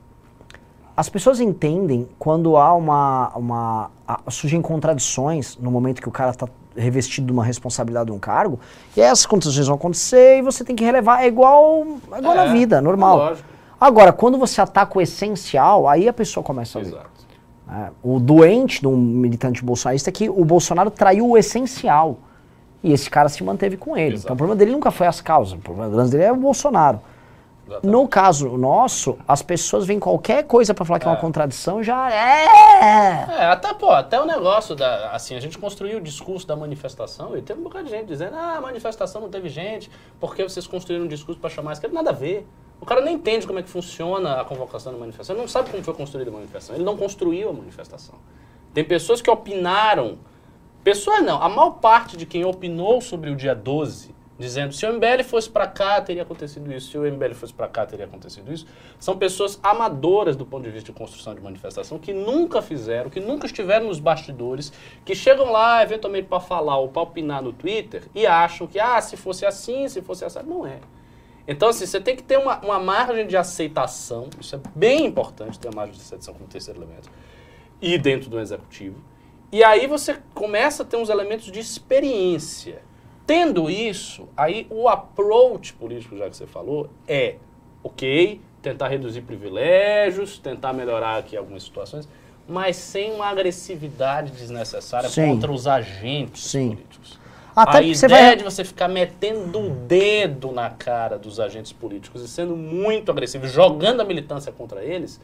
As 0.97 1.07
pessoas 1.07 1.39
entendem 1.39 2.05
quando 2.19 2.57
há 2.57 2.73
uma. 2.73 3.31
uma 3.33 3.91
a, 4.05 4.29
surgem 4.29 4.61
contradições 4.61 5.55
no 5.55 5.71
momento 5.71 6.01
que 6.01 6.09
o 6.09 6.11
cara 6.11 6.31
está 6.31 6.49
revestido 6.79 7.27
de 7.27 7.33
uma 7.33 7.43
responsabilidade 7.43 8.07
de 8.07 8.11
um 8.11 8.19
cargo, 8.19 8.59
e 8.95 9.01
essas 9.01 9.25
contradições 9.25 9.67
vão 9.67 9.75
acontecer 9.75 10.39
e 10.39 10.41
você 10.41 10.63
tem 10.63 10.75
que 10.75 10.83
relevar. 10.83 11.23
É 11.23 11.27
igual, 11.27 11.85
é 12.11 12.19
igual 12.19 12.33
é, 12.33 12.37
na 12.37 12.45
vida, 12.47 12.81
normal. 12.81 13.33
É 13.33 13.37
Agora, 13.79 14.11
quando 14.11 14.37
você 14.37 14.59
ataca 14.59 14.97
o 14.97 15.01
essencial, 15.01 15.87
aí 15.87 16.07
a 16.07 16.13
pessoa 16.13 16.43
começa 16.43 16.79
a 16.79 16.81
ver. 16.81 16.97
É, 17.71 17.89
o 18.03 18.19
doente 18.19 18.81
de 18.81 18.87
um 18.87 18.97
militante 18.97 19.63
bolsonarista 19.63 20.09
é 20.09 20.13
que 20.13 20.27
o 20.27 20.43
Bolsonaro 20.43 20.89
traiu 20.89 21.29
o 21.29 21.37
essencial. 21.37 22.17
E 22.83 22.91
esse 22.91 23.09
cara 23.09 23.29
se 23.29 23.43
manteve 23.43 23.77
com 23.77 23.95
ele. 23.95 24.15
Exato. 24.15 24.25
Então 24.25 24.33
o 24.33 24.37
problema 24.37 24.57
dele 24.57 24.71
nunca 24.71 24.89
foi 24.89 25.05
as 25.05 25.21
causas, 25.21 25.53
o 25.53 25.61
problema 25.61 26.05
dele 26.07 26.23
é 26.23 26.31
o 26.31 26.35
Bolsonaro. 26.35 26.99
Exatamente. 27.69 27.91
No 27.91 28.07
caso 28.07 28.49
nosso, 28.57 29.17
as 29.27 29.41
pessoas 29.41 29.85
veem 29.85 29.99
qualquer 29.99 30.43
coisa 30.43 30.73
para 30.73 30.83
falar 30.85 30.99
que 30.99 31.05
é 31.07 31.09
uma 31.09 31.17
É. 31.17 31.21
contradição 31.21 31.81
já 31.83 32.11
é. 32.11 32.45
É, 33.39 33.45
até, 33.45 33.73
pô, 33.73 33.91
até 33.91 34.19
o 34.19 34.25
negócio 34.25 34.75
da. 34.75 35.11
Assim, 35.11 35.35
a 35.35 35.39
gente 35.39 35.57
construiu 35.57 35.97
o 35.97 36.01
discurso 36.01 36.45
da 36.47 36.55
manifestação 36.55 37.37
e 37.37 37.41
tem 37.41 37.55
um 37.55 37.61
bocado 37.63 37.85
de 37.85 37.91
gente 37.91 38.05
dizendo, 38.07 38.35
ah, 38.35 38.55
a 38.57 38.61
manifestação 38.61 39.21
não 39.21 39.29
teve 39.29 39.49
gente, 39.49 39.89
porque 40.19 40.43
vocês 40.43 40.65
construíram 40.67 41.05
um 41.05 41.07
discurso 41.07 41.39
para 41.39 41.49
chamar 41.49 41.71
a 41.71 41.73
esquerda? 41.73 41.95
Nada 41.95 42.09
a 42.09 42.13
ver. 42.13 42.47
O 42.81 42.85
cara 42.85 43.01
não 43.01 43.09
entende 43.09 43.45
como 43.45 43.59
é 43.59 43.61
que 43.63 43.69
funciona 43.69 44.39
a 44.39 44.45
convocação 44.45 44.93
da 44.93 44.97
manifestação, 44.97 45.35
ele 45.35 45.41
não 45.41 45.49
sabe 45.49 45.69
como 45.69 45.83
foi 45.83 45.93
construída 45.93 46.29
a 46.31 46.33
manifestação, 46.33 46.75
ele 46.75 46.85
não 46.85 46.95
construiu 46.95 47.49
a 47.49 47.53
manifestação. 47.53 48.15
Tem 48.73 48.85
pessoas 48.85 49.21
que 49.21 49.29
opinaram, 49.29 50.17
pessoas 50.81 51.21
não, 51.21 51.41
a 51.43 51.49
maior 51.49 51.71
parte 51.71 52.15
de 52.15 52.25
quem 52.25 52.45
opinou 52.45 53.01
sobre 53.01 53.29
o 53.31 53.35
dia 53.35 53.53
12, 53.53 54.15
dizendo 54.39 54.73
se 54.73 54.85
o 54.85 54.93
MBL 54.93 55.23
fosse 55.23 55.49
para 55.49 55.67
cá 55.67 56.01
teria 56.01 56.23
acontecido 56.23 56.71
isso, 56.73 56.91
se 56.91 56.97
o 56.97 57.03
MBL 57.03 57.33
fosse 57.33 57.53
para 57.53 57.67
cá 57.67 57.85
teria 57.85 58.05
acontecido 58.05 58.51
isso, 58.51 58.65
são 58.97 59.17
pessoas 59.17 59.59
amadoras 59.61 60.37
do 60.37 60.45
ponto 60.45 60.63
de 60.63 60.71
vista 60.71 60.91
de 60.91 60.97
construção 60.97 61.35
de 61.35 61.41
manifestação 61.41 61.99
que 61.99 62.13
nunca 62.13 62.61
fizeram, 62.61 63.09
que 63.09 63.19
nunca 63.19 63.45
estiveram 63.45 63.87
nos 63.87 63.99
bastidores, 63.99 64.71
que 65.03 65.13
chegam 65.13 65.51
lá 65.51 65.83
eventualmente 65.83 66.27
para 66.27 66.39
falar 66.39 66.77
ou 66.77 66.87
para 66.87 67.01
opinar 67.01 67.43
no 67.43 67.51
Twitter 67.51 68.03
e 68.15 68.25
acham 68.25 68.65
que 68.65 68.79
ah, 68.79 68.99
se 69.01 69.17
fosse 69.17 69.45
assim, 69.45 69.89
se 69.89 70.01
fosse 70.01 70.23
assim, 70.23 70.39
não 70.47 70.65
é. 70.65 70.79
Então, 71.45 71.67
assim, 71.67 71.85
você 71.85 71.99
tem 71.99 72.15
que 72.15 72.23
ter 72.23 72.37
uma, 72.37 72.59
uma 72.59 72.79
margem 72.79 73.25
de 73.25 73.35
aceitação, 73.35 74.29
isso 74.39 74.55
é 74.55 74.59
bem 74.75 75.05
importante 75.05 75.59
ter 75.59 75.67
uma 75.67 75.77
margem 75.77 75.95
de 75.95 76.01
aceitação 76.01 76.33
como 76.33 76.47
terceiro 76.47 76.79
elemento, 76.79 77.09
e 77.81 77.97
dentro 77.97 78.29
do 78.29 78.39
executivo. 78.39 79.03
E 79.51 79.63
aí 79.63 79.87
você 79.87 80.17
começa 80.35 80.83
a 80.83 80.85
ter 80.85 80.97
uns 80.97 81.09
elementos 81.09 81.51
de 81.51 81.59
experiência. 81.59 82.83
Tendo 83.29 83.69
isso, 83.69 84.27
aí 84.35 84.65
o 84.71 84.89
approach 84.89 85.73
político, 85.73 86.17
já 86.17 86.27
que 86.27 86.35
você 86.35 86.47
falou, 86.47 86.89
é, 87.07 87.35
ok, 87.83 88.41
tentar 88.59 88.87
reduzir 88.87 89.21
privilégios, 89.21 90.39
tentar 90.39 90.73
melhorar 90.73 91.19
aqui 91.19 91.37
algumas 91.37 91.61
situações, 91.61 92.09
mas 92.47 92.75
sem 92.75 93.13
uma 93.13 93.27
agressividade 93.27 94.31
desnecessária 94.31 95.07
Sim. 95.09 95.27
contra 95.27 95.51
os 95.51 95.67
agentes 95.67 96.41
Sim. 96.43 96.69
políticos. 96.69 97.19
Até 97.55 97.77
a 97.77 97.81
ideia 97.83 98.07
vai- 98.07 98.35
de 98.35 98.43
você 98.43 98.63
ficar 98.65 98.87
metendo 98.87 99.59
o 99.59 99.69
dedo 99.75 100.51
na 100.51 100.71
cara 100.71 101.19
dos 101.19 101.39
agentes 101.39 101.71
políticos 101.71 102.23
e 102.23 102.27
sendo 102.27 102.57
muito 102.57 103.11
agressivo, 103.11 103.45
jogando 103.45 104.01
a 104.01 104.05
militância 104.05 104.51
contra 104.51 104.83
eles, 104.83 105.21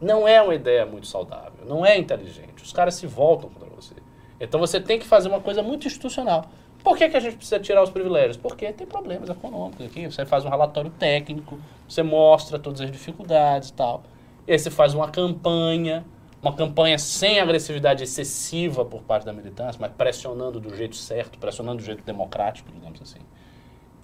não 0.00 0.26
é 0.26 0.40
uma 0.40 0.54
ideia 0.54 0.86
muito 0.86 1.06
saudável, 1.06 1.66
não 1.68 1.84
é 1.84 1.98
inteligente. 1.98 2.64
Os 2.64 2.72
caras 2.72 2.94
se 2.94 3.06
voltam 3.06 3.50
contra 3.50 3.68
você. 3.68 3.92
Então 4.40 4.58
você 4.58 4.80
tem 4.80 4.98
que 4.98 5.06
fazer 5.06 5.28
uma 5.28 5.40
coisa 5.40 5.62
muito 5.62 5.86
institucional. 5.86 6.46
Por 6.86 6.96
que, 6.96 7.08
que 7.08 7.16
a 7.16 7.20
gente 7.20 7.34
precisa 7.34 7.58
tirar 7.58 7.82
os 7.82 7.90
privilégios? 7.90 8.36
Porque 8.36 8.72
tem 8.72 8.86
problemas 8.86 9.28
econômicos 9.28 9.84
aqui. 9.84 10.06
Você 10.06 10.24
faz 10.24 10.44
um 10.44 10.48
relatório 10.48 10.88
técnico, 10.88 11.58
você 11.88 12.00
mostra 12.00 12.60
todas 12.60 12.80
as 12.80 12.92
dificuldades 12.92 13.70
e 13.70 13.72
tal. 13.72 14.04
E 14.46 14.52
aí 14.52 14.58
você 14.60 14.70
faz 14.70 14.94
uma 14.94 15.10
campanha, 15.10 16.06
uma 16.40 16.54
campanha 16.54 16.96
sem 16.96 17.40
agressividade 17.40 18.04
excessiva 18.04 18.84
por 18.84 19.02
parte 19.02 19.26
da 19.26 19.32
militância, 19.32 19.80
mas 19.80 19.90
pressionando 19.94 20.60
do 20.60 20.76
jeito 20.76 20.94
certo, 20.94 21.40
pressionando 21.40 21.78
do 21.78 21.82
jeito 21.82 22.04
democrático, 22.04 22.70
digamos 22.70 23.02
assim. 23.02 23.18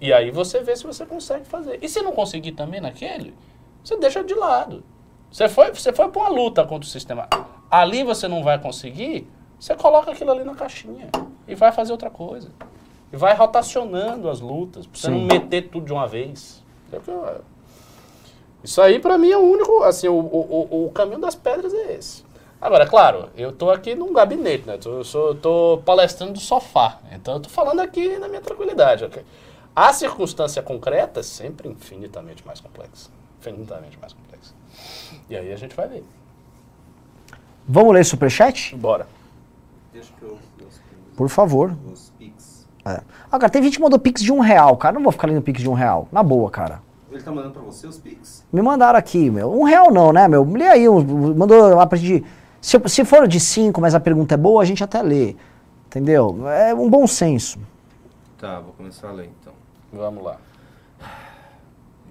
E 0.01 0.11
aí 0.11 0.29
você 0.29 0.61
vê 0.61 0.75
se 0.75 0.83
você 0.83 1.05
consegue 1.05 1.45
fazer. 1.45 1.79
E 1.81 1.87
se 1.87 2.01
não 2.01 2.11
conseguir 2.11 2.51
também 2.51 2.81
naquele, 2.81 3.33
você 3.81 3.95
deixa 3.95 4.21
de 4.25 4.33
lado. 4.33 4.83
Você 5.31 5.47
foi, 5.47 5.71
você 5.71 5.93
foi 5.93 6.09
para 6.09 6.21
uma 6.21 6.29
luta 6.29 6.65
contra 6.65 6.85
o 6.85 6.91
sistema. 6.91 7.29
Ali 7.71 8.03
você 8.03 8.27
não 8.27 8.43
vai 8.43 8.59
conseguir, 8.59 9.25
você 9.63 9.75
coloca 9.75 10.11
aquilo 10.11 10.29
ali 10.29 10.43
na 10.43 10.53
caixinha 10.55 11.07
e 11.47 11.55
vai 11.55 11.71
fazer 11.71 11.93
outra 11.93 12.09
coisa. 12.09 12.49
E 13.13 13.15
vai 13.15 13.33
rotacionando 13.33 14.29
as 14.29 14.41
lutas, 14.41 14.85
pra 14.85 14.99
você 14.99 15.09
não 15.09 15.19
Sim. 15.19 15.25
meter 15.25 15.69
tudo 15.69 15.85
de 15.85 15.93
uma 15.93 16.05
vez. 16.05 16.61
É 16.91 16.99
Isso 18.61 18.81
aí, 18.81 18.99
pra 18.99 19.17
mim, 19.17 19.29
é 19.31 19.37
o 19.37 19.41
único, 19.41 19.81
assim, 19.83 20.09
o, 20.09 20.15
o, 20.15 20.87
o- 20.87 20.91
caminho 20.91 21.21
das 21.21 21.33
pedras 21.33 21.73
é 21.73 21.93
esse. 21.93 22.25
Agora, 22.59 22.85
claro, 22.85 23.29
eu 23.37 23.53
tô 23.53 23.69
aqui 23.71 23.95
num 23.95 24.11
gabinete, 24.11 24.67
né? 24.67 24.77
Eu 24.83 25.01
sou, 25.05 25.33
tô 25.33 25.81
palestrando 25.85 26.33
do 26.33 26.39
sofá. 26.41 26.99
Então 27.13 27.35
eu 27.35 27.39
tô 27.39 27.47
falando 27.49 27.79
aqui 27.79 28.17
na 28.17 28.27
minha 28.27 28.41
tranquilidade. 28.41 29.09
A 29.73 29.93
circunstância 29.93 30.61
concreta 30.61 31.21
é 31.21 31.23
sempre 31.23 31.69
infinitamente 31.69 32.45
mais 32.45 32.59
complexa. 32.59 33.09
Infinitamente 33.39 33.97
mais 33.97 34.11
complexa. 34.11 34.53
E 35.29 35.37
aí 35.37 35.53
a 35.53 35.55
gente 35.55 35.73
vai 35.73 35.87
ver. 35.87 36.03
Vamos 37.65 37.93
ler 37.93 38.03
superchat? 38.03 38.75
Bora. 38.75 39.07
Deixa 39.93 40.11
que 40.19 40.23
eu... 40.23 40.37
Por 41.15 41.29
favor. 41.29 41.75
Os 41.91 42.11
Pix. 42.17 42.67
É. 42.85 43.01
Ah, 43.31 43.39
cara, 43.39 43.49
tem 43.49 43.63
gente 43.63 43.77
que 43.77 43.81
mandou 43.83 43.99
pix 43.99 44.21
de 44.21 44.31
um 44.31 44.39
real, 44.39 44.75
cara. 44.75 44.95
Não 44.95 45.03
vou 45.03 45.11
ficar 45.11 45.27
lendo 45.27 45.41
pix 45.41 45.61
de 45.61 45.69
um 45.69 45.73
real. 45.73 46.07
Na 46.11 46.21
boa, 46.23 46.49
cara. 46.49 46.81
Ele 47.11 47.21
tá 47.21 47.31
mandando 47.31 47.53
pra 47.53 47.61
você 47.61 47.85
os 47.85 47.99
Pix? 47.99 48.43
Me 48.51 48.59
mandaram 48.61 48.97
aqui, 48.97 49.29
meu. 49.29 49.53
Um 49.53 49.63
real 49.63 49.91
não, 49.91 50.11
né, 50.11 50.27
meu? 50.27 50.43
Lê 50.43 50.67
aí, 50.67 50.89
um- 50.89 51.35
mandou 51.35 51.75
lá 51.75 51.85
pra 51.85 51.95
gente. 51.97 52.25
Se, 52.59 52.79
se 52.87 53.05
for 53.05 53.27
de 53.27 53.39
cinco, 53.39 53.79
mas 53.79 53.93
a 53.93 53.99
pergunta 53.99 54.33
é 54.33 54.37
boa, 54.37 54.63
a 54.63 54.65
gente 54.65 54.83
até 54.83 55.01
lê. 55.03 55.35
Entendeu? 55.85 56.49
É 56.49 56.73
um 56.73 56.89
bom 56.89 57.05
senso. 57.05 57.59
Tá, 58.39 58.59
vou 58.59 58.73
começar 58.73 59.09
a 59.09 59.11
ler 59.11 59.29
então. 59.39 59.53
Vamos 59.93 60.23
lá. 60.23 60.37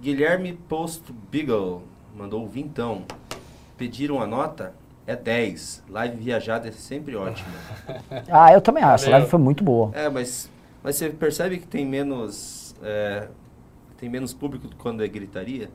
Guilherme 0.00 0.52
Post 0.68 1.12
Beagle 1.30 1.82
mandou 2.16 2.46
vintão. 2.46 3.02
Pediram 3.76 4.20
a 4.20 4.26
nota? 4.26 4.72
É 5.06 5.16
10. 5.16 5.84
Live 5.88 6.16
viajada 6.16 6.68
é 6.68 6.72
sempre 6.72 7.16
ótima. 7.16 7.48
Ah, 8.30 8.52
eu 8.52 8.60
também 8.60 8.82
acho. 8.84 9.04
Valeu. 9.04 9.18
live 9.18 9.30
foi 9.30 9.38
muito 9.40 9.64
boa. 9.64 9.90
é, 9.94 10.08
mas, 10.08 10.48
mas 10.82 10.96
você 10.96 11.10
percebe 11.10 11.58
que 11.58 11.66
tem 11.66 11.84
menos. 11.84 12.74
é, 12.82 13.28
tem 13.98 14.08
menos 14.08 14.32
público 14.32 14.68
quando 14.78 15.02
é 15.04 15.08
gritaria? 15.08 15.70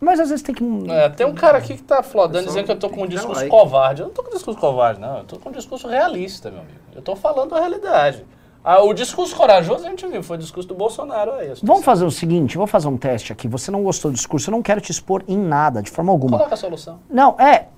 Mas 0.00 0.20
às 0.20 0.28
vezes 0.28 0.42
tem 0.42 0.54
que. 0.54 0.64
É, 0.90 1.08
tem 1.08 1.26
um 1.26 1.34
cara 1.34 1.58
aqui 1.58 1.74
que 1.74 1.82
tá 1.82 2.02
flodando 2.02 2.44
Pessoal, 2.44 2.48
dizendo 2.48 2.66
que 2.66 2.72
eu 2.72 2.78
tô 2.78 2.90
com 2.90 3.04
um 3.04 3.06
discurso 3.06 3.40
like. 3.40 3.50
covarde. 3.50 4.02
Eu 4.02 4.08
não 4.08 4.14
tô 4.14 4.22
com 4.22 4.30
discurso 4.30 4.60
covarde, 4.60 5.00
não. 5.00 5.18
Eu 5.18 5.24
tô 5.24 5.38
com 5.38 5.48
um 5.48 5.52
discurso 5.52 5.88
realista, 5.88 6.50
meu 6.50 6.60
amigo. 6.60 6.78
Eu 6.94 7.00
tô 7.00 7.16
falando 7.16 7.54
a 7.54 7.60
realidade. 7.60 8.24
Ah, 8.62 8.82
o 8.82 8.94
discurso 8.94 9.36
corajoso 9.36 9.86
a 9.86 9.90
gente 9.90 10.06
viu, 10.06 10.22
foi 10.22 10.36
o 10.36 10.40
discurso 10.40 10.66
do 10.68 10.74
Bolsonaro 10.74 11.32
aí. 11.32 11.38
a 11.38 11.40
situação. 11.54 11.66
Vamos 11.66 11.84
fazer 11.84 12.04
o 12.06 12.10
seguinte, 12.10 12.56
vou 12.56 12.66
fazer 12.66 12.88
um 12.88 12.96
teste 12.96 13.30
aqui. 13.32 13.46
Você 13.48 13.70
não 13.70 13.82
gostou 13.82 14.10
do 14.10 14.14
discurso, 14.14 14.48
eu 14.48 14.52
não 14.52 14.62
quero 14.62 14.80
te 14.80 14.90
expor 14.90 15.22
em 15.28 15.36
nada, 15.38 15.82
de 15.82 15.90
forma 15.90 16.10
alguma. 16.10 16.36
Coloca 16.38 16.54
a 16.54 16.56
solução. 16.56 16.98
Não, 17.10 17.38
é. 17.38 17.68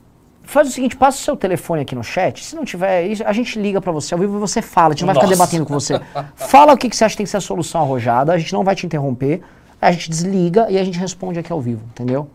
Faz 0.47 0.69
o 0.69 0.71
seguinte, 0.71 0.97
passa 0.97 1.19
o 1.19 1.21
seu 1.23 1.37
telefone 1.37 1.83
aqui 1.83 1.95
no 1.95 2.05
chat. 2.05 2.43
Se 2.45 2.55
não 2.55 2.65
tiver, 2.65 3.05
isso, 3.09 3.23
a 3.27 3.33
gente 3.33 3.59
liga 3.61 3.81
pra 3.81 3.91
você 3.91 4.15
ao 4.15 4.21
vivo 4.21 4.37
e 4.37 4.41
você 4.41 4.63
fala. 4.63 4.89
A 4.89 4.91
gente 4.93 5.01
não 5.05 5.13
vai 5.13 5.17
ficar 5.17 5.27
debatendo 5.29 5.67
com 5.67 5.75
você. 5.75 6.01
Fala 6.37 6.73
o 6.73 6.77
que, 6.77 6.89
que 6.89 6.97
você 6.97 7.05
acha 7.05 7.15
que 7.15 7.19
tem 7.19 7.25
que 7.25 7.31
ser 7.31 7.39
a 7.39 7.41
solução 7.41 7.83
arrojada. 7.83 8.33
A 8.33 8.39
gente 8.39 8.53
não 8.53 8.63
vai 8.63 8.77
te 8.77 8.87
interromper. 8.87 9.43
A 9.83 9.91
gente 9.91 10.09
desliga 10.09 10.71
e 10.71 10.79
a 10.79 10.85
gente 10.85 10.99
responde 10.99 11.39
aqui 11.41 11.53
ao 11.53 11.61
vivo, 11.61 11.83
entendeu? 11.91 12.29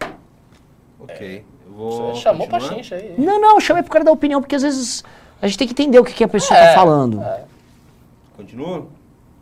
Ok. 0.99 1.43
Eu 1.65 1.73
vou. 1.73 2.13
Você 2.13 2.21
chamou 2.21 2.47
pra 2.47 2.59
chincha 2.59 2.95
aí. 2.95 3.15
Não, 3.17 3.39
não, 3.39 3.55
eu 3.55 3.61
chamei 3.61 3.81
pro 3.81 3.91
cara 3.91 4.03
dar 4.03 4.11
opinião, 4.11 4.41
porque 4.41 4.55
às 4.55 4.61
vezes 4.61 5.03
a 5.41 5.47
gente 5.47 5.57
tem 5.57 5.67
que 5.67 5.73
entender 5.73 5.97
o 5.97 6.03
que, 6.03 6.13
que 6.13 6.23
a 6.23 6.27
pessoa 6.27 6.59
É, 6.59 6.67
tá 6.67 6.75
falando. 6.75 7.21
é. 7.21 7.45
Continua? 8.35 8.87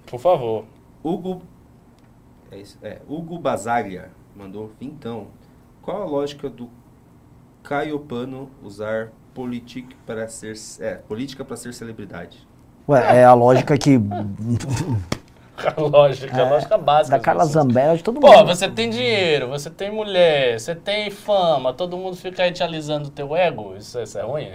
Por 0.05 0.19
favor. 0.19 0.65
Hugo. 1.03 1.41
É, 2.51 2.57
isso, 2.57 2.77
é, 2.83 2.99
Hugo 3.07 3.37
Basaglia 3.39 4.09
mandou 4.35 4.71
vintão. 4.79 5.27
Qual 5.81 6.01
a 6.03 6.05
lógica 6.05 6.49
do 6.49 6.69
Caio 7.69 7.99
Pano 7.99 8.49
usar 8.63 9.11
politic 9.31 9.95
para 10.03 10.27
ser, 10.27 10.55
é, 10.79 10.95
política 10.95 11.45
para 11.45 11.55
ser 11.55 11.71
celebridade? 11.71 12.47
Ué, 12.87 13.19
é 13.19 13.23
a 13.23 13.35
lógica 13.35 13.77
que. 13.77 13.91
A 15.59 15.81
lógica, 15.81 16.41
a 16.41 16.49
lógica 16.49 16.77
básica. 16.77 17.17
da 17.17 17.21
Carla. 17.21 17.43
Zambelli, 17.43 17.97
de 17.97 18.03
todo 18.05 18.21
Pô, 18.21 18.31
mundo. 18.31 18.47
você 18.47 18.69
tem 18.69 18.89
dinheiro, 18.89 19.49
você 19.49 19.69
tem 19.69 19.91
mulher, 19.91 20.57
você 20.57 20.73
tem 20.73 21.11
fama, 21.11 21.73
todo 21.73 21.97
mundo 21.97 22.15
fica 22.15 22.43
aí 22.43 22.51
te 22.53 22.63
alisando 22.63 23.09
o 23.09 23.11
teu 23.11 23.35
ego. 23.35 23.75
Isso, 23.75 23.99
isso 23.99 24.17
é 24.17 24.21
ruim? 24.21 24.53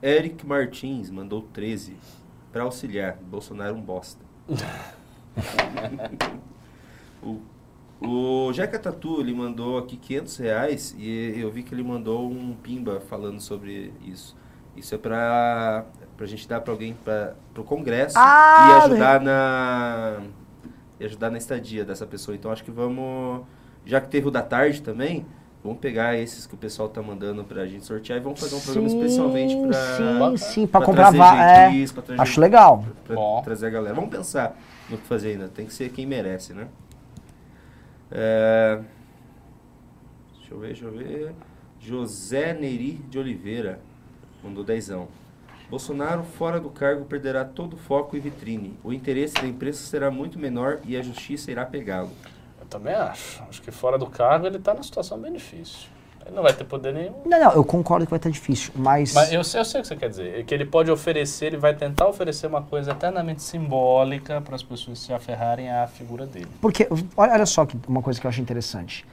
Eric 0.00 0.46
Martins 0.46 1.10
mandou 1.10 1.42
13 1.52 1.96
para 2.52 2.62
auxiliar. 2.62 3.18
Bolsonaro 3.20 3.74
um 3.74 3.82
bosta. 3.82 4.24
o, 7.20 7.40
o 8.00 8.52
Jeca 8.52 8.78
Tatu, 8.78 9.20
ele 9.20 9.34
mandou 9.34 9.78
aqui 9.78 9.96
500 9.96 10.36
reais 10.38 10.94
e 10.98 11.34
eu 11.38 11.50
vi 11.50 11.62
que 11.62 11.74
ele 11.74 11.82
mandou 11.82 12.30
um 12.30 12.54
pimba 12.62 13.00
falando 13.08 13.40
sobre 13.40 13.92
isso. 14.04 14.36
Isso 14.76 14.94
é 14.94 14.98
pra, 14.98 15.84
pra 16.16 16.26
gente 16.26 16.48
dar 16.48 16.60
pra 16.60 16.72
alguém 16.72 16.94
para 17.04 17.34
pro 17.52 17.62
congresso 17.64 18.14
Ah, 18.18 18.68
e 18.68 18.84
ajudar 18.84 19.20
na 19.20 20.20
e 20.98 21.04
ajudar 21.04 21.30
na 21.30 21.38
estadia 21.38 21.84
dessa 21.84 22.06
pessoa. 22.06 22.34
Então 22.34 22.50
acho 22.50 22.62
que 22.64 22.70
vamos, 22.70 23.42
já 23.84 24.00
que 24.00 24.08
teve 24.08 24.28
o 24.28 24.30
da 24.30 24.42
tarde 24.42 24.80
também, 24.82 25.26
vamos 25.62 25.78
pegar 25.78 26.16
esses 26.16 26.46
que 26.46 26.54
o 26.54 26.58
pessoal 26.58 26.88
tá 26.88 27.02
mandando 27.02 27.42
pra 27.44 27.66
gente 27.66 27.84
sortear 27.84 28.18
e 28.18 28.22
vamos 28.22 28.38
fazer 28.40 28.54
um 28.54 28.60
programa 28.60 28.86
especialmente 28.86 29.56
pra 29.56 29.72
Sim, 29.72 30.36
sim, 30.36 30.66
pra 30.66 30.80
pra 30.80 30.86
comprar 30.86 31.12
gente, 31.12 31.20
é, 31.20 32.02
pra 32.02 32.22
Acho 32.22 32.40
legal. 32.40 32.84
pra 33.04 33.16
trazer 33.42 33.66
a 33.66 33.70
galera. 33.70 33.94
Vamos 33.94 34.10
pensar 34.10 34.56
no 34.88 34.96
que 34.98 35.06
fazer 35.06 35.32
ainda. 35.32 35.48
Tem 35.48 35.66
que 35.66 35.72
ser 35.74 35.90
quem 35.90 36.06
merece, 36.06 36.52
né? 36.52 36.68
É, 38.10 38.80
Deixa 40.50 40.54
eu 40.54 40.58
ver, 40.58 40.66
deixa 40.66 40.84
eu 40.84 40.92
ver. 40.92 41.34
José 41.78 42.52
Neri 42.52 42.92
de 43.08 43.18
Oliveira 43.18 43.80
mandou 44.42 44.64
dezão. 44.64 45.08
Bolsonaro, 45.70 46.24
fora 46.24 46.58
do 46.58 46.68
cargo, 46.68 47.04
perderá 47.04 47.44
todo 47.44 47.74
o 47.74 47.76
foco 47.76 48.16
e 48.16 48.20
vitrine. 48.20 48.76
O 48.82 48.92
interesse 48.92 49.34
da 49.34 49.46
imprensa 49.46 49.84
será 49.86 50.10
muito 50.10 50.38
menor 50.38 50.80
e 50.84 50.96
a 50.96 51.02
justiça 51.02 51.52
irá 51.52 51.64
pegá-lo. 51.64 52.10
Eu 52.60 52.66
também 52.66 52.92
acho. 52.94 53.40
Acho 53.44 53.62
que 53.62 53.70
fora 53.70 53.96
do 53.96 54.06
cargo 54.08 54.46
ele 54.46 54.58
tá 54.58 54.74
numa 54.74 54.82
situação 54.82 55.16
bem 55.20 55.32
difícil. 55.32 55.88
Ele 56.26 56.36
não 56.36 56.42
vai 56.42 56.52
ter 56.52 56.64
poder 56.64 56.92
nenhum. 56.92 57.14
Não, 57.24 57.40
não, 57.40 57.52
eu 57.52 57.64
concordo 57.64 58.06
que 58.06 58.10
vai 58.10 58.18
estar 58.18 58.30
difícil, 58.30 58.72
mas. 58.76 59.14
Mas 59.14 59.32
eu 59.32 59.42
sei, 59.42 59.60
eu 59.60 59.64
sei 59.64 59.80
o 59.80 59.82
que 59.82 59.88
você 59.88 59.96
quer 59.96 60.08
dizer. 60.08 60.40
É 60.40 60.42
que 60.42 60.54
ele 60.54 60.64
pode 60.64 60.90
oferecer, 60.90 61.46
ele 61.46 61.56
vai 61.56 61.74
tentar 61.74 62.06
oferecer 62.06 62.46
uma 62.46 62.62
coisa 62.62 62.92
eternamente 62.92 63.42
simbólica 63.42 64.40
para 64.40 64.54
as 64.54 64.62
pessoas 64.62 64.98
se 64.98 65.12
aferrarem 65.12 65.70
à 65.70 65.86
figura 65.86 66.26
dele. 66.26 66.48
Porque, 66.60 66.86
olha, 67.16 67.32
olha 67.32 67.46
só 67.46 67.66
que 67.66 67.76
uma 67.88 68.02
coisa 68.02 68.20
que 68.20 68.26
eu 68.26 68.28
acho 68.28 68.40
interessante. 68.40 69.04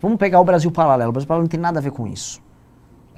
Vamos 0.00 0.18
pegar 0.18 0.40
o 0.40 0.44
Brasil 0.44 0.70
Paralelo. 0.70 1.10
O 1.10 1.12
Brasil 1.12 1.26
Paralelo 1.26 1.44
não 1.44 1.50
tem 1.50 1.60
nada 1.60 1.78
a 1.78 1.82
ver 1.82 1.90
com 1.90 2.06
isso. 2.06 2.40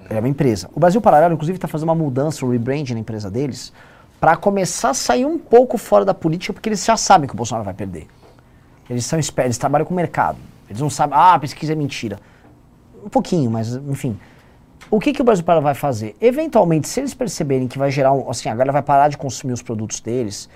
É 0.08 0.18
uma 0.18 0.28
empresa. 0.28 0.68
O 0.74 0.80
Brasil 0.80 1.00
Paralelo, 1.00 1.34
inclusive, 1.34 1.56
está 1.56 1.68
fazendo 1.68 1.88
uma 1.88 1.94
mudança, 1.94 2.44
um 2.44 2.50
rebranding 2.50 2.94
na 2.94 3.00
empresa 3.00 3.30
deles, 3.30 3.72
para 4.18 4.36
começar 4.36 4.90
a 4.90 4.94
sair 4.94 5.24
um 5.24 5.38
pouco 5.38 5.78
fora 5.78 6.04
da 6.04 6.12
política, 6.12 6.52
porque 6.52 6.68
eles 6.68 6.84
já 6.84 6.96
sabem 6.96 7.28
que 7.28 7.34
o 7.34 7.36
Bolsonaro 7.36 7.64
vai 7.64 7.74
perder. 7.74 8.06
Eles 8.88 9.04
são 9.04 9.18
espertos, 9.18 9.50
eles 9.50 9.58
trabalham 9.58 9.86
com 9.86 9.94
o 9.94 9.96
mercado. 9.96 10.38
Eles 10.68 10.80
não 10.80 10.90
sabem, 10.90 11.16
ah, 11.16 11.34
a 11.34 11.38
pesquisa 11.38 11.72
é 11.72 11.76
mentira. 11.76 12.18
Um 13.04 13.08
pouquinho, 13.08 13.50
mas 13.50 13.74
enfim. 13.74 14.18
O 14.90 14.98
que, 14.98 15.12
que 15.12 15.20
o 15.20 15.24
Brasil 15.24 15.44
Paralelo 15.44 15.64
vai 15.64 15.74
fazer? 15.74 16.16
Eventualmente, 16.20 16.88
se 16.88 17.00
eles 17.00 17.14
perceberem 17.14 17.68
que 17.68 17.78
vai 17.78 17.90
gerar 17.90 18.12
um. 18.12 18.28
Assim, 18.28 18.48
a 18.48 18.52
galera 18.52 18.72
vai 18.72 18.82
parar 18.82 19.08
de 19.08 19.16
consumir 19.16 19.52
os 19.52 19.62
produtos 19.62 20.00
deles, 20.00 20.48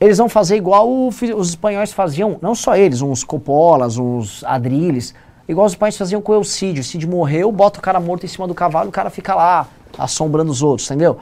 eles 0.00 0.18
vão 0.18 0.28
fazer 0.28 0.56
igual 0.56 0.88
o 0.88 1.08
os 1.08 1.48
espanhóis 1.48 1.92
faziam, 1.92 2.38
não 2.40 2.54
só 2.54 2.76
eles, 2.76 3.02
uns 3.02 3.24
Coppolas, 3.24 3.96
uns 3.98 4.44
Adrilles, 4.44 5.14
igual 5.48 5.66
os 5.66 5.72
espanhóis 5.72 5.96
faziam 5.96 6.20
com 6.20 6.32
o 6.32 6.34
Elcídio. 6.36 6.80
O 6.82 6.84
Cid 6.84 7.06
morreu, 7.06 7.50
bota 7.50 7.78
o 7.78 7.82
cara 7.82 7.98
morto 7.98 8.24
em 8.24 8.28
cima 8.28 8.46
do 8.46 8.54
cavalo, 8.54 8.88
o 8.88 8.92
cara 8.92 9.10
fica 9.10 9.34
lá 9.34 9.66
assombrando 9.96 10.50
os 10.52 10.62
outros, 10.62 10.88
entendeu? 10.88 11.18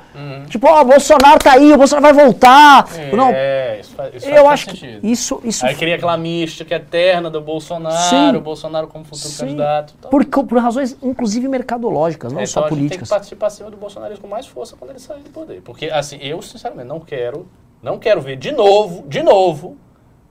Tipo, 0.48 0.66
ó, 0.66 0.82
o 0.82 0.84
Bolsonaro 0.84 1.38
tá 1.38 1.52
aí, 1.52 1.72
o 1.72 1.78
Bolsonaro 1.78 2.14
vai 2.14 2.24
voltar. 2.26 2.86
Não, 3.16 3.30
É, 3.32 3.78
isso 3.80 3.94
faz, 3.94 4.14
isso 4.16 4.28
eu 4.28 4.34
faz 4.34 4.48
acho 4.48 4.66
que 4.66 4.70
sentido. 4.72 5.06
isso, 5.06 5.40
isso 5.44 5.64
Aí 5.66 5.74
cria 5.74 5.94
aquela 5.94 6.16
mística 6.18 6.74
eterna 6.74 7.30
do 7.30 7.40
Bolsonaro, 7.40 7.96
Sim. 8.32 8.36
o 8.36 8.40
Bolsonaro 8.40 8.86
como 8.88 9.04
futuro 9.04 9.28
Sim. 9.30 9.38
candidato. 9.46 9.94
e 9.96 10.02
tal. 10.02 10.10
por, 10.10 10.24
por 10.26 10.58
razões, 10.58 10.96
inclusive 11.02 11.48
mercadológicas, 11.48 12.32
não 12.32 12.40
É, 12.40 12.44
só 12.46 12.60
então 12.60 12.64
a 12.64 12.68
gente 12.68 12.76
políticas. 12.78 13.08
tem 13.08 13.20
que 13.20 13.24
cima 13.50 13.70
do 13.70 13.76
bolsonarismo 13.76 14.22
com 14.22 14.28
mais 14.28 14.46
força 14.46 14.76
quando 14.76 14.90
ele 14.90 14.98
sair 14.98 15.22
do 15.22 15.30
poder. 15.30 15.62
Porque, 15.62 15.86
assim, 15.86 16.18
eu, 16.20 16.42
sinceramente, 16.42 16.88
não 16.88 17.00
quero, 17.00 17.46
não 17.82 17.98
quero 17.98 18.20
ver 18.20 18.36
de 18.36 18.52
novo, 18.52 19.04
de 19.08 19.22
novo, 19.22 19.76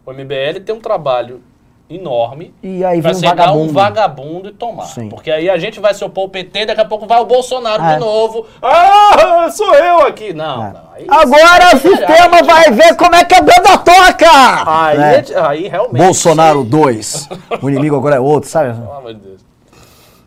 o 0.05 0.11
MBL 0.11 0.59
ter 0.63 0.73
um 0.73 0.79
trabalho 0.81 1.41
enorme 1.89 2.53
E 2.63 2.83
aí 2.83 2.99
pra 3.01 3.11
vem 3.11 3.17
um 3.17 3.21
chegar 3.21 3.35
vagabundo. 3.35 3.69
um 3.69 3.73
vagabundo 3.73 4.49
e 4.49 4.51
tomar. 4.53 4.85
Sim. 4.85 5.07
Porque 5.09 5.29
aí 5.29 5.49
a 5.49 5.57
gente 5.57 5.79
vai 5.79 5.93
se 5.93 6.03
opor 6.03 6.23
ao 6.23 6.29
PT, 6.29 6.65
daqui 6.65 6.81
a 6.81 6.85
pouco 6.85 7.05
vai 7.05 7.19
o 7.21 7.25
Bolsonaro 7.25 7.83
É. 7.83 7.93
de 7.93 7.99
novo. 7.99 8.45
Ah, 8.61 9.47
sou 9.51 9.73
eu 9.75 10.01
aqui. 10.07 10.33
Não, 10.33 10.65
É. 10.65 10.73
não. 10.73 10.81
Aí, 10.93 11.05
Agora 11.07 11.63
o 11.65 11.67
aí- 11.73 11.79
sistema 11.79 12.43
vai 12.43 12.71
ver 12.71 12.95
como 12.95 13.13
é 13.15 13.23
que 13.25 13.35
a 13.35 13.41
banda 13.41 13.77
toca! 13.77 14.25
Aí, 14.65 14.97
Né? 14.97 15.15
é- 15.29 15.39
aí 15.41 15.67
realmente. 15.67 16.03
Bolsonaro 16.03 16.63
2. 16.63 17.29
O 17.61 17.69
inimigo 17.69 17.95
agora 17.95 18.15
é 18.15 18.19
outro, 18.19 18.49
sabe? 18.49 18.73
Pelo 18.73 18.91
amor 18.93 19.13
de 19.13 19.19
Deus. 19.19 19.45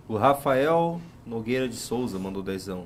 O 0.09 0.17
Rafael 0.17 1.01
Nogueira 1.27 1.69
de 1.69 1.77
Souza 1.77 2.19
mandou 2.19 2.43
dezão. 2.43 2.85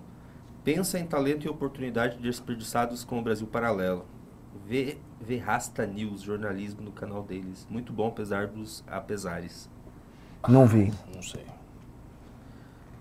Pensa 0.64 0.98
em 0.98 1.04
talento 1.04 1.44
e 1.44 1.48
oportunidade 1.48 2.16
desperdiçados 2.18 3.04
com 3.04 3.18
o 3.18 3.22
Brasil 3.22 3.46
Paralelo. 3.46 4.04
Vê, 4.66 4.98
vê 5.20 5.38
Rasta 5.38 5.86
News, 5.86 6.22
jornalismo 6.22 6.82
no 6.82 6.92
canal 6.92 7.22
deles. 7.22 7.66
Muito 7.70 7.92
bom, 7.92 8.08
apesar 8.08 8.46
dos 8.48 8.84
apesares. 8.86 9.68
Não 10.48 10.66
vi. 10.66 10.92
Não 11.14 11.22
sei. 11.22 11.46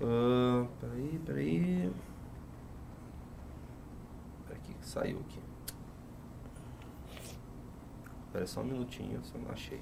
Ah, 0.02 0.65
peraí, 0.80 1.22
peraí. 1.26 1.91
Aqui, 4.52 4.76
saiu 4.82 5.19
aqui. 5.19 5.40
Espera 8.26 8.48
só 8.48 8.61
um 8.61 8.65
minutinho, 8.65 9.23
se 9.23 9.36
eu 9.36 9.41
não 9.41 9.52
achei. 9.52 9.82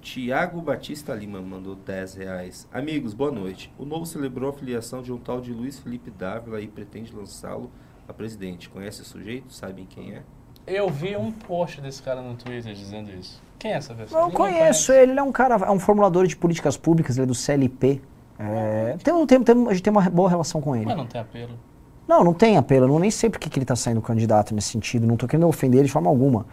Tiago 0.00 0.60
Batista 0.60 1.14
Lima 1.14 1.40
mandou 1.40 1.74
10 1.74 2.14
reais. 2.14 2.68
Amigos, 2.72 3.14
boa 3.14 3.30
noite. 3.30 3.72
O 3.78 3.84
Novo 3.84 4.04
celebrou 4.04 4.50
a 4.50 4.52
filiação 4.52 5.00
de 5.00 5.12
um 5.12 5.18
tal 5.18 5.40
de 5.40 5.52
Luiz 5.52 5.78
Felipe 5.78 6.10
Dávila 6.10 6.60
e 6.60 6.68
pretende 6.68 7.14
lançá-lo 7.14 7.70
a 8.08 8.12
presidente. 8.12 8.68
Conhece 8.68 9.02
o 9.02 9.04
sujeito? 9.04 9.52
Sabem 9.52 9.86
quem 9.86 10.12
é? 10.14 10.22
Eu 10.66 10.88
vi 10.88 11.16
um 11.16 11.32
post 11.32 11.80
desse 11.80 12.02
cara 12.02 12.22
no 12.22 12.34
Twitter 12.34 12.72
dizendo 12.72 13.10
isso. 13.10 13.42
Quem 13.58 13.72
é 13.72 13.76
essa 13.76 13.94
pessoa? 13.94 14.22
Eu 14.22 14.30
conheço 14.30 14.58
conhece. 14.58 14.92
ele, 14.92 15.12
ele 15.12 15.20
é 15.20 15.22
um 15.22 15.32
cara, 15.32 15.54
é 15.54 15.70
um 15.70 15.78
formulador 15.78 16.26
de 16.26 16.36
políticas 16.36 16.76
públicas, 16.76 17.16
ele 17.16 17.24
é 17.24 17.26
do 17.26 17.34
CLP. 17.34 18.00
É, 18.38 18.96
tem, 19.02 19.26
tem, 19.26 19.42
tem- 19.42 19.68
a 19.68 19.72
gente 19.72 19.82
tem 19.82 19.90
uma 19.90 20.08
boa 20.10 20.28
relação 20.28 20.60
com 20.60 20.74
ele. 20.74 20.86
Mas 20.86 20.96
não 20.96 21.06
tem 21.06 21.20
apelo. 21.20 21.58
Não, 22.06 22.24
não 22.24 22.34
tem 22.34 22.56
apelo. 22.56 22.84
Eu 22.86 22.88
não 22.88 22.98
nem 22.98 23.10
sei 23.10 23.30
porque 23.30 23.48
que 23.48 23.58
ele 23.58 23.64
está 23.64 23.76
saindo 23.76 24.00
candidato 24.02 24.54
nesse 24.54 24.68
sentido. 24.68 25.06
Não 25.06 25.14
estou 25.14 25.28
querendo 25.28 25.46
ofender 25.46 25.78
ele 25.80 25.86
de 25.86 25.92
forma 25.92 26.08
alguma. 26.08 26.46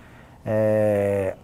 É... 0.46 1.36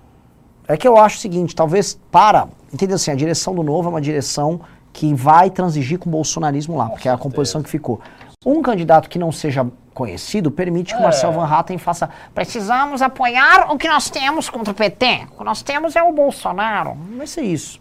é 0.68 0.78
que 0.78 0.88
eu 0.88 0.98
acho 0.98 1.18
o 1.18 1.20
seguinte, 1.20 1.56
talvez 1.56 2.00
para... 2.12 2.48
Entendeu 2.74 2.96
assim, 2.96 3.12
a 3.12 3.16
direção 3.16 3.56
do 3.56 3.64
Novo 3.64 3.88
é 3.88 3.92
uma 3.92 4.02
direção 4.02 4.62
que 4.94 5.14
vai 5.14 5.50
transigir 5.50 6.00
com 6.00 6.10
o 6.10 6.12
bolsonarismo 6.12 6.78
lá, 6.78 6.90
porque 6.90 7.10
é 7.10 7.12
a 7.12 7.18
composição 7.18 7.62
que 7.62 7.70
ficou. 7.70 8.00
Um 8.46 8.62
candidato 8.62 9.10
que 9.10 9.20
não 9.20 9.32
seja 9.32 9.68
conhecido 9.96 10.52
permite 10.52 10.94
que 10.94 11.00
o 11.00 11.02
É. 11.02 11.04
Marcel 11.06 11.32
Van 11.32 11.46
Hatten 11.48 11.80
faça... 11.80 12.08
Precisamos 12.36 13.02
apoiar 13.02 13.72
o 13.74 13.78
que 13.78 13.88
nós 13.88 14.10
temos 14.12 14.50
contra 14.50 14.72
o 14.72 14.76
PT. 14.76 15.28
O 15.32 15.38
que 15.40 15.44
nós 15.44 15.64
temos 15.64 15.96
é 15.96 16.04
o 16.04 16.12
Bolsonaro. 16.12 16.94
Não 16.94 17.18
vai 17.18 17.26
ser 17.26 17.42
isso. 17.42 17.80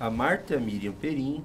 A 0.00 0.08
Marta 0.08 0.56
Miriam 0.58 0.92
Perim 0.92 1.44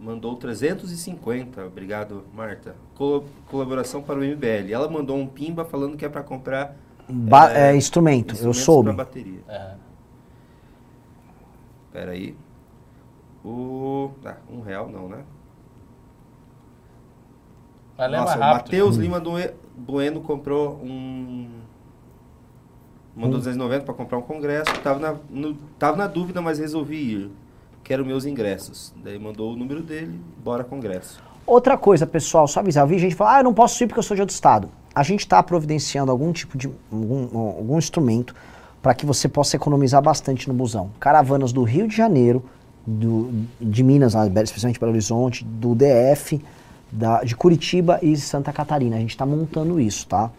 mandou 0.00 0.34
350. 0.36 1.64
Obrigado, 1.66 2.24
Marta. 2.34 2.74
Colo- 2.96 3.26
colaboração 3.50 4.02
para 4.02 4.18
o 4.18 4.24
MBL. 4.24 4.72
Ela 4.72 4.88
mandou 4.88 5.16
um 5.16 5.26
pimba 5.26 5.64
falando 5.64 5.96
que 5.96 6.04
é 6.04 6.08
para 6.08 6.22
comprar 6.22 6.74
Ba- 7.06 7.52
É, 7.52 7.72
é, 7.72 7.76
instrumento, 7.76 8.34
eu 8.42 8.54
soube. 8.54 8.88
para 8.94 9.04
bateria. 9.04 9.40
É. 9.46 9.72
Pera 11.92 12.12
aí. 12.12 12.34
O... 13.44 14.10
Ah, 14.24 14.36
um 14.50 14.60
real 14.62 14.88
não, 14.88 15.06
né? 15.08 15.18
Mas 17.96 18.10
Nossa, 18.10 18.36
o 18.36 18.40
rápido. 18.40 18.62
Matheus 18.64 18.96
Lima 18.96 19.20
Due- 19.20 19.50
Bueno 19.76 20.20
comprou 20.20 20.80
um... 20.82 21.48
Mandou 23.16 23.38
290 23.38 23.84
para 23.84 23.94
comprar 23.94 24.18
um 24.18 24.22
congresso. 24.22 24.72
Tava 24.82 24.98
na, 24.98 25.14
no- 25.30 25.54
tava 25.78 25.96
na 25.96 26.06
dúvida, 26.08 26.40
mas 26.42 26.58
resolvi 26.58 26.96
ir. 26.96 27.30
Quero 27.84 28.04
meus 28.04 28.24
ingressos. 28.26 28.92
Daí 29.04 29.18
mandou 29.18 29.52
o 29.52 29.56
número 29.56 29.82
dele, 29.82 30.18
bora 30.42 30.64
congresso. 30.64 31.22
Outra 31.46 31.76
coisa, 31.76 32.06
pessoal, 32.06 32.48
só 32.48 32.60
avisar. 32.60 32.82
Eu 32.82 32.88
vi 32.88 32.98
gente 32.98 33.14
falar, 33.14 33.36
ah, 33.36 33.40
eu 33.40 33.44
não 33.44 33.54
posso 33.54 33.82
ir 33.82 33.86
porque 33.86 33.98
eu 33.98 34.02
sou 34.02 34.14
de 34.16 34.22
outro 34.22 34.34
estado. 34.34 34.68
A 34.94 35.02
gente 35.02 35.20
está 35.20 35.42
providenciando 35.42 36.10
algum 36.10 36.32
tipo 36.32 36.56
de. 36.56 36.68
algum, 36.90 37.38
algum 37.38 37.78
instrumento 37.78 38.34
para 38.82 38.94
que 38.94 39.04
você 39.06 39.28
possa 39.28 39.54
economizar 39.56 40.02
bastante 40.02 40.48
no 40.48 40.54
busão. 40.54 40.90
Caravanas 40.98 41.52
do 41.52 41.62
Rio 41.62 41.86
de 41.86 41.94
Janeiro, 41.96 42.42
do, 42.86 43.30
de 43.60 43.82
Minas, 43.82 44.14
especialmente 44.14 44.80
Belo 44.80 44.92
Horizonte, 44.92 45.44
do 45.44 45.74
DF, 45.74 46.42
da, 46.94 47.22
de 47.22 47.34
Curitiba 47.34 47.98
e 48.00 48.16
Santa 48.16 48.52
Catarina. 48.52 48.96
A 48.96 49.00
gente 49.00 49.10
está 49.10 49.26
montando 49.26 49.80
isso, 49.80 50.06
tá? 50.06 50.30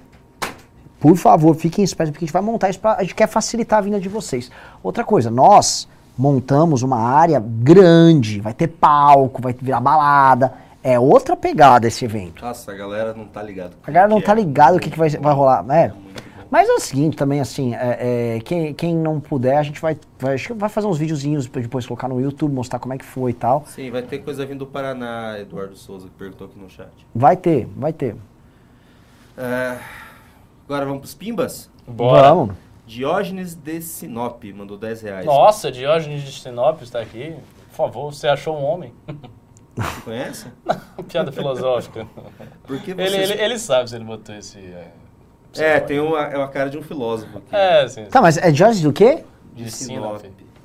Por 1.00 1.16
favor, 1.18 1.54
fiquem 1.56 1.84
espertos, 1.84 2.12
porque 2.12 2.26
a 2.26 2.28
gente 2.28 2.34
vai 2.34 2.42
montar 2.42 2.70
isso 2.70 2.80
pra. 2.80 2.94
A 2.94 3.02
gente 3.04 3.14
quer 3.14 3.28
facilitar 3.28 3.80
a 3.80 3.82
vinda 3.82 4.00
de 4.00 4.10
vocês. 4.10 4.50
Outra 4.82 5.04
coisa, 5.04 5.30
nós 5.30 5.88
montamos 6.18 6.82
uma 6.82 6.98
área 6.98 7.40
grande, 7.40 8.40
vai 8.40 8.54
ter 8.54 8.68
palco, 8.68 9.42
vai 9.42 9.54
virar 9.54 9.82
balada. 9.82 10.54
É 10.82 11.00
outra 11.00 11.36
pegada 11.36 11.88
esse 11.88 12.06
evento. 12.06 12.44
Nossa, 12.46 12.72
a 12.72 12.76
galera 12.76 13.14
não 13.14 13.26
tá 13.26 13.42
ligado. 13.42 13.74
A 13.86 13.92
galera 13.92 14.08
não 14.08 14.22
tá 14.22 14.32
é. 14.32 14.36
ligado 14.36 14.78
o 14.78 14.80
que, 14.80 14.90
que 14.90 14.98
vai, 14.98 15.10
vai 15.10 15.34
rolar. 15.34 15.66
É. 15.70 15.90
muito. 15.90 16.24
Mas 16.50 16.70
é 16.70 16.74
o 16.74 16.80
seguinte 16.80 17.18
também, 17.18 17.40
assim, 17.40 17.74
é, 17.76 18.36
é, 18.36 18.40
quem, 18.40 18.74
quem 18.74 18.96
não 18.96 19.20
puder, 19.20 19.58
a 19.58 19.64
gente 19.64 19.82
vai, 19.82 19.98
vai, 20.20 20.36
acho 20.36 20.48
que 20.48 20.54
vai 20.54 20.70
fazer 20.70 20.88
uns 20.88 20.98
videozinhos 20.98 21.48
pra 21.48 21.62
depois 21.62 21.86
colocar 21.86 22.08
no 22.08 22.22
YouTube, 22.22 22.54
mostrar 22.54 22.80
como 22.80 22.94
é 22.94 22.98
que 22.98 23.06
foi 23.06 23.32
e 23.32 23.34
tal. 23.34 23.64
Sim, 23.66 23.90
vai 23.92 24.02
ter 24.02 24.20
coisa 24.20 24.46
vindo 24.46 24.60
do 24.60 24.68
Paraná, 24.68 25.40
Eduardo 25.40 25.76
Souza, 25.76 26.08
que 26.08 26.14
perguntou 26.14 26.48
aqui 26.48 26.60
no 26.60 26.70
chat. 26.70 26.90
Vai 27.14 27.36
ter, 27.36 27.68
vai 27.76 27.92
ter. 27.92 28.16
É, 29.38 29.78
agora 30.66 30.86
vamos 30.86 31.02
pros 31.02 31.14
pimbas? 31.14 31.70
Bora. 31.88 32.30
Vamos. 32.30 32.56
Diógenes 32.86 33.56
de 33.56 33.82
Sinop 33.82 34.44
mandou 34.56 34.78
10 34.78 35.02
reais. 35.02 35.26
Nossa, 35.26 35.72
Diógenes 35.72 36.22
de 36.22 36.40
Sinop 36.40 36.82
está 36.82 37.00
aqui. 37.00 37.36
Por 37.70 37.76
favor, 37.76 38.14
você 38.14 38.28
achou 38.28 38.56
um 38.56 38.64
homem? 38.64 38.94
Você 39.76 40.02
conhece? 40.02 40.48
Piada 41.10 41.32
filosófica. 41.32 42.08
Por 42.64 42.80
que 42.82 42.92
ele, 42.92 43.10
vocês... 43.10 43.32
ele, 43.32 43.42
ele 43.42 43.60
sabe 43.60 43.90
se 43.90 43.96
ele 43.96 44.06
botou 44.06 44.34
esse. 44.36 44.60
É, 44.60 44.92
É, 45.62 45.80
tem 45.80 46.00
uma, 46.00 46.22
é 46.24 46.38
uma 46.38 46.48
cara 46.48 46.70
de 46.70 46.78
um 46.78 46.82
filósofo 46.82 47.38
aqui. 47.38 47.56
É, 47.56 47.88
sim. 47.88 48.06
Tá, 48.06 48.22
mas 48.22 48.38
é 48.38 48.54
Jorge 48.54 48.82
do 48.84 48.92
quê? 48.92 49.24
De 49.54 49.72
Sinop. 49.72 50.22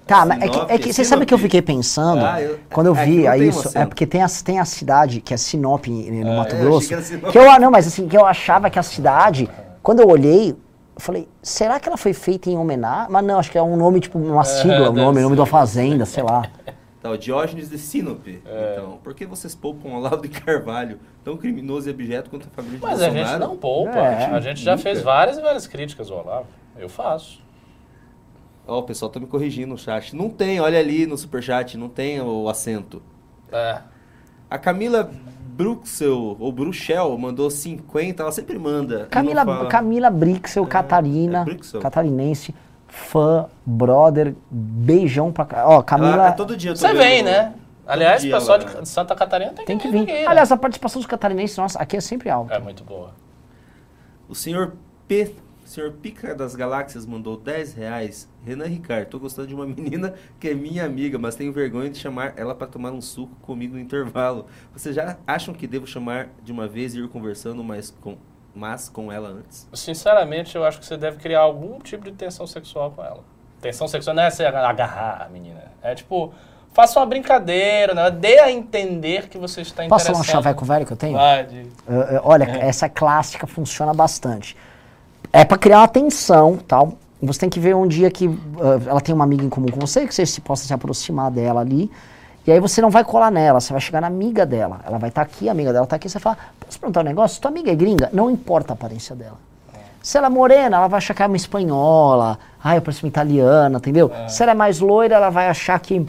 Tá, 0.06 0.26
mas 0.26 0.42
é 0.42 0.48
que, 0.48 0.72
é 0.72 0.78
que 0.78 0.92
você 0.92 1.04
sabe 1.04 1.22
o 1.22 1.26
que 1.26 1.32
eu 1.32 1.38
fiquei 1.38 1.62
pensando 1.62 2.24
Ah, 2.24 2.42
eu- 2.42 2.58
quando 2.72 2.88
eu 2.88 2.96
é 2.96 3.04
vi 3.04 3.22
tem 3.22 3.48
isso? 3.48 3.70
É 3.78 3.86
porque 3.86 4.04
tem 4.04 4.22
a, 4.22 4.26
tem 4.44 4.58
a 4.58 4.64
cidade 4.64 5.20
que 5.20 5.32
é 5.32 5.36
Sinop 5.36 5.86
no 5.86 6.36
Mato 6.36 6.56
é, 6.56 6.58
eu 6.58 6.64
Grosso. 6.64 6.88
que. 6.88 7.18
Que 7.30 7.38
eu, 7.38 7.60
não, 7.60 7.70
mas 7.70 7.86
assim, 7.86 8.08
que 8.08 8.16
eu 8.16 8.26
achava 8.26 8.68
que 8.68 8.78
a 8.78 8.82
cidade, 8.82 9.48
quando 9.82 10.00
eu 10.00 10.08
olhei, 10.08 10.50
eu 10.50 10.56
falei, 11.00 11.28
será 11.40 11.78
que 11.78 11.88
ela 11.88 11.96
foi 11.96 12.12
feita 12.12 12.50
em 12.50 12.58
homenagem? 12.58 13.06
Mas 13.08 13.24
não, 13.24 13.38
acho 13.38 13.52
que 13.52 13.56
é 13.58 13.62
um 13.62 13.76
nome, 13.76 14.00
tipo, 14.00 14.18
uma 14.18 14.42
sigla, 14.44 14.88
o 14.88 14.92
deve 14.92 15.00
nome, 15.00 15.20
nome 15.20 15.34
de 15.36 15.40
uma 15.40 15.46
fazenda, 15.46 16.04
sei 16.04 16.24
lá. 16.24 16.42
Tá, 17.02 17.10
o 17.10 17.16
Diógenes 17.16 17.70
de 17.70 17.78
Sinop. 17.78 18.26
É. 18.28 18.72
Então, 18.72 18.98
por 19.02 19.14
que 19.14 19.24
vocês 19.24 19.54
poupam 19.54 19.90
Olavo 19.94 20.20
de 20.22 20.28
Carvalho, 20.28 20.98
tão 21.24 21.36
criminoso 21.36 21.88
e 21.88 21.90
abjeto 21.90 22.28
quanto 22.28 22.46
a 22.46 22.50
família 22.50 22.78
de 22.78 22.84
Mas 22.84 23.00
a 23.00 23.06
Bolsonaro? 23.06 23.28
gente 23.30 23.40
não 23.48 23.56
poupa. 23.56 23.98
É. 23.98 24.24
a 24.26 24.40
gente 24.40 24.60
já 24.62 24.72
Nunca. 24.72 24.82
fez 24.82 25.00
várias 25.00 25.38
e 25.38 25.40
várias 25.40 25.66
críticas 25.66 26.10
ao 26.10 26.18
Olavo. 26.18 26.46
Eu 26.78 26.88
faço. 26.90 27.40
Ó, 28.66 28.80
o 28.80 28.82
pessoal 28.82 29.10
tá 29.10 29.18
me 29.18 29.26
corrigindo 29.26 29.68
no 29.68 29.78
chat. 29.78 30.14
Não 30.14 30.28
tem, 30.28 30.60
olha 30.60 30.78
ali 30.78 31.06
no 31.06 31.16
superchat, 31.16 31.76
não 31.78 31.88
tem 31.88 32.20
o 32.20 32.48
acento. 32.48 33.02
É. 33.50 33.80
A 34.50 34.58
Camila 34.58 35.10
Bruxel, 35.56 36.36
ou 36.38 36.52
Bruxel, 36.52 37.16
mandou 37.18 37.50
50, 37.50 38.22
ela 38.22 38.32
sempre 38.32 38.58
manda. 38.58 39.06
Camila. 39.10 39.66
Camila 39.66 40.10
Brixel, 40.10 40.66
Catarina, 40.66 41.40
é 41.40 41.44
Brixel. 41.44 41.80
catarinense, 41.80 42.54
fã, 42.90 43.46
brother, 43.64 44.34
beijão 44.50 45.32
pra... 45.32 45.44
cá. 45.44 45.66
Ó, 45.66 45.82
Camila... 45.82 46.12
Ela, 46.12 46.28
é 46.28 46.32
todo 46.32 46.56
dia 46.56 46.74
Você 46.74 46.88
vendo 46.88 46.98
vem, 46.98 47.22
né? 47.22 47.54
Aliás, 47.86 48.22
o 48.22 48.26
dia 48.26 48.36
pessoal 48.36 48.58
de 48.58 48.88
Santa 48.88 49.14
Catarina 49.14 49.52
tem, 49.52 49.64
Tem 49.64 49.78
que 49.78 49.88
vir 49.88 50.04
vir. 50.04 50.12
aqui, 50.12 50.12
né? 50.12 50.26
Aliás, 50.26 50.52
a 50.52 50.56
participação 50.56 51.00
dos 51.00 51.06
catarinenses, 51.06 51.56
nossa, 51.56 51.78
aqui 51.78 51.96
é 51.96 52.00
sempre 52.00 52.30
alta. 52.30 52.54
É 52.54 52.58
muito 52.58 52.84
boa. 52.84 53.12
O 54.28 54.34
senhor 54.34 54.74
P, 55.08 55.34
senhor 55.70 55.92
Pica 55.92 56.34
das 56.34 56.56
Galáxias 56.56 57.06
mandou 57.06 57.36
10 57.36 57.74
reais. 57.74 58.28
Renan 58.44 58.66
Ricardo, 58.66 59.08
tô 59.08 59.20
gostando 59.20 59.46
de 59.46 59.54
uma 59.54 59.64
menina 59.66 60.14
que 60.40 60.48
é 60.48 60.54
minha 60.54 60.84
amiga, 60.84 61.16
mas 61.16 61.36
tenho 61.36 61.52
vergonha 61.52 61.88
de 61.88 61.98
chamar 61.98 62.34
ela 62.36 62.54
para 62.56 62.66
tomar 62.66 62.90
um 62.90 63.00
suco 63.00 63.36
comigo 63.42 63.74
no 63.74 63.80
intervalo. 63.80 64.46
Vocês 64.72 64.96
já 64.96 65.16
acham 65.24 65.54
que 65.54 65.68
devo 65.68 65.86
chamar 65.86 66.28
de 66.42 66.50
uma 66.50 66.66
vez 66.66 66.94
e 66.94 66.98
ir 66.98 67.08
conversando 67.08 67.62
mais 67.62 67.90
com, 68.00 68.16
mas 68.54 68.88
com 68.88 69.10
ela 69.12 69.28
antes? 69.28 69.66
Sinceramente, 69.72 70.56
eu 70.56 70.64
acho 70.64 70.78
que 70.78 70.86
você 70.86 70.96
deve 70.96 71.18
criar 71.18 71.40
algum 71.40 71.78
tipo 71.78 72.04
de 72.04 72.12
tensão 72.12 72.46
sexual 72.46 72.90
com 72.90 73.04
ela. 73.04 73.20
Tensão 73.60 73.86
sexual 73.86 74.14
não 74.16 74.22
é 74.22 74.30
você 74.30 74.44
agarrar 74.44 75.26
a 75.26 75.28
menina. 75.28 75.62
É 75.82 75.94
tipo, 75.94 76.32
faça 76.72 76.98
uma 76.98 77.06
brincadeira, 77.06 77.94
né? 77.94 78.10
dê 78.10 78.38
a 78.38 78.50
entender 78.50 79.28
que 79.28 79.36
você 79.38 79.60
está 79.60 79.82
Posso 79.86 80.04
interessado. 80.04 80.06
falar 80.06 80.20
um 80.20 80.24
chaveco 80.24 80.64
velho 80.64 80.86
que 80.86 80.92
eu 80.92 80.96
tenho? 80.96 81.16
Vai, 81.16 81.44
de- 81.44 81.60
Uh, 81.60 82.16
uh, 82.16 82.20
olha, 82.22 82.44
essa 82.44 82.88
clássica 82.88 83.46
funciona 83.46 83.92
bastante. 83.92 84.56
É 85.32 85.44
pra 85.44 85.58
criar 85.58 85.78
uma 85.80 85.88
tensão, 85.88 86.56
tal. 86.56 86.94
Você 87.22 87.40
tem 87.40 87.50
que 87.50 87.60
ver 87.60 87.76
um 87.76 87.86
dia 87.86 88.10
que 88.10 88.26
uh, 88.26 88.38
ela 88.86 89.00
tem 89.00 89.14
uma 89.14 89.24
amiga 89.24 89.44
em 89.44 89.48
comum 89.50 89.68
com 89.68 89.78
você, 89.78 90.06
que 90.06 90.14
você 90.14 90.24
se 90.24 90.40
possa 90.40 90.64
se 90.66 90.72
aproximar 90.72 91.30
dela 91.30 91.60
ali. 91.60 91.90
E 92.46 92.52
aí 92.52 92.58
você 92.58 92.80
não 92.80 92.90
vai 92.90 93.04
colar 93.04 93.30
nela, 93.30 93.60
você 93.60 93.72
vai 93.72 93.80
chegar 93.80 94.00
na 94.00 94.06
amiga 94.06 94.46
dela. 94.46 94.80
Ela 94.86 94.98
vai 94.98 95.10
estar 95.10 95.22
aqui, 95.22 95.48
a 95.48 95.52
amiga 95.52 95.72
dela 95.72 95.86
tá 95.86 95.96
aqui, 95.96 96.08
você 96.08 96.18
fala, 96.18 96.38
posso 96.58 96.78
perguntar 96.80 97.00
um 97.00 97.04
negócio? 97.04 97.40
Tua 97.40 97.50
amiga 97.50 97.70
é 97.70 97.74
gringa? 97.74 98.08
Não 98.12 98.30
importa 98.30 98.72
a 98.72 98.74
aparência 98.74 99.14
dela. 99.14 99.36
Se 100.02 100.16
ela 100.16 100.28
é 100.28 100.30
morena, 100.30 100.78
ela 100.78 100.88
vai 100.88 100.98
achar 100.98 101.12
que 101.12 101.22
é 101.22 101.26
uma 101.26 101.36
espanhola. 101.36 102.38
Ah, 102.62 102.74
eu 102.74 102.82
pareço 102.82 103.04
uma 103.04 103.08
italiana, 103.08 103.76
entendeu? 103.76 104.10
Se 104.28 104.42
ela 104.42 104.52
é 104.52 104.54
mais 104.54 104.80
loira, 104.80 105.14
ela 105.14 105.28
vai 105.28 105.48
achar 105.48 105.78
que. 105.78 106.06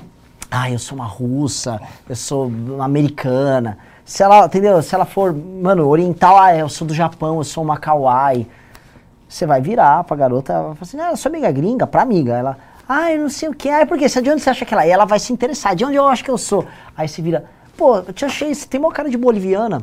Ah, 0.49 0.71
eu 0.71 0.79
sou 0.79 0.97
uma 0.97 1.05
russa, 1.05 1.79
eu 2.07 2.15
sou 2.15 2.47
uma 2.47 2.85
americana. 2.85 3.77
Se 4.05 4.23
ela, 4.23 4.45
entendeu? 4.45 4.81
Se 4.81 4.95
ela 4.95 5.05
for, 5.05 5.33
mano, 5.33 5.87
oriental, 5.87 6.37
ah, 6.37 6.55
eu 6.55 6.69
sou 6.69 6.87
do 6.87 6.93
Japão, 6.93 7.37
eu 7.37 7.43
sou 7.43 7.63
uma 7.63 7.77
kawaii. 7.77 8.47
Você 9.27 9.45
vai 9.45 9.61
virar 9.61 10.03
pra 10.05 10.15
garota, 10.15 10.53
ela 10.53 10.67
vai 10.69 10.75
falar 10.75 10.87
assim, 10.87 11.13
ah, 11.13 11.15
sua 11.15 11.29
amiga 11.29 11.47
é 11.47 11.51
gringa, 11.51 11.85
pra 11.85 12.01
amiga. 12.01 12.33
Ela, 12.33 12.57
ah, 12.91 13.11
eu 13.11 13.19
não 13.19 13.29
sei 13.29 13.47
o 13.49 13.53
que, 13.53 13.69
ah, 13.69 13.85
por 13.85 13.97
quê? 13.97 14.05
De 14.07 14.29
onde 14.29 14.41
você 14.41 14.49
acha 14.49 14.65
que 14.65 14.73
ela 14.73 14.85
é? 14.85 14.89
Ela 14.89 15.05
vai 15.05 15.19
se 15.19 15.31
interessar, 15.31 15.75
de 15.75 15.85
onde 15.85 15.95
eu 15.95 16.07
acho 16.07 16.23
que 16.23 16.31
eu 16.31 16.37
sou? 16.37 16.65
Aí 16.95 17.07
você 17.07 17.21
vira, 17.21 17.45
pô, 17.77 17.97
eu 17.97 18.13
te 18.13 18.25
achei, 18.25 18.53
você 18.53 18.67
tem 18.67 18.79
uma 18.79 18.91
cara 18.91 19.09
de 19.09 19.17
boliviana. 19.17 19.81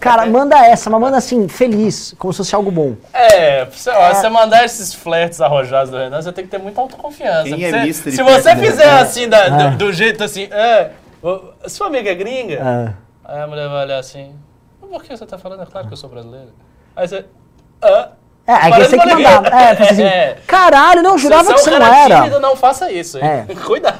Cara, 0.00 0.26
manda 0.30 0.56
essa, 0.66 0.90
mas 0.90 1.00
manda 1.00 1.16
assim, 1.16 1.46
feliz, 1.48 2.14
como 2.18 2.32
se 2.32 2.38
fosse 2.38 2.54
algo 2.54 2.70
bom. 2.70 2.96
É, 3.12 3.64
você, 3.66 3.90
ó, 3.90 4.12
você 4.14 4.28
mandar 4.28 4.64
esses 4.64 4.92
flertes 4.94 5.40
arrojados 5.40 5.90
do 5.90 5.96
Renan, 5.96 6.20
você 6.22 6.32
tem 6.32 6.44
que 6.44 6.50
ter 6.50 6.58
muita 6.58 6.80
autoconfiança. 6.80 7.44
Quem 7.44 7.64
é 7.64 7.70
Você- 7.92 8.10
se 8.10 8.16
perto 8.24 8.42
você 8.42 8.54
do 8.54 8.60
fizer 8.62 8.84
Renan? 8.86 9.00
assim, 9.00 9.28
da- 9.28 9.44
Ah. 9.44 9.68
do, 9.70 9.76
do 9.78 9.92
jeito 9.92 10.24
assim, 10.24 10.44
é, 10.50 10.90
ô, 11.22 11.40
sua 11.68 11.86
amiga 11.88 12.10
é 12.10 12.14
gringa? 12.14 12.60
Ah, 12.62 12.92
Aí 13.28 13.40
a 13.40 13.46
mulher 13.48 13.68
vai 13.68 13.84
olhar 13.84 13.98
assim, 13.98 14.34
"Mas 14.80 14.88
por 14.90 15.02
que 15.02 15.16
você 15.16 15.26
tá 15.26 15.36
falando? 15.36 15.62
É 15.62 15.66
claro 15.66 15.86
que 15.88 15.92
eu 15.92 15.96
sou 15.96 16.08
brasileira. 16.08 16.48
Aí 16.94 17.08
você, 17.08 17.24
ah, 17.82 18.10
É, 18.46 18.52
é 18.52 18.70
que 18.70 18.84
você 18.84 18.90
tem 18.96 19.00
que 19.00 19.14
mandar. 19.14 19.52
É, 19.52 19.70
assim, 19.90 20.02
É. 20.02 20.36
caralho, 20.46 21.02
não, 21.02 21.12
eu 21.12 21.18
jurava 21.18 21.52
que 21.52 21.58
você 21.60 21.70
você 21.70 21.70
é 21.70 21.76
um 21.76 21.80
não 21.80 21.94
era. 21.94 22.16
tímido, 22.16 22.40
não 22.40 22.54
faça 22.56 22.90
isso, 22.92 23.18
hein? 23.18 23.24
É. 23.48 23.54
Cuidado. 23.66 23.98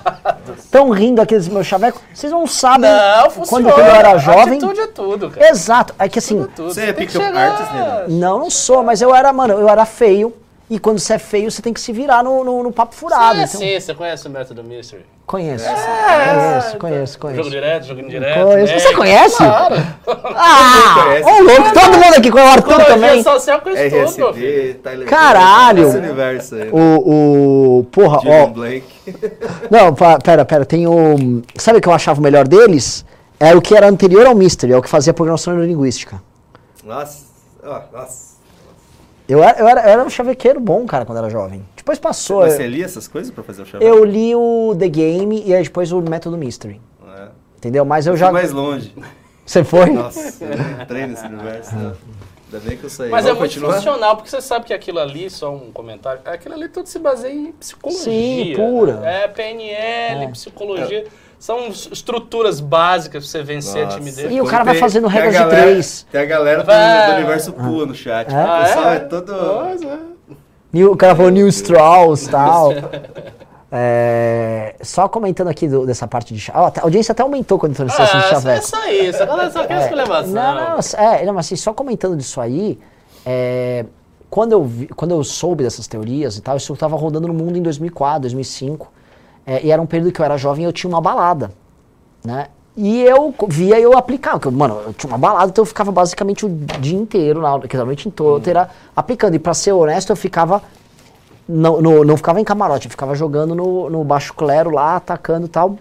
Estão 0.56 0.90
rindo 0.90 1.20
aqui 1.20 1.34
desse 1.34 1.50
meu 1.50 1.64
chaveco. 1.64 2.00
Vocês 2.14 2.32
não 2.32 2.46
sabem 2.46 2.90
Não, 2.90 3.22
quando, 3.22 3.30
funciona. 3.32 3.72
quando 3.72 3.86
eu 3.86 3.94
era 3.94 4.18
jovem. 4.18 4.58
Atitude 4.58 4.80
é 4.80 4.86
tudo, 4.86 5.30
cara. 5.30 5.48
Exato. 5.48 5.94
É 5.98 6.08
que 6.08 6.18
assim, 6.20 6.36
Tudo, 6.42 6.52
tudo. 6.54 6.74
Você 6.74 6.82
é 6.82 6.92
pick-up 6.92 7.24
chegar- 7.24 7.50
artist, 7.52 7.72
né? 7.74 8.04
não, 8.08 8.38
não 8.38 8.50
sou, 8.50 8.82
mas 8.84 9.02
eu 9.02 9.14
era, 9.14 9.32
mano, 9.32 9.54
eu 9.54 9.68
era 9.68 9.84
feio. 9.84 10.32
E 10.68 10.80
quando 10.80 10.98
você 10.98 11.14
é 11.14 11.18
feio, 11.18 11.48
você 11.50 11.62
tem 11.62 11.72
que 11.72 11.80
se 11.80 11.92
virar 11.92 12.24
no, 12.24 12.42
no, 12.42 12.62
no 12.64 12.72
papo 12.72 12.92
furado. 12.94 13.38
É, 13.38 13.44
então- 13.44 13.60
sim, 13.60 13.78
você 13.78 13.94
conhece 13.94 14.26
o 14.26 14.30
método 14.30 14.64
Mystery? 14.64 15.04
Conheço. 15.24 15.64
É, 15.64 15.74
conheço, 15.74 16.78
conheço, 16.78 17.12
Jogo 17.14 17.26
conheço. 17.32 17.50
direto, 17.50 17.86
jogo 17.86 18.00
indireto. 18.00 18.44
Conheço. 18.46 18.72
né? 18.72 18.78
Você 18.78 18.94
conhece? 18.94 19.36
Claro. 19.38 19.74
Ah! 20.36 20.94
conhece. 21.04 21.28
Ô, 21.28 21.42
louco, 21.42 21.72
todo 21.74 21.92
mundo 21.94 22.14
aqui 22.16 22.30
com 22.30 22.38
o 22.38 22.42
Arthur 22.42 22.76
Psicologia 22.76 22.94
também. 23.08 23.22
social 23.24 23.60
conhece 23.60 23.90
tudo, 23.90 24.16
meu 24.18 24.34
filho. 24.34 24.48
RSD, 24.60 24.74
Tyler 24.82 25.08
Caralho! 25.08 25.88
Esse 25.88 25.96
universo 25.98 26.54
aí. 26.54 26.70
O, 26.70 27.78
o. 27.80 27.84
Porra, 27.90 28.20
Julian 28.20 28.42
ó. 28.42 28.46
Blank. 28.46 28.84
Não, 29.70 29.94
pera, 30.22 30.44
pera, 30.44 30.64
tem 30.64 30.86
o. 30.86 31.42
Sabe 31.56 31.78
o 31.78 31.80
que 31.80 31.88
eu 31.88 31.92
achava 31.92 32.20
o 32.20 32.22
melhor 32.22 32.46
deles? 32.46 33.04
Era 33.38 33.56
o 33.58 33.60
que 33.62 33.76
era 33.76 33.88
anterior 33.88 34.26
ao 34.26 34.34
Mystery, 34.34 34.72
é 34.72 34.76
o 34.76 34.82
que 34.82 34.88
fazia 34.88 35.12
programação 35.12 35.52
neurolinguística. 35.54 36.22
Nossa, 36.84 37.24
ó, 37.64 37.80
nossa. 37.92 38.35
Eu 39.28 39.42
era, 39.42 39.58
eu, 39.58 39.66
era, 39.68 39.80
eu 39.82 39.88
era 39.88 40.04
um 40.04 40.10
chavequeiro 40.10 40.60
bom, 40.60 40.86
cara, 40.86 41.04
quando 41.04 41.18
era 41.18 41.28
jovem. 41.28 41.64
Depois 41.76 41.98
passou. 41.98 42.40
Mas 42.42 42.52
eu- 42.52 42.58
você 42.58 42.66
lia 42.68 42.84
essas 42.84 43.08
coisas 43.08 43.32
pra 43.32 43.42
fazer 43.42 43.62
o 43.62 43.66
chaveco? 43.66 43.84
Eu 43.84 44.04
li 44.04 44.34
o 44.34 44.74
The 44.78 44.88
Game 44.88 45.42
e 45.44 45.52
aí 45.54 45.62
depois 45.64 45.90
o 45.92 46.00
Método 46.00 46.36
Mystery. 46.38 46.80
É. 47.18 47.28
Entendeu? 47.56 47.84
Mas 47.84 48.06
eu 48.06 48.12
Fui 48.12 48.20
já. 48.20 48.30
mais 48.32 48.52
longe. 48.52 48.94
Você 49.44 49.62
foi? 49.64 49.86
Nossa, 49.90 50.44
eu 50.44 50.82
entrei 50.82 51.06
nesse 51.06 51.24
universo. 51.26 51.74
não. 51.76 51.92
Ainda 52.52 52.60
bem 52.68 52.76
que 52.76 52.84
eu 52.84 52.90
saí. 52.90 53.10
Mas 53.10 53.24
é 53.24 53.28
Vamos 53.28 53.40
muito 53.40 53.50
continuar? 53.54 53.74
funcional, 53.74 54.16
porque 54.16 54.30
você 54.30 54.40
sabe 54.40 54.66
que 54.66 54.72
aquilo 54.72 55.00
ali, 55.00 55.28
só 55.28 55.52
um 55.52 55.72
comentário, 55.72 56.20
aquilo 56.24 56.54
ali 56.54 56.68
tudo 56.68 56.86
se 56.88 56.98
baseia 57.00 57.32
em 57.34 57.50
psicologia. 57.52 58.02
Sim, 58.04 58.52
pura. 58.54 58.94
né? 59.00 59.24
É 59.24 59.28
PNL, 59.28 60.24
É. 60.24 60.28
psicologia. 60.28 61.04
São 61.38 61.68
estruturas 61.68 62.60
básicas 62.60 63.24
pra 63.24 63.30
você 63.30 63.42
vencer 63.42 63.82
a 63.82 63.84
Nossa. 63.86 63.98
timidez. 63.98 64.32
E 64.32 64.40
o 64.40 64.44
cara 64.46 64.64
vai 64.64 64.74
tem- 64.74 64.80
fazendo 64.80 65.08
tem 65.08 65.18
a 65.18 65.22
regras 65.22 65.32
de 65.34 65.38
galera- 65.40 65.62
três. 65.62 66.06
Tem 66.10 66.20
a 66.20 66.24
galera 66.24 66.62
do, 66.62 66.66
Vai. 66.66 67.06
do 67.10 67.16
universo 67.18 67.52
Pua 67.52 67.86
no 67.86 67.94
chat. 67.94 68.26
É? 68.32 68.44
O 68.44 68.64
pessoal 68.64 68.84
Ah, 68.86 68.92
é? 68.92 68.96
é 68.96 68.98
todo... 69.00 69.32
É. 69.34 69.98
New- 70.72 70.92
o 70.92 70.96
cara 70.96 71.14
falou 71.14 71.30
New 71.30 71.46
Strauss 71.48 72.26
e 72.26 72.30
tal. 72.30 72.70
É, 73.70 74.76
só 74.80 75.08
comentando 75.08 75.48
aqui 75.48 75.66
do- 75.66 75.84
dessa 75.84 76.06
parte 76.06 76.32
de 76.32 76.38
chá. 76.40 76.52
Ó, 76.54 76.66
a 76.68 76.72
audiência 76.82 77.10
até 77.12 77.22
aumentou 77.22 77.58
quando 77.58 77.72
entrou 77.72 77.86
nesse 77.86 78.00
assunto 78.00 78.20
de 78.40 78.48
Ah, 78.48 78.52
é 78.54 78.60
só 78.60 78.88
isso. 78.88 79.22
A 79.22 79.26
galera 79.26 79.50
só 79.50 79.66
quer 79.66 79.82
esculhambação. 79.82 80.32
Não, 80.32 80.54
não, 80.54 80.78
é, 81.04 81.24
não, 81.26 81.34
mas 81.34 81.46
assim, 81.46 81.56
só 81.56 81.72
comentando 81.74 82.16
disso 82.16 82.40
aí, 82.40 82.78
é, 83.24 83.84
quando, 84.30 84.52
eu 84.52 84.64
vi- 84.64 84.86
quando 84.86 85.10
eu 85.10 85.24
soube 85.24 85.64
dessas 85.64 85.88
teorias 85.88 86.36
e 86.38 86.42
tal, 86.42 86.56
isso 86.56 86.72
estava 86.72 86.96
rodando 86.96 87.26
no 87.26 87.34
mundo 87.34 87.58
em 87.58 87.62
2004, 87.62 88.20
2005, 88.20 88.88
é, 89.46 89.64
e 89.64 89.70
era 89.70 89.80
um 89.80 89.86
período 89.86 90.12
que 90.12 90.20
eu 90.20 90.24
era 90.24 90.36
jovem 90.36 90.64
e 90.64 90.66
eu 90.66 90.72
tinha 90.72 90.88
uma 90.90 91.00
balada, 91.00 91.52
né? 92.24 92.48
E 92.76 93.02
eu 93.02 93.34
via 93.48 93.80
eu 93.80 93.96
aplicar, 93.96 94.32
porque, 94.32 94.50
mano, 94.50 94.78
eu 94.86 94.92
tinha 94.92 95.08
uma 95.10 95.16
balada, 95.16 95.48
então 95.48 95.62
eu 95.62 95.66
ficava 95.66 95.90
basicamente 95.90 96.44
o 96.44 96.48
dia 96.78 96.98
inteiro, 96.98 97.40
na, 97.40 97.58
quer 97.60 97.68
dizer, 97.68 97.80
a 97.82 97.84
noite 97.86 98.06
inteira, 98.06 98.68
aplicando. 98.94 99.34
E 99.34 99.38
pra 99.38 99.54
ser 99.54 99.72
honesto, 99.72 100.10
eu 100.10 100.16
ficava 100.16 100.60
não, 101.48 101.80
no- 101.80 102.04
não 102.04 102.16
ficava 102.18 102.38
em 102.38 102.44
camarote, 102.44 102.86
eu 102.86 102.90
ficava 102.90 103.14
jogando 103.14 103.54
no, 103.54 103.88
no 103.88 104.04
baixo 104.04 104.34
clero 104.34 104.68
lá, 104.70 104.96
atacando 104.96 105.46
e 105.46 105.48
tal. 105.48 105.78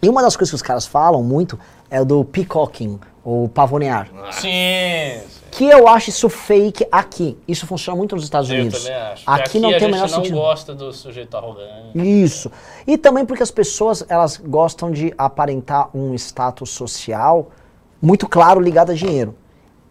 E 0.00 0.08
uma 0.08 0.22
das 0.22 0.36
coisas 0.36 0.50
que 0.52 0.54
os 0.56 0.62
caras 0.62 0.86
falam 0.86 1.24
muito 1.24 1.58
é 1.90 2.04
do 2.04 2.24
peacocking, 2.24 3.00
ou 3.24 3.48
pavonear. 3.48 4.08
Sim. 4.30 5.20
Que 5.50 5.64
eu 5.68 5.88
acho 5.88 6.10
isso 6.10 6.28
fake 6.28 6.86
aqui. 6.92 7.36
Isso 7.48 7.66
funciona 7.66 7.96
muito 7.96 8.14
nos 8.14 8.24
Estados 8.24 8.48
Eu 8.50 8.56
Unidos. 8.60 8.82
também 8.84 8.96
acho. 8.98 9.22
Aqui, 9.26 9.42
Aqui, 9.42 9.60
não 9.60 9.68
a 9.70 9.72
tem 9.72 9.78
o 9.78 9.80
gente 9.82 9.90
menor 9.92 10.08
não 10.10 10.16
sentido. 10.16 10.34
gosta 10.36 10.74
do 10.74 10.92
sujeito 10.92 11.36
arrogante. 11.36 11.96
Isso. 12.22 12.50
E 12.86 12.96
também 12.98 13.24
porque 13.24 13.42
as 13.42 13.50
pessoas, 13.50 14.04
elas 14.08 14.36
gostam 14.36 14.90
de 14.90 15.12
aparentar 15.18 15.88
um 15.96 16.14
status 16.14 16.70
social 16.70 17.50
muito 18.00 18.28
claro 18.28 18.60
ligado 18.60 18.92
a 18.92 18.94
dinheiro. 18.94 19.34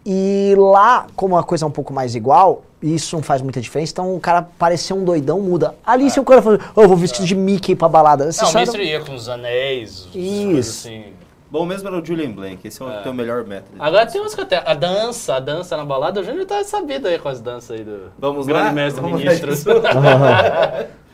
E 0.05 0.53
lá, 0.57 1.07
como 1.15 1.35
a 1.37 1.43
coisa 1.43 1.65
é 1.65 1.67
um 1.67 1.71
pouco 1.71 1.91
mais 1.91 2.15
igual, 2.15 2.61
isso 2.81 3.13
não 3.15 3.21
faz 3.23 3.41
muita 3.41 3.59
diferença, 3.59 3.91
então 3.91 4.15
o 4.15 4.19
cara 4.21 4.41
parecer 4.57 4.93
um 4.93 5.03
doidão 5.03 5.41
muda. 5.41 5.75
Ali 5.85 6.09
se 6.09 6.17
o 6.17 6.23
cara 6.23 6.41
fala, 6.41 6.59
oh, 6.75 6.81
eu 6.83 6.87
vou 6.87 6.95
vestido 6.95 7.25
de 7.27 7.35
Mickey 7.35 7.75
pra 7.75 7.89
balada. 7.89 8.31
Você 8.31 8.41
Não, 8.41 8.47
o 8.47 8.51
só- 8.53 8.59
Mystery 8.59 8.85
ia 8.87 9.01
com 9.01 9.13
os 9.13 9.27
anéis, 9.27 10.07
Isso. 10.15 10.87
assim. 10.87 11.03
Bom 11.49 11.65
mesmo 11.65 11.87
era 11.87 11.97
o 11.99 12.05
Julian 12.05 12.31
Blank. 12.31 12.67
Esse 12.67 12.81
é 12.81 12.85
o 12.85 13.03
teu 13.03 13.13
melhor 13.13 13.45
método. 13.45 13.81
Agora 13.81 14.05
tem 14.05 14.19
umas 14.19 14.35
que 14.35 14.41
até. 14.41 14.57
A 14.69 14.73
dança, 14.73 15.35
a 15.35 15.39
dança 15.39 15.77
na 15.77 15.85
balada, 15.85 16.19
o 16.19 16.23
Júnior 16.23 16.45
tá 16.45 16.63
sabido 16.63 17.07
aí 17.07 17.17
com 17.17 17.29
as 17.29 17.39
danças 17.39 17.71
aí 17.71 17.83
do. 17.83 18.11
Vamos 18.17 18.45
grande 18.45 18.65
lá? 18.65 18.71
mestre 18.73 19.01
Vamos 19.01 19.19
ministro. 19.19 19.81
lá. 19.81 20.85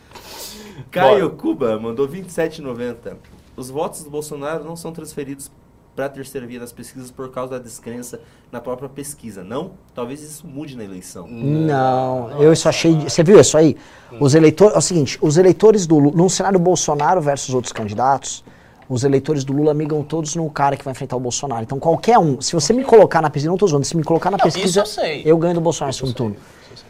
Caio 0.90 1.30
Cuba 1.32 1.80
mandou 1.80 2.08
27,90. 2.08 3.16
Os 3.56 3.70
votos 3.70 4.04
do 4.04 4.10
Bolsonaro 4.10 4.64
não 4.64 4.76
são 4.76 4.92
transferidos 4.92 5.52
para 5.96 6.06
a 6.06 6.10
terceira 6.10 6.46
via 6.48 6.60
nas 6.60 6.72
pesquisas 6.72 7.12
por 7.12 7.32
causa 7.32 7.52
da 7.52 7.60
descrença 7.60 8.20
na 8.52 8.60
própria 8.60 8.90
pesquisa, 8.90 9.44
não? 9.44 9.72
Talvez 9.94 10.22
isso 10.22 10.46
mude 10.48 10.76
na 10.76 10.84
eleição. 10.84 11.28
Não, 11.28 12.32
eu 12.42 12.52
isso 12.52 12.68
achei. 12.68 13.02
Você 13.02 13.24
viu 13.24 13.40
isso 13.40 13.58
aí? 13.58 13.78
Os 14.20 14.34
eleitores. 14.34 14.76
É 14.76 14.78
o 14.78 14.82
seguinte: 14.82 15.18
os 15.22 15.38
eleitores 15.38 15.86
do 15.86 16.00
Lula. 16.00 16.16
Num 16.16 16.30
cenário 16.30 16.60
Bolsonaro 16.60 17.22
versus 17.22 17.54
outros 17.54 17.72
candidatos, 17.72 18.44
os 18.90 19.04
eleitores 19.04 19.44
do 19.44 19.54
Lula 19.54 19.72
amigam 19.72 20.02
todos 20.04 20.36
no 20.36 20.50
cara 20.50 20.76
que 20.78 20.84
vai 20.84 20.92
enfrentar 20.92 21.16
o 21.16 21.20
Bolsonaro. 21.20 21.64
Então, 21.64 21.80
qualquer 21.80 22.18
um, 22.20 22.40
se 22.42 22.54
você 22.54 22.74
me 22.74 22.84
colocar 22.84 23.22
na 23.22 23.30
pesquisa, 23.30 23.50
não 23.50 23.58
tô 23.58 23.68
zoando, 23.68 23.86
se 23.86 23.96
me 23.96 24.04
colocar 24.04 24.30
na 24.32 24.38
Não, 24.38 24.44
pesquisa, 24.44 24.82
eu 24.82 24.86
sei. 24.86 25.24
ganho 25.38 25.54
do 25.54 25.62
Bolsonaro 25.62 25.90
no 25.90 25.94
segundo 25.94 26.14
turno. 26.16 26.36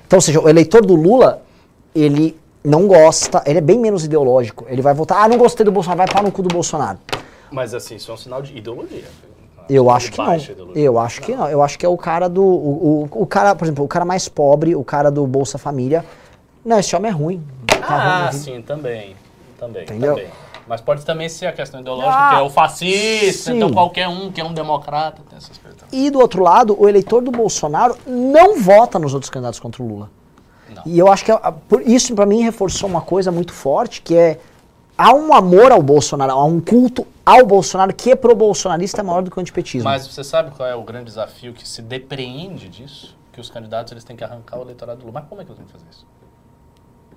Então, 0.06 0.18
ou 0.18 0.22
seja, 0.22 0.40
o 0.42 0.50
eleitor 0.50 0.86
do 0.86 0.96
Lula, 0.96 1.42
ele 1.96 2.38
não 2.64 2.88
gosta, 2.88 3.44
ele 3.46 3.58
é 3.60 3.62
bem 3.62 3.80
menos 3.80 4.06
ideológico. 4.06 4.66
Ele 4.70 4.82
vai 4.82 4.94
votar, 4.94 5.24
ah, 5.24 5.28
não 5.28 5.38
gostei 5.38 5.66
do 5.66 5.72
Bolsonaro, 5.72 5.98
vai 6.00 6.08
pau 6.08 6.24
no 6.24 6.32
cu 6.32 6.42
do 6.42 6.50
Bolsonaro. 6.54 6.98
Mas 7.52 7.74
assim, 7.74 7.96
isso 7.96 8.10
é 8.10 8.14
um 8.14 8.18
sinal 8.18 8.42
de 8.42 8.58
ideologia. 8.58 9.04
Eu 9.70 9.90
acho 9.90 10.12
que 10.12 10.18
não. 10.18 10.36
Eu 10.76 11.00
acho 11.00 11.22
que 11.22 11.36
não. 11.36 11.48
Eu 11.48 11.62
acho 11.62 11.80
que 11.80 11.86
é 11.86 11.90
o 11.90 11.96
cara 11.98 12.28
do. 12.28 12.44
O, 12.44 13.08
o, 13.12 13.22
o 13.22 13.26
cara, 13.26 13.56
por 13.56 13.64
exemplo, 13.66 13.86
o 13.86 13.88
cara 13.88 14.04
mais 14.04 14.28
pobre, 14.28 14.76
o 14.76 14.84
cara 14.84 15.10
do 15.10 15.26
Bolsa 15.26 15.58
Família. 15.58 16.04
Não, 16.66 16.80
esse 16.80 16.94
homem 16.96 17.10
é 17.10 17.14
ruim. 17.14 17.42
Tá 17.68 17.76
ruim 17.78 17.88
Ah, 17.88 18.30
vida. 18.32 18.44
sim, 18.44 18.62
também. 18.62 19.16
Também, 19.58 19.84
Entendeu? 19.84 20.16
também. 20.16 20.28
Mas 20.68 20.80
pode 20.82 21.04
também 21.06 21.28
ser 21.28 21.46
a 21.48 21.52
questão 21.52 21.82
ideológica, 21.82 22.16
Ah, 22.18 22.30
que 22.30 22.36
é 22.36 22.42
o 22.42 22.50
fascista, 22.50 23.52
sim. 23.52 23.58
então 23.58 23.72
qualquer 23.74 24.08
um 24.08 24.32
que 24.32 24.40
é 24.40 24.46
um 24.46 24.54
democrata, 24.54 25.22
tem 25.30 25.38
essas 25.38 25.58
coisas 25.58 25.80
também. 25.80 26.06
E 26.06 26.10
do 26.10 26.20
outro 26.20 26.42
lado, 26.42 26.76
o 26.82 26.88
eleitor 26.88 27.22
do 27.22 27.32
Bolsonaro 27.32 27.98
não 28.08 28.60
vota 28.62 28.98
nos 28.98 29.14
outros 29.14 29.30
candidatos 29.30 29.60
contra 29.60 29.84
o 29.84 29.88
Lula. 29.88 30.10
Não. 30.74 30.84
E 30.86 30.98
eu 30.98 31.12
acho 31.12 31.26
que 31.26 31.32
a- 31.32 31.52
por 31.52 31.82
isso, 31.82 32.16
pra 32.16 32.26
mim, 32.26 32.42
reforçou 32.42 32.90
uma 32.90 33.02
coisa 33.02 33.32
muito 33.32 33.54
forte, 33.54 34.02
que 34.02 34.16
é. 34.16 34.40
Há 34.98 35.12
um 35.14 35.34
amor 35.34 35.72
ao 35.72 35.82
Bolsonaro, 35.82 36.32
há 36.32 36.46
um 36.46 36.60
culto 36.62 37.06
ao 37.26 37.46
Bolsonaro 37.48 37.92
que 37.94 38.12
é 38.12 38.16
pro 38.16 38.36
bolsonarista 38.36 39.02
é 39.02 39.04
maior 39.04 39.24
do 39.24 39.32
que 39.32 39.38
o 39.38 39.42
antipetismo. 39.42 39.84
Mas 39.90 40.06
você 40.08 40.24
sabe 40.24 40.52
qual 40.52 40.70
é 40.70 40.76
o 40.76 40.84
grande 40.84 41.06
desafio 41.06 41.52
que 41.52 41.68
se 41.68 41.82
depreende 41.82 42.70
disso? 42.70 43.18
Que 43.32 43.42
os 43.42 43.50
candidatos 43.50 43.92
eles 43.92 44.04
têm 44.04 44.16
que 44.16 44.24
arrancar 44.24 44.60
o 44.60 44.62
eleitorado 44.62 45.00
do 45.00 45.08
Lula. 45.08 45.20
Mas 45.20 45.30
como 45.30 45.42
é 45.42 45.44
que 45.46 45.52
eles 45.52 45.60
vão 45.60 45.68
fazer 45.68 45.86
isso? 45.92 46.06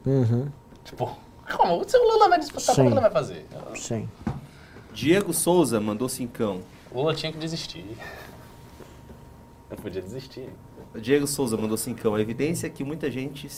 Uhum, 0.06 0.46
Tipo, 0.84 1.10
como? 1.46 1.88
Se 1.88 1.96
o 1.96 2.02
Lula 2.02 2.28
vai 2.28 2.38
disputar, 2.38 2.74
Sim. 2.74 2.86
ele 2.86 3.00
vai 3.00 3.10
fazer? 3.10 3.46
sim. 3.74 4.08
Diego 4.92 5.32
Souza 5.32 5.80
mandou 5.80 6.08
cincão. 6.08 6.62
O 6.90 6.98
Lula 7.00 7.14
tinha 7.14 7.30
que 7.30 7.38
desistir. 7.38 7.84
Não 9.70 9.76
podia 9.76 10.00
desistir. 10.00 10.48
Diego 10.94 11.26
Souza 11.26 11.56
mandou 11.56 11.76
cincão. 11.76 12.14
A 12.14 12.20
evidência 12.20 12.66
é 12.66 12.70
que 12.70 12.82
muita 12.82 13.10
gente 13.10 13.48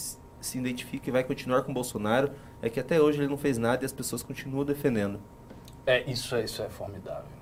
se 0.41 0.59
identifica 0.59 1.09
e 1.09 1.13
vai 1.13 1.23
continuar 1.25 1.63
com 1.63 1.73
Bolsonaro 1.73 2.31
é 2.63 2.69
que 2.69 2.81
até 2.81 3.01
hoje 3.01 3.19
ele 3.19 3.29
não 3.29 3.37
fez 3.39 3.59
nada 3.59 3.85
e 3.85 3.87
as 3.87 3.93
pessoas 3.93 4.23
continuam 4.23 4.65
defendendo. 4.65 5.21
É, 5.87 6.03
isso 6.11 6.35
é, 6.35 6.45
isso 6.45 6.63
é 6.63 6.69
formidável. 6.69 7.38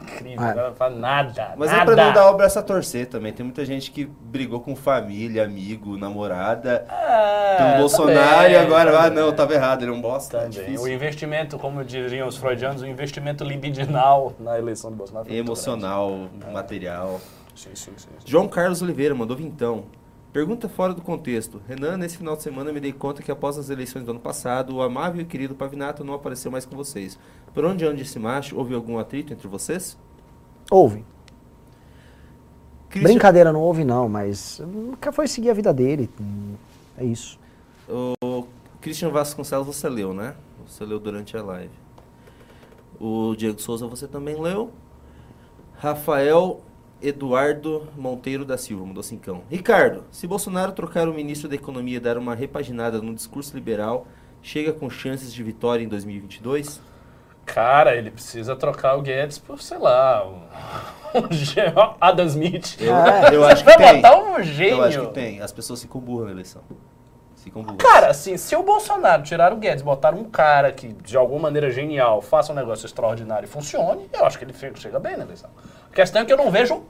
É 0.00 0.14
incrível. 0.14 0.44
É. 0.44 0.50
Agora 0.50 0.68
não 0.68 0.76
faz 0.76 0.96
nada. 0.96 1.54
Mas 1.56 1.70
nada. 1.70 1.82
é 1.82 1.94
pra 1.94 2.04
não 2.04 2.12
dar 2.12 2.30
o 2.30 2.36
braço 2.36 2.58
a 2.58 2.62
torcer 2.62 3.06
também. 3.06 3.32
Tem 3.32 3.44
muita 3.44 3.64
gente 3.64 3.90
que 3.90 4.04
brigou 4.04 4.60
com 4.60 4.74
família, 4.74 5.44
amigo, 5.44 5.96
namorada 5.96 6.86
É, 6.88 7.56
pelo 7.56 7.78
Bolsonaro 7.78 8.50
e 8.50 8.56
agora, 8.56 8.98
ah, 8.98 9.10
não, 9.10 9.32
tava 9.32 9.54
errado, 9.54 9.82
ele 9.82 9.90
é 9.90 9.94
um 9.94 10.00
bosta. 10.00 10.48
É. 10.54 10.78
O 10.78 10.88
investimento, 10.88 11.58
como 11.58 11.84
diriam 11.84 12.26
os 12.28 12.36
freudianos, 12.36 12.82
o 12.82 12.86
investimento 12.86 13.44
libidinal 13.44 14.32
na 14.38 14.58
eleição 14.58 14.90
do 14.90 14.96
Bolsonaro. 14.96 15.26
foi 15.26 15.34
muito 15.34 15.46
Emocional, 15.48 16.28
material. 16.52 17.08
grande. 17.08 17.22
Sim, 17.54 17.70
sim, 17.74 17.92
sim. 17.96 18.08
sim. 18.18 18.24
João 18.24 18.48
Carlos 18.48 18.82
Oliveira 18.82 19.14
mandou 19.14 19.36
vintão. 19.36 19.84
Pergunta 20.32 20.66
fora 20.68 20.94
do 20.94 21.02
contexto. 21.02 21.60
Renan, 21.68 21.98
nesse 21.98 22.16
final 22.16 22.34
de 22.36 22.42
semana 22.42 22.72
me 22.72 22.80
dei 22.80 22.92
conta 22.92 23.22
que 23.22 23.30
após 23.30 23.58
as 23.58 23.68
eleições 23.68 24.04
do 24.04 24.12
ano 24.12 24.20
passado, 24.20 24.74
o 24.74 24.80
amável 24.82 25.20
e 25.20 25.24
querido 25.26 25.54
Pavinato 25.54 26.02
não 26.02 26.14
apareceu 26.14 26.50
mais 26.50 26.64
com 26.64 26.74
vocês. 26.74 27.18
Por 27.52 27.64
onde 27.66 27.84
anda 27.84 28.00
esse 28.00 28.18
macho? 28.18 28.56
Houve 28.56 28.74
algum 28.74 28.98
atrito 28.98 29.32
entre 29.32 29.46
vocês? 29.46 29.98
Houve. 30.70 31.04
Christian- 32.88 33.10
Brincadeira 33.12 33.52
não 33.52 33.60
houve, 33.60 33.84
não, 33.84 34.08
mas. 34.08 34.60
Cara 35.00 35.12
foi 35.14 35.26
seguir 35.26 35.50
a 35.50 35.54
vida 35.54 35.72
dele. 35.72 36.08
É 36.96 37.04
isso. 37.04 37.38
O 37.88 38.46
Christian 38.80 39.10
Vasconcelos 39.10 39.66
você 39.66 39.88
leu, 39.88 40.14
né? 40.14 40.34
Você 40.66 40.84
leu 40.84 40.98
durante 40.98 41.36
a 41.36 41.42
live. 41.42 41.70
O 42.98 43.34
Diego 43.36 43.60
Souza 43.60 43.86
você 43.86 44.06
também 44.06 44.40
leu. 44.40 44.70
Rafael 45.76 46.60
Eduardo 47.02 47.88
Monteiro 47.96 48.44
da 48.44 48.56
Silva, 48.56 48.84
mudou 48.86 49.02
cincão. 49.02 49.42
Ricardo, 49.50 50.04
se 50.10 50.26
Bolsonaro 50.26 50.72
trocar 50.72 51.08
o 51.08 51.14
ministro 51.14 51.48
da 51.48 51.54
Economia 51.54 51.96
e 51.96 52.00
dar 52.00 52.16
uma 52.16 52.34
repaginada 52.34 53.00
no 53.02 53.14
discurso 53.14 53.54
liberal, 53.54 54.06
chega 54.42 54.72
com 54.72 54.88
chances 54.88 55.32
de 55.32 55.42
vitória 55.42 55.82
em 55.84 55.88
2022? 55.88 56.80
Cara, 57.44 57.96
ele 57.96 58.10
precisa 58.10 58.54
trocar 58.54 58.96
o 58.96 59.02
Guedes 59.02 59.36
por, 59.38 59.60
sei 59.60 59.78
lá, 59.78 60.24
um, 60.26 60.36
um 61.18 61.94
Adam 62.00 62.26
Smith. 62.26 62.76
Eu, 62.80 62.94
É. 62.94 63.34
eu 63.34 63.44
acho 63.44 63.64
Vai 63.64 63.76
que 63.76 63.82
tem. 63.82 63.96
botar 63.96 64.16
um 64.16 64.42
gênio. 64.42 64.76
Eu 64.76 64.82
acho 64.84 65.00
que 65.00 65.06
tem. 65.12 65.40
As 65.40 65.50
pessoas 65.52 65.82
ficam 65.82 66.00
burras 66.00 66.26
na 66.26 66.32
eleição. 66.32 66.62
Cara, 67.76 68.08
assim, 68.08 68.36
se 68.36 68.54
o 68.54 68.62
Bolsonaro 68.62 69.22
tirar 69.22 69.52
o 69.52 69.56
Guedes, 69.56 69.82
botar 69.82 70.14
um 70.14 70.24
cara 70.24 70.70
que, 70.72 70.88
de 70.88 71.16
alguma 71.16 71.40
maneira 71.42 71.70
genial, 71.70 72.20
faça 72.22 72.52
um 72.52 72.54
negócio 72.54 72.86
extraordinário 72.86 73.46
e 73.46 73.48
funcione, 73.48 74.08
eu 74.12 74.24
acho 74.24 74.38
que 74.38 74.44
ele 74.44 74.54
chega 74.76 74.98
bem 74.98 75.16
na 75.16 75.24
eleição. 75.24 75.50
A 75.90 75.94
questão 75.94 76.22
é 76.22 76.24
que 76.24 76.32
eu 76.32 76.36
não 76.36 76.50
vejo 76.50 76.82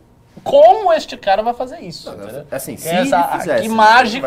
como 0.42 0.92
este 0.92 1.16
cara 1.16 1.42
vai 1.42 1.52
fazer 1.52 1.80
isso. 1.80 2.10
Não, 2.10 2.44
assim, 2.50 2.76
se 2.76 2.88
Essa- 2.88 3.16
ele 3.32 3.38
fizesse, 3.38 3.62
que 3.62 3.68
mágica 3.68 4.26